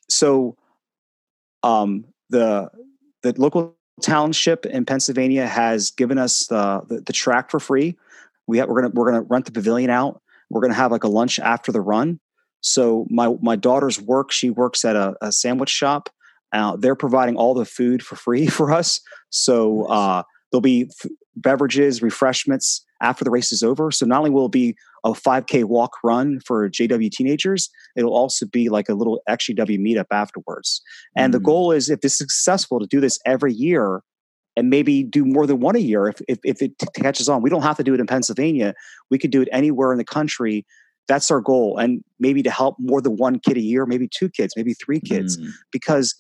So, 0.10 0.56
um, 1.64 2.06
the 2.30 2.70
the 3.24 3.34
local 3.40 3.76
township 4.02 4.66
in 4.66 4.86
Pennsylvania 4.86 5.46
has 5.46 5.92
given 5.92 6.18
us 6.18 6.48
the, 6.48 6.82
the, 6.88 7.02
the 7.02 7.14
track 7.14 7.52
for 7.52 7.60
free. 7.60 7.98
We 8.48 8.58
have, 8.60 8.70
we're 8.70 8.82
gonna 8.82 8.94
we're 8.94 9.12
gonna 9.12 9.22
rent 9.24 9.46
the 9.46 9.52
pavilion 9.52 9.90
out. 9.90 10.22
We're 10.50 10.62
gonna 10.62 10.74
have 10.74 10.92
like 10.92 11.04
a 11.04 11.10
lunch 11.10 11.40
after 11.40 11.72
the 11.72 11.82
run. 11.82 12.20
So 12.62 13.06
my 13.10 13.36
my 13.42 13.56
daughter's 13.56 14.02
work, 14.02 14.32
she 14.32 14.50
works 14.50 14.84
at 14.84 14.96
a, 14.96 15.16
a 15.22 15.32
sandwich 15.32 15.70
shop. 15.70 16.10
Uh, 16.52 16.76
they're 16.76 16.96
providing 16.96 17.36
all 17.36 17.54
the 17.54 17.66
food 17.66 18.02
for 18.02 18.16
free 18.16 18.48
for 18.58 18.72
us. 18.72 19.02
So 19.30 19.86
uh, 19.86 20.24
there'll 20.52 20.62
be 20.62 20.90
f- 21.04 21.12
beverages, 21.42 22.02
refreshments 22.02 22.86
after 23.02 23.24
the 23.24 23.32
race 23.32 23.52
is 23.52 23.64
over. 23.64 23.92
So 23.92 24.06
not 24.06 24.20
only 24.20 24.30
will 24.30 24.48
it 24.48 24.52
be 24.52 24.76
a 25.04 25.12
5K 25.12 25.64
walk 25.66 25.94
run 26.04 26.40
for 26.46 26.70
JW 26.70 27.10
teenagers, 27.12 27.70
it'll 27.96 28.16
also 28.16 28.46
be 28.46 28.70
like 28.70 28.90
a 28.90 28.94
little 28.94 29.22
XJW 29.30 29.80
meetup 29.80 30.08
afterwards. 30.12 30.82
And 31.16 31.32
mm. 31.32 31.38
the 31.38 31.40
goal 31.40 31.72
is, 31.72 31.90
if 31.90 32.00
it's 32.04 32.18
successful, 32.18 32.80
to 32.80 32.86
do 32.86 33.00
this 33.00 33.20
every 33.26 33.54
year 33.54 34.02
and 34.56 34.70
maybe 34.70 35.04
do 35.04 35.24
more 35.24 35.48
than 35.48 35.60
one 35.60 35.76
a 35.76 35.80
year 35.80 36.08
if, 36.08 36.22
if, 36.28 36.40
if 36.44 36.62
it 36.62 36.74
catches 36.96 37.30
on. 37.30 37.42
We 37.42 37.50
don't 37.50 37.62
have 37.62 37.78
to 37.78 37.84
do 37.84 37.94
it 37.94 38.00
in 38.00 38.08
Pennsylvania. 38.08 38.74
We 39.10 39.18
could 39.18 39.32
do 39.32 39.42
it 39.42 39.48
anywhere 39.52 39.92
in 39.94 39.98
the 39.98 40.04
country. 40.04 40.66
That's 41.08 41.32
our 41.32 41.40
goal. 41.40 41.78
And 41.78 42.04
maybe 42.20 42.44
to 42.44 42.52
help 42.52 42.76
more 42.78 43.02
than 43.02 43.16
one 43.16 43.40
kid 43.40 43.56
a 43.56 43.62
year, 43.62 43.86
maybe 43.86 44.08
two 44.08 44.30
kids, 44.30 44.54
maybe 44.58 44.74
three 44.74 45.00
kids. 45.00 45.38
Mm. 45.38 45.52
Because 45.72 46.14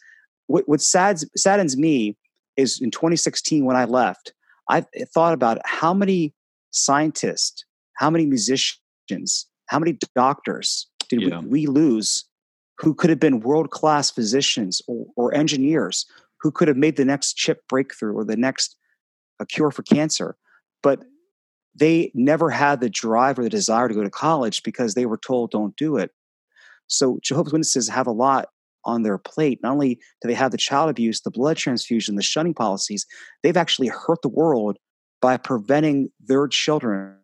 what, 0.47 0.67
what 0.67 0.81
saddens 0.81 1.77
me 1.77 2.15
is 2.55 2.79
in 2.81 2.91
2016 2.91 3.65
when 3.65 3.75
I 3.75 3.85
left, 3.85 4.33
I 4.69 4.85
eh, 4.95 5.05
thought 5.13 5.33
about 5.33 5.59
how 5.65 5.93
many 5.93 6.33
scientists, 6.71 7.65
how 7.97 8.09
many 8.09 8.25
musicians, 8.25 9.47
how 9.67 9.79
many 9.79 9.97
doctors 10.15 10.87
did 11.09 11.21
yeah. 11.21 11.39
we, 11.39 11.47
we, 11.47 11.67
lose 11.67 12.25
who 12.77 12.93
could 12.93 13.09
have 13.09 13.19
been 13.19 13.39
world 13.39 13.71
class 13.71 14.11
physicians 14.11 14.81
or, 14.87 15.07
or, 15.15 15.33
engineers 15.33 16.05
who 16.41 16.51
could 16.51 16.67
have 16.67 16.77
made 16.77 16.95
the 16.95 17.03
next 17.03 17.33
chip 17.33 17.61
breakthrough 17.67 18.13
or 18.13 18.23
the 18.23 18.37
next 18.37 18.77
a 19.39 19.45
cure 19.45 19.71
for 19.71 19.83
cancer, 19.83 20.35
but 20.83 21.01
they 21.75 22.11
never 22.13 22.49
had 22.49 22.81
the 22.81 22.89
drive 22.89 23.39
or 23.39 23.43
the 23.43 23.49
desire 23.49 23.87
to 23.87 23.93
go 23.93 24.03
to 24.03 24.09
college 24.09 24.63
because 24.63 24.93
they 24.93 25.05
were 25.05 25.17
told 25.17 25.51
don't 25.51 25.75
do 25.75 25.97
it. 25.97 26.11
So 26.87 27.19
Jehovah's 27.21 27.53
Witnesses 27.53 27.89
have 27.89 28.07
a 28.07 28.11
lot 28.11 28.49
on 28.85 29.03
their 29.03 29.17
plate. 29.17 29.59
Not 29.61 29.73
only 29.73 29.95
do 30.21 30.27
they 30.27 30.33
have 30.33 30.51
the 30.51 30.57
child 30.57 30.89
abuse, 30.89 31.21
the 31.21 31.31
blood 31.31 31.57
transfusion, 31.57 32.15
the 32.15 32.21
shunning 32.21 32.53
policies, 32.53 33.05
they've 33.43 33.57
actually 33.57 33.87
hurt 33.87 34.21
the 34.21 34.29
world 34.29 34.77
by 35.21 35.37
preventing 35.37 36.09
their 36.19 36.47
children 36.47 37.15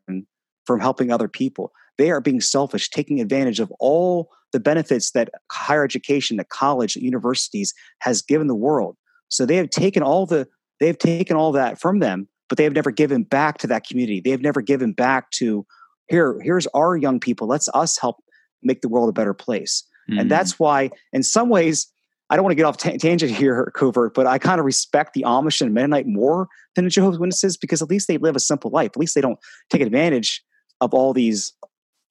from 0.65 0.79
helping 0.79 1.11
other 1.11 1.27
people. 1.27 1.71
They 1.97 2.11
are 2.11 2.21
being 2.21 2.41
selfish, 2.41 2.89
taking 2.89 3.21
advantage 3.21 3.59
of 3.59 3.71
all 3.79 4.29
the 4.51 4.59
benefits 4.59 5.11
that 5.11 5.29
higher 5.51 5.83
education, 5.83 6.37
that 6.37 6.49
college, 6.49 6.95
universities 6.95 7.73
has 7.99 8.21
given 8.21 8.47
the 8.47 8.55
world. 8.55 8.97
So 9.29 9.45
they 9.45 9.55
have 9.57 9.69
taken 9.69 10.03
all 10.03 10.25
the 10.25 10.47
they 10.79 10.87
have 10.87 10.97
taken 10.97 11.37
all 11.37 11.53
that 11.53 11.79
from 11.79 11.99
them, 11.99 12.27
but 12.49 12.57
they 12.57 12.65
have 12.65 12.73
never 12.73 12.91
given 12.91 13.23
back 13.23 13.59
to 13.59 13.67
that 13.67 13.87
community. 13.87 14.19
They 14.19 14.31
have 14.31 14.41
never 14.41 14.61
given 14.61 14.91
back 14.91 15.31
to 15.31 15.65
here. 16.09 16.37
Here's 16.41 16.67
our 16.67 16.97
young 16.97 17.19
people. 17.19 17.47
Let's 17.47 17.69
us 17.73 17.97
help 17.97 18.17
make 18.61 18.81
the 18.81 18.89
world 18.89 19.09
a 19.09 19.13
better 19.13 19.33
place. 19.33 19.83
Mm. 20.09 20.21
And 20.21 20.31
that's 20.31 20.59
why, 20.59 20.91
in 21.13 21.23
some 21.23 21.49
ways, 21.49 21.87
I 22.29 22.35
don't 22.35 22.43
want 22.43 22.51
to 22.51 22.55
get 22.55 22.65
off 22.65 22.77
t- 22.77 22.97
tangent 22.97 23.31
here, 23.31 23.71
covert, 23.75 24.13
but 24.13 24.25
I 24.25 24.37
kind 24.37 24.59
of 24.59 24.65
respect 24.65 25.13
the 25.13 25.23
Amish 25.23 25.61
and 25.61 25.73
Mennonite 25.73 26.07
more 26.07 26.47
than 26.75 26.85
the 26.85 26.89
Jehovah's 26.89 27.19
Witnesses 27.19 27.55
because 27.57 27.81
at 27.81 27.89
least 27.89 28.07
they 28.07 28.17
live 28.17 28.35
a 28.35 28.39
simple 28.39 28.71
life. 28.71 28.91
At 28.91 28.97
least 28.97 29.15
they 29.15 29.21
don't 29.21 29.39
take 29.69 29.81
advantage 29.81 30.43
of 30.81 30.93
all 30.93 31.13
these 31.13 31.53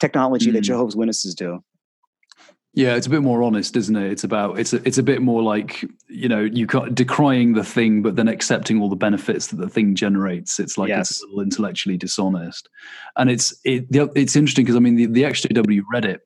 technology 0.01 0.51
mm. 0.51 0.55
that 0.55 0.61
Jehovah's 0.63 0.97
Witnesses 0.97 1.35
do. 1.35 1.63
Yeah, 2.77 2.97
it's 2.97 3.07
a 3.07 3.11
bit 3.11 3.23
more 3.23 3.43
honest, 3.45 3.77
isn't 3.77 3.95
it? 3.95 4.11
It's 4.11 4.25
about 4.25 4.59
it's 4.59 4.73
a, 4.73 4.87
it's 4.87 4.99
a 4.99 5.03
bit 5.03 5.23
more 5.23 5.43
like 5.43 5.85
you 6.09 6.29
know 6.29 6.41
you 6.41 6.67
can't 6.67 6.93
decrying 6.93 7.55
the 7.55 7.63
thing, 7.63 8.03
but 8.03 8.17
then 8.17 8.27
accepting 8.27 8.83
all 8.83 8.89
the 8.89 8.97
benefits 8.97 9.47
that 9.49 9.57
the 9.57 9.69
thing 9.69 9.95
generates. 9.95 10.59
It's 10.59 10.77
like 10.77 10.89
yes. 10.89 11.13
it's 11.13 11.23
a 11.23 11.27
little 11.27 11.43
intellectually 11.43 11.97
dishonest, 11.97 12.69
and 13.17 13.31
it's 13.31 13.55
it 13.65 13.87
it's 13.93 14.35
interesting 14.35 14.65
because 14.65 14.75
I 14.75 14.81
mean 14.81 14.97
the, 14.97 15.07
the 15.07 15.23
XJW 15.23 15.83
Reddit 15.93 16.19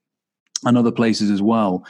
and 0.65 0.77
other 0.77 0.93
places 0.93 1.31
as 1.31 1.43
well. 1.43 1.85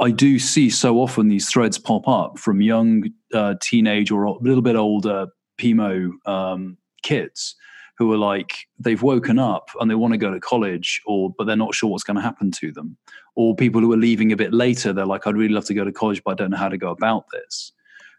I 0.00 0.10
do 0.10 0.38
see 0.38 0.70
so 0.70 0.98
often 0.98 1.28
these 1.28 1.48
threads 1.48 1.78
pop 1.78 2.06
up 2.06 2.38
from 2.38 2.60
young 2.60 3.10
uh, 3.34 3.54
teenage 3.60 4.10
or 4.10 4.24
a 4.24 4.32
little 4.32 4.62
bit 4.62 4.76
older 4.76 5.26
PMO 5.58 6.10
um, 6.26 6.76
kids 7.02 7.56
who 7.98 8.12
are 8.12 8.16
like 8.18 8.52
they've 8.78 9.02
woken 9.02 9.38
up 9.38 9.70
and 9.80 9.90
they 9.90 9.94
want 9.94 10.14
to 10.14 10.18
go 10.18 10.32
to 10.32 10.40
college 10.40 11.02
or 11.06 11.34
but 11.36 11.46
they're 11.46 11.56
not 11.56 11.74
sure 11.74 11.90
what's 11.90 12.04
going 12.04 12.16
to 12.16 12.22
happen 12.22 12.50
to 12.52 12.72
them 12.72 12.96
or 13.34 13.54
people 13.54 13.80
who 13.80 13.92
are 13.92 13.98
leaving 13.98 14.32
a 14.32 14.36
bit 14.36 14.52
later 14.52 14.92
they're 14.92 15.06
like 15.06 15.26
i'd 15.26 15.36
really 15.36 15.54
love 15.54 15.64
to 15.64 15.74
go 15.74 15.84
to 15.84 15.92
college 15.92 16.22
but 16.24 16.30
i 16.30 16.34
don't 16.34 16.50
know 16.50 16.56
how 16.56 16.68
to 16.68 16.78
go 16.78 16.90
about 16.90 17.24
this 17.32 17.72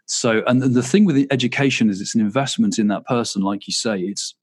so 0.06 0.42
and 0.46 0.62
the 0.62 0.82
thing 0.82 1.04
with 1.04 1.26
education 1.30 1.88
is 1.88 2.00
it's 2.00 2.14
an 2.14 2.20
investment 2.20 2.78
in 2.78 2.88
that 2.88 3.04
person 3.06 3.42
like 3.42 3.66
you 3.66 3.72
say 3.72 3.98
it's 4.00 4.34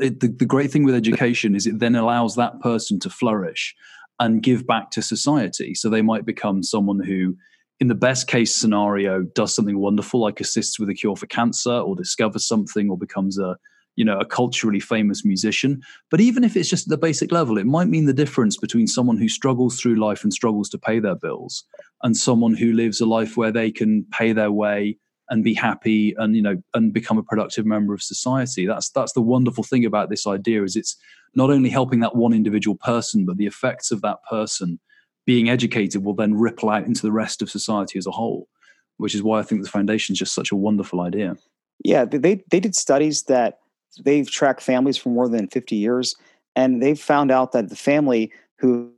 it, 0.00 0.20
the, 0.20 0.28
the 0.28 0.46
great 0.46 0.70
thing 0.70 0.84
with 0.84 0.94
education 0.94 1.54
is 1.54 1.66
it 1.66 1.78
then 1.78 1.94
allows 1.94 2.36
that 2.36 2.58
person 2.60 2.98
to 3.00 3.10
flourish 3.10 3.74
and 4.18 4.42
give 4.42 4.66
back 4.66 4.90
to 4.92 5.02
society. 5.02 5.74
So 5.74 5.88
they 5.88 6.02
might 6.02 6.24
become 6.24 6.62
someone 6.62 7.00
who, 7.00 7.36
in 7.80 7.88
the 7.88 7.94
best 7.94 8.28
case 8.28 8.54
scenario, 8.54 9.22
does 9.34 9.54
something 9.54 9.78
wonderful, 9.78 10.20
like 10.20 10.40
assists 10.40 10.78
with 10.78 10.88
a 10.88 10.94
cure 10.94 11.16
for 11.16 11.26
cancer 11.26 11.72
or 11.72 11.96
discovers 11.96 12.46
something 12.46 12.90
or 12.90 12.98
becomes 12.98 13.38
a 13.38 13.56
you 13.96 14.04
know 14.04 14.18
a 14.18 14.24
culturally 14.24 14.80
famous 14.80 15.24
musician 15.24 15.80
but 16.10 16.20
even 16.20 16.44
if 16.44 16.56
it's 16.56 16.70
just 16.70 16.86
at 16.86 16.90
the 16.90 16.96
basic 16.96 17.30
level 17.30 17.58
it 17.58 17.66
might 17.66 17.88
mean 17.88 18.06
the 18.06 18.12
difference 18.12 18.56
between 18.56 18.86
someone 18.86 19.18
who 19.18 19.28
struggles 19.28 19.78
through 19.78 19.96
life 19.96 20.22
and 20.22 20.32
struggles 20.32 20.68
to 20.70 20.78
pay 20.78 20.98
their 20.98 21.14
bills 21.14 21.64
and 22.02 22.16
someone 22.16 22.54
who 22.54 22.72
lives 22.72 23.00
a 23.00 23.06
life 23.06 23.36
where 23.36 23.52
they 23.52 23.70
can 23.70 24.06
pay 24.10 24.32
their 24.32 24.50
way 24.50 24.96
and 25.32 25.42
be 25.42 25.54
happy 25.54 26.14
and 26.18 26.36
you 26.36 26.42
know 26.42 26.62
and 26.74 26.92
become 26.92 27.18
a 27.18 27.22
productive 27.22 27.66
member 27.66 27.94
of 27.94 28.02
society 28.02 28.66
that's 28.66 28.90
that's 28.90 29.14
the 29.14 29.20
wonderful 29.20 29.64
thing 29.64 29.84
about 29.84 30.10
this 30.10 30.26
idea 30.26 30.62
is 30.62 30.76
it's 30.76 30.96
not 31.34 31.50
only 31.50 31.70
helping 31.70 32.00
that 32.00 32.16
one 32.16 32.32
individual 32.32 32.76
person, 32.76 33.24
but 33.24 33.36
the 33.36 33.46
effects 33.46 33.90
of 33.90 34.02
that 34.02 34.18
person 34.28 34.78
being 35.24 35.48
educated 35.48 36.04
will 36.04 36.14
then 36.14 36.34
ripple 36.34 36.70
out 36.70 36.84
into 36.84 37.02
the 37.02 37.12
rest 37.12 37.42
of 37.42 37.50
society 37.50 37.98
as 37.98 38.06
a 38.06 38.10
whole, 38.10 38.48
which 38.96 39.14
is 39.14 39.22
why 39.22 39.38
I 39.38 39.42
think 39.42 39.62
the 39.62 39.70
foundation 39.70 40.14
is 40.14 40.18
just 40.18 40.34
such 40.34 40.50
a 40.50 40.56
wonderful 40.56 41.00
idea. 41.00 41.36
Yeah, 41.84 42.04
they, 42.04 42.42
they 42.50 42.60
did 42.60 42.74
studies 42.74 43.24
that 43.24 43.58
they've 44.04 44.30
tracked 44.30 44.62
families 44.62 44.96
for 44.96 45.08
more 45.08 45.28
than 45.28 45.48
50 45.48 45.76
years, 45.76 46.14
and 46.54 46.82
they've 46.82 47.00
found 47.00 47.30
out 47.30 47.52
that 47.52 47.70
the 47.70 47.76
family 47.76 48.30
who, 48.58 48.92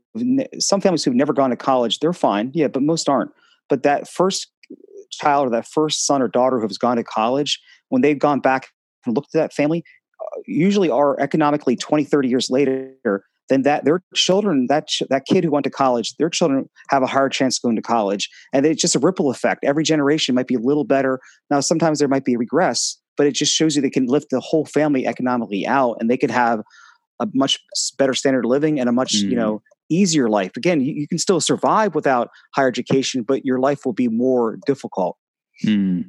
some 0.59 0.81
families 0.81 1.05
who've 1.05 1.15
never 1.15 1.33
gone 1.33 1.51
to 1.51 1.57
college, 1.57 2.01
they're 2.01 2.13
fine. 2.13 2.51
Yeah, 2.55 2.69
but 2.69 2.83
most 2.83 3.09
aren't. 3.09 3.31
But 3.69 3.83
that 3.85 4.09
first 4.09 4.49
child 5.11 5.47
or 5.47 5.51
that 5.51 5.67
first 5.67 6.07
son 6.07 6.23
or 6.23 6.29
daughter 6.29 6.59
who 6.59 6.67
has 6.67 6.79
gone 6.79 6.97
to 6.97 7.05
college, 7.05 7.61
when 7.89 8.03
they've 8.03 8.19
gone 8.19 8.41
back 8.41 8.69
and 9.07 9.15
looked 9.15 9.35
at 9.35 9.39
that 9.39 9.53
family, 9.53 9.85
usually 10.47 10.91
are 10.91 11.19
economically 11.21 11.77
20 11.77 12.05
30 12.05 12.29
years 12.29 12.51
later 12.51 13.25
then 13.51 13.63
that. 13.63 13.85
Their 13.85 14.03
children 14.15 14.67
that 14.69 14.89
that 15.11 15.27
kid 15.27 15.45
who 15.45 15.51
went 15.51 15.65
to 15.65 15.71
college 15.71 16.17
their 16.17 16.31
children 16.31 16.69
have 16.89 17.03
a 17.03 17.07
higher 17.07 17.29
chance 17.29 17.59
of 17.59 17.63
going 17.63 17.77
to 17.77 17.83
college 17.83 18.31
and 18.53 18.65
it's 18.65 18.81
just 18.81 18.97
a 18.97 18.99
ripple 18.99 19.31
effect. 19.31 19.65
Every 19.65 19.85
generation 19.85 20.35
might 20.35 20.47
be 20.47 20.55
a 20.55 20.61
little 20.61 20.85
better. 20.85 21.21
Now 21.51 21.61
sometimes 21.61 21.99
there 21.99 22.09
might 22.09 22.25
be 22.25 22.35
a 22.35 22.39
regress 22.39 22.99
but 23.17 23.27
it 23.27 23.35
just 23.35 23.55
shows 23.55 23.77
you 23.77 23.83
they 23.83 23.91
can 23.91 24.07
lift 24.07 24.31
the 24.31 24.41
whole 24.41 24.65
family 24.65 25.07
economically 25.07 25.67
out 25.67 25.97
and 26.01 26.11
they 26.11 26.17
could 26.17 26.31
have 26.31 26.63
a 27.21 27.29
much 27.33 27.61
better 27.97 28.15
standard 28.15 28.45
of 28.45 28.51
living 28.51 28.81
and 28.81 28.89
a 28.89 28.93
much 28.93 29.15
mm. 29.15 29.31
you 29.31 29.37
know 29.37 29.63
easier 29.91 30.29
life 30.29 30.53
again 30.57 30.81
you, 30.81 30.93
you, 30.95 31.09
can 31.09 31.19
still 31.19 31.41
survive 31.41 31.95
without 31.95 32.31
higher 32.55 32.69
education 32.69 33.23
but 33.23 33.45
your 33.45 33.59
life 33.59 33.85
will 33.85 33.93
be 33.93 34.09
more 34.09 34.59
difficult 34.67 35.17
mm. 35.65 36.05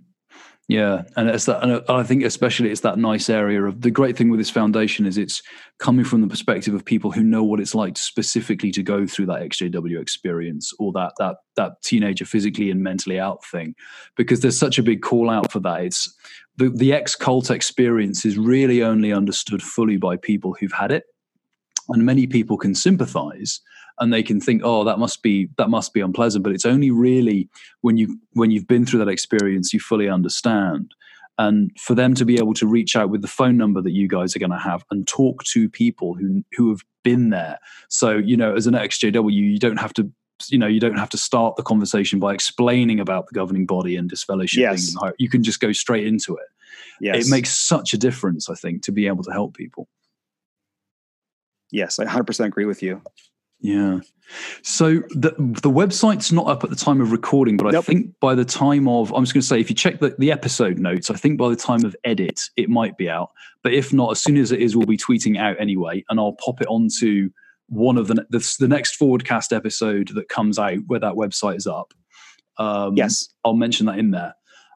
Yeah, 0.68 1.04
and 1.16 1.30
it's 1.30 1.46
that, 1.46 1.62
and 1.62 1.84
I 1.88 2.02
think 2.02 2.24
especially 2.24 2.72
it's 2.72 2.82
that 2.82 2.98
nice 2.98 3.30
area 3.30 3.64
of 3.64 3.82
the 3.82 3.92
great 3.92 4.18
thing 4.18 4.32
with 4.32 4.40
this 4.40 4.50
foundation 4.50 5.06
is 5.06 5.16
it's 5.16 5.44
coming 5.78 6.04
from 6.04 6.22
the 6.22 6.28
perspective 6.28 6.74
of 6.74 6.84
people 6.84 7.12
who 7.12 7.22
know 7.22 7.44
what 7.44 7.60
it's 7.60 7.76
like 7.76 8.00
specifically 8.00 8.72
to 8.72 8.82
go 8.82 9.06
through 9.06 9.28
that 9.28 9.42
XJW 9.42 10.02
experience 10.02 10.74
or 10.80 10.92
that 10.94 11.14
that 11.20 11.36
that 11.56 11.74
teenager 11.84 12.26
physically 12.26 12.72
and 12.72 12.82
mentally 12.82 13.20
out 13.20 13.46
thing, 13.46 13.76
because 14.18 14.40
there's 14.40 14.58
such 14.58 14.80
a 14.80 14.84
big 14.84 15.04
call 15.04 15.30
out 15.30 15.52
for 15.52 15.60
that. 15.60 15.84
It's 15.84 16.12
the 16.58 16.70
the 16.70 16.94
ex 16.94 17.16
cult 17.16 17.52
experience 17.52 18.26
is 18.26 18.36
really 18.36 18.82
only 18.82 19.14
understood 19.14 19.62
fully 19.62 19.98
by 19.98 20.18
people 20.18 20.56
who've 20.60 20.72
had 20.72 20.92
it, 20.92 21.04
and 21.90 22.06
many 22.06 22.28
people 22.28 22.58
can 22.58 22.74
sympathize 22.76 23.62
and 24.00 24.12
they 24.12 24.24
can 24.24 24.40
think 24.42 24.62
oh 24.64 24.84
that 24.84 25.00
must 25.00 25.22
be 25.24 25.48
that 25.58 25.70
must 25.70 25.94
be 25.94 26.02
unpleasant 26.02 26.44
but 26.44 26.54
it's 26.54 26.66
only 26.66 26.92
really 26.92 27.48
when 27.82 27.98
you 27.98 28.20
when 28.34 28.52
you've 28.52 28.68
been 28.68 28.86
through 28.86 29.00
that 29.00 29.08
experience 29.12 29.74
you 29.74 29.80
fully 29.80 30.10
understand 30.10 30.94
and 31.38 31.72
for 31.78 31.96
them 31.96 32.14
to 32.16 32.24
be 32.26 32.36
able 32.38 32.54
to 32.54 32.66
reach 32.68 32.96
out 32.96 33.10
with 33.10 33.22
the 33.22 33.28
phone 33.28 33.58
number 33.58 33.82
that 33.82 33.92
you 33.92 34.08
guys 34.08 34.36
are 34.36 34.40
going 34.40 34.52
to 34.52 34.58
have 34.58 34.84
and 34.92 35.08
talk 35.08 35.44
to 35.44 35.70
people 35.70 36.14
who 36.14 36.44
who 36.58 36.70
have 36.70 36.82
been 37.04 37.30
there 37.30 37.60
so 37.90 38.18
you 38.18 38.36
know 38.38 38.56
as 38.56 38.68
an 38.68 38.74
xjw 38.74 39.32
you 39.32 39.60
don't 39.60 39.78
have 39.78 39.94
to 39.94 40.10
you 40.50 40.58
know 40.58 40.68
you 40.68 40.80
don't 40.82 40.98
have 40.98 41.10
to 41.10 41.18
start 41.18 41.56
the 41.56 41.64
conversation 41.64 42.20
by 42.20 42.34
explaining 42.34 43.00
about 43.00 43.28
the 43.28 43.34
governing 43.34 43.66
body 43.66 43.96
and 43.96 44.12
disfellowshipping 44.12 44.58
Yes. 44.60 44.96
you 45.18 45.30
can 45.30 45.44
just 45.44 45.60
go 45.60 45.72
straight 45.72 46.06
into 46.06 46.36
it 46.36 46.48
Yes. 47.00 47.28
it 47.28 47.30
makes 47.32 47.50
such 47.58 47.94
a 47.94 47.98
difference 47.98 48.50
i 48.50 48.56
think 48.56 48.82
to 48.84 48.92
be 48.92 49.08
able 49.08 49.24
to 49.24 49.32
help 49.32 49.56
people 49.56 49.88
yes, 51.76 52.00
I 52.00 52.06
100% 52.06 52.46
agree 52.46 52.66
with 52.66 52.82
you. 52.82 53.02
Yeah. 53.60 54.00
So 54.64 54.96
the 55.12 55.32
the 55.38 55.70
website's 55.70 56.32
not 56.32 56.48
up 56.48 56.64
at 56.64 56.70
the 56.70 56.76
time 56.76 57.00
of 57.00 57.12
recording, 57.12 57.58
but 57.58 57.68
I 57.68 57.72
Nope. 57.72 57.86
think 57.86 58.20
by 58.20 58.36
the 58.36 58.46
time 58.46 58.88
of 58.88 59.12
I'm 59.14 59.24
just 59.24 59.34
going 59.34 59.42
to 59.42 59.48
say 59.48 59.60
if 59.60 59.70
you 59.70 59.76
check 59.76 60.00
the, 60.00 60.16
the 60.20 60.32
episode 60.32 60.78
notes, 60.80 61.10
I 61.10 61.16
think 61.16 61.38
by 61.38 61.50
the 61.50 61.56
time 61.56 61.84
of 61.86 61.96
edit 62.04 62.42
it 62.58 62.70
might 62.70 62.98
be 62.98 63.10
out. 63.10 63.32
But 63.64 63.74
if 63.74 63.94
not, 63.94 64.12
as 64.12 64.22
soon 64.22 64.38
as 64.38 64.52
it 64.52 64.62
is, 64.62 64.76
we'll 64.76 64.88
be 64.88 64.98
tweeting 64.98 65.38
out 65.40 65.56
anyway, 65.60 66.04
and 66.10 66.20
I'll 66.20 66.34
pop 66.34 66.60
it 66.62 66.68
onto 66.68 67.30
one 67.70 67.98
of 67.98 68.08
the 68.08 68.26
the, 68.30 68.56
the 68.60 68.68
next 68.68 69.00
forwardcast 69.00 69.56
episode 69.56 70.10
that 70.16 70.28
comes 70.30 70.58
out 70.60 70.80
where 70.88 71.00
that 71.00 71.14
website 71.14 71.58
is 71.58 71.68
up. 71.68 71.94
Um, 72.58 72.96
Yes. 72.98 73.28
I'll 73.44 73.54
mention 73.56 73.86
that 73.88 74.00
in 74.00 74.12
there. 74.12 74.34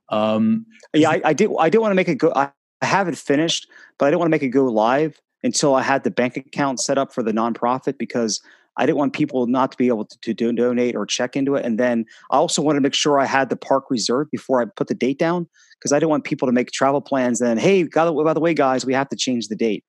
Um, 0.09 0.65
Yeah, 0.93 1.09
I, 1.11 1.21
I 1.25 1.33
did. 1.33 1.49
I 1.59 1.69
did 1.69 1.79
want 1.79 1.91
to 1.91 1.95
make 1.95 2.07
it 2.09 2.15
go. 2.15 2.31
I, 2.35 2.51
I 2.81 2.85
have 2.85 3.07
it 3.07 3.17
finished, 3.17 3.67
but 3.97 4.05
I 4.05 4.09
didn't 4.09 4.19
want 4.19 4.29
to 4.29 4.31
make 4.35 4.43
it 4.43 4.49
go 4.49 4.65
live 4.65 5.19
until 5.43 5.75
I 5.75 5.81
had 5.81 6.03
the 6.03 6.11
bank 6.11 6.37
account 6.37 6.79
set 6.79 6.97
up 6.97 7.13
for 7.13 7.23
the 7.23 7.31
nonprofit 7.31 7.97
because 7.97 8.41
I 8.77 8.85
didn't 8.85 8.97
want 8.97 9.13
people 9.13 9.45
not 9.47 9.71
to 9.71 9.77
be 9.77 9.87
able 9.87 10.05
to, 10.05 10.17
to 10.21 10.33
do, 10.33 10.53
donate 10.53 10.95
or 10.95 11.05
check 11.05 11.35
into 11.35 11.55
it. 11.55 11.65
And 11.65 11.77
then 11.77 12.05
I 12.31 12.37
also 12.37 12.61
wanted 12.61 12.77
to 12.77 12.81
make 12.81 12.93
sure 12.93 13.19
I 13.19 13.25
had 13.25 13.49
the 13.49 13.57
park 13.57 13.85
reserved 13.89 14.31
before 14.31 14.61
I 14.61 14.65
put 14.73 14.87
the 14.87 14.95
date 14.95 15.19
down 15.19 15.47
because 15.77 15.91
I 15.91 15.97
didn't 15.97 16.09
want 16.09 16.23
people 16.23 16.47
to 16.47 16.53
make 16.53 16.71
travel 16.71 17.01
plans. 17.01 17.41
And 17.41 17.59
hey, 17.59 17.83
by 17.83 18.05
the, 18.05 18.13
by 18.13 18.33
the 18.33 18.39
way, 18.39 18.53
guys, 18.53 18.85
we 18.85 18.93
have 18.93 19.09
to 19.09 19.17
change 19.17 19.49
the 19.49 19.55
date. 19.55 19.83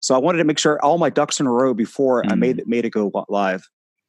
So 0.00 0.16
I 0.16 0.18
wanted 0.18 0.38
to 0.38 0.44
make 0.44 0.58
sure 0.58 0.84
all 0.84 0.98
my 0.98 1.10
ducks 1.10 1.38
in 1.38 1.46
a 1.46 1.52
row 1.52 1.72
before 1.74 2.26
I 2.28 2.34
made 2.34 2.56
mm. 2.56 2.60
it 2.60 2.66
made 2.66 2.84
it 2.84 2.90
go 2.90 3.12
live. 3.28 3.62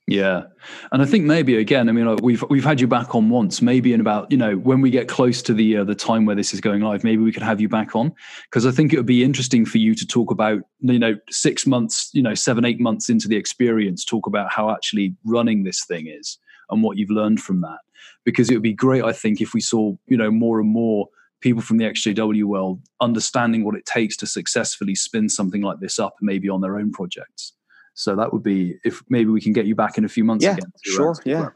Yeah, 0.06 0.44
and 0.92 1.02
I 1.02 1.06
think 1.06 1.24
maybe 1.24 1.56
again, 1.56 1.88
I 1.88 1.94
mean, 1.94 2.06
like, 2.06 2.22
we've 2.22 2.44
we've 2.50 2.66
had 2.66 2.82
you 2.82 2.88
back 2.88 3.16
on 3.16 3.30
once. 3.30 3.62
Maybe 3.62 3.94
in 3.94 4.02
about 4.02 4.30
you 4.30 4.38
know 4.38 4.56
when 4.56 4.82
we 4.82 4.90
get 4.90 5.08
close 5.08 5.42
to 5.44 5.54
the 5.54 5.78
uh, 5.78 5.84
the 5.86 5.96
time 5.96 6.26
where 6.26 6.36
this 6.36 6.54
is 6.54 6.60
going 6.60 6.82
live, 6.82 7.06
maybe 7.06 7.24
we 7.24 7.32
could 7.32 7.44
have 7.44 7.62
you 7.62 7.70
back 7.70 7.96
on 7.96 8.14
because 8.44 8.66
I 8.66 8.72
think 8.72 8.92
it 8.92 8.98
would 8.98 9.06
be 9.06 9.24
interesting 9.24 9.66
for 9.66 9.78
you 9.78 9.96
to 9.96 10.06
talk 10.06 10.30
about 10.30 10.60
you 10.82 11.00
know 11.00 11.16
six 11.30 11.66
months, 11.66 12.10
you 12.12 12.22
know 12.22 12.36
seven 12.36 12.66
eight 12.66 12.82
months 12.82 13.08
into 13.10 13.30
the 13.30 13.38
experience, 13.38 14.04
talk 14.04 14.28
about 14.28 14.52
how 14.52 14.70
actually 14.70 15.16
running 15.24 15.64
this 15.64 15.86
thing 15.86 16.08
is 16.08 16.38
and 16.70 16.84
what 16.84 16.98
you've 16.98 17.10
learned 17.10 17.40
from 17.40 17.62
that. 17.62 17.80
Because 18.26 18.50
it 18.50 18.56
would 18.56 18.64
be 18.64 18.74
great, 18.74 19.06
I 19.06 19.14
think, 19.14 19.40
if 19.40 19.54
we 19.54 19.62
saw 19.62 19.94
you 20.08 20.18
know 20.18 20.32
more 20.32 20.60
and 20.60 20.70
more 20.70 21.08
people 21.40 21.62
from 21.62 21.78
the 21.78 21.86
XJW 21.86 22.44
world 22.44 22.82
understanding 23.00 23.64
what 23.64 23.76
it 23.76 23.86
takes 23.86 24.18
to 24.18 24.28
successfully 24.28 24.96
spin 24.96 25.30
something 25.30 25.62
like 25.62 25.80
this 25.80 25.98
up, 25.98 26.16
maybe 26.22 26.50
on 26.50 26.60
their 26.60 26.78
own 26.78 26.92
projects. 26.92 27.54
So 27.94 28.16
that 28.16 28.34
would 28.34 28.44
be 28.44 28.76
if 28.84 29.02
maybe 29.10 29.30
we 29.30 29.42
can 29.42 29.54
get 29.54 29.66
you 29.66 29.76
back 29.76 29.98
in 29.98 30.06
a 30.06 30.10
few 30.10 30.24
months 30.24 30.44
Yeah, 30.44 30.54
again. 30.54 30.72
uh, 30.76 30.80
sure, 30.84 31.16
yeah. 31.26 31.50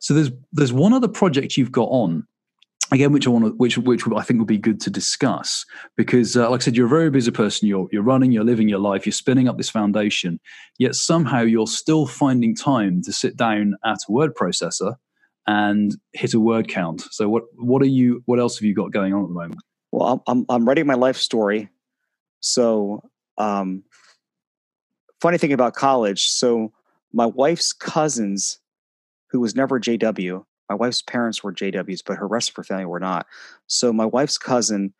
So 0.00 0.14
there's 0.14 0.30
there's 0.52 0.72
one 0.72 0.92
other 0.92 1.08
project 1.08 1.56
you've 1.56 1.72
got 1.72 1.88
on 1.90 2.26
again, 2.92 3.12
which 3.12 3.26
I 3.26 3.30
want 3.30 3.44
to, 3.46 3.50
which 3.52 3.76
which 3.78 4.02
I 4.14 4.22
think 4.22 4.38
would 4.38 4.46
be 4.48 4.58
good 4.58 4.80
to 4.82 4.90
discuss 4.90 5.64
because, 5.96 6.36
uh, 6.36 6.48
like 6.50 6.62
I 6.62 6.64
said, 6.64 6.76
you're 6.76 6.86
a 6.86 6.90
very 6.90 7.10
busy 7.10 7.30
person. 7.30 7.68
You're 7.68 7.88
you're 7.92 8.02
running, 8.02 8.32
you're 8.32 8.44
living 8.44 8.68
your 8.68 8.78
life, 8.78 9.06
you're 9.06 9.12
spinning 9.12 9.48
up 9.48 9.56
this 9.56 9.68
foundation. 9.70 10.40
Yet 10.78 10.94
somehow 10.94 11.42
you're 11.42 11.66
still 11.66 12.06
finding 12.06 12.54
time 12.54 13.02
to 13.02 13.12
sit 13.12 13.36
down 13.36 13.74
at 13.84 13.98
a 14.08 14.12
word 14.12 14.34
processor 14.34 14.94
and 15.46 15.94
hit 16.12 16.34
a 16.34 16.40
word 16.40 16.68
count. 16.68 17.02
So 17.10 17.28
what 17.28 17.44
what 17.56 17.82
are 17.82 17.86
you? 17.86 18.22
What 18.26 18.38
else 18.38 18.58
have 18.58 18.64
you 18.64 18.74
got 18.74 18.92
going 18.92 19.12
on 19.12 19.22
at 19.22 19.28
the 19.28 19.34
moment? 19.34 19.60
Well, 19.92 20.22
I'm 20.26 20.38
I'm, 20.38 20.46
I'm 20.48 20.64
writing 20.68 20.86
my 20.86 20.94
life 20.94 21.16
story. 21.16 21.68
So, 22.40 23.02
um, 23.38 23.82
funny 25.20 25.38
thing 25.38 25.52
about 25.52 25.74
college. 25.74 26.28
So, 26.28 26.72
my 27.12 27.26
wife's 27.26 27.72
cousins, 27.72 28.58
who 29.30 29.40
was 29.40 29.54
never 29.54 29.80
JW, 29.80 30.44
my 30.68 30.74
wife's 30.74 31.02
parents 31.02 31.42
were 31.42 31.52
JWs, 31.52 32.02
but 32.04 32.16
her 32.16 32.26
rest 32.26 32.50
of 32.50 32.56
her 32.56 32.64
family 32.64 32.84
were 32.86 33.00
not. 33.00 33.26
So, 33.66 33.92
my 33.92 34.04
wife's 34.06 34.38
cousin 34.38 34.92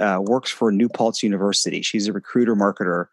uh, 0.00 0.18
works 0.22 0.50
for 0.50 0.72
New 0.72 0.88
Paltz 0.88 1.22
University. 1.22 1.82
She's 1.82 2.08
a 2.08 2.12
recruiter 2.12 2.56
marketer. 2.56 3.06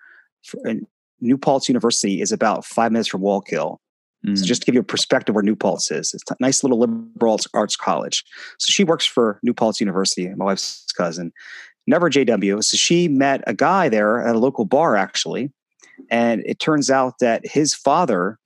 For, 0.44 0.60
and 0.66 0.88
New 1.20 1.38
Paltz 1.38 1.68
University 1.68 2.22
is 2.22 2.32
about 2.32 2.64
five 2.64 2.92
minutes 2.92 3.10
from 3.10 3.22
Wallkill. 3.22 3.78
So 4.26 4.32
Mm. 4.32 4.44
just 4.46 4.62
to 4.62 4.66
give 4.66 4.74
you 4.74 4.82
a 4.82 4.84
perspective 4.84 5.36
where 5.36 5.44
New 5.44 5.56
Paltz 5.56 5.92
is, 5.92 6.12
it's 6.14 6.24
a 6.32 6.36
nice 6.40 6.64
little 6.64 6.80
liberal 6.80 7.34
arts- 7.34 7.48
arts 7.54 7.76
college. 7.76 8.24
So 8.58 8.68
she 8.72 8.84
works 8.84 9.06
for 9.06 9.40
New 9.44 9.54
Paltz 9.54 9.80
University, 9.80 10.28
my 10.36 10.46
wife's 10.46 10.86
cousin, 10.98 11.32
never 11.86 12.10
JW. 12.10 12.64
So 12.64 12.78
she 12.78 13.08
met 13.08 13.44
a 13.46 13.54
guy 13.54 13.90
there 13.90 14.26
at 14.28 14.36
a 14.36 14.40
local 14.40 14.66
bar, 14.66 14.96
actually. 14.96 15.52
And 16.10 16.44
it 16.46 16.60
turns 16.60 16.90
out 16.90 17.20
that 17.20 17.46
his 17.46 17.74
father 17.74 18.40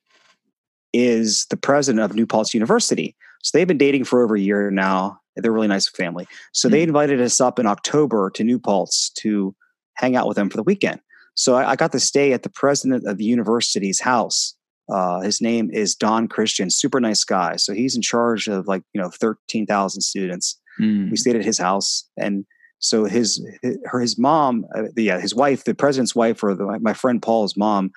is 0.93 1.45
the 1.49 1.57
president 1.57 2.03
of 2.03 2.15
New 2.15 2.25
Paltz 2.25 2.53
University. 2.53 3.15
So 3.43 3.57
they've 3.57 3.67
been 3.67 3.77
dating 3.77 4.03
for 4.05 4.23
over 4.23 4.35
a 4.35 4.39
year 4.39 4.69
now. 4.71 5.19
They're 5.35 5.51
a 5.51 5.53
really 5.53 5.67
nice 5.67 5.87
family. 5.87 6.27
So 6.51 6.67
they 6.67 6.83
invited 6.83 7.21
us 7.21 7.39
up 7.39 7.57
in 7.57 7.65
October 7.65 8.29
to 8.31 8.43
New 8.43 8.59
Paltz 8.59 9.09
to 9.21 9.55
hang 9.95 10.15
out 10.15 10.27
with 10.27 10.35
them 10.35 10.49
for 10.49 10.57
the 10.57 10.63
weekend. 10.63 10.99
So 11.35 11.55
I, 11.55 11.71
I 11.71 11.75
got 11.75 11.93
to 11.93 11.99
stay 11.99 12.33
at 12.33 12.43
the 12.43 12.49
president 12.49 13.07
of 13.07 13.17
the 13.17 13.23
university's 13.23 14.01
house. 14.01 14.53
Uh, 14.91 15.21
his 15.21 15.39
name 15.39 15.71
is 15.71 15.95
Don 15.95 16.27
Christian, 16.27 16.69
super 16.69 16.99
nice 16.99 17.23
guy. 17.23 17.55
So 17.55 17.73
he's 17.73 17.95
in 17.95 18.01
charge 18.01 18.47
of 18.47 18.67
like, 18.67 18.83
you 18.93 19.01
know, 19.01 19.09
13,000 19.09 20.01
students 20.01 20.59
Mm. 20.79 21.11
we 21.11 21.17
stayed 21.17 21.35
at 21.35 21.45
his 21.45 21.57
house 21.57 22.07
and 22.17 22.45
so 22.81 23.05
his 23.05 23.45
her, 23.85 23.99
his 24.01 24.17
mom 24.17 24.65
uh, 24.75 24.83
the, 24.95 25.09
his 25.11 25.33
wife 25.33 25.63
the 25.63 25.73
president's 25.73 26.15
wife 26.15 26.43
or 26.43 26.53
the, 26.53 26.79
my 26.81 26.93
friend 26.93 27.21
paul's 27.21 27.55
mom 27.55 27.91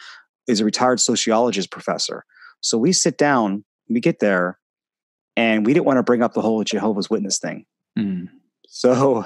is 0.47 0.61
a 0.61 0.64
retired 0.64 1.01
sociologist 1.01 1.70
professor. 1.70 2.24
So 2.61 2.78
we 2.78 2.93
sit 2.93 3.18
down 3.18 3.64
we 3.89 4.01
get 4.01 4.20
there 4.20 4.59
and 5.37 5.66
we 5.66 5.72
didn't 5.74 5.87
want 5.87 5.97
to 5.97 6.03
bring 6.03 6.22
up 6.22 6.35
the 6.35 6.43
whole 6.43 6.62
jehovah's 6.62 7.11
witness 7.11 7.39
thing. 7.39 7.66
Mm. 7.99 8.28
so 8.68 9.24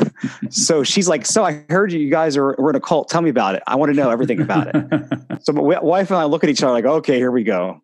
so 0.50 0.82
she's 0.84 1.08
like 1.08 1.26
so 1.26 1.42
i 1.42 1.64
heard 1.70 1.90
you 1.92 2.10
guys 2.10 2.36
are 2.36 2.54
we're 2.58 2.70
in 2.70 2.76
a 2.76 2.80
cult. 2.80 3.08
Tell 3.08 3.22
me 3.22 3.30
about 3.30 3.56
it. 3.56 3.62
I 3.66 3.76
want 3.76 3.90
to 3.90 3.96
know 3.96 4.10
everything 4.10 4.40
about 4.40 4.74
it. 4.74 5.06
So 5.42 5.54
my 5.54 5.80
wife 5.80 6.10
and 6.10 6.18
I 6.18 6.24
look 6.24 6.44
at 6.44 6.50
each 6.50 6.62
other 6.62 6.74
like, 6.74 6.84
okay, 6.84 7.16
here 7.16 7.30
we 7.30 7.44
go. 7.44 7.80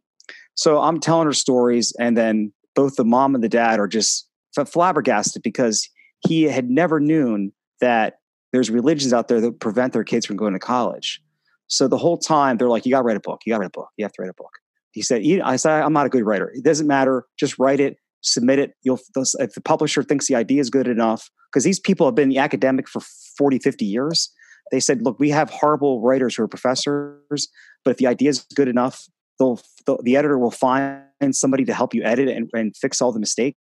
So 0.57 0.79
I'm 0.79 1.01
telling 1.01 1.27
her 1.27 1.33
stories, 1.33 1.91
and 1.99 2.15
then 2.15 2.53
both 2.75 2.97
the 2.97 3.05
mom 3.05 3.35
and 3.35 3.43
the 3.43 3.49
dad 3.49 3.81
are 3.81 3.89
just 3.89 4.29
flabbergasted 4.55 5.43
because 5.43 5.89
he 6.27 6.45
had 6.45 6.71
never 6.71 7.01
known 7.01 7.53
that 7.81 8.19
there's 8.53 8.71
religions 8.71 9.13
out 9.13 9.29
there 9.29 9.41
that 9.41 9.61
prevent 9.61 9.93
their 9.93 10.05
kids 10.05 10.27
from 10.27 10.37
going 10.37 10.53
to 10.53 10.59
college. 10.59 11.21
So 11.69 11.89
the 11.89 11.99
whole 11.99 12.17
time 12.17 12.57
they're 12.57 12.69
like, 12.69 12.87
you 12.87 12.93
got 12.93 13.01
to 13.01 13.05
write 13.05 13.17
a 13.17 13.21
book. 13.21 13.41
You 13.45 13.53
got 13.53 13.57
to 13.57 13.61
write 13.61 13.67
a 13.67 13.79
book. 13.79 13.89
You 13.97 14.05
have 14.05 14.13
to 14.13 14.23
write 14.23 14.31
a 14.31 14.35
book. 14.35 14.53
He 14.93 15.03
said, 15.03 15.23
I 15.45 15.57
said, 15.57 15.83
I'm 15.83 15.93
not 15.93 16.07
a 16.07 16.09
good 16.09 16.25
writer. 16.25 16.51
It 16.55 16.65
doesn't 16.65 16.87
matter. 16.87 17.27
Just 17.39 17.59
write 17.59 17.81
it, 17.81 17.99
submit 18.23 18.59
it. 18.59 18.73
You'll, 18.83 19.01
if 19.17 19.53
the 19.53 19.61
publisher 19.61 20.03
thinks 20.03 20.27
the 20.27 20.37
idea 20.37 20.61
is 20.61 20.71
good 20.71 20.89
enough, 20.89 21.29
because 21.53 21.65
these 21.65 21.79
people 21.79 22.07
have 22.07 22.15
been 22.15 22.37
academic 22.37 22.89
for 22.89 23.01
40, 23.37 23.59
50 23.59 23.85
years. 23.85 24.33
They 24.73 24.81
said, 24.81 25.03
look, 25.03 25.19
we 25.19 25.31
have 25.31 25.51
horrible 25.51 26.01
writers 26.01 26.35
who 26.35 26.43
are 26.43 26.49
professors, 26.49 27.49
but 27.85 27.91
if 27.93 27.97
the 27.99 28.07
idea 28.07 28.31
is 28.31 28.47
good 28.55 28.69
enough, 28.69 29.07
they'll, 29.39 29.61
the, 29.85 29.99
the 30.03 30.17
editor 30.17 30.39
will 30.39 30.51
find 30.51 31.05
somebody 31.33 31.65
to 31.67 31.75
help 31.75 31.95
you 31.95 32.03
edit 32.03 32.29
it 32.29 32.37
and, 32.37 32.51
and 32.53 32.77
fix 32.77 33.01
all 33.01 33.13
the 33.13 33.21
mistakes 33.21 33.59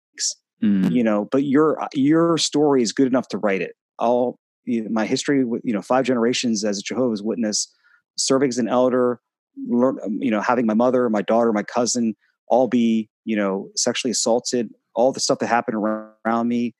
Mm. 0.64 0.92
you 0.92 1.04
know 1.04 1.26
but 1.30 1.44
your 1.44 1.78
your 1.92 2.38
story 2.38 2.80
is 2.80 2.92
good 2.92 3.06
enough 3.06 3.28
to 3.28 3.38
write 3.38 3.60
it 3.60 3.76
all 3.98 4.38
you 4.64 4.82
know, 4.82 4.88
my 4.90 5.04
history 5.04 5.44
with 5.44 5.60
you 5.62 5.74
know 5.74 5.82
five 5.82 6.06
generations 6.06 6.64
as 6.64 6.78
a 6.78 6.82
jehovah's 6.82 7.22
witness 7.22 7.70
serving 8.16 8.48
as 8.48 8.56
an 8.56 8.68
elder 8.68 9.20
learn, 9.68 9.98
um, 10.02 10.22
you 10.22 10.30
know 10.30 10.40
having 10.40 10.64
my 10.64 10.72
mother 10.72 11.10
my 11.10 11.20
daughter 11.20 11.52
my 11.52 11.62
cousin 11.62 12.14
all 12.48 12.66
be 12.66 13.10
you 13.26 13.36
know 13.36 13.68
sexually 13.76 14.10
assaulted 14.10 14.70
all 14.94 15.12
the 15.12 15.20
stuff 15.20 15.40
that 15.40 15.48
happened 15.48 15.76
around, 15.76 16.48
me 16.48 16.74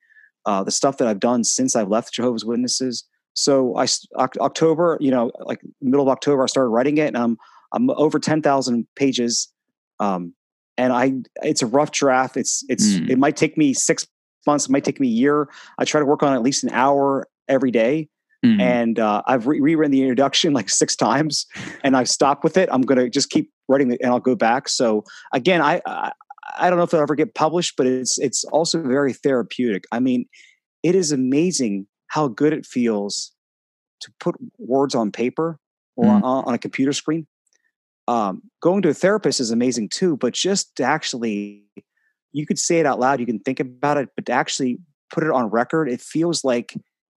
uh, 0.47 0.63
the 0.63 0.71
stuff 0.71 0.97
that 0.97 1.07
i've 1.07 1.19
done 1.19 1.43
since 1.43 1.75
i've 1.75 1.89
left 1.89 2.11
jehovah's 2.11 2.45
witnesses 2.45 3.03
so 3.33 3.77
i 3.77 3.85
october 4.39 4.97
you 4.99 5.11
know 5.11 5.31
like 5.41 5.61
middle 5.79 6.07
of 6.07 6.09
october 6.09 6.41
i 6.41 6.47
started 6.47 6.69
writing 6.69 6.97
it 6.97 7.07
and 7.07 7.17
i'm 7.17 7.37
i'm 7.71 7.89
over 7.91 8.17
10000 8.17 8.87
pages 8.95 9.51
um, 9.99 10.33
and 10.77 10.93
I 10.93 11.13
it's 11.43 11.61
a 11.61 11.67
rough 11.67 11.91
draft. 11.91 12.37
It's 12.37 12.63
it's 12.69 12.95
Mm. 12.95 13.09
it 13.09 13.17
might 13.17 13.37
take 13.37 13.57
me 13.57 13.73
six 13.73 14.07
months. 14.45 14.65
It 14.65 14.71
might 14.71 14.83
take 14.83 14.99
me 14.99 15.07
a 15.07 15.11
year. 15.11 15.49
I 15.77 15.85
try 15.85 15.99
to 15.99 16.05
work 16.05 16.23
on 16.23 16.33
at 16.33 16.41
least 16.41 16.63
an 16.63 16.69
hour 16.71 17.27
every 17.47 17.71
day, 17.71 18.09
Mm. 18.45 18.61
and 18.61 18.99
uh, 18.99 19.21
I've 19.25 19.47
re- 19.47 19.59
rewritten 19.59 19.91
the 19.91 20.01
introduction 20.01 20.53
like 20.53 20.69
six 20.69 20.95
times, 20.95 21.45
and 21.83 21.95
I've 21.97 22.09
stopped 22.09 22.43
with 22.43 22.57
it. 22.57 22.69
I'm 22.71 22.81
gonna 22.81 23.09
just 23.09 23.29
keep 23.29 23.51
writing 23.67 23.91
it, 23.91 23.99
and 24.01 24.11
I'll 24.11 24.19
go 24.19 24.35
back. 24.35 24.69
So 24.69 25.03
again, 25.33 25.61
I, 25.61 25.81
I 25.85 26.11
I 26.57 26.69
don't 26.69 26.77
know 26.77 26.83
if 26.83 26.93
it'll 26.93 27.03
ever 27.03 27.15
get 27.15 27.33
published, 27.33 27.75
but 27.77 27.87
it's 27.87 28.17
it's 28.19 28.43
also 28.45 28.81
very 28.81 29.13
therapeutic. 29.13 29.85
I 29.91 29.99
mean, 29.99 30.27
it 30.83 30.95
is 30.95 31.11
amazing 31.11 31.87
how 32.07 32.27
good 32.27 32.53
it 32.53 32.65
feels 32.65 33.31
to 34.01 34.11
put 34.19 34.35
words 34.57 34.93
on 34.93 35.11
paper 35.11 35.59
or 35.95 36.05
mm. 36.05 36.23
on, 36.23 36.43
on, 36.45 36.53
a 36.53 36.57
computer 36.57 36.93
screen. 36.93 37.25
Um, 38.07 38.43
going 38.61 38.81
to 38.83 38.89
a 38.89 38.93
therapist 38.93 39.39
is 39.39 39.51
amazing 39.51 39.89
too, 39.89 40.17
but 40.17 40.33
just 40.33 40.75
to 40.77 40.83
actually, 40.83 41.63
you 42.31 42.45
could 42.45 42.59
say 42.59 42.79
it 42.79 42.85
out 42.85 42.99
loud, 42.99 43.19
you 43.19 43.25
can 43.25 43.39
think 43.39 43.59
about 43.59 43.97
it, 43.97 44.09
but 44.15 44.25
to 44.27 44.31
actually 44.31 44.79
put 45.11 45.23
it 45.23 45.31
on 45.31 45.49
record, 45.49 45.89
it 45.89 46.01
feels 46.01 46.43
like 46.43 46.75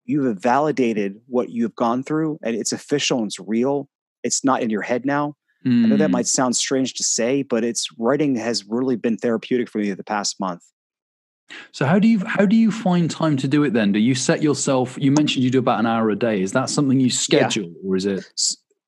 you 0.06 0.24
have 0.26 0.38
validated 0.38 1.20
what 1.28 1.50
you 1.50 1.64
have 1.64 1.76
gone 1.76 2.04
through 2.04 2.40
and 2.44 2.56
it's 2.56 2.72
official 2.72 3.18
and 3.18 3.28
it's 3.28 3.40
real. 3.40 3.90
It's 4.24 4.44
not 4.44 4.62
in 4.62 4.70
your 4.70 4.84
head 4.84 5.06
now. 5.06 5.36
Mm. 5.66 5.86
I 5.86 5.88
know 5.88 5.98
that 5.98 6.08
hmm. 6.08 6.12
might 6.12 6.28
sound 6.28 6.56
strange 6.56 6.94
to 6.94 7.04
say, 7.04 7.42
but 7.42 7.64
it's 7.64 7.88
writing 7.98 8.36
has 8.36 8.66
really 8.66 8.96
been 8.96 9.18
therapeutic 9.18 9.68
for 9.68 9.80
me 9.80 9.92
the 9.94 10.04
past 10.04 10.40
month. 10.40 10.62
So 11.72 11.86
how 11.86 12.00
do 12.00 12.08
you 12.08 12.20
how 12.26 12.46
do 12.46 12.56
you 12.56 12.72
find 12.72 13.10
time 13.10 13.38
to 13.38 13.48
do 13.48 13.64
it 13.64 13.74
then? 13.74 13.92
Do 13.92 14.00
you 14.00 14.16
set 14.16 14.42
yourself? 14.44 14.98
You 15.00 15.12
mentioned 15.12 15.44
you 15.44 15.52
do 15.52 15.60
about 15.60 15.80
an 15.80 15.86
hour 15.86 16.10
a 16.10 16.16
day. 16.16 16.42
Is 16.42 16.52
that 16.54 16.70
something 16.70 17.00
you 17.00 17.10
schedule, 17.10 17.66
yeah. 17.66 17.90
or 17.90 17.96
is 17.96 18.06
it? 18.06 18.26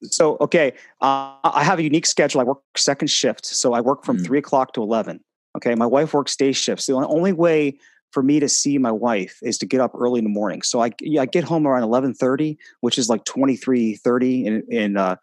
So 0.03 0.37
okay, 0.41 0.73
uh, 1.01 1.35
I 1.43 1.63
have 1.63 1.79
a 1.79 1.83
unique 1.83 2.05
schedule. 2.05 2.41
I 2.41 2.43
work 2.43 2.59
second 2.75 3.07
shift, 3.09 3.45
so 3.45 3.73
I 3.73 3.81
work 3.81 4.03
from 4.03 4.17
mm. 4.17 4.25
three 4.25 4.39
o'clock 4.39 4.73
to 4.73 4.81
eleven. 4.81 5.19
Okay, 5.55 5.73
my 5.75 5.85
wife 5.85 6.13
works 6.13 6.35
day 6.35 6.51
shifts. 6.51 6.85
The 6.85 6.93
only 6.93 7.33
way 7.33 7.79
for 8.11 8.23
me 8.23 8.39
to 8.39 8.47
see 8.47 8.77
my 8.77 8.91
wife 8.91 9.39
is 9.41 9.57
to 9.57 9.65
get 9.65 9.81
up 9.81 9.91
early 9.95 10.19
in 10.19 10.23
the 10.23 10.29
morning. 10.29 10.61
So 10.61 10.81
I, 10.81 10.91
I 11.19 11.25
get 11.25 11.43
home 11.43 11.65
around 11.65 11.83
eleven 11.83 12.13
thirty, 12.13 12.57
which 12.81 12.97
is 12.97 13.09
like 13.09 13.25
twenty 13.25 13.55
three 13.55 13.95
thirty 13.95 14.45
in 14.45 14.63
in 14.69 14.97
uh, 14.97 15.15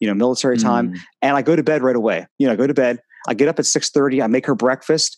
you 0.00 0.08
know 0.08 0.14
military 0.14 0.58
time, 0.58 0.92
mm. 0.92 0.98
and 1.22 1.36
I 1.36 1.42
go 1.42 1.56
to 1.56 1.62
bed 1.62 1.82
right 1.82 1.96
away. 1.96 2.26
You 2.38 2.46
know, 2.46 2.52
I 2.52 2.56
go 2.56 2.66
to 2.66 2.74
bed. 2.74 3.00
I 3.28 3.34
get 3.34 3.48
up 3.48 3.58
at 3.58 3.66
six 3.66 3.90
thirty. 3.90 4.20
I 4.22 4.26
make 4.26 4.46
her 4.46 4.54
breakfast. 4.54 5.16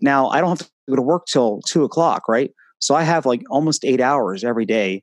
Now 0.00 0.28
I 0.28 0.40
don't 0.40 0.50
have 0.50 0.58
to 0.58 0.70
go 0.88 0.96
to 0.96 1.02
work 1.02 1.26
till 1.26 1.60
two 1.66 1.84
o'clock, 1.84 2.28
right? 2.28 2.52
So 2.78 2.94
I 2.94 3.02
have 3.02 3.26
like 3.26 3.42
almost 3.50 3.84
eight 3.84 4.00
hours 4.00 4.44
every 4.44 4.66
day. 4.66 5.02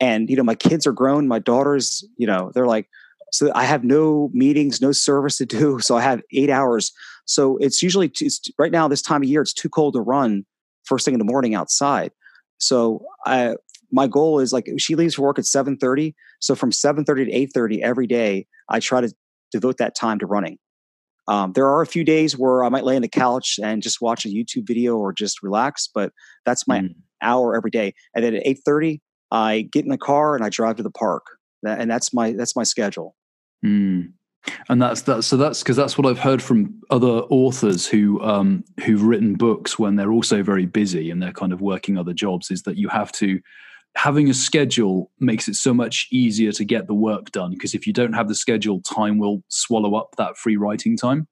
And, 0.00 0.30
you 0.30 0.36
know, 0.36 0.44
my 0.44 0.54
kids 0.54 0.86
are 0.86 0.92
grown. 0.92 1.26
My 1.26 1.38
daughters, 1.38 2.06
you 2.16 2.26
know, 2.26 2.52
they're 2.54 2.66
like, 2.66 2.88
so 3.32 3.50
I 3.54 3.64
have 3.64 3.84
no 3.84 4.30
meetings, 4.32 4.80
no 4.80 4.92
service 4.92 5.36
to 5.38 5.46
do. 5.46 5.78
So 5.82 5.96
I 5.96 6.02
have 6.02 6.22
eight 6.32 6.50
hours. 6.50 6.92
So 7.26 7.56
it's 7.58 7.82
usually, 7.82 8.10
it's, 8.20 8.40
right 8.58 8.72
now, 8.72 8.88
this 8.88 9.02
time 9.02 9.22
of 9.22 9.28
year, 9.28 9.42
it's 9.42 9.52
too 9.52 9.68
cold 9.68 9.94
to 9.94 10.00
run 10.00 10.46
first 10.84 11.04
thing 11.04 11.14
in 11.14 11.18
the 11.18 11.24
morning 11.24 11.54
outside. 11.54 12.12
So 12.58 13.04
I, 13.26 13.56
my 13.90 14.06
goal 14.06 14.40
is 14.40 14.52
like 14.52 14.68
she 14.78 14.94
leaves 14.94 15.14
for 15.14 15.22
work 15.22 15.38
at 15.38 15.46
7.30 15.46 16.14
so 16.40 16.54
from 16.54 16.70
7.30 16.70 17.06
to 17.06 17.58
8.30 17.58 17.80
every 17.80 18.06
day 18.06 18.46
i 18.68 18.80
try 18.80 19.00
to 19.00 19.10
devote 19.50 19.78
that 19.78 19.94
time 19.94 20.18
to 20.18 20.26
running 20.26 20.58
um, 21.28 21.52
there 21.52 21.66
are 21.66 21.82
a 21.82 21.86
few 21.86 22.04
days 22.04 22.38
where 22.38 22.64
I 22.64 22.70
might 22.70 22.84
lay 22.84 22.96
on 22.96 23.02
the 23.02 23.08
couch 23.08 23.60
and 23.62 23.82
just 23.82 24.00
watch 24.00 24.24
a 24.24 24.28
YouTube 24.28 24.66
video 24.66 24.96
or 24.96 25.12
just 25.12 25.42
relax, 25.42 25.86
but 25.86 26.10
that's 26.46 26.66
my 26.66 26.80
mm. 26.80 26.94
hour 27.20 27.54
every 27.54 27.70
day. 27.70 27.94
And 28.14 28.24
then 28.24 28.34
at 28.34 28.46
eight 28.46 28.60
thirty, 28.64 29.02
I 29.30 29.68
get 29.72 29.84
in 29.84 29.90
the 29.90 29.98
car 29.98 30.34
and 30.34 30.44
I 30.44 30.48
drive 30.48 30.76
to 30.76 30.82
the 30.82 30.90
park, 30.90 31.24
and 31.64 31.90
that's 31.90 32.12
my 32.12 32.32
that's 32.32 32.56
my 32.56 32.64
schedule. 32.64 33.14
Mm. 33.64 34.12
And 34.68 34.80
that's 34.80 35.02
that. 35.02 35.24
So 35.24 35.36
that's 35.36 35.62
because 35.62 35.76
that's 35.76 35.98
what 35.98 36.06
I've 36.06 36.18
heard 36.18 36.42
from 36.42 36.80
other 36.90 37.22
authors 37.28 37.86
who 37.86 38.22
um, 38.22 38.64
who've 38.84 39.02
written 39.02 39.34
books 39.34 39.78
when 39.78 39.96
they're 39.96 40.12
also 40.12 40.42
very 40.42 40.64
busy 40.64 41.10
and 41.10 41.22
they're 41.22 41.32
kind 41.32 41.52
of 41.52 41.60
working 41.60 41.98
other 41.98 42.14
jobs. 42.14 42.50
Is 42.50 42.62
that 42.62 42.76
you 42.76 42.88
have 42.88 43.12
to 43.12 43.40
having 43.94 44.28
a 44.30 44.34
schedule 44.34 45.10
makes 45.18 45.48
it 45.48 45.54
so 45.54 45.74
much 45.74 46.06
easier 46.12 46.52
to 46.52 46.64
get 46.64 46.86
the 46.86 46.94
work 46.94 47.30
done 47.32 47.50
because 47.50 47.74
if 47.74 47.86
you 47.86 47.92
don't 47.92 48.12
have 48.12 48.28
the 48.28 48.34
schedule 48.34 48.80
time 48.82 49.18
will 49.18 49.42
swallow 49.48 49.94
up 49.96 50.14
that 50.16 50.36
free 50.36 50.56
writing 50.56 50.96
time 50.96 51.26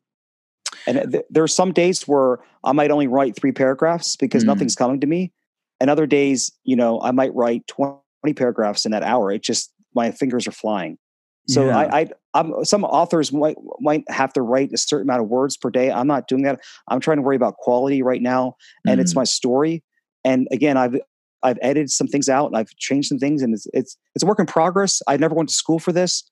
and 0.87 1.13
th- 1.13 1.25
there 1.31 1.43
are 1.45 1.49
some 1.49 1.73
days 1.73 2.09
where 2.09 2.39
i 2.65 2.73
might 2.73 2.91
only 2.91 3.07
write 3.07 3.37
three 3.37 3.53
paragraphs 3.53 4.17
because 4.17 4.43
mm. 4.43 4.47
nothing's 4.47 4.75
coming 4.75 5.01
to 5.01 5.07
me 5.07 5.33
and 5.81 5.91
other 5.91 6.07
days 6.07 6.51
you 6.65 6.77
know 6.77 7.01
i 7.03 7.11
might 7.11 7.35
write 7.35 7.67
20 7.67 8.01
paragraphs 8.35 8.85
in 8.85 8.93
that 8.93 9.03
hour 9.03 9.31
it 9.31 9.43
just 9.43 9.73
my 9.95 10.11
fingers 10.11 10.47
are 10.47 10.53
flying 10.53 10.99
so 11.49 11.67
yeah. 11.67 11.79
I, 11.79 12.01
I 12.01 12.07
I'm, 12.35 12.65
some 12.65 12.85
authors 12.85 13.33
might 13.33 13.57
might 13.81 14.05
have 14.09 14.33
to 14.35 14.43
write 14.43 14.73
a 14.73 14.79
certain 14.79 15.09
amount 15.09 15.23
of 15.23 15.29
words 15.29 15.57
per 15.57 15.71
day. 15.71 15.91
I'm 15.91 16.07
not 16.07 16.29
doing 16.29 16.43
that. 16.43 16.61
I'm 16.89 17.01
trying 17.01 17.19
to 17.19 17.23
worry 17.23 17.37
about 17.37 17.57
quality 17.57 18.03
right 18.03 18.21
now, 18.21 18.57
and 18.87 18.99
mm. 18.99 19.01
it's 19.01 19.15
my 19.15 19.25
story. 19.25 19.83
And 20.25 20.49
again, 20.51 20.77
I've 20.77 20.97
I've 21.43 21.59
edited 21.63 21.91
some 21.91 22.09
things 22.09 22.29
out 22.29 22.47
and 22.47 22.57
I've 22.57 22.71
changed 22.77 23.09
some 23.09 23.19
things, 23.19 23.43
and 23.43 23.55
it's 23.55 23.67
it's 23.73 23.97
it's 24.15 24.25
a 24.25 24.27
work 24.27 24.41
in 24.41 24.47
progress. 24.47 25.01
I 25.07 25.17
never 25.17 25.35
went 25.35 25.49
to 25.49 25.55
school 25.55 25.79
for 25.79 25.93
this, 25.93 26.29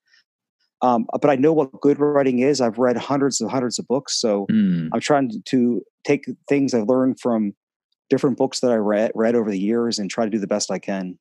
um, 0.83 1.07
but 1.13 1.31
I 1.31 1.37
know 1.37 1.53
what 1.53 1.81
good 1.81 1.99
writing 2.01 2.41
is. 2.41 2.61
I've 2.61 2.79
read 2.79 2.97
hundreds 2.97 3.41
and 3.41 3.51
hundreds 3.51 3.79
of 3.79 3.87
books, 3.87 4.21
so 4.21 4.47
mm. 4.51 4.89
I'm 4.93 5.01
trying 5.01 5.31
to, 5.31 5.41
to 5.47 5.83
take 6.05 6.27
things 6.49 6.75
I've 6.75 6.89
learned 6.89 7.21
from 7.21 7.55
different 8.11 8.37
books 8.37 8.61
that 8.61 8.71
I 8.71 8.77
read 8.77 9.13
read 9.15 9.35
over 9.35 9.51
the 9.51 9.59
years 9.59 9.99
and 9.99 10.11
try 10.11 10.25
to 10.25 10.31
do 10.31 10.39
the 10.39 10.47
best 10.47 10.71
I 10.71 10.79
can. 10.79 11.19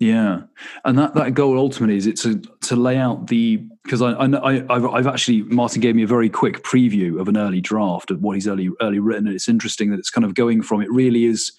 Yeah, 0.00 0.42
and 0.84 0.98
that, 0.98 1.14
that 1.14 1.34
goal 1.34 1.56
ultimately 1.56 1.96
is 1.96 2.06
it 2.06 2.16
to 2.18 2.40
to 2.62 2.76
lay 2.76 2.96
out 2.96 3.28
the 3.28 3.64
because 3.84 4.02
I, 4.02 4.12
I 4.12 4.74
I've, 4.74 4.84
I've 4.86 5.06
actually 5.06 5.42
Martin 5.42 5.80
gave 5.80 5.94
me 5.94 6.02
a 6.02 6.06
very 6.06 6.28
quick 6.28 6.62
preview 6.62 7.20
of 7.20 7.28
an 7.28 7.36
early 7.36 7.60
draft 7.60 8.10
of 8.10 8.20
what 8.20 8.34
he's 8.34 8.48
early 8.48 8.70
early 8.82 8.98
written, 8.98 9.26
and 9.26 9.34
it's 9.34 9.48
interesting 9.48 9.90
that 9.90 9.98
it's 9.98 10.10
kind 10.10 10.24
of 10.24 10.34
going 10.34 10.62
from 10.62 10.82
it 10.82 10.90
really 10.90 11.24
is 11.24 11.52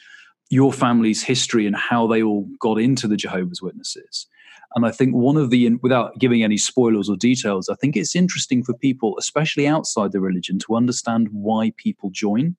your 0.49 0.71
family's 0.71 1.23
history 1.23 1.65
and 1.65 1.75
how 1.75 2.07
they 2.07 2.21
all 2.21 2.47
got 2.59 2.79
into 2.79 3.07
the 3.07 3.17
Jehovah's 3.17 3.61
Witnesses. 3.61 4.27
And 4.75 4.85
I 4.85 4.91
think 4.91 5.15
one 5.15 5.37
of 5.37 5.49
the, 5.49 5.73
without 5.81 6.19
giving 6.19 6.43
any 6.43 6.57
spoilers 6.57 7.09
or 7.09 7.15
details, 7.15 7.69
I 7.69 7.75
think 7.75 7.95
it's 7.95 8.15
interesting 8.15 8.63
for 8.63 8.73
people, 8.73 9.15
especially 9.17 9.67
outside 9.67 10.11
the 10.11 10.19
religion, 10.19 10.59
to 10.59 10.75
understand 10.75 11.29
why 11.31 11.71
people 11.77 12.09
join. 12.11 12.57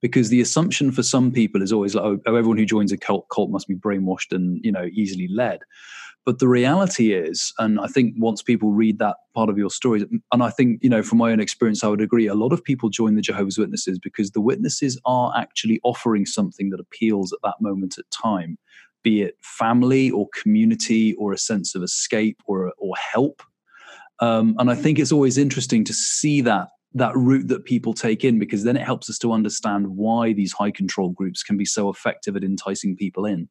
Because 0.00 0.28
the 0.28 0.40
assumption 0.40 0.92
for 0.92 1.02
some 1.02 1.32
people 1.32 1.62
is 1.62 1.72
always 1.72 1.94
like, 1.94 2.04
oh, 2.04 2.18
everyone 2.26 2.58
who 2.58 2.66
joins 2.66 2.92
a 2.92 2.96
cult, 2.96 3.28
cult 3.30 3.50
must 3.50 3.68
be 3.68 3.74
brainwashed 3.74 4.32
and, 4.32 4.60
you 4.62 4.72
know, 4.72 4.86
easily 4.92 5.28
led. 5.28 5.60
But 6.26 6.40
the 6.40 6.48
reality 6.48 7.12
is, 7.12 7.52
and 7.60 7.78
I 7.78 7.86
think 7.86 8.14
once 8.18 8.42
people 8.42 8.72
read 8.72 8.98
that 8.98 9.16
part 9.32 9.48
of 9.48 9.56
your 9.56 9.70
story, 9.70 10.04
and 10.32 10.42
I 10.42 10.50
think, 10.50 10.80
you 10.82 10.90
know, 10.90 11.02
from 11.02 11.18
my 11.18 11.30
own 11.30 11.38
experience, 11.38 11.84
I 11.84 11.88
would 11.88 12.00
agree, 12.00 12.26
a 12.26 12.34
lot 12.34 12.52
of 12.52 12.64
people 12.64 12.88
join 12.88 13.14
the 13.14 13.22
Jehovah's 13.22 13.58
Witnesses 13.58 14.00
because 14.00 14.32
the 14.32 14.40
witnesses 14.40 15.00
are 15.04 15.32
actually 15.36 15.80
offering 15.84 16.26
something 16.26 16.70
that 16.70 16.80
appeals 16.80 17.32
at 17.32 17.38
that 17.44 17.60
moment 17.60 17.96
at 17.96 18.10
time, 18.10 18.58
be 19.04 19.22
it 19.22 19.36
family 19.40 20.10
or 20.10 20.26
community 20.34 21.14
or 21.14 21.32
a 21.32 21.38
sense 21.38 21.76
of 21.76 21.84
escape 21.84 22.42
or, 22.46 22.72
or 22.76 22.94
help. 22.96 23.40
Um, 24.18 24.56
and 24.58 24.68
I 24.68 24.74
think 24.74 24.98
it's 24.98 25.12
always 25.12 25.38
interesting 25.38 25.84
to 25.84 25.94
see 25.94 26.40
that 26.40 26.70
that 26.96 27.14
route 27.14 27.48
that 27.48 27.64
people 27.64 27.92
take 27.92 28.24
in 28.24 28.38
because 28.38 28.64
then 28.64 28.76
it 28.76 28.82
helps 28.82 29.10
us 29.10 29.18
to 29.18 29.32
understand 29.32 29.86
why 29.86 30.32
these 30.32 30.52
high 30.52 30.70
control 30.70 31.10
groups 31.10 31.42
can 31.42 31.56
be 31.56 31.64
so 31.64 31.90
effective 31.90 32.36
at 32.36 32.42
enticing 32.42 32.96
people 32.96 33.26
in. 33.26 33.48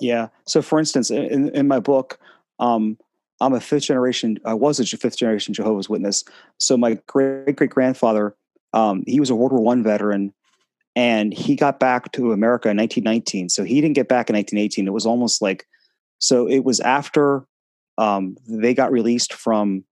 Yeah. 0.00 0.28
So, 0.46 0.62
for 0.62 0.78
instance, 0.78 1.10
in, 1.10 1.50
in 1.50 1.68
my 1.68 1.80
book, 1.80 2.18
um, 2.58 2.96
I'm 3.40 3.52
a 3.52 3.60
fifth 3.60 3.84
generation. 3.84 4.38
I 4.46 4.54
was 4.54 4.80
a 4.80 4.84
fifth 4.84 5.18
generation 5.18 5.52
Jehovah's 5.52 5.88
Witness. 5.88 6.24
So 6.58 6.76
my 6.76 6.98
great 7.06 7.56
great 7.56 7.70
grandfather, 7.70 8.36
um, 8.72 9.02
he 9.06 9.20
was 9.20 9.30
a 9.30 9.34
World 9.34 9.52
War 9.52 9.60
One 9.60 9.82
veteran, 9.82 10.32
and 10.96 11.34
he 11.34 11.56
got 11.56 11.78
back 11.78 12.12
to 12.12 12.32
America 12.32 12.70
in 12.70 12.76
1919. 12.76 13.50
So 13.50 13.64
he 13.64 13.80
didn't 13.80 13.96
get 13.96 14.08
back 14.08 14.30
in 14.30 14.36
1918. 14.36 14.86
It 14.86 14.92
was 14.92 15.06
almost 15.06 15.42
like, 15.42 15.66
so 16.18 16.48
it 16.48 16.60
was 16.64 16.80
after 16.80 17.44
um, 17.98 18.36
they 18.48 18.74
got 18.74 18.92
released 18.92 19.34
from 19.34 19.84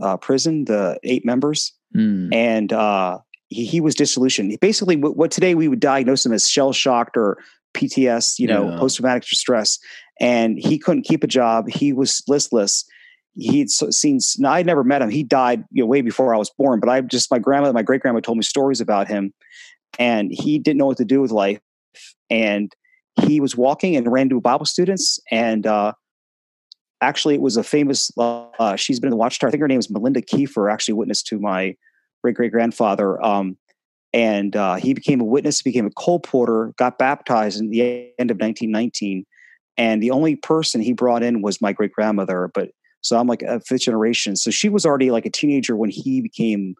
uh, 0.00 0.16
prison, 0.18 0.66
the 0.66 0.98
eight 1.02 1.24
members, 1.24 1.72
mm. 1.96 2.32
and 2.32 2.72
uh, 2.72 3.18
he, 3.48 3.64
he, 3.64 3.80
was 3.80 3.94
disillusioned. 3.94 4.58
Basically, 4.60 4.96
what, 4.96 5.16
what, 5.16 5.30
today 5.30 5.54
we 5.54 5.68
would 5.68 5.80
diagnose 5.80 6.24
him 6.24 6.32
as 6.32 6.48
shell 6.48 6.72
shocked 6.72 7.16
or 7.16 7.38
PTS, 7.74 8.38
you 8.38 8.46
know, 8.46 8.70
yeah. 8.70 8.78
post 8.78 8.96
traumatic 8.96 9.24
stress, 9.24 9.78
and 10.20 10.58
he 10.58 10.78
couldn't 10.78 11.02
keep 11.02 11.22
a 11.22 11.28
job. 11.28 11.68
He 11.68 11.92
was 11.92 12.22
listless. 12.28 12.84
He'd 13.34 13.70
seen. 13.70 14.18
I'd 14.44 14.66
never 14.66 14.82
met 14.82 15.02
him. 15.02 15.10
He 15.10 15.22
died, 15.22 15.64
you 15.70 15.82
know, 15.82 15.86
way 15.86 16.00
before 16.00 16.34
I 16.34 16.38
was 16.38 16.50
born. 16.50 16.80
But 16.80 16.88
I 16.88 17.00
just 17.02 17.30
my 17.30 17.38
grandmother, 17.38 17.72
my 17.72 17.82
great 17.82 18.00
grandma, 18.00 18.20
told 18.20 18.38
me 18.38 18.42
stories 18.42 18.80
about 18.80 19.06
him, 19.06 19.32
and 19.98 20.30
he 20.32 20.58
didn't 20.58 20.78
know 20.78 20.86
what 20.86 20.96
to 20.96 21.04
do 21.04 21.20
with 21.20 21.30
life. 21.30 21.60
And 22.30 22.72
he 23.22 23.40
was 23.40 23.56
walking 23.56 23.96
and 23.96 24.10
ran 24.10 24.22
into 24.24 24.40
Bible 24.40 24.66
students, 24.66 25.20
and 25.30 25.66
uh, 25.66 25.92
actually, 27.00 27.34
it 27.34 27.40
was 27.40 27.56
a 27.56 27.62
famous. 27.62 28.10
Uh, 28.16 28.76
she's 28.76 29.00
been 29.00 29.08
in 29.08 29.12
the 29.12 29.16
Watchtower. 29.16 29.48
I 29.48 29.50
think 29.50 29.60
her 29.60 29.68
name 29.68 29.78
is 29.78 29.90
Melinda 29.90 30.22
Kiefer. 30.22 30.72
Actually, 30.72 30.94
witness 30.94 31.22
to 31.24 31.38
my 31.38 31.76
great 32.22 32.36
great 32.36 32.52
grandfather. 32.52 33.22
Um, 33.24 33.56
and 34.12 34.56
uh, 34.56 34.76
he 34.76 34.94
became 34.94 35.20
a 35.20 35.24
witness, 35.24 35.62
became 35.62 35.86
a 35.86 35.90
colporteur, 35.90 36.74
got 36.76 36.98
baptized 36.98 37.60
in 37.60 37.70
the 37.70 37.82
end 38.18 38.30
of 38.30 38.36
1919. 38.36 39.26
And 39.76 40.02
the 40.02 40.10
only 40.10 40.34
person 40.34 40.80
he 40.80 40.92
brought 40.92 41.22
in 41.22 41.42
was 41.42 41.60
my 41.60 41.72
great 41.72 41.92
grandmother. 41.92 42.50
But 42.52 42.70
so 43.00 43.18
I'm 43.18 43.26
like 43.26 43.42
a 43.42 43.60
fifth 43.60 43.82
generation. 43.82 44.34
So 44.34 44.50
she 44.50 44.68
was 44.68 44.84
already 44.84 45.10
like 45.10 45.26
a 45.26 45.30
teenager 45.30 45.76
when 45.76 45.90
he 45.90 46.20
became 46.20 46.74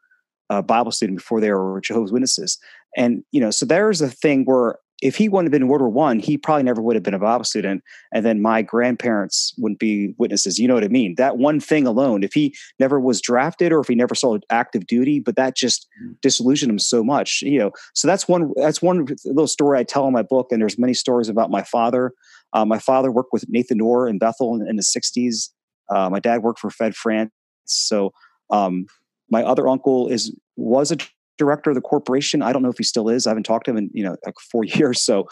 a 0.51 0.63
Bible 0.63 0.91
student 0.91 1.19
before 1.19 1.41
they 1.41 1.53
were 1.53 1.81
Jehovah's 1.81 2.13
Witnesses. 2.13 2.59
And, 2.97 3.23
you 3.31 3.41
know, 3.41 3.51
so 3.51 3.67
there's 3.67 4.01
a 4.01 4.09
thing 4.09 4.45
where 4.45 4.79
if 5.01 5.17
he 5.17 5.29
wouldn't 5.29 5.47
have 5.47 5.53
been 5.53 5.63
in 5.63 5.69
World 5.69 5.83
War 5.83 5.91
One, 5.91 6.19
he 6.19 6.37
probably 6.37 6.65
never 6.65 6.83
would 6.83 6.97
have 6.97 7.03
been 7.03 7.15
a 7.15 7.19
Bible 7.19 7.45
student, 7.45 7.85
and 8.13 8.25
then 8.25 8.43
my 8.43 8.63
grandparents 8.63 9.55
wouldn't 9.57 9.79
be 9.79 10.15
witnesses. 10.19 10.59
You 10.59 10.67
know 10.67 10.75
what 10.75 10.85
I 10.85 10.89
mean? 10.89 11.15
That 11.17 11.39
one 11.39 11.61
thing 11.61 11.87
alone, 11.87 12.25
if 12.25 12.33
he 12.35 12.55
never 12.79 12.99
was 12.99 13.21
drafted 13.21 13.73
or 13.73 13.81
if 13.81 13.89
he 13.89 13.95
never 13.95 14.15
saw 14.15 14.39
active 14.51 14.87
duty, 14.87 15.21
but 15.21 15.37
that 15.37 15.57
just 15.57 15.87
mm. 16.03 16.21
disillusioned 16.21 16.71
him 16.71 16.79
so 16.79 17.05
much. 17.05 17.43
You 17.43 17.59
know, 17.59 17.71
so 17.95 18.09
that's 18.09 18.27
one 18.27 18.53
that's 18.57 18.83
one 18.83 19.07
little 19.25 19.47
story 19.47 19.79
I 19.79 19.85
tell 19.85 20.07
in 20.07 20.13
my 20.13 20.23
book, 20.23 20.49
and 20.51 20.61
there's 20.61 20.79
many 20.79 20.95
stories 20.95 21.29
about 21.29 21.51
my 21.51 21.63
father. 21.63 22.13
Uh, 22.53 22.65
my 22.65 22.79
father 22.79 23.13
worked 23.13 23.33
with 23.33 23.45
Nathan 23.49 23.79
Knorr 23.79 24.09
in 24.09 24.19
Bethel 24.19 24.55
in, 24.55 24.69
in 24.69 24.77
the 24.77 24.85
'60s. 24.97 25.51
Uh, 25.89 26.11
my 26.11 26.19
dad 26.21 26.43
worked 26.43 26.59
for 26.59 26.71
Fred 26.71 26.95
Franz. 26.95 27.31
So 27.67 28.13
um, 28.51 28.87
my 29.31 29.43
other 29.43 29.69
uncle 29.69 30.09
is 30.09 30.35
was 30.57 30.91
a 30.91 30.97
director 31.39 31.71
of 31.71 31.77
the 31.77 31.81
corporation. 31.81 32.43
I 32.43 32.53
don't 32.53 32.63
know 32.63 32.69
if 32.69 32.79
he 32.79 32.85
still 32.85 33.09
is. 33.09 33.27
I 33.27 33.31
haven't 33.31 33.45
talked 33.45 33.65
to 33.67 33.71
him 33.71 33.79
in 33.79 33.91
you 33.93 34.05
know 34.05 34.17
like 34.27 34.39
four 34.51 34.65
years. 34.65 35.01
So 35.01 35.29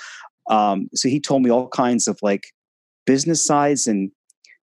um, 0.48 0.88
so 0.94 1.08
he 1.08 1.20
told 1.20 1.42
me 1.42 1.50
all 1.50 1.68
kinds 1.68 2.06
of 2.08 2.18
like 2.22 2.46
business 3.04 3.44
sides 3.44 3.86
and 3.86 4.10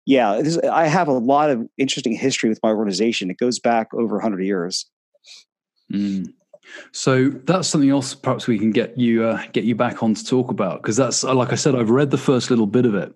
yeah, 0.05 0.41
this, 0.41 0.57
I 0.57 0.87
have 0.87 1.07
a 1.07 1.13
lot 1.13 1.49
of 1.49 1.65
interesting 1.77 2.13
history 2.13 2.49
with 2.49 2.59
my 2.61 2.69
organization. 2.69 3.29
It 3.29 3.37
goes 3.37 3.59
back 3.59 3.93
over 3.93 4.15
100 4.15 4.43
years. 4.43 4.85
Mm. 5.91 6.33
So 6.91 7.29
that's 7.29 7.67
something 7.67 7.89
else. 7.89 8.13
Perhaps 8.13 8.47
we 8.47 8.57
can 8.57 8.71
get 8.71 8.97
you 8.97 9.25
uh, 9.25 9.43
get 9.51 9.63
you 9.63 9.75
back 9.75 10.01
on 10.01 10.13
to 10.13 10.25
talk 10.25 10.49
about 10.49 10.81
because 10.81 10.97
that's 10.97 11.23
like 11.23 11.51
I 11.51 11.55
said. 11.55 11.75
I've 11.75 11.89
read 11.89 12.11
the 12.11 12.17
first 12.17 12.49
little 12.49 12.67
bit 12.67 12.85
of 12.85 12.95
it, 12.95 13.13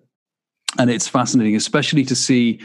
and 0.78 0.90
it's 0.90 1.08
fascinating, 1.08 1.56
especially 1.56 2.04
to 2.04 2.14
see 2.14 2.60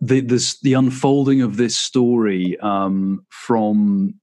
the 0.00 0.20
this 0.20 0.60
the 0.60 0.74
unfolding 0.74 1.42
of 1.42 1.56
this 1.56 1.76
story 1.76 2.58
um, 2.60 3.26
from 3.30 4.14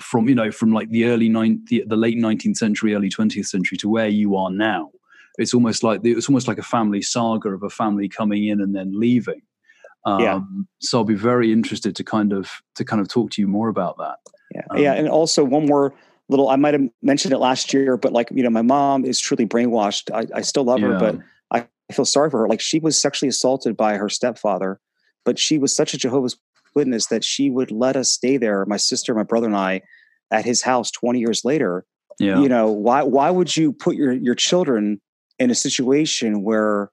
from 0.00 0.28
you 0.28 0.34
know 0.34 0.50
from 0.50 0.72
like 0.72 0.90
the 0.90 1.04
early 1.06 1.28
nine 1.28 1.62
the, 1.68 1.84
the 1.86 1.96
late 1.96 2.16
19th 2.16 2.56
century 2.56 2.94
early 2.94 3.08
20th 3.08 3.46
century 3.46 3.76
to 3.78 3.88
where 3.88 4.08
you 4.08 4.36
are 4.36 4.50
now. 4.50 4.90
It's 5.38 5.54
almost 5.54 5.84
like 5.84 6.02
the, 6.02 6.12
it's 6.12 6.28
almost 6.28 6.48
like 6.48 6.58
a 6.58 6.64
family 6.64 7.00
saga 7.00 7.50
of 7.50 7.62
a 7.62 7.70
family 7.70 8.08
coming 8.08 8.46
in 8.46 8.60
and 8.60 8.74
then 8.74 8.98
leaving. 8.98 9.42
Um, 10.04 10.20
yeah. 10.20 10.40
so 10.78 10.98
i'll 10.98 11.04
be 11.04 11.14
very 11.14 11.52
interested 11.52 11.96
to 11.96 12.04
kind 12.04 12.32
of 12.32 12.48
to 12.76 12.84
kind 12.84 13.00
of 13.02 13.08
talk 13.08 13.30
to 13.32 13.42
you 13.42 13.48
more 13.48 13.68
about 13.68 13.98
that. 13.98 14.16
Yeah. 14.54 14.62
Um, 14.70 14.78
yeah 14.78 14.92
and 14.94 15.08
also 15.08 15.44
one 15.44 15.66
more 15.66 15.92
little 16.28 16.48
i 16.48 16.56
might 16.56 16.74
have 16.74 16.88
mentioned 17.02 17.34
it 17.34 17.38
last 17.38 17.72
year 17.74 17.96
but 17.96 18.12
like 18.12 18.28
you 18.32 18.42
know 18.42 18.50
my 18.50 18.62
mom 18.62 19.04
is 19.04 19.18
truly 19.20 19.46
brainwashed. 19.46 20.14
I, 20.14 20.38
I 20.38 20.42
still 20.42 20.64
love 20.64 20.80
yeah. 20.80 20.88
her 20.88 20.98
but 20.98 21.18
I, 21.50 21.66
I 21.90 21.92
feel 21.92 22.04
sorry 22.04 22.30
for 22.30 22.40
her. 22.40 22.48
Like 22.48 22.60
she 22.60 22.78
was 22.78 22.96
sexually 22.98 23.28
assaulted 23.28 23.76
by 23.76 23.96
her 23.96 24.08
stepfather 24.08 24.80
but 25.24 25.38
she 25.38 25.58
was 25.58 25.74
such 25.74 25.94
a 25.94 25.98
jehovah's 25.98 26.38
witness 26.78 27.06
that 27.06 27.24
she 27.24 27.50
would 27.50 27.70
let 27.70 27.96
us 27.96 28.10
stay 28.10 28.36
there, 28.36 28.64
my 28.66 28.76
sister, 28.76 29.14
my 29.14 29.24
brother, 29.24 29.46
and 29.46 29.56
I, 29.56 29.82
at 30.30 30.44
his 30.44 30.62
house 30.62 30.90
20 30.92 31.18
years 31.18 31.44
later. 31.44 31.84
Yeah. 32.20 32.40
You 32.40 32.48
know, 32.48 32.70
why 32.70 33.02
why 33.02 33.30
would 33.30 33.56
you 33.56 33.72
put 33.72 33.96
your 33.96 34.12
your 34.12 34.34
children 34.34 35.00
in 35.38 35.50
a 35.50 35.54
situation 35.54 36.42
where, 36.42 36.90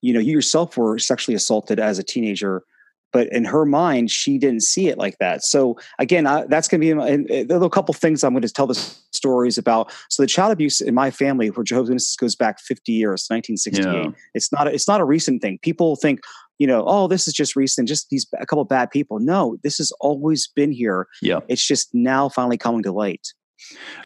you 0.00 0.12
know, 0.12 0.20
you 0.20 0.32
yourself 0.32 0.76
were 0.76 0.98
sexually 0.98 1.36
assaulted 1.36 1.78
as 1.78 1.98
a 1.98 2.02
teenager, 2.02 2.64
but 3.12 3.28
in 3.32 3.44
her 3.44 3.64
mind, 3.64 4.10
she 4.10 4.36
didn't 4.36 4.62
see 4.62 4.88
it 4.88 4.98
like 4.98 5.16
that. 5.18 5.44
So 5.44 5.78
again, 5.98 6.26
I, 6.26 6.44
that's 6.46 6.68
going 6.68 6.80
to 6.80 6.84
be 6.84 6.90
and 6.90 7.48
there 7.48 7.60
are 7.60 7.64
a 7.64 7.70
couple 7.70 7.94
things 7.94 8.22
I'm 8.22 8.32
going 8.32 8.42
to 8.42 8.52
tell 8.52 8.66
the 8.66 8.74
stories 9.12 9.58
about. 9.58 9.92
So 10.10 10.22
the 10.22 10.26
child 10.26 10.52
abuse 10.52 10.80
in 10.80 10.94
my 10.94 11.10
family, 11.10 11.48
where 11.48 11.64
Jehovah's 11.64 11.90
Witnesses, 11.90 12.16
goes 12.16 12.36
back 12.36 12.60
50 12.60 12.92
years, 12.92 13.26
1968. 13.28 13.84
Yeah. 13.84 14.10
It's 14.34 14.52
not 14.52 14.66
a, 14.66 14.74
it's 14.74 14.88
not 14.88 15.00
a 15.00 15.04
recent 15.04 15.40
thing. 15.40 15.58
People 15.62 15.96
think, 15.96 16.20
you 16.58 16.66
know, 16.66 16.84
oh, 16.86 17.08
this 17.08 17.26
is 17.28 17.34
just 17.34 17.56
recent, 17.56 17.88
just 17.88 18.08
these 18.10 18.26
a 18.38 18.46
couple 18.46 18.64
bad 18.64 18.90
people. 18.90 19.20
No, 19.20 19.56
this 19.62 19.78
has 19.78 19.92
always 20.00 20.48
been 20.48 20.72
here. 20.72 21.06
Yeah, 21.22 21.40
it's 21.48 21.66
just 21.66 21.88
now 21.94 22.28
finally 22.28 22.58
coming 22.58 22.82
to 22.82 22.92
light. 22.92 23.26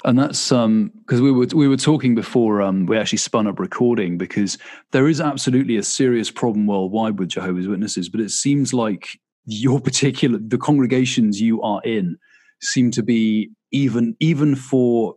And 0.05 0.19
that's 0.19 0.51
um 0.51 0.93
because 1.01 1.20
we 1.20 1.31
were 1.31 1.47
we 1.55 1.69
were 1.69 1.77
talking 1.77 2.15
before 2.15 2.62
um 2.62 2.87
we 2.87 2.97
actually 2.97 3.19
spun 3.19 3.47
up 3.47 3.59
recording 3.59 4.16
because 4.16 4.59
there 4.93 5.09
is 5.09 5.20
absolutely 5.20 5.77
a 5.77 5.83
serious 5.83 6.31
problem 6.31 6.66
worldwide 6.66 7.19
with 7.19 7.29
Jehovah's 7.29 7.69
Witnesses, 7.69 8.09
but 8.09 8.20
it 8.20 8.31
seems 8.31 8.73
like 8.73 9.09
your 9.45 9.81
particular 9.89 10.39
the 10.43 10.59
congregations 10.59 11.41
you 11.41 11.61
are 11.62 11.83
in 11.83 12.16
seem 12.62 12.91
to 12.93 13.03
be 13.03 13.51
even 13.73 14.16
even 14.20 14.57
for 14.57 15.16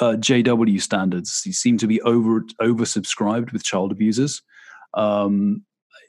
uh, 0.00 0.16
JW 0.18 0.80
standards 0.80 1.42
you 1.46 1.52
seem 1.52 1.78
to 1.78 1.86
be 1.86 2.00
over 2.02 2.42
oversubscribed 2.60 3.52
with 3.52 3.64
child 3.64 3.92
abusers. 3.92 4.42
Um, 4.94 5.64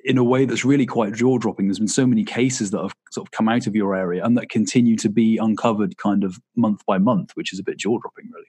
in 0.05 0.19
a 0.19 0.23
way 0.23 0.45
that's 0.45 0.63
really 0.63 0.85
quite 0.85 1.13
jaw 1.13 1.37
dropping. 1.39 1.65
There's 1.65 1.79
been 1.79 1.87
so 1.87 2.05
many 2.05 2.23
cases 2.23 2.69
that 2.71 2.81
have 2.81 2.93
sort 3.11 3.27
of 3.27 3.31
come 3.31 3.49
out 3.49 3.65
of 3.65 3.75
your 3.75 3.95
area 3.95 4.23
and 4.23 4.37
that 4.37 4.49
continue 4.49 4.95
to 4.97 5.09
be 5.09 5.37
uncovered 5.37 5.97
kind 5.97 6.23
of 6.23 6.39
month 6.55 6.85
by 6.85 6.99
month, 6.99 7.31
which 7.33 7.51
is 7.51 7.59
a 7.59 7.63
bit 7.63 7.77
jaw 7.77 7.97
dropping, 7.97 8.29
really. 8.31 8.45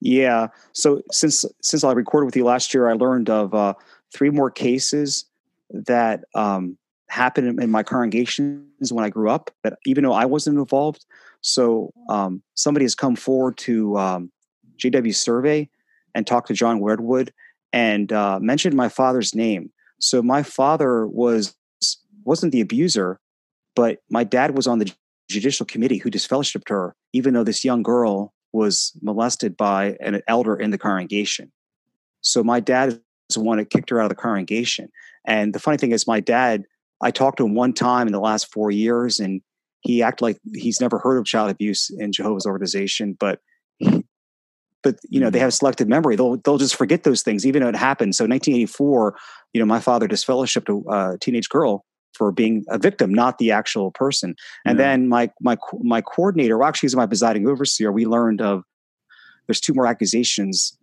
Yeah. 0.00 0.48
So 0.72 1.02
since 1.12 1.44
since 1.62 1.84
I 1.84 1.92
recorded 1.92 2.26
with 2.26 2.36
you 2.36 2.44
last 2.44 2.72
year, 2.72 2.88
I 2.88 2.94
learned 2.94 3.28
of 3.28 3.54
uh, 3.54 3.74
three 4.12 4.30
more 4.30 4.50
cases 4.50 5.26
that 5.70 6.24
um, 6.34 6.78
happened 7.08 7.60
in 7.60 7.70
my 7.70 7.82
congregations 7.82 8.92
when 8.92 9.04
I 9.04 9.10
grew 9.10 9.30
up. 9.30 9.50
That 9.64 9.74
even 9.84 10.02
though 10.02 10.12
I 10.14 10.24
wasn't 10.24 10.58
involved, 10.58 11.04
so 11.42 11.92
um, 12.08 12.42
somebody 12.54 12.84
has 12.84 12.94
come 12.94 13.16
forward 13.16 13.58
to 13.58 13.98
um, 13.98 14.32
JW 14.78 15.14
Survey 15.14 15.68
and 16.14 16.26
talked 16.26 16.48
to 16.48 16.54
John 16.54 16.80
Wedwood 16.80 17.34
and 17.72 18.10
uh, 18.12 18.38
mentioned 18.40 18.74
my 18.74 18.88
father's 18.88 19.34
name 19.34 19.72
so 20.00 20.22
my 20.22 20.42
father 20.42 21.06
was 21.06 21.54
wasn't 22.24 22.52
the 22.52 22.60
abuser, 22.60 23.20
but 23.74 23.98
my 24.10 24.24
dad 24.24 24.56
was 24.56 24.66
on 24.66 24.78
the 24.78 24.92
judicial 25.28 25.64
committee 25.64 25.98
who 25.98 26.10
disfellowshipped 26.10 26.68
her, 26.68 26.94
even 27.12 27.34
though 27.34 27.44
this 27.44 27.64
young 27.64 27.82
girl 27.82 28.34
was 28.52 28.92
molested 29.02 29.56
by 29.56 29.96
an 30.00 30.20
elder 30.26 30.56
in 30.56 30.70
the 30.70 30.78
congregation. 30.78 31.52
So 32.20 32.42
my 32.42 32.58
dad 32.60 32.88
is 32.88 33.34
the 33.34 33.40
one 33.40 33.58
that 33.58 33.70
kicked 33.70 33.90
her 33.90 34.00
out 34.00 34.06
of 34.06 34.08
the 34.10 34.16
congregation. 34.16 34.88
And 35.26 35.54
the 35.54 35.60
funny 35.60 35.76
thing 35.76 35.92
is, 35.92 36.06
my 36.06 36.20
dad, 36.20 36.64
I 37.02 37.10
talked 37.10 37.38
to 37.38 37.44
him 37.44 37.54
one 37.54 37.72
time 37.72 38.06
in 38.06 38.12
the 38.12 38.20
last 38.20 38.52
four 38.52 38.70
years, 38.70 39.20
and 39.20 39.40
he 39.80 40.02
acted 40.02 40.24
like 40.24 40.38
he's 40.54 40.80
never 40.80 40.98
heard 40.98 41.18
of 41.18 41.24
child 41.24 41.50
abuse 41.50 41.90
in 41.90 42.12
Jehovah's 42.12 42.46
organization, 42.46 43.16
but 43.18 43.40
but 44.82 44.96
you 45.08 45.20
know 45.20 45.30
they 45.30 45.38
mm-hmm. 45.38 45.44
have 45.44 45.54
selective 45.54 45.88
memory 45.88 46.16
they'll 46.16 46.36
they'll 46.38 46.58
just 46.58 46.76
forget 46.76 47.04
those 47.04 47.22
things 47.22 47.46
even 47.46 47.62
though 47.62 47.68
it 47.68 47.76
happened 47.76 48.14
so 48.14 48.24
1984 48.24 49.16
you 49.52 49.60
know 49.60 49.66
my 49.66 49.80
father 49.80 50.08
disfellowshipped 50.08 50.68
a 50.90 51.18
teenage 51.18 51.48
girl 51.48 51.84
for 52.12 52.32
being 52.32 52.64
a 52.68 52.78
victim 52.78 53.12
not 53.12 53.38
the 53.38 53.50
actual 53.50 53.90
person 53.90 54.34
and 54.64 54.78
yeah. 54.78 54.84
then 54.84 55.08
my 55.08 55.30
my 55.40 55.56
my 55.80 56.00
coordinator 56.00 56.58
well 56.58 56.68
actually 56.68 56.86
he's 56.86 56.96
my 56.96 57.06
presiding 57.06 57.46
overseer 57.46 57.92
we 57.92 58.06
learned 58.06 58.40
of 58.40 58.62
there's 59.46 59.60
two 59.60 59.74
more 59.74 59.86
accusations 59.86 60.76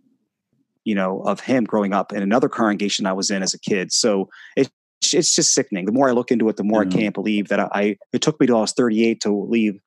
you 0.84 0.96
know 0.96 1.22
of 1.22 1.40
him 1.40 1.64
growing 1.64 1.94
up 1.94 2.14
in 2.14 2.22
another 2.22 2.50
congregation 2.50 3.06
i 3.06 3.14
was 3.14 3.30
in 3.30 3.42
as 3.42 3.54
a 3.54 3.60
kid 3.60 3.92
so 3.92 4.30
it 4.56 4.70
it's 5.12 5.36
just 5.36 5.54
sickening 5.54 5.86
the 5.86 5.92
more 5.92 6.10
i 6.10 6.12
look 6.12 6.32
into 6.32 6.48
it 6.50 6.56
the 6.56 6.64
more 6.64 6.84
yeah. 6.84 6.90
i 6.90 6.94
can't 6.94 7.14
believe 7.14 7.50
that 7.50 7.60
I 7.60 7.98
it 8.14 8.22
took 8.22 8.40
me 8.40 8.48
till 8.48 8.58
i 8.58 8.62
was 8.62 8.72
38 8.74 9.22
to 9.22 9.32
leave 9.50 9.80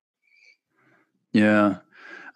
yeah 1.32 1.76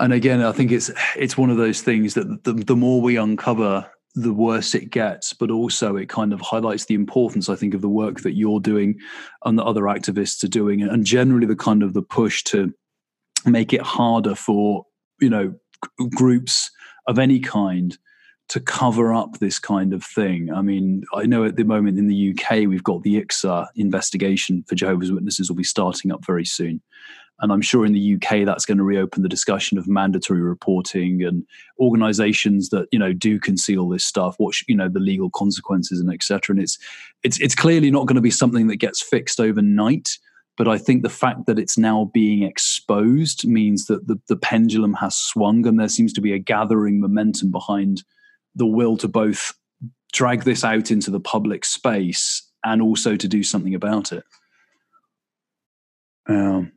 and 0.00 0.12
again, 0.12 0.42
I 0.42 0.52
think 0.52 0.72
it's 0.72 0.90
it's 1.16 1.36
one 1.36 1.50
of 1.50 1.58
those 1.58 1.82
things 1.82 2.14
that 2.14 2.44
the, 2.44 2.54
the 2.54 2.74
more 2.74 3.00
we 3.00 3.16
uncover, 3.16 3.88
the 4.14 4.32
worse 4.32 4.74
it 4.74 4.90
gets. 4.90 5.34
But 5.34 5.50
also, 5.50 5.96
it 5.96 6.08
kind 6.08 6.32
of 6.32 6.40
highlights 6.40 6.86
the 6.86 6.94
importance, 6.94 7.48
I 7.48 7.54
think, 7.54 7.74
of 7.74 7.82
the 7.82 7.88
work 7.88 8.20
that 8.22 8.32
you're 8.32 8.60
doing 8.60 8.98
and 9.44 9.58
the 9.58 9.64
other 9.64 9.82
activists 9.82 10.42
are 10.42 10.48
doing, 10.48 10.82
and 10.82 11.04
generally 11.04 11.46
the 11.46 11.54
kind 11.54 11.82
of 11.82 11.92
the 11.92 12.02
push 12.02 12.42
to 12.44 12.72
make 13.44 13.72
it 13.72 13.82
harder 13.82 14.34
for 14.34 14.86
you 15.20 15.30
know 15.30 15.54
groups 16.14 16.70
of 17.06 17.18
any 17.18 17.38
kind 17.38 17.98
to 18.48 18.58
cover 18.58 19.14
up 19.14 19.38
this 19.38 19.58
kind 19.58 19.92
of 19.92 20.02
thing. 20.02 20.52
I 20.52 20.60
mean, 20.60 21.04
I 21.14 21.24
know 21.24 21.44
at 21.44 21.56
the 21.56 21.62
moment 21.62 21.98
in 21.98 22.08
the 22.08 22.34
UK 22.34 22.66
we've 22.66 22.82
got 22.82 23.02
the 23.02 23.22
IICSA 23.22 23.68
investigation 23.76 24.64
for 24.66 24.74
Jehovah's 24.74 25.12
Witnesses 25.12 25.48
will 25.48 25.56
be 25.56 25.62
starting 25.62 26.10
up 26.10 26.24
very 26.26 26.44
soon. 26.44 26.80
And 27.40 27.52
I'm 27.52 27.62
sure 27.62 27.86
in 27.86 27.92
the 27.92 28.14
UK 28.14 28.44
that's 28.44 28.66
going 28.66 28.78
to 28.78 28.84
reopen 28.84 29.22
the 29.22 29.28
discussion 29.28 29.78
of 29.78 29.88
mandatory 29.88 30.40
reporting 30.40 31.22
and 31.22 31.46
organizations 31.78 32.68
that, 32.68 32.86
you 32.92 32.98
know, 32.98 33.12
do 33.12 33.40
conceal 33.40 33.88
this 33.88 34.04
stuff, 34.04 34.34
what, 34.38 34.54
you 34.68 34.76
know, 34.76 34.88
the 34.88 35.00
legal 35.00 35.30
consequences 35.30 36.00
and 36.00 36.12
etc. 36.12 36.54
And 36.54 36.62
it's, 36.62 36.78
it's, 37.22 37.40
it's 37.40 37.54
clearly 37.54 37.90
not 37.90 38.06
going 38.06 38.16
to 38.16 38.20
be 38.20 38.30
something 38.30 38.66
that 38.66 38.76
gets 38.76 39.00
fixed 39.00 39.40
overnight. 39.40 40.18
But 40.58 40.68
I 40.68 40.76
think 40.76 41.02
the 41.02 41.08
fact 41.08 41.46
that 41.46 41.58
it's 41.58 41.78
now 41.78 42.10
being 42.12 42.42
exposed 42.42 43.46
means 43.48 43.86
that 43.86 44.06
the, 44.06 44.20
the 44.28 44.36
pendulum 44.36 44.92
has 44.94 45.16
swung 45.16 45.66
and 45.66 45.80
there 45.80 45.88
seems 45.88 46.12
to 46.14 46.20
be 46.20 46.34
a 46.34 46.38
gathering 46.38 47.00
momentum 47.00 47.50
behind 47.50 48.02
the 48.54 48.66
will 48.66 48.98
to 48.98 49.08
both 49.08 49.54
drag 50.12 50.44
this 50.44 50.64
out 50.64 50.90
into 50.90 51.10
the 51.10 51.20
public 51.20 51.64
space 51.64 52.42
and 52.64 52.82
also 52.82 53.16
to 53.16 53.28
do 53.28 53.42
something 53.42 53.74
about 53.74 54.12
it. 54.12 54.24
Um, 56.28 56.72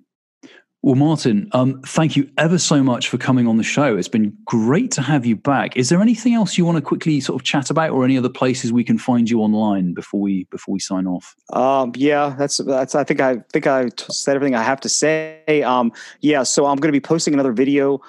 well, 0.84 0.96
Martin, 0.96 1.48
um, 1.54 1.82
thank 1.84 2.18
you 2.18 2.30
ever 2.38 2.58
so 2.58 2.84
much 2.84 3.08
for 3.08 3.18
coming 3.18 3.48
on 3.48 3.56
the 3.56 3.64
show. 3.64 3.96
It's 3.96 4.10
been 4.10 4.38
great 4.44 4.92
to 4.92 5.02
have 5.02 5.26
you 5.26 5.38
back. 5.38 5.78
Is 5.78 5.88
there 5.88 6.02
anything 6.02 6.34
else 6.34 6.58
you 6.58 6.66
want 6.66 6.76
to 6.76 6.82
quickly 6.82 7.22
sort 7.22 7.42
of 7.42 7.46
chat 7.46 7.70
about, 7.70 7.92
or 7.92 8.04
any 8.04 8.18
other 8.18 8.28
places 8.28 8.74
we 8.74 8.84
can 8.84 8.98
find 8.98 9.30
you 9.30 9.40
online 9.40 9.94
before 9.94 10.20
we 10.20 10.44
before 10.52 10.74
we 10.74 10.80
sign 10.80 11.08
off? 11.08 11.38
Um, 11.54 11.94
yeah, 11.96 12.36
that's 12.38 12.58
that's. 12.58 12.96
I 12.96 13.06
think 13.06 13.22
I 13.22 13.38
think 13.54 13.66
I 13.66 13.92
said 14.10 14.36
everything 14.36 14.56
I 14.56 14.62
have 14.62 14.82
to 14.82 14.90
say. 14.90 15.64
Um, 15.66 15.94
yeah, 16.20 16.44
so 16.44 16.66
I'm 16.66 16.76
going 16.76 16.90
to 16.90 17.00
be 17.00 17.00
posting 17.00 17.34
another 17.34 17.54
video 17.54 18.02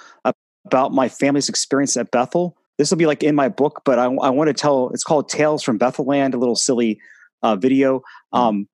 about 0.65 0.93
my 0.93 1.09
family's 1.09 1.49
experience 1.49 1.97
at 1.97 2.11
Bethel. 2.11 2.57
This 2.79 2.91
will 2.91 2.99
be 2.99 3.07
like 3.07 3.23
in 3.23 3.37
my 3.37 3.49
book, 3.49 3.83
but 3.85 4.01
I, 4.01 4.07
I 4.07 4.31
want 4.31 4.49
to 4.49 4.55
tell. 4.55 4.91
It's 4.91 5.05
called 5.05 5.29
Tales 5.29 5.63
from 5.63 5.79
Bethelland, 5.79 6.35
a 6.35 6.39
little 6.39 6.57
silly 6.57 6.99
uh, 7.45 7.55
video. 7.55 8.01
Mm-hmm. 8.35 8.37
Um, 8.37 8.69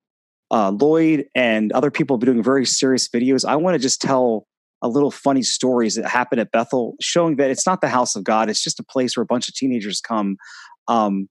uh, 0.51 0.71
Lloyd 0.71 1.27
and 1.35 1.73
other 1.73 1.91
people 1.91 2.19
doing 2.19 2.43
very 2.43 2.67
serious 2.67 3.09
videos. 3.09 3.45
I 3.45 3.57
want 3.57 3.75
to 3.75 3.79
just 3.79 4.01
tell 4.01 4.47
a 4.83 4.89
little 4.89 5.11
funny 5.11 5.43
stories 5.43 5.95
that 5.97 6.07
happen 6.07 6.39
at 6.39 6.51
Bethel, 6.51 6.95
showing 7.01 7.37
that 7.37 7.51
it's 7.51 7.67
not 7.67 7.81
the 7.81 7.89
house 7.89 8.17
of 8.17 8.25
God. 8.25 8.49
It's 8.49 8.63
just 8.63 8.81
a 8.81 8.85
place 8.85 9.17
where 9.17 9.23
a 9.23 9.27
bunch 9.27 9.49
of 9.49 9.55
teenagers 9.55 10.01
come. 10.01 10.37
Um, 10.89 11.29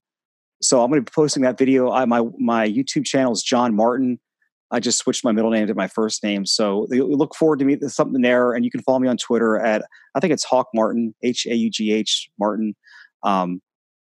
So 0.62 0.82
I'm 0.82 0.90
going 0.90 1.02
to 1.02 1.10
be 1.10 1.14
posting 1.14 1.42
that 1.42 1.56
video. 1.58 1.90
I, 1.90 2.04
my 2.04 2.22
my 2.38 2.68
YouTube 2.68 3.06
channel 3.06 3.32
is 3.32 3.42
John 3.42 3.74
Martin. 3.74 4.20
I 4.70 4.78
just 4.78 4.98
switched 4.98 5.24
my 5.24 5.32
middle 5.32 5.50
name 5.50 5.66
to 5.66 5.74
my 5.74 5.88
first 5.88 6.22
name. 6.22 6.46
So 6.46 6.86
look 6.90 7.34
forward 7.34 7.58
to 7.58 7.64
meet 7.64 7.82
something 7.84 8.22
there. 8.22 8.52
And 8.52 8.64
you 8.64 8.70
can 8.70 8.82
follow 8.82 9.00
me 9.00 9.08
on 9.08 9.16
Twitter 9.16 9.58
at 9.58 9.82
I 10.14 10.20
think 10.20 10.32
it's 10.32 10.44
Haugh 10.44 10.66
Martin, 10.74 11.14
H 11.22 11.46
A 11.46 11.54
U 11.54 11.70
G 11.70 11.92
H 11.92 12.28
Martin. 12.38 12.76
Um, 13.22 13.60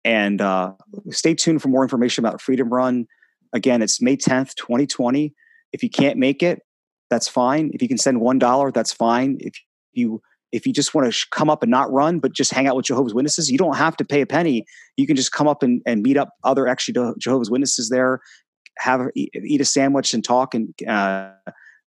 and 0.04 0.40
uh, 0.40 0.72
stay 1.10 1.34
tuned 1.34 1.60
for 1.60 1.68
more 1.68 1.82
information 1.82 2.24
about 2.24 2.40
Freedom 2.40 2.70
Run. 2.70 3.06
Again, 3.52 3.82
it's 3.82 4.00
May 4.00 4.16
10th, 4.16 4.54
2020. 4.54 5.34
If 5.72 5.82
you 5.82 5.90
can't 5.90 6.18
make 6.18 6.42
it, 6.42 6.62
that's 7.10 7.28
fine. 7.28 7.70
If 7.72 7.82
you 7.82 7.88
can 7.88 7.98
send 7.98 8.20
one 8.20 8.38
dollar, 8.38 8.70
that's 8.70 8.92
fine. 8.92 9.38
If 9.40 9.54
you 9.92 10.22
if 10.50 10.66
you 10.66 10.72
just 10.72 10.94
want 10.94 11.06
to 11.06 11.12
sh- 11.12 11.26
come 11.30 11.50
up 11.50 11.62
and 11.62 11.70
not 11.70 11.92
run, 11.92 12.20
but 12.20 12.32
just 12.32 12.52
hang 12.52 12.66
out 12.66 12.76
with 12.76 12.86
Jehovah's 12.86 13.12
Witnesses, 13.12 13.50
you 13.50 13.58
don't 13.58 13.76
have 13.76 13.96
to 13.98 14.04
pay 14.04 14.22
a 14.22 14.26
penny. 14.26 14.64
You 14.96 15.06
can 15.06 15.14
just 15.14 15.30
come 15.32 15.46
up 15.46 15.62
and, 15.62 15.82
and 15.84 16.02
meet 16.02 16.16
up 16.16 16.30
other 16.44 16.66
actually 16.66 17.12
Jehovah's 17.18 17.50
Witnesses 17.50 17.90
there, 17.90 18.20
have 18.78 19.08
eat 19.14 19.60
a 19.60 19.64
sandwich 19.64 20.14
and 20.14 20.24
talk, 20.24 20.54
and 20.54 20.72
uh, 20.86 21.30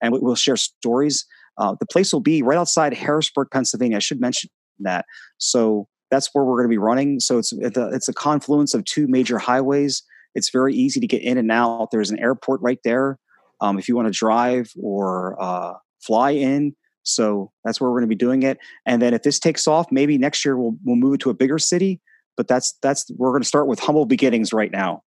and 0.02 0.12
we'll 0.12 0.34
share 0.34 0.56
stories. 0.56 1.26
Uh, 1.58 1.74
the 1.78 1.86
place 1.86 2.12
will 2.12 2.20
be 2.20 2.42
right 2.42 2.58
outside 2.58 2.94
Harrisburg, 2.94 3.48
Pennsylvania. 3.52 3.96
I 3.96 4.00
should 4.00 4.20
mention 4.20 4.50
that. 4.80 5.04
So 5.38 5.88
that's 6.10 6.30
where 6.32 6.44
we're 6.44 6.56
going 6.56 6.68
to 6.68 6.72
be 6.72 6.78
running. 6.78 7.20
So 7.20 7.38
it's 7.38 7.52
it's 7.52 8.08
a 8.08 8.14
confluence 8.14 8.74
of 8.74 8.84
two 8.84 9.06
major 9.06 9.38
highways. 9.38 10.02
It's 10.35 10.51
very 10.51 10.74
easy 10.74 11.01
to 11.01 11.07
get 11.07 11.23
in 11.23 11.39
and 11.39 11.51
out. 11.51 11.90
There's 11.90 12.11
an 12.11 12.19
airport 12.19 12.61
right 12.61 12.78
there. 12.85 13.19
Um, 13.61 13.78
if 13.78 13.89
you 13.89 13.97
want 13.97 14.07
to 14.07 14.12
drive 14.12 14.70
or 14.81 15.40
uh, 15.40 15.74
fly 16.01 16.31
in, 16.31 16.74
so 17.02 17.51
that's 17.65 17.81
where 17.81 17.90
we're 17.90 17.98
going 17.98 18.09
to 18.09 18.15
be 18.15 18.19
doing 18.19 18.43
it. 18.43 18.59
And 18.86 19.01
then 19.02 19.15
if 19.15 19.23
this 19.23 19.39
takes 19.39 19.66
off, 19.66 19.86
maybe 19.90 20.19
next 20.19 20.44
year 20.44 20.57
we'll 20.57 20.77
we'll 20.85 20.97
move 20.97 21.15
it 21.15 21.20
to 21.20 21.31
a 21.31 21.35
bigger 21.35 21.59
city. 21.59 22.01
But 22.36 22.48
that's 22.48 22.78
that's 22.82 23.11
we're 23.16 23.31
going 23.31 23.43
to 23.43 23.48
start 23.48 23.66
with 23.66 23.81
humble 23.81 24.07
beginnings 24.07 24.52
right 24.52 24.70
now. 24.70 25.02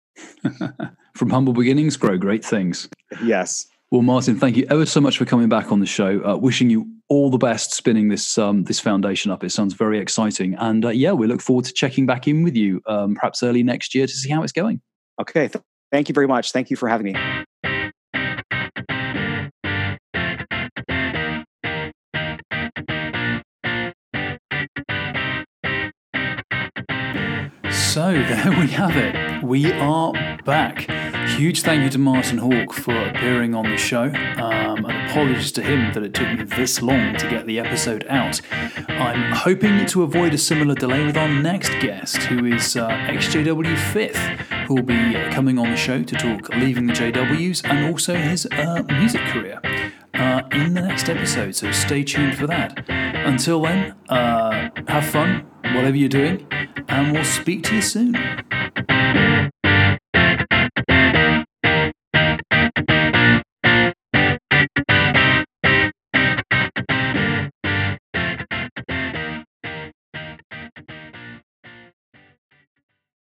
From 1.16 1.30
humble 1.30 1.52
beginnings, 1.52 1.96
grow 1.96 2.16
great 2.16 2.44
things. 2.44 2.88
Yes. 3.22 3.66
Well, 3.90 4.02
Martin, 4.02 4.38
thank 4.38 4.56
you 4.56 4.66
ever 4.70 4.86
so 4.86 5.02
much 5.02 5.18
for 5.18 5.26
coming 5.26 5.50
back 5.50 5.70
on 5.70 5.80
the 5.80 5.86
show. 5.86 6.22
Uh, 6.24 6.36
wishing 6.36 6.70
you 6.70 6.90
all 7.08 7.28
the 7.28 7.36
best 7.36 7.74
spinning 7.74 8.08
this 8.08 8.38
um, 8.38 8.64
this 8.64 8.80
foundation 8.80 9.30
up. 9.30 9.44
It 9.44 9.50
sounds 9.50 9.74
very 9.74 9.98
exciting, 9.98 10.54
and 10.54 10.86
uh, 10.86 10.88
yeah, 10.88 11.12
we 11.12 11.26
look 11.26 11.42
forward 11.42 11.66
to 11.66 11.72
checking 11.74 12.06
back 12.06 12.26
in 12.26 12.42
with 12.42 12.56
you 12.56 12.80
um, 12.86 13.14
perhaps 13.14 13.42
early 13.42 13.62
next 13.62 13.94
year 13.94 14.06
to 14.06 14.12
see 14.12 14.30
how 14.30 14.42
it's 14.42 14.52
going. 14.52 14.80
Okay, 15.20 15.48
th- 15.48 15.62
thank 15.90 16.08
you 16.08 16.14
very 16.14 16.26
much. 16.26 16.52
Thank 16.52 16.70
you 16.70 16.76
for 16.76 16.88
having 16.88 17.12
me. 17.12 17.16
So 27.92 28.12
there 28.12 28.50
we 28.50 28.68
have 28.68 28.96
it. 28.96 29.44
We 29.44 29.70
are 29.72 30.12
back. 30.44 30.88
Huge 31.36 31.62
thank 31.62 31.82
you 31.82 31.90
to 31.90 31.98
Martin 31.98 32.38
Haugh 32.38 32.72
for 32.72 32.94
appearing 32.94 33.54
on 33.54 33.64
the 33.64 33.76
show, 33.76 34.04
um, 34.04 34.84
and 34.84 35.10
apologies 35.10 35.50
to 35.52 35.62
him 35.62 35.92
that 35.92 36.02
it 36.02 36.14
took 36.14 36.28
me 36.28 36.44
this 36.44 36.80
long 36.80 37.16
to 37.16 37.28
get 37.28 37.46
the 37.46 37.58
episode 37.58 38.06
out. 38.08 38.40
I'm 38.88 39.32
hoping 39.32 39.84
to 39.86 40.02
avoid 40.02 40.34
a 40.34 40.38
similar 40.38 40.74
delay 40.74 41.04
with 41.04 41.16
our 41.16 41.28
next 41.28 41.70
guest, 41.80 42.18
who 42.18 42.44
is 42.44 42.76
uh, 42.76 42.88
XJW 42.88 43.76
Fifth, 43.92 44.18
who 44.66 44.74
will 44.74 44.82
be 44.82 45.14
coming 45.32 45.58
on 45.58 45.70
the 45.70 45.76
show 45.76 46.02
to 46.02 46.14
talk 46.14 46.48
leaving 46.50 46.86
the 46.86 46.92
JWs 46.92 47.68
and 47.68 47.86
also 47.86 48.14
his 48.14 48.46
uh, 48.46 48.82
music 48.88 49.22
career. 49.22 49.60
Uh, 50.14 50.42
in 50.52 50.74
the 50.74 50.82
next 50.82 51.08
episode, 51.08 51.56
so 51.56 51.72
stay 51.72 52.04
tuned 52.04 52.36
for 52.36 52.46
that. 52.46 52.84
Until 52.88 53.62
then, 53.62 53.94
uh, 54.08 54.70
have 54.86 55.06
fun, 55.06 55.46
whatever 55.74 55.96
you're 55.96 56.08
doing, 56.08 56.46
and 56.88 57.12
we'll 57.12 57.24
speak 57.24 57.64
to 57.64 57.76
you 57.76 57.82
soon. 57.82 58.14